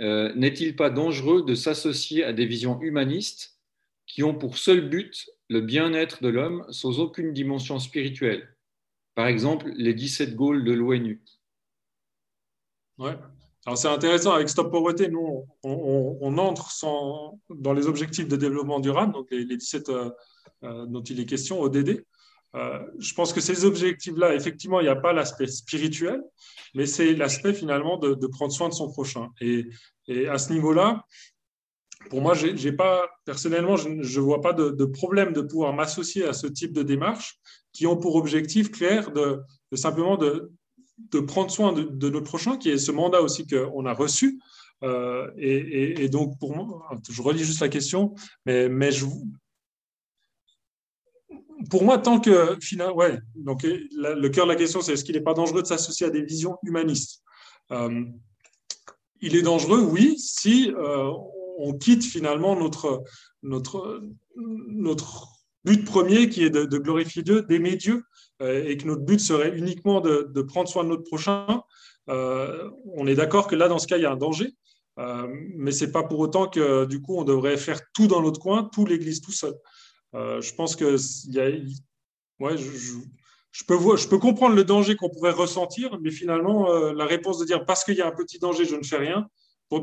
Euh, 0.00 0.32
n'est-il 0.34 0.76
pas 0.76 0.90
dangereux 0.90 1.44
de 1.44 1.54
s'associer 1.54 2.24
à 2.24 2.32
des 2.32 2.46
visions 2.46 2.80
humanistes 2.80 3.58
qui 4.06 4.22
ont 4.22 4.34
pour 4.34 4.58
seul 4.58 4.88
but 4.88 5.28
le 5.48 5.60
bien-être 5.60 6.22
de 6.22 6.28
l'homme 6.28 6.64
sans 6.70 7.00
aucune 7.00 7.32
dimension 7.32 7.78
spirituelle? 7.78 8.56
Par 9.14 9.26
exemple, 9.26 9.70
les 9.76 9.92
17 9.92 10.34
goals 10.34 10.64
de 10.64 10.72
l'ONU. 10.72 11.22
Ouais. 12.98 13.16
Alors 13.70 13.78
c'est 13.78 13.86
intéressant, 13.86 14.32
avec 14.32 14.48
Stop 14.48 14.72
Pauvreté, 14.72 15.06
nous, 15.06 15.46
on, 15.62 16.38
entre 16.38 16.72
dans 17.50 17.72
les 17.72 17.86
objectifs 17.86 18.26
de 18.26 18.34
développement 18.34 18.80
durable, 18.80 19.12
donc 19.12 19.28
les, 19.30 19.44
17 19.44 19.90
euh, 19.90 20.10
euh, 20.64 20.86
dont 20.86 21.04
il 21.04 21.20
est 21.20 21.24
question, 21.24 21.60
ODD. 21.60 22.04
Euh, 22.56 22.80
je 22.98 23.14
pense 23.14 23.32
que 23.32 23.40
ces 23.40 23.64
objectifs-là, 23.64 24.34
effectivement, 24.34 24.80
il 24.80 24.82
n'y 24.82 24.88
a 24.88 24.96
pas 24.96 25.12
l'aspect 25.12 25.46
spirituel, 25.46 26.20
mais 26.74 26.84
c'est 26.84 27.14
l'aspect 27.14 27.54
finalement 27.54 27.96
de, 27.96 28.26
prendre 28.26 28.52
soin 28.52 28.68
de 28.68 28.74
son 28.74 28.90
prochain. 28.90 29.28
Et, 29.40 29.68
à 30.28 30.38
ce 30.38 30.52
niveau-là, 30.52 31.04
pour 32.08 32.22
moi, 32.22 32.34
j'ai 32.34 32.72
pas, 32.72 33.08
personnellement, 33.24 33.76
je 33.76 33.88
ne 33.88 34.20
vois 34.20 34.40
pas 34.40 34.52
de, 34.52 34.84
problème 34.84 35.32
de 35.32 35.42
pouvoir 35.42 35.72
m'associer 35.74 36.24
à 36.24 36.32
ce 36.32 36.48
type 36.48 36.72
de 36.72 36.82
démarches 36.82 37.38
qui 37.72 37.86
ont 37.86 37.96
pour 37.96 38.16
objectif 38.16 38.72
clair 38.72 39.12
de, 39.12 39.40
simplement 39.76 40.16
de, 40.16 40.50
prendre 41.26 41.50
soin 41.50 41.72
de, 41.72 42.10
notre 42.10 42.26
prochain, 42.26 42.56
qui 42.56 42.70
est 42.70 42.78
ce 42.78 42.92
mandat 42.92 43.22
aussi 43.22 43.46
qu'on 43.46 43.86
a 43.86 43.92
reçu. 43.92 44.40
Euh, 44.82 45.30
et, 45.36 46.08
donc, 46.08 46.38
pour 46.38 46.56
moi, 46.56 46.88
je 47.08 47.20
relis 47.22 47.44
juste 47.44 47.60
la 47.60 47.68
question, 47.68 48.14
mais, 48.46 48.68
mais 48.68 48.92
je, 48.92 49.04
pour 51.68 51.84
moi, 51.84 51.98
tant 51.98 52.20
que 52.20 52.56
ouais, 52.94 53.18
donc 53.34 53.62
le 53.62 54.28
cœur 54.28 54.46
de 54.46 54.52
la 54.52 54.56
question, 54.56 54.80
c'est 54.80 54.94
est-ce 54.94 55.04
qu'il 55.04 55.14
n'est 55.14 55.20
pas 55.20 55.34
dangereux 55.34 55.62
de 55.62 55.66
s'associer 55.66 56.06
à 56.06 56.10
des 56.10 56.22
visions 56.22 56.56
humanistes? 56.62 57.22
Euh, 57.72 58.04
Il 59.20 59.36
est 59.36 59.42
dangereux, 59.42 59.80
oui, 59.80 60.18
si 60.18 60.72
euh, 60.72 61.10
on 61.58 61.74
quitte 61.74 62.04
finalement 62.04 62.58
notre, 62.58 63.02
notre, 63.42 64.02
notre 64.36 65.28
but 65.64 65.84
premier 65.84 66.30
qui 66.30 66.44
est 66.44 66.50
de, 66.50 66.78
glorifier 66.78 67.22
Dieu, 67.22 67.42
d'aimer 67.42 67.76
Dieu, 67.76 68.04
et 68.40 68.76
que 68.76 68.86
notre 68.86 69.02
but 69.02 69.20
serait 69.20 69.56
uniquement 69.56 70.00
de, 70.00 70.42
prendre 70.42 70.68
soin 70.68 70.84
de 70.84 70.88
notre 70.88 71.04
prochain. 71.04 71.62
on 72.08 73.06
est 73.06 73.14
d'accord 73.14 73.46
que 73.46 73.56
là, 73.56 73.68
dans 73.68 73.78
ce 73.78 73.86
cas, 73.86 73.96
il 73.96 74.02
y 74.02 74.06
a 74.06 74.12
un 74.12 74.16
danger. 74.16 74.52
mais 74.96 75.72
ce 75.72 75.84
n'est 75.84 75.92
pas 75.92 76.02
pour 76.02 76.18
autant 76.20 76.48
que 76.48 76.84
du 76.86 77.00
coup 77.02 77.18
on 77.18 77.24
devrait 77.24 77.56
faire 77.56 77.80
tout 77.94 78.06
dans 78.06 78.22
notre 78.22 78.40
coin, 78.40 78.68
tout 78.72 78.86
l'Église 78.86 79.20
tout 79.20 79.32
seul. 79.32 79.54
Euh, 80.14 80.40
je 80.40 80.54
pense 80.54 80.76
que 80.76 80.96
y 81.28 81.40
a, 81.40 81.46
ouais, 82.44 82.56
je, 82.56 82.70
je, 83.52 83.64
peux 83.64 83.74
voir, 83.74 83.96
je 83.96 84.08
peux 84.08 84.18
comprendre 84.18 84.56
le 84.56 84.64
danger 84.64 84.96
qu'on 84.96 85.08
pourrait 85.08 85.30
ressentir, 85.30 85.98
mais 86.00 86.10
finalement, 86.10 86.70
euh, 86.70 86.92
la 86.92 87.06
réponse 87.06 87.38
de 87.38 87.44
dire 87.44 87.64
parce 87.64 87.84
qu'il 87.84 87.96
y 87.96 88.02
a 88.02 88.06
un 88.06 88.12
petit 88.12 88.38
danger, 88.38 88.64
je 88.64 88.76
ne 88.76 88.82
fais 88.82 88.96
rien, 88.96 89.28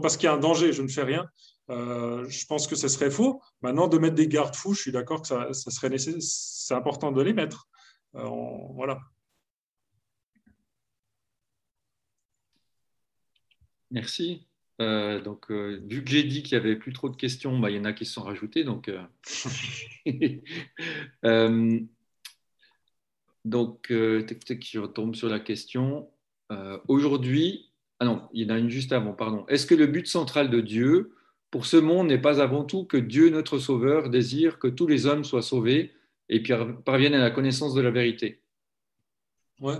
parce 0.02 0.18
qu'il 0.18 0.26
y 0.26 0.30
a 0.30 0.34
un 0.34 0.40
danger, 0.40 0.74
je 0.74 0.82
ne 0.82 0.90
fais 0.90 1.04
rien, 1.04 1.26
euh, 1.70 2.26
je 2.28 2.46
pense 2.46 2.68
que 2.68 2.76
ce 2.76 2.88
serait 2.90 3.12
faux. 3.12 3.42
Maintenant, 3.62 3.88
de 3.88 3.98
mettre 3.98 4.16
des 4.16 4.28
garde-fous, 4.28 4.74
je 4.74 4.82
suis 4.82 4.92
d'accord 4.92 5.22
que 5.22 5.28
ça, 5.28 5.54
ça 5.54 5.72
serait 5.72 5.96
c'est 5.98 6.74
important 6.74 7.12
de 7.12 7.22
les 7.22 7.34
mettre. 7.34 7.68
Voilà. 8.14 9.00
Merci. 13.92 14.48
Euh, 14.80 15.20
donc, 15.22 15.50
euh, 15.52 15.82
vu 15.88 16.04
que 16.04 16.12
j'ai 16.12 16.24
dit 16.24 16.44
qu'il 16.44 16.58
n'y 16.58 16.64
avait 16.66 16.76
plus 16.76 16.94
trop 16.94 17.10
de 17.10 17.16
questions, 17.16 17.58
bah, 17.60 17.72
il 17.72 17.78
y 17.78 17.80
en 17.80 17.86
a 17.86 17.94
qui 17.94 18.06
se 18.06 18.14
sont 18.14 18.24
rajoutées. 18.24 18.64
Donc, 18.64 18.90
euh, 18.90 19.02
donc 23.46 23.88
je 23.90 24.80
retombe 24.80 25.16
sur 25.16 25.30
la 25.30 25.40
question. 25.40 26.10
Aujourd'hui, 26.88 27.72
ah 28.00 28.06
non, 28.06 28.30
il 28.34 28.44
y 28.44 28.46
en 28.52 28.56
a 28.56 28.60
une 28.60 28.70
juste 28.70 28.92
avant, 28.92 29.14
pardon. 29.14 29.46
Est-ce 29.48 29.66
que 29.66 29.76
le 29.76 29.88
but 29.88 30.08
central 30.08 30.50
de 30.50 30.62
Dieu 30.62 31.14
pour 31.50 31.66
ce 31.66 31.78
monde 31.78 32.08
n'est 32.08 32.22
pas 32.22 32.42
avant 32.42 32.64
tout 32.64 32.86
que 32.86 32.98
Dieu, 32.98 33.30
notre 33.30 33.58
Sauveur, 33.58 34.10
désire 34.10 34.60
que 34.60 34.68
tous 34.68 34.88
les 34.88 35.06
hommes 35.06 35.24
soient 35.24 35.42
sauvés 35.42 35.94
et 36.30 36.44
parviennent 36.86 37.14
à 37.14 37.20
la 37.20 37.32
connaissance 37.32 37.74
de 37.74 37.82
la 37.82 37.92
vérité 37.92 38.42
Ouais. 39.60 39.78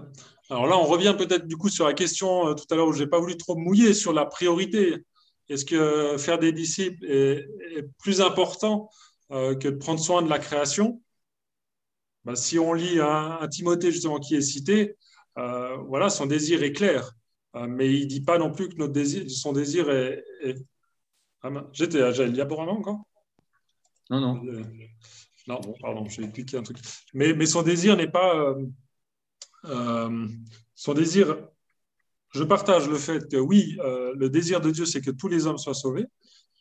Alors 0.50 0.66
là, 0.66 0.78
on 0.78 0.86
revient 0.86 1.16
peut-être 1.18 1.46
du 1.46 1.58
coup 1.58 1.70
sur 1.70 1.86
la 1.86 1.94
question 1.94 2.48
euh, 2.48 2.54
tout 2.54 2.66
à 2.72 2.76
l'heure 2.76 2.88
où 2.88 2.94
je 2.94 3.04
n'ai 3.04 3.10
pas 3.10 3.20
voulu 3.20 3.38
trop 3.38 3.56
mouiller 3.56 3.94
sur 3.94 4.14
la 4.14 4.26
priorité. 4.26 5.06
Est-ce 5.50 5.66
que 5.66 6.18
faire 6.18 6.40
des 6.40 6.52
disciples 6.52 7.06
est, 7.06 7.48
plus 8.00 8.22
important 8.22 8.90
euh, 9.32 9.56
que 9.56 9.68
de 9.68 9.76
prendre 9.76 10.00
soin 10.00 10.22
de 10.22 10.30
la 10.30 10.40
création? 10.40 11.02
Ben, 12.26 12.36
Si 12.36 12.58
on 12.58 12.74
lit 12.74 13.00
un, 13.00 13.48
Timothée 13.50 13.92
justement 13.92 14.20
qui 14.20 14.36
est 14.36 14.42
cité, 14.42 14.96
euh, 15.38 15.78
voilà, 15.88 16.10
son 16.10 16.26
désir 16.26 16.64
est 16.64 16.74
clair, 16.74 17.12
mais 17.54 17.94
il 17.94 18.04
ne 18.04 18.08
dit 18.08 18.22
pas 18.22 18.38
non 18.38 18.52
plus 18.52 18.70
que 18.70 18.76
notre 18.76 18.94
désir, 18.94 19.30
son 19.30 19.54
désir 19.54 19.90
est. 19.90 20.24
Ah, 21.44 21.52
J'étais 21.72 22.02
à 22.02 22.12
Diaborama 22.12 22.72
encore? 22.72 23.02
Non, 24.10 24.20
non. 24.20 24.42
Non, 25.48 25.62
pardon, 25.82 26.06
j'ai 26.10 26.30
cliqué 26.30 26.58
un 26.58 26.64
truc. 26.64 26.78
Mais, 27.14 27.46
son 27.46 27.62
désir 27.62 27.96
n'est 27.96 28.10
pas 28.10 28.56
euh, 29.66 30.28
son 30.76 30.94
désir, 30.94 31.38
je 32.34 32.44
partage 32.44 32.88
le 32.88 32.98
fait 32.98 33.30
que 33.30 33.38
oui, 33.38 33.78
euh, 33.80 34.14
le 34.16 34.30
désir 34.30 34.62
de 34.62 34.72
Dieu, 34.72 34.86
c'est 34.86 35.02
que 35.02 35.12
tous 35.12 35.28
les 35.28 35.48
hommes 35.48 35.58
soient 35.58 35.74
sauvés, 35.74 36.06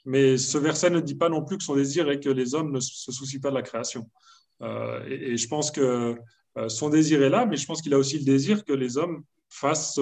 mais 0.04 0.38
ce 0.38 0.58
verset 0.58 0.90
ne 0.90 1.00
dit 1.00 1.16
pas 1.16 1.28
non 1.28 1.44
plus 1.44 1.58
que 1.58 1.64
son 1.64 1.74
désir 1.74 2.08
est 2.10 2.20
que 2.20 2.28
les 2.28 2.54
hommes 2.54 2.72
ne 2.72 2.80
se 2.80 3.12
soucient 3.12 3.40
pas 3.40 3.50
de 3.50 3.56
la 3.56 3.62
création. 3.62 4.08
Euh, 4.62 5.04
et, 5.08 5.36
je 5.36 5.48
pense 5.48 5.70
que 5.70 6.16
son 6.68 6.88
désir 6.88 7.22
est 7.22 7.28
là, 7.28 7.44
mais 7.44 7.58
je 7.58 7.66
pense 7.66 7.82
qu'il 7.82 7.92
a 7.92 7.98
aussi 7.98 8.18
le 8.18 8.24
désir 8.24 8.64
que 8.64 8.72
les 8.72 8.96
hommes 8.96 9.24
fassent 9.50 10.00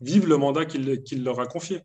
vivent 0.00 0.26
le 0.26 0.36
mandat 0.38 0.64
qu'il 0.64 1.24
leur 1.24 1.40
a 1.40 1.46
confié. 1.46 1.82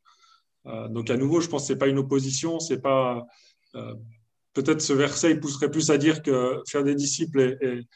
donc 0.66 1.10
à 1.10 1.18
nouveau, 1.18 1.42
je 1.42 1.50
pense 1.50 1.64
que 1.64 1.68
ce 1.68 1.74
n'est 1.74 1.80
pas 1.80 1.90
une 1.90 2.00
opposition, 2.00 2.62
c'est 2.62 2.80
pas 2.80 3.28
peut-être 4.54 4.82
ce 4.82 4.94
verset 4.94 5.32
il 5.32 5.40
pousserait 5.40 5.72
plus 5.72 5.90
à 5.90 5.98
dire 5.98 6.22
que 6.22 6.62
faire 6.68 6.84
des 6.84 6.96
disciples 6.96 7.58
est, 7.62 7.88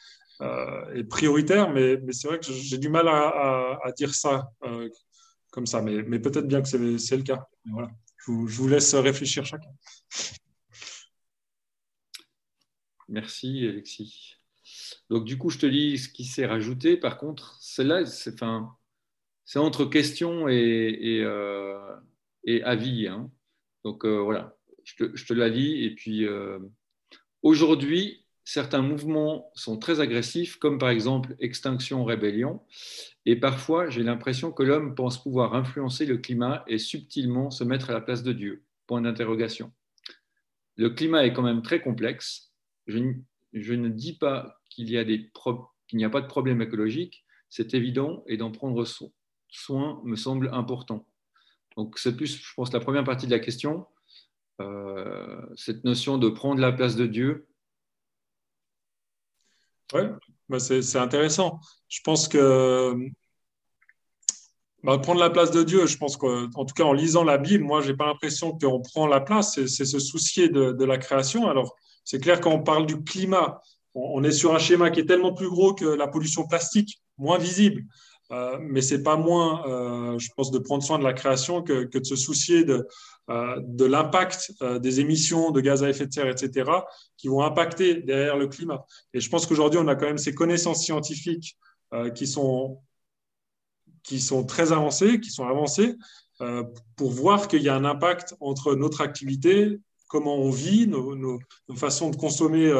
euh, 0.42 1.02
prioritaire, 1.04 1.70
mais, 1.70 1.98
c'est 2.12 2.28
vrai 2.28 2.38
que 2.38 2.46
j'ai 2.52 2.78
du 2.78 2.88
mal 2.88 3.08
à, 3.08 3.92
dire 3.96 4.14
ça 4.14 4.50
euh, 4.64 4.88
comme 5.50 5.66
ça, 5.66 5.80
mais, 5.80 6.02
peut-être 6.18 6.46
bien 6.46 6.62
que 6.62 6.68
c'est 6.68 7.16
le 7.16 7.22
cas. 7.22 7.46
Voilà. 7.70 7.90
Je 8.18 8.32
vous, 8.32 8.68
laisse 8.68 8.94
réfléchir 8.94 9.44
chacun. 9.44 9.70
Merci 13.08 13.66
Alexis. 13.68 14.34
Donc, 15.08 15.24
du 15.24 15.38
coup, 15.38 15.48
je 15.48 15.58
te 15.58 15.66
lis 15.66 15.98
ce 15.98 16.08
qui 16.08 16.24
s'est 16.24 16.46
rajouté. 16.46 16.96
Par 16.96 17.18
contre, 17.18 17.56
celle-là, 17.60 18.04
c'est 18.04 18.42
entre 19.58 19.84
question 19.84 20.48
euh, 20.48 21.96
et 22.44 22.62
avis. 22.64 23.06
Hein. 23.06 23.30
Donc, 23.84 24.04
voilà, 24.04 24.55
je 24.86 24.94
te, 24.94 25.16
je 25.16 25.26
te, 25.26 25.34
la 25.34 25.48
lis. 25.48 25.84
Et 25.84 25.94
puis, 25.94 26.24
euh, 26.24 26.58
aujourd'hui, 27.42 28.24
certains 28.44 28.80
mouvements 28.80 29.50
sont 29.54 29.76
très 29.76 30.00
agressifs, 30.00 30.56
comme 30.56 30.78
par 30.78 30.88
exemple 30.90 31.34
Extinction 31.40 32.04
Rébellion. 32.04 32.62
Et 33.26 33.36
parfois, 33.36 33.90
j'ai 33.90 34.04
l'impression 34.04 34.52
que 34.52 34.62
l'homme 34.62 34.94
pense 34.94 35.20
pouvoir 35.20 35.54
influencer 35.54 36.06
le 36.06 36.16
climat 36.16 36.64
et 36.68 36.78
subtilement 36.78 37.50
se 37.50 37.64
mettre 37.64 37.90
à 37.90 37.92
la 37.92 38.00
place 38.00 38.22
de 38.22 38.32
Dieu. 38.32 38.64
Point 38.86 39.02
d'interrogation. 39.02 39.72
Le 40.76 40.90
climat 40.90 41.26
est 41.26 41.32
quand 41.32 41.42
même 41.42 41.62
très 41.62 41.82
complexe. 41.82 42.52
Je, 42.86 42.98
ne 43.52 43.88
dis 43.88 44.16
pas 44.16 44.60
qu'il 44.70 44.86
n'y 44.86 44.96
a, 46.04 46.10
pas 46.10 46.20
de 46.20 46.26
problème 46.28 46.62
écologique, 46.62 47.24
c'est 47.48 47.74
évident, 47.74 48.22
et 48.28 48.36
d'en 48.36 48.52
prendre 48.52 48.86
soin 49.48 50.00
me 50.04 50.14
semble 50.14 50.50
important. 50.52 51.08
Donc 51.76 51.98
c'est 51.98 52.16
plus, 52.16 52.40
je 52.40 52.54
pense, 52.54 52.72
la 52.72 52.80
première 52.80 53.04
partie 53.04 53.26
de 53.26 53.32
la 53.32 53.40
question, 53.40 53.86
cette 55.56 55.84
notion 55.84 56.18
de 56.18 56.28
prendre 56.28 56.60
la 56.60 56.72
place 56.72 56.96
de 56.96 57.06
Dieu 57.06 57.46
oui, 59.94 60.00
bah, 60.48 60.58
c'est 60.58 60.98
intéressant. 60.98 61.60
Je 61.88 62.00
pense 62.02 62.28
que 62.28 62.96
bah, 64.82 64.98
prendre 64.98 65.20
la 65.20 65.30
place 65.30 65.50
de 65.50 65.62
Dieu, 65.62 65.86
je 65.86 65.96
pense 65.96 66.16
qu'en 66.16 66.48
tout 66.48 66.74
cas 66.74 66.84
en 66.84 66.92
lisant 66.92 67.24
la 67.24 67.38
Bible, 67.38 67.64
moi, 67.64 67.80
je 67.80 67.90
n'ai 67.90 67.96
pas 67.96 68.06
l'impression 68.06 68.56
qu'on 68.56 68.82
prend 68.82 69.06
la 69.06 69.20
place, 69.20 69.64
c'est 69.66 69.84
se 69.84 69.98
soucier 69.98 70.48
de, 70.48 70.84
la 70.84 70.98
création. 70.98 71.48
Alors, 71.48 71.74
c'est 72.04 72.20
clair 72.20 72.40
quand 72.40 72.52
on 72.52 72.62
parle 72.62 72.86
du 72.86 73.02
climat, 73.02 73.60
on, 73.94 74.22
est 74.24 74.32
sur 74.32 74.54
un 74.54 74.58
schéma 74.58 74.90
qui 74.90 75.00
est 75.00 75.06
tellement 75.06 75.32
plus 75.32 75.48
gros 75.48 75.74
que 75.74 75.86
la 75.86 76.06
pollution 76.06 76.46
plastique, 76.46 77.00
moins 77.18 77.38
visible. 77.38 77.84
Euh, 78.32 78.58
mais 78.60 78.82
c'est 78.82 79.02
pas 79.02 79.16
moins, 79.16 79.66
euh, 79.66 80.18
je 80.18 80.30
pense, 80.36 80.50
de 80.50 80.58
prendre 80.58 80.82
soin 80.82 80.98
de 80.98 81.04
la 81.04 81.12
création 81.12 81.62
que, 81.62 81.84
de 81.84 82.04
se 82.04 82.16
soucier 82.16 82.64
de, 82.64 82.86
euh, 83.30 83.60
de 83.62 83.84
l'impact 83.84 84.52
euh, 84.62 84.78
des 84.78 85.00
émissions 85.00 85.50
de 85.50 85.60
gaz 85.60 85.84
à 85.84 85.90
effet 85.90 86.06
de 86.06 86.12
serre, 86.12 86.28
etc., 86.28 86.70
qui 87.16 87.28
vont 87.28 87.42
impacter 87.42 88.02
derrière 88.02 88.36
le 88.36 88.48
climat. 88.48 88.84
Et 89.14 89.20
je 89.20 89.30
pense 89.30 89.46
qu'aujourd'hui, 89.46 89.78
on 89.80 89.88
a 89.88 89.94
quand 89.94 90.06
même 90.06 90.18
ces 90.18 90.34
connaissances 90.34 90.84
scientifiques 90.84 91.56
qui, 92.16 92.26
sont, 92.26 92.80
qui 94.02 94.20
sont 94.20 94.44
très 94.44 94.72
avancées, 94.72 95.20
qui 95.20 95.30
sont 95.30 95.46
avancées, 95.46 95.94
pour 96.96 97.12
voir 97.12 97.46
qu'il 97.46 97.62
y 97.62 97.68
a 97.68 97.76
un 97.76 97.84
impact 97.84 98.34
entre 98.40 98.74
notre 98.74 99.00
activité, 99.00 99.78
comment 100.08 100.36
on 100.36 100.50
vit, 100.50 100.86
nos, 100.86 101.38
façons 101.76 102.10
de 102.10 102.16
consommer 102.16 102.72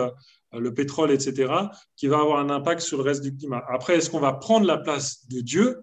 le 0.52 0.74
pétrole, 0.74 1.10
etc., 1.10 1.52
qui 1.96 2.06
va 2.06 2.20
avoir 2.20 2.38
un 2.38 2.50
impact 2.50 2.80
sur 2.80 2.98
le 2.98 3.04
reste 3.04 3.22
du 3.22 3.36
climat. 3.36 3.62
Après, 3.68 3.96
est-ce 3.96 4.10
qu'on 4.10 4.20
va 4.20 4.32
prendre 4.32 4.66
la 4.66 4.78
place 4.78 5.26
de 5.28 5.40
Dieu? 5.40 5.80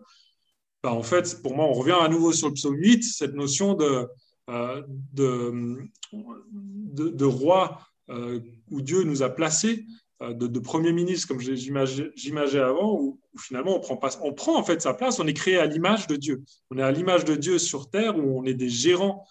Ben, 0.84 0.92
En 0.92 1.04
fait, 1.04 1.42
pour 1.42 1.56
moi, 1.56 1.66
on 1.66 1.74
revient 1.74 1.98
à 2.00 2.08
nouveau 2.08 2.32
sur 2.32 2.48
le 2.48 2.54
psaume 2.54 2.76
8, 2.76 3.04
cette 3.04 3.34
notion 3.34 3.74
de 3.74 4.08
euh, 4.50 4.82
de, 5.14 7.26
roi 7.26 7.80
euh, 8.10 8.42
où 8.70 8.82
Dieu 8.82 9.04
nous 9.04 9.24
a 9.24 9.30
placés, 9.30 9.86
euh, 10.22 10.34
de, 10.34 10.60
premier 10.60 10.92
ministre, 10.92 11.30
comme 11.30 11.40
j'imaginais 11.40 12.60
avant, 12.60 13.00
où, 13.00 13.22
finalement 13.40 13.78
on 13.78 13.80
prend, 13.80 13.96
pas, 13.96 14.10
on 14.22 14.34
prend 14.34 14.60
en 14.60 14.64
fait 14.64 14.82
sa 14.82 14.94
place, 14.94 15.20
on 15.20 15.28
est 15.28 15.34
créé 15.34 15.58
à 15.58 15.66
l'image 15.66 16.08
de 16.08 16.18
Dieu. 16.18 16.44
On 16.72 16.78
est 16.78 16.84
à 16.84 16.92
l'image 16.92 17.24
de 17.24 17.36
Dieu 17.36 17.58
sur 17.58 17.90
Terre, 17.90 18.18
où 18.18 18.40
on 18.40 18.44
est 18.44 18.54
des 18.54 18.70
gérants 18.70 19.26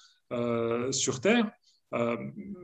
sur 0.90 1.20
Terre. 1.20 1.50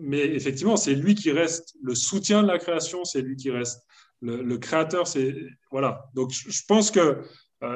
Mais 0.01 0.25
effectivement, 0.25 0.77
c'est 0.77 0.95
lui 0.95 1.15
qui 1.15 1.31
reste 1.31 1.77
le 1.83 1.95
soutien 1.95 2.43
de 2.43 2.49
la 2.49 2.59
création, 2.59 3.05
c'est 3.05 3.21
lui 3.21 3.37
qui 3.37 3.51
reste 3.51 3.85
le, 4.21 4.57
créateur. 4.57 5.07
C'est 5.07 5.37
voilà. 5.71 6.07
Donc, 6.15 6.31
je, 6.33 6.63
pense 6.67 6.91
que 6.91 7.19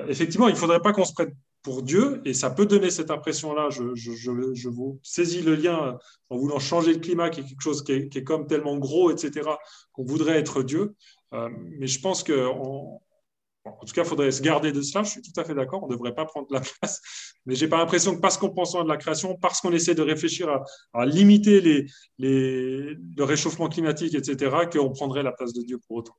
effectivement, 0.09 0.49
il 0.49 0.55
ne 0.55 0.59
faudrait 0.59 0.81
pas 0.81 0.93
qu'on 0.93 1.05
se 1.05 1.13
prête 1.13 1.35
pour 1.63 1.83
Dieu, 1.83 2.21
et 2.25 2.35
ça 2.35 2.51
peut 2.51 2.67
donner 2.67 2.91
cette 2.91 3.11
impression-là. 3.11 3.69
Je, 3.71 4.69
vous 4.69 5.01
saisis 5.03 5.43
le 5.43 5.55
lien 5.55 5.99
en 6.29 6.37
voulant 6.37 6.59
changer 6.59 6.93
le 6.93 6.99
climat, 6.99 7.31
qui 7.31 7.41
est 7.41 7.45
quelque 7.45 7.63
chose 7.63 7.85
qui 7.85 7.93
est, 7.93 8.25
comme 8.25 8.47
tellement 8.47 8.77
gros, 8.79 9.11
etc., 9.11 9.49
qu'on 9.93 10.05
voudrait 10.05 10.39
être 10.39 10.63
Dieu. 10.63 10.95
Euh, 11.35 11.49
mais 11.79 11.87
je 11.87 12.01
pense 12.01 12.23
en 13.65 13.85
tout 13.85 13.93
cas, 13.93 14.03
il 14.03 14.09
faudrait 14.09 14.31
se 14.33 14.43
garder 14.43 14.73
de 14.73 14.83
cela. 14.83 15.05
Je 15.05 15.11
suis 15.11 15.23
tout 15.23 15.39
à 15.41 15.45
fait 15.45 15.55
d'accord. 15.55 15.85
On 15.85 15.87
ne 15.87 15.93
devrait 15.93 16.15
pas 16.15 16.25
prendre 16.25 16.49
la 16.51 16.61
place. 16.61 17.01
Mais 17.47 17.55
j'ai 17.55 17.69
pas 17.69 17.79
l'impression 17.79 18.15
que 18.15 18.21
parce 18.21 18.37
qu'on 18.37 18.51
pense 18.51 18.73
soin 18.73 18.83
de 18.85 18.89
la 18.89 18.97
création, 18.97 19.37
parce 19.37 19.61
qu'on 19.61 19.73
essaie 19.73 19.95
de 19.95 20.03
réfléchir 20.03 20.49
à, 20.93 21.07
limiter 21.07 21.87
le 22.19 22.97
réchauffement 23.19 23.69
climatique, 23.69 24.15
etc., 24.15 24.57
qu'on 24.73 24.91
prendrait 24.91 25.23
la 25.23 25.33
place 25.33 25.53
de 25.53 25.63
Dieu 25.63 25.79
pour 25.87 25.99
autant. 25.99 26.17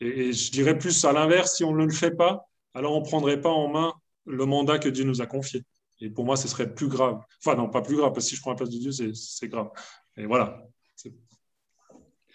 Et, 0.00 0.32
je 0.32 0.50
dirais 0.50 0.76
plus 0.78 1.04
à 1.04 1.12
l'inverse, 1.12 1.56
si 1.56 1.64
on 1.64 1.74
ne 1.74 1.84
le 1.84 1.92
fait 1.92 2.12
pas, 2.12 2.46
alors 2.74 2.96
on 2.96 3.00
ne 3.00 3.06
prendrait 3.06 3.40
pas 3.40 3.50
en 3.50 3.68
main 3.68 3.92
le 4.26 4.44
mandat 4.44 4.78
que 4.78 4.88
Dieu 4.88 5.04
nous 5.04 5.22
a 5.22 5.26
confié. 5.26 5.62
Et 6.00 6.10
pour 6.10 6.24
moi, 6.24 6.36
ce 6.36 6.48
serait 6.48 6.74
plus 6.74 6.88
grave. 6.88 7.20
Enfin, 7.44 7.56
non, 7.56 7.68
pas 7.68 7.82
plus 7.82 7.96
grave, 7.96 8.12
parce 8.12 8.26
que 8.26 8.30
si 8.30 8.36
je 8.36 8.40
prends 8.40 8.50
la 8.50 8.56
place 8.56 8.70
de 8.70 8.78
Dieu, 8.78 8.92
c'est 9.14 9.48
grave. 9.48 9.70
Et 10.16 10.26
voilà, 10.26 10.62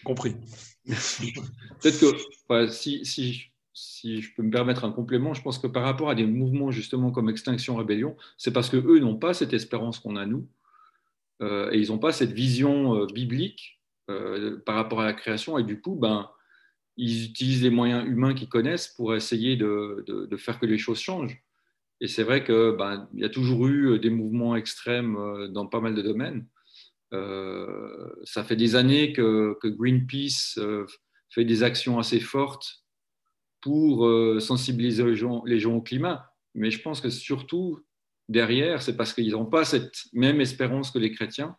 compris. 0.03 0.35
Peut-être 0.85 1.99
que 1.99 2.67
si, 2.69 3.03
si, 3.05 3.51
si, 3.75 4.21
je 4.21 4.33
peux 4.33 4.41
me 4.41 4.49
permettre 4.49 4.85
un 4.85 4.91
complément, 4.91 5.33
je 5.33 5.41
pense 5.41 5.59
que 5.59 5.67
par 5.67 5.83
rapport 5.83 6.09
à 6.09 6.15
des 6.15 6.25
mouvements 6.25 6.71
justement 6.71 7.11
comme 7.11 7.29
Extinction 7.29 7.75
Rébellion, 7.75 8.15
c'est 8.37 8.53
parce 8.53 8.69
qu'eux 8.69 8.99
n'ont 8.99 9.17
pas 9.17 9.33
cette 9.33 9.53
espérance 9.53 9.99
qu'on 9.99 10.15
a 10.15 10.25
nous, 10.25 10.47
euh, 11.41 11.69
et 11.71 11.79
ils 11.79 11.89
n'ont 11.89 11.99
pas 11.99 12.13
cette 12.13 12.31
vision 12.31 12.95
euh, 12.95 13.05
biblique 13.05 13.81
euh, 14.09 14.61
par 14.65 14.75
rapport 14.75 15.01
à 15.01 15.05
la 15.05 15.13
création, 15.13 15.57
et 15.57 15.63
du 15.63 15.81
coup, 15.81 15.95
ben, 15.95 16.31
ils 16.95 17.25
utilisent 17.25 17.63
les 17.63 17.69
moyens 17.69 18.07
humains 18.07 18.33
qu'ils 18.33 18.47
connaissent 18.47 18.87
pour 18.87 19.13
essayer 19.13 19.57
de, 19.57 20.05
de 20.07 20.37
faire 20.37 20.57
que 20.57 20.65
les 20.65 20.77
choses 20.77 20.99
changent. 20.99 21.37
Et 21.99 22.07
c'est 22.07 22.23
vrai 22.23 22.45
qu'il 22.45 22.75
ben, 22.77 23.09
y 23.13 23.25
a 23.25 23.29
toujours 23.29 23.67
eu 23.67 23.99
des 23.99 24.09
mouvements 24.09 24.55
extrêmes 24.55 25.17
dans 25.49 25.67
pas 25.67 25.81
mal 25.81 25.93
de 25.93 26.01
domaines. 26.01 26.47
Ça 27.11 28.45
fait 28.45 28.55
des 28.55 28.77
années 28.77 29.11
que, 29.11 29.57
Greenpeace 29.65 30.57
fait 31.29 31.43
des 31.43 31.63
actions 31.63 31.99
assez 31.99 32.21
fortes 32.21 32.84
pour 33.65 34.07
sensibiliser 34.39 35.03
les 35.03 35.15
gens, 35.59 35.73
au 35.73 35.81
climat. 35.81 36.31
Mais 36.53 36.69
je 36.69 36.79
pense 36.83 37.01
que 37.01 37.09
surtout, 37.09 37.83
derrière, 38.29 38.83
c'est 38.83 38.95
parce 38.95 39.11
qu'ils 39.11 39.31
n'ont 39.31 39.47
pas 39.47 39.65
cette 39.65 40.03
même 40.13 40.39
espérance 40.39 40.91
que 40.91 40.99
les 40.99 41.11
chrétiens 41.11 41.57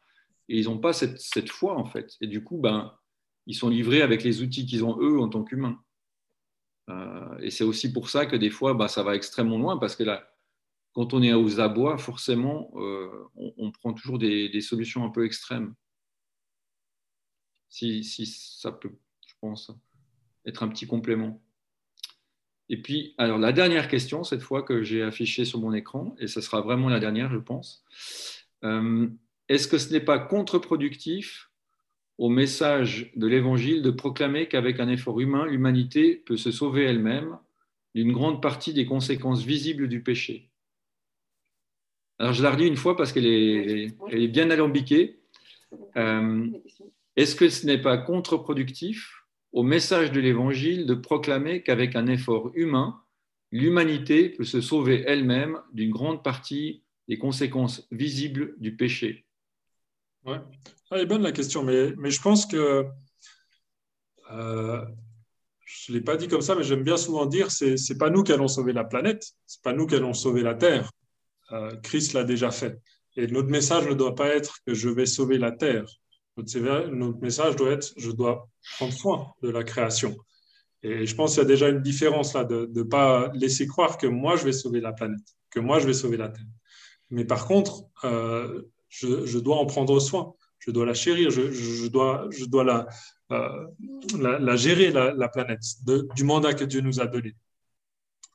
et 0.48 0.60
ils 0.60 0.66
n'ont 0.66 0.78
pas 0.78 0.92
cette, 0.92 1.50
foi, 1.50 1.76
en 1.76 1.84
fait. 1.84 2.14
Et 2.20 2.28
du 2.28 2.44
coup, 2.44 2.58
ben, 2.58 2.96
ils 3.46 3.56
sont 3.56 3.68
livrés 3.68 4.02
avec 4.02 4.22
les 4.22 4.40
outils 4.40 4.66
qu'ils 4.66 4.84
ont, 4.84 4.96
eux, 5.00 5.18
en 5.18 5.28
tant 5.28 5.42
qu'humains. 5.42 5.82
Euh, 6.90 7.38
et 7.40 7.50
c'est 7.50 7.64
aussi 7.64 7.92
pour 7.92 8.08
ça 8.08 8.24
que 8.24 8.36
des 8.36 8.50
fois, 8.50 8.74
bah, 8.74 8.86
ça 8.86 9.02
va 9.02 9.16
extrêmement 9.16 9.58
loin, 9.58 9.76
parce 9.76 9.96
que 9.96 10.04
là, 10.04 10.30
quand 10.92 11.12
on 11.12 11.22
est 11.24 11.34
aux 11.34 11.58
abois, 11.58 11.98
forcément, 11.98 12.70
euh, 12.76 13.28
on, 13.34 13.72
prend 13.72 13.92
toujours 13.92 14.20
des, 14.20 14.60
solutions 14.60 15.04
un 15.04 15.10
peu 15.10 15.26
extrêmes. 15.26 15.74
Si, 17.68 18.04
ça 18.04 18.70
peut, 18.70 18.96
je 19.26 19.34
pense, 19.40 19.72
être 20.46 20.62
un 20.62 20.68
petit 20.68 20.86
complément. 20.86 21.42
Et 22.68 22.82
puis, 22.82 23.14
alors 23.18 23.38
la 23.38 23.52
dernière 23.52 23.88
question, 23.88 24.24
cette 24.24 24.42
fois 24.42 24.62
que 24.62 24.82
j'ai 24.82 25.02
affichée 25.02 25.44
sur 25.44 25.60
mon 25.60 25.72
écran, 25.72 26.14
et 26.18 26.26
ce 26.26 26.40
sera 26.40 26.60
vraiment 26.60 26.88
la 26.88 27.00
dernière, 27.00 27.30
je 27.30 27.38
pense. 27.38 27.84
Euh, 28.64 29.08
est-ce 29.48 29.68
que 29.68 29.78
ce 29.78 29.92
n'est 29.92 30.00
pas 30.00 30.18
contre-productif 30.18 31.50
au 32.18 32.28
message 32.28 33.12
de 33.14 33.26
l'Évangile 33.26 33.82
de 33.82 33.90
proclamer 33.90 34.48
qu'avec 34.48 34.80
un 34.80 34.88
effort 34.88 35.20
humain, 35.20 35.46
l'humanité 35.46 36.16
peut 36.16 36.36
se 36.36 36.50
sauver 36.50 36.84
elle-même 36.84 37.38
d'une 37.94 38.12
grande 38.12 38.42
partie 38.42 38.72
des 38.72 38.86
conséquences 38.86 39.44
visibles 39.44 39.88
du 39.88 40.02
péché? 40.02 40.50
Alors 42.18 42.32
je 42.32 42.42
la 42.42 42.50
redis 42.50 42.66
une 42.66 42.76
fois 42.76 42.96
parce 42.96 43.12
qu'elle 43.12 43.26
est, 43.26 44.28
bien 44.28 44.50
alambiquée. 44.50 45.20
Euh, 45.96 46.46
est-ce 47.14 47.36
que 47.36 47.48
ce 47.48 47.66
n'est 47.66 47.80
pas 47.80 47.98
contre-productif 47.98 49.15
au 49.56 49.62
message 49.62 50.12
de 50.12 50.20
l'Évangile 50.20 50.84
de 50.84 50.92
proclamer 50.92 51.62
qu'avec 51.62 51.96
un 51.96 52.08
effort 52.08 52.50
humain, 52.54 53.00
l'humanité 53.50 54.28
peut 54.28 54.44
se 54.44 54.60
sauver 54.60 55.02
elle-même 55.06 55.62
d'une 55.72 55.90
grande 55.90 56.22
partie 56.22 56.84
des 57.08 57.16
conséquences 57.16 57.88
visibles 57.90 58.54
du 58.58 58.76
péché 58.76 59.24
Ouais. 60.26 60.40
Ah, 60.90 60.96
elle 60.96 61.02
est 61.02 61.06
bonne 61.06 61.22
la 61.22 61.32
question, 61.32 61.62
mais, 61.62 61.94
mais 61.96 62.10
je 62.10 62.20
pense 62.20 62.44
que 62.44 62.84
euh, 64.30 64.84
je 65.64 65.90
ne 65.92 65.96
l'ai 65.96 66.04
pas 66.04 66.18
dit 66.18 66.28
comme 66.28 66.42
ça, 66.42 66.54
mais 66.54 66.62
j'aime 66.62 66.84
bien 66.84 66.98
souvent 66.98 67.24
dire 67.24 67.50
c'est 67.50 67.76
n'est 67.76 67.98
pas 67.98 68.10
nous 68.10 68.24
qui 68.24 68.32
allons 68.32 68.48
sauver 68.48 68.74
la 68.74 68.84
planète, 68.84 69.24
c'est 69.46 69.62
pas 69.62 69.72
nous 69.72 69.86
qui 69.86 69.94
allons 69.94 70.12
sauver 70.12 70.42
la 70.42 70.54
Terre. 70.54 70.90
Euh, 71.52 71.74
Christ 71.76 72.12
l'a 72.12 72.24
déjà 72.24 72.50
fait. 72.50 72.78
Et 73.16 73.26
notre 73.28 73.48
message 73.48 73.88
ne 73.88 73.94
doit 73.94 74.16
pas 74.16 74.28
être 74.28 74.58
que 74.66 74.74
je 74.74 74.90
vais 74.90 75.06
sauver 75.06 75.38
la 75.38 75.52
Terre. 75.52 75.86
Notre, 76.36 76.88
notre 76.90 77.20
message 77.20 77.56
doit 77.56 77.70
être 77.70 77.94
je 77.96 78.10
dois 78.10 78.50
prendre 78.74 78.92
soin 78.92 79.32
de 79.42 79.50
la 79.50 79.64
création. 79.64 80.16
Et 80.82 81.06
je 81.06 81.14
pense 81.14 81.32
qu'il 81.32 81.42
y 81.42 81.44
a 81.44 81.48
déjà 81.48 81.68
une 81.68 81.82
différence 81.82 82.34
là 82.34 82.44
de 82.44 82.70
ne 82.72 82.82
pas 82.82 83.30
laisser 83.34 83.66
croire 83.66 83.98
que 83.98 84.06
moi 84.06 84.36
je 84.36 84.44
vais 84.44 84.52
sauver 84.52 84.80
la 84.80 84.92
planète, 84.92 85.36
que 85.50 85.60
moi 85.60 85.78
je 85.80 85.86
vais 85.86 85.94
sauver 85.94 86.16
la 86.16 86.28
Terre. 86.28 86.44
Mais 87.10 87.24
par 87.24 87.46
contre, 87.46 87.84
euh, 88.04 88.62
je, 88.88 89.38
dois 89.38 89.56
en 89.56 89.66
prendre 89.66 89.98
soin, 90.00 90.34
je 90.58 90.70
dois 90.70 90.86
la 90.86 90.94
chérir, 90.94 91.30
je, 91.30 91.86
dois, 91.88 92.28
je 92.30 92.44
dois 92.44 92.64
la, 92.64 92.86
la, 93.30 94.56
gérer, 94.56 94.90
la, 94.90 95.28
planète, 95.28 95.62
du 96.14 96.24
mandat 96.24 96.54
que 96.54 96.64
Dieu 96.64 96.80
nous 96.80 97.00
a 97.00 97.06
donné. 97.06 97.34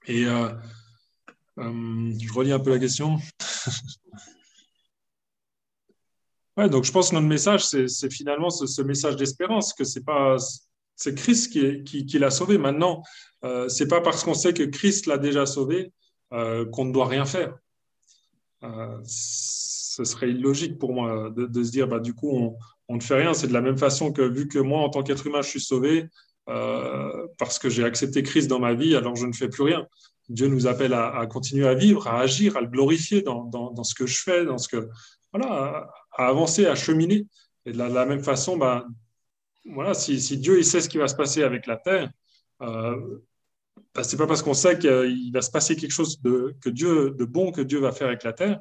Et 0.07 0.23
je 1.57 2.33
relis 2.33 2.51
un 2.51 2.59
peu 2.59 2.71
la 2.71 2.79
question. 2.79 3.17
donc 6.69 6.83
je 6.83 6.91
pense 6.91 7.09
que 7.09 7.15
notre 7.15 7.27
message, 7.27 7.65
c'est 7.65 8.11
finalement 8.11 8.49
ce, 8.49 8.81
message 8.81 9.15
d'espérance, 9.15 9.73
que 9.73 9.83
c'est 9.83 10.03
pas 10.03 10.37
c'est 10.95 11.15
Christ 11.15 11.51
qui, 11.51 12.19
l'a 12.19 12.29
sauvé. 12.29 12.57
Maintenant, 12.57 13.01
euh, 13.43 13.67
c'est 13.69 13.87
pas 13.87 14.01
parce 14.01 14.23
qu'on 14.23 14.35
sait 14.35 14.53
que 14.53 14.63
Christ 14.63 15.07
l'a 15.07 15.17
déjà 15.17 15.45
sauvé 15.45 15.91
qu'on 16.29 16.85
ne 16.85 16.93
doit 16.93 17.07
rien 17.07 17.25
faire. 17.25 17.57
ce 19.03 20.03
serait 20.05 20.29
illogique 20.29 20.77
pour 20.77 20.93
moi 20.93 21.29
de, 21.35 21.63
se 21.63 21.71
dire, 21.71 21.87
bah, 21.87 21.99
du 21.99 22.13
coup, 22.13 22.55
on, 22.87 22.95
ne 22.95 23.01
fait 23.01 23.15
rien. 23.15 23.33
C'est 23.33 23.47
de 23.47 23.53
la 23.53 23.61
même 23.61 23.77
façon 23.77 24.11
que 24.11 24.21
vu 24.21 24.47
que 24.47 24.59
moi, 24.59 24.81
en 24.81 24.89
tant 24.89 25.03
qu'être 25.03 25.27
humain, 25.27 25.41
je 25.41 25.49
suis 25.49 25.61
sauvé 25.61 26.07
euh, 26.49 27.27
parce 27.37 27.59
que 27.59 27.69
j'ai 27.69 27.83
accepté 27.83 28.23
Christ 28.23 28.49
dans 28.49 28.59
ma 28.59 28.73
vie, 28.73 28.95
alors 28.95 29.15
je 29.15 29.25
ne 29.25 29.33
fais 29.33 29.47
plus 29.47 29.63
rien. 29.63 29.87
Dieu 30.29 30.47
nous 30.47 30.67
appelle 30.67 30.93
à, 30.93 31.25
continuer 31.27 31.67
à 31.67 31.73
vivre, 31.73 32.07
à 32.07 32.19
agir, 32.19 32.57
à 32.57 32.61
le 32.61 32.67
glorifier 32.67 33.21
dans, 33.21 33.83
ce 33.83 33.93
que 33.93 34.05
je 34.05 34.21
fais, 34.21 34.45
dans 34.45 34.57
ce 34.57 34.69
que 34.69 34.89
voilà, 35.33 35.89
à, 36.11 36.27
avancer, 36.27 36.65
à 36.65 36.75
cheminer. 36.75 37.27
Et 37.65 37.71
de 37.71 37.77
la, 37.77 38.05
même 38.05 38.23
façon, 38.23 38.57
ben, 38.57 38.85
voilà, 39.65 39.93
si, 39.93 40.15
Dieu 40.37 40.57
il 40.57 40.65
sait 40.65 40.81
ce 40.81 40.89
qui 40.89 40.97
va 40.97 41.07
se 41.07 41.15
passer 41.15 41.43
avec 41.43 41.67
la 41.67 41.77
terre, 41.77 42.11
euh, 42.61 43.19
ben, 43.93 44.03
c'est 44.03 44.17
pas 44.17 44.27
parce 44.27 44.41
qu'on 44.41 44.53
sait 44.53 44.79
qu'il 44.79 45.31
va 45.33 45.41
se 45.41 45.51
passer 45.51 45.75
quelque 45.75 45.91
chose 45.91 46.21
de, 46.21 46.55
que 46.61 46.69
Dieu, 46.69 47.11
de 47.11 47.25
bon 47.25 47.51
que 47.51 47.61
Dieu 47.61 47.79
va 47.79 47.91
faire 47.91 48.07
avec 48.07 48.23
la 48.23 48.33
terre 48.33 48.59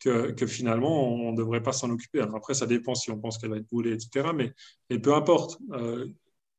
que, 0.00 0.46
finalement, 0.46 1.12
on 1.12 1.32
ne 1.32 1.36
devrait 1.36 1.62
pas 1.62 1.72
s'en 1.72 1.90
occuper. 1.90 2.20
après, 2.20 2.54
ça 2.54 2.66
dépend 2.66 2.94
si 2.94 3.10
on 3.10 3.18
pense 3.18 3.36
qu'elle 3.36 3.50
va 3.50 3.58
être 3.58 3.68
brûlée, 3.68 3.92
etc. 3.92 4.30
Mais, 4.34 4.98
peu 4.98 5.14
importe. 5.14 5.58
Euh, 5.72 6.06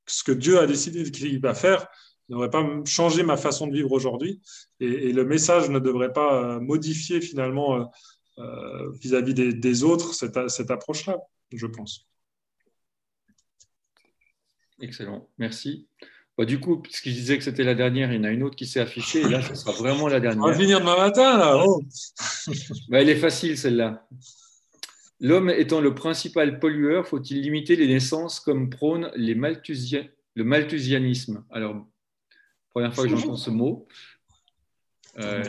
ce 0.07 0.23
que 0.23 0.31
Dieu 0.31 0.59
a 0.59 0.68
décidé 0.68 1.09
qu'il 1.09 1.39
va 1.39 1.53
faire 1.53 1.88
ne 2.30 2.35
devrait 2.35 2.49
pas 2.49 2.65
changer 2.85 3.23
ma 3.23 3.38
façon 3.38 3.68
de 3.68 3.73
vivre 3.73 3.91
aujourd'hui. 3.91 4.41
Et, 4.80 5.11
le 5.11 5.26
message 5.26 5.69
ne 5.69 5.80
devrait 5.80 6.13
pas 6.13 6.43
euh, 6.43 6.59
modifier 6.59 7.22
finalement 7.22 7.91
euh, 8.41 8.91
vis-à-vis 8.93 9.34
des, 9.34 9.84
autres 9.84 10.13
cette, 10.13 10.49
cette 10.49 10.72
approche-là, 10.72 11.18
je 11.51 11.68
pense. 11.68 12.07
Excellent. 14.80 15.30
Merci. 15.38 15.88
Bah, 16.38 16.45
du 16.45 16.59
coup, 16.59 16.77
puisque 16.77 17.07
je 17.09 17.13
disais 17.13 17.38
que 17.38 17.43
c'était 17.43 17.63
la 17.63 17.76
dernière, 17.76 18.11
il 18.11 18.18
y 18.18 18.19
en 18.19 18.23
a 18.23 18.31
une 18.31 18.41
autre 18.41 18.55
qui 18.55 18.65
s'est 18.65 18.80
affichée, 18.80 19.22
et 19.22 19.30
là, 19.30 19.41
ce 19.41 19.53
sera 19.53 19.73
vraiment 19.73 20.07
la 20.07 20.19
dernière. 20.19 20.43
On 20.43 20.47
va 20.47 20.55
finir 20.55 20.80
demain 20.80 20.97
matin, 20.97 21.38
là. 21.38 21.63
Oh. 21.65 21.81
Bah, 22.89 23.01
elle 23.01 23.09
est 23.09 23.15
facile, 23.15 23.57
celle-là. 23.57 24.07
L'homme 25.19 25.51
étant 25.51 25.81
le 25.81 25.93
principal 25.93 26.59
pollueur, 26.59 27.07
faut-il 27.07 27.41
limiter 27.41 27.76
les 27.76 27.88
naissances 27.88 28.39
comme 28.39 28.72
prône 28.72 29.11
les 29.15 29.35
le 29.35 30.43
malthusianisme? 30.43 31.45
Alors, 31.51 31.85
première 32.72 32.95
fois 32.95 33.03
que 33.03 33.11
j'entends 33.11 33.35
ce 33.35 33.51
mot. 33.51 33.88
Euh, 35.19 35.43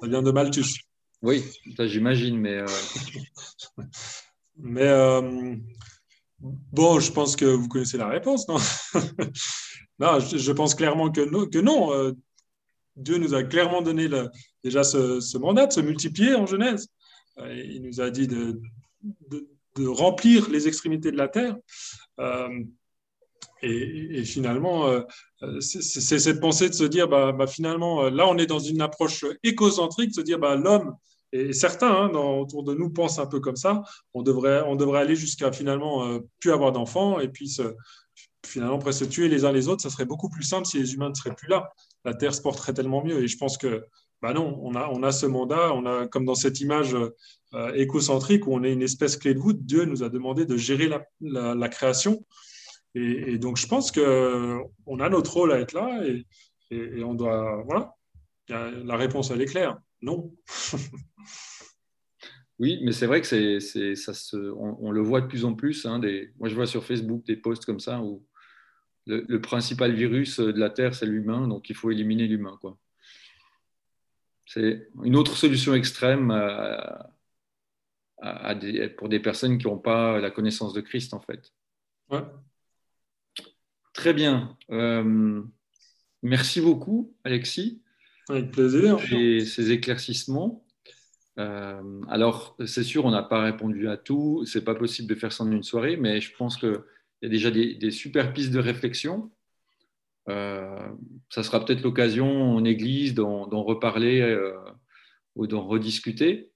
ça 0.00 0.06
vient 0.06 0.22
de 0.22 0.30
Malthus. 0.30 0.85
Oui, 1.26 1.42
j'imagine, 1.80 2.38
mais. 2.38 2.54
Euh, 2.54 2.66
mais 4.56 4.86
euh, 4.86 5.56
bon, 6.38 7.00
je 7.00 7.10
pense 7.10 7.34
que 7.34 7.46
vous 7.46 7.66
connaissez 7.66 7.98
la 7.98 8.08
réponse, 8.08 8.46
non? 8.48 8.58
Non, 9.98 10.20
je, 10.20 10.52
pense 10.52 10.74
clairement 10.74 11.10
que, 11.10 11.58
non. 11.58 11.92
Euh, 11.92 12.12
Dieu 12.96 13.16
nous 13.16 13.32
a 13.32 13.42
clairement 13.42 13.80
donné 13.80 14.08
déjà 14.62 14.84
ce, 14.84 15.38
mandat 15.38 15.66
de 15.66 15.72
se 15.72 15.80
multiplier 15.80 16.34
en 16.34 16.44
Genèse. 16.44 16.88
Il 17.38 17.82
nous 17.82 18.02
a 18.02 18.10
dit 18.10 18.28
de, 18.28 18.60
remplir 19.78 20.50
les 20.50 20.68
extrémités 20.68 21.10
de 21.10 21.16
la 21.16 21.28
terre. 21.28 21.56
Et, 23.62 24.22
finalement, 24.24 25.02
c'est 25.60 26.18
cette 26.18 26.40
pensée 26.40 26.68
de 26.68 26.74
se 26.74 26.84
dire, 26.84 27.08
bah, 27.08 27.32
bah, 27.32 27.46
finalement, 27.46 28.10
là, 28.10 28.28
on 28.28 28.36
est 28.36 28.46
dans 28.46 28.58
une 28.58 28.82
approche 28.82 29.24
écocentrique, 29.42 30.10
de 30.10 30.16
se 30.16 30.20
dire, 30.20 30.38
bah, 30.38 30.56
l'homme, 30.56 30.94
et 31.32 31.52
certains 31.52 31.92
hein, 31.92 32.10
autour 32.14 32.62
de 32.62 32.74
nous 32.74 32.90
pensent 32.90 33.18
un 33.18 33.26
peu 33.26 33.40
comme 33.40 33.56
ça, 33.56 33.82
on 34.14 34.22
devrait, 34.22 34.62
on 34.66 34.76
devrait 34.76 35.00
aller 35.00 35.16
jusqu'à 35.16 35.52
finalement 35.52 36.20
plus 36.38 36.52
avoir 36.52 36.72
d'enfants 36.72 37.18
et 37.20 37.28
puis 37.28 37.48
se, 37.48 37.74
finalement, 38.46 38.76
après 38.76 38.92
se 38.92 39.04
tuer 39.04 39.28
les 39.28 39.44
uns 39.44 39.52
les 39.52 39.68
autres, 39.68 39.82
ça 39.82 39.90
serait 39.90 40.04
beaucoup 40.04 40.28
plus 40.28 40.44
simple 40.44 40.66
si 40.66 40.78
les 40.78 40.94
humains 40.94 41.10
ne 41.10 41.14
seraient 41.14 41.34
plus 41.34 41.48
là. 41.48 41.72
La 42.04 42.14
Terre 42.14 42.34
se 42.34 42.40
porterait 42.40 42.72
tellement 42.72 43.04
mieux. 43.04 43.22
Et 43.22 43.28
je 43.28 43.36
pense 43.36 43.58
que, 43.58 43.84
bah 44.22 44.32
non, 44.32 44.58
on 44.62 44.74
a, 44.74 44.88
on 44.88 45.02
a 45.02 45.12
ce 45.12 45.26
mandat, 45.26 45.72
on 45.74 45.84
a, 45.84 46.06
comme 46.06 46.24
dans 46.24 46.34
cette 46.34 46.60
image 46.60 46.94
euh, 46.94 47.72
écocentrique 47.74 48.46
où 48.46 48.54
on 48.54 48.62
est 48.62 48.72
une 48.72 48.82
espèce 48.82 49.16
clé 49.16 49.34
de 49.34 49.38
voûte, 49.38 49.64
Dieu 49.64 49.84
nous 49.84 50.02
a 50.02 50.08
demandé 50.08 50.46
de 50.46 50.56
gérer 50.56 50.88
la, 51.20 51.68
création. 51.68 52.24
Et, 52.94 53.38
donc, 53.38 53.58
je 53.58 53.66
pense 53.66 53.92
qu'on 53.92 55.00
a 55.00 55.08
notre 55.08 55.32
rôle 55.34 55.52
à 55.52 55.60
être 55.60 55.74
là 55.74 56.02
et 56.70 57.04
on 57.04 57.14
doit. 57.14 57.62
Voilà. 57.66 57.94
La 58.48 58.96
réponse, 58.96 59.30
elle 59.30 59.42
est 59.42 59.46
claire. 59.46 59.76
Non. 60.02 60.34
Oui, 62.58 62.80
mais 62.82 62.92
c'est 62.92 63.06
vrai 63.06 63.20
que 63.20 63.26
c'est, 63.26 63.94
ça 63.96 64.14
se, 64.14 64.36
on, 64.36 64.90
le 64.90 65.02
voit 65.02 65.20
de 65.20 65.26
plus 65.26 65.44
en 65.44 65.54
plus. 65.54 65.84
Hein, 65.84 65.98
des, 65.98 66.32
moi, 66.38 66.48
je 66.48 66.54
vois 66.54 66.66
sur 66.66 66.84
Facebook 66.84 67.22
des 67.26 67.36
posts 67.36 67.66
comme 67.66 67.80
ça 67.80 68.00
où 68.00 68.24
le, 69.06 69.40
principal 69.40 69.92
virus 69.92 70.40
de 70.40 70.58
la 70.58 70.70
Terre, 70.70 70.94
c'est 70.94 71.04
l'humain, 71.04 71.48
donc 71.48 71.68
il 71.68 71.76
faut 71.76 71.90
éliminer 71.90 72.26
l'humain. 72.26 72.56
Quoi. 72.62 72.78
C'est 74.46 74.88
une 75.04 75.16
autre 75.16 75.36
solution 75.36 75.74
extrême 75.74 76.30
à, 76.30 77.12
pour 78.96 79.10
des 79.10 79.20
personnes 79.20 79.58
qui 79.58 79.66
n'ont 79.66 79.78
pas 79.78 80.18
la 80.18 80.30
connaissance 80.30 80.72
de 80.72 80.80
Christ, 80.80 81.12
en 81.12 81.20
fait. 81.20 81.52
Très 83.92 84.14
bien. 84.14 84.56
Euh, 84.70 85.42
merci 86.22 86.60
beaucoup, 86.60 87.14
Alexis. 87.24 87.82
Avec 88.28 88.50
plaisir. 88.50 88.98
Et 89.12 89.44
ces 89.44 89.70
éclaircissements. 89.70 90.64
Euh, 91.38 92.00
alors, 92.08 92.56
c'est 92.66 92.82
sûr, 92.82 93.04
on 93.04 93.10
n'a 93.10 93.22
pas 93.22 93.42
répondu 93.42 93.88
à 93.88 93.96
tout. 93.96 94.44
C'est 94.46 94.64
pas 94.64 94.74
possible 94.74 95.08
de 95.08 95.14
faire 95.14 95.32
ça 95.32 95.44
en 95.44 95.50
une 95.50 95.62
soirée, 95.62 95.96
mais 95.96 96.20
je 96.20 96.34
pense 96.36 96.56
qu'il 96.56 96.78
y 97.22 97.26
a 97.26 97.28
déjà 97.28 97.50
des, 97.50 97.90
super 97.90 98.32
pistes 98.32 98.52
de 98.52 98.58
réflexion. 98.58 99.30
Euh, 100.28 100.88
ça 101.30 101.42
sera 101.42 101.64
peut-être 101.64 101.82
l'occasion 101.82 102.54
en 102.54 102.64
église 102.64 103.14
d'en 103.14 103.62
reparler 103.62 104.20
euh, 104.20 104.56
ou 105.36 105.46
d'en 105.46 105.64
rediscuter, 105.64 106.50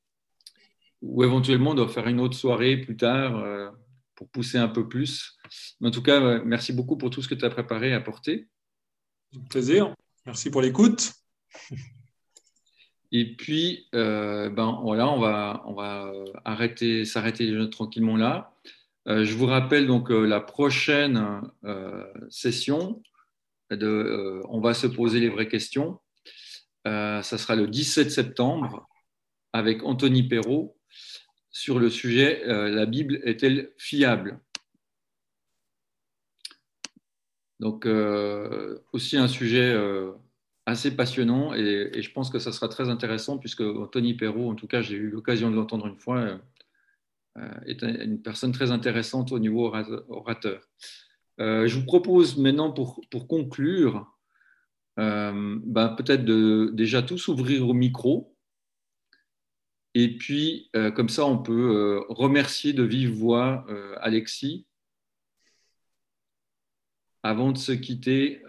ou 1.03 1.23
éventuellement 1.23 1.75
de 1.75 1.87
faire 1.87 2.09
une 2.09 2.21
autre 2.21 2.37
soirée 2.37 2.79
plus 2.79 2.97
tard 2.97 3.45
pour 4.15 4.29
pousser 4.31 4.59
un 4.59 4.69
peu 4.69 4.89
plus. 4.89 5.37
Mais 5.81 5.89
en 5.89 5.91
tout 5.91 6.03
cas, 6.03 6.43
merci 6.45 6.73
beaucoup 6.73 6.97
pour 6.97 7.11
tout 7.11 7.23
ce 7.23 7.29
que 7.29 7.35
tu 7.35 7.45
as 7.45 7.51
préparé 7.51 7.91
et 7.91 7.95
apporté. 7.95 8.49
Plaisir. 9.51 9.95
Merci 10.27 10.51
pour 10.51 10.63
l'écoute. 10.63 11.13
Et 13.13 13.35
puis, 13.35 13.89
euh, 13.95 14.51
ben, 14.51 14.79
voilà, 14.83 15.09
on 15.09 15.19
va, 15.19 15.63
on 15.67 15.75
va 15.75 16.07
euh, 16.07 16.25
arrêter, 16.45 17.05
s'arrêter 17.05 17.53
tranquillement 17.71 18.17
là. 18.17 18.55
Euh, 19.09 19.25
je 19.25 19.35
vous 19.35 19.47
rappelle 19.47 19.87
donc 19.87 20.11
la 20.11 20.41
prochaine 20.41 21.41
session. 22.29 23.03
De, 23.71 24.43
on 24.49 24.61
va 24.61 24.75
se 24.75 24.89
poser 24.89 25.21
les 25.21 25.29
vraies 25.29 25.47
questions. 25.47 26.01
ça 26.85 27.23
sera 27.23 27.55
le 27.55 27.69
17 27.69 28.11
septembre 28.11 28.89
avec 29.53 29.85
Anthony 29.85 30.25
Perrault 30.25 30.77
sur 31.53 31.79
le 31.79 31.89
sujet 31.89 32.43
La 32.45 32.87
Bible 32.87 33.21
est-elle 33.23 33.73
fiable? 33.79 34.41
Donc, 37.61 37.87
aussi 38.93 39.17
un 39.17 39.29
sujet 39.29 39.73
assez 40.71 40.95
passionnant 40.95 41.53
et, 41.55 42.01
je 42.01 42.13
pense 42.13 42.31
que 42.31 42.39
ça 42.39 42.53
sera 42.53 42.69
très 42.69 42.89
intéressant 42.89 43.39
puisque 43.39 43.63
Tony 43.91 44.15
Perrault, 44.15 44.51
en 44.51 44.55
tout 44.55 44.67
cas, 44.67 44.81
j'ai 44.81 44.97
eu 44.97 45.11
l'occasion 45.11 45.51
de 45.51 45.57
l'entendre 45.57 45.87
une 45.87 45.99
fois, 45.99 46.19
euh, 46.19 46.39
euh, 47.39 47.61
est 47.67 47.83
une 47.83 48.23
personne 48.23 48.53
très 48.53 48.71
intéressante 48.71 49.33
au 49.33 49.39
niveau 49.39 49.73
orateur. 50.09 50.63
Euh, 51.41 51.67
je 51.67 51.79
vous 51.79 51.85
propose 51.85 52.37
maintenant, 52.37 52.73
pour, 52.73 53.01
pour 53.11 53.27
conclure, 53.27 54.07
ben, 54.97 55.95
peut-être 55.97 56.27
de 56.27 56.71
déjà 56.75 57.01
tous 57.01 57.29
ouvrir 57.29 57.67
au 57.67 57.73
micro. 57.73 58.37
Et 59.95 60.19
puis, 60.19 60.71
comme 60.95 61.09
ça, 61.09 61.25
on 61.25 61.39
peut 61.39 62.05
remercier 62.11 62.75
de 62.75 62.83
vive 62.83 63.13
voix 63.13 63.67
Alexis 64.03 64.67
avant 67.23 67.53
de 67.53 67.57
se 67.57 67.73
quitter 67.73 68.43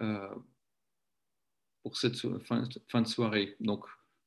pour 1.84 1.98
cette 1.98 2.18
fin, 2.44 3.02
de 3.02 3.08
soirée. 3.08 3.56
Donc, 3.60 3.86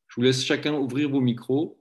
je 0.09 0.17
vous 0.17 0.23
laisse 0.23 0.45
chacun 0.45 0.75
ouvrir 0.75 1.11
vos 1.11 1.21
micros. 1.21 1.81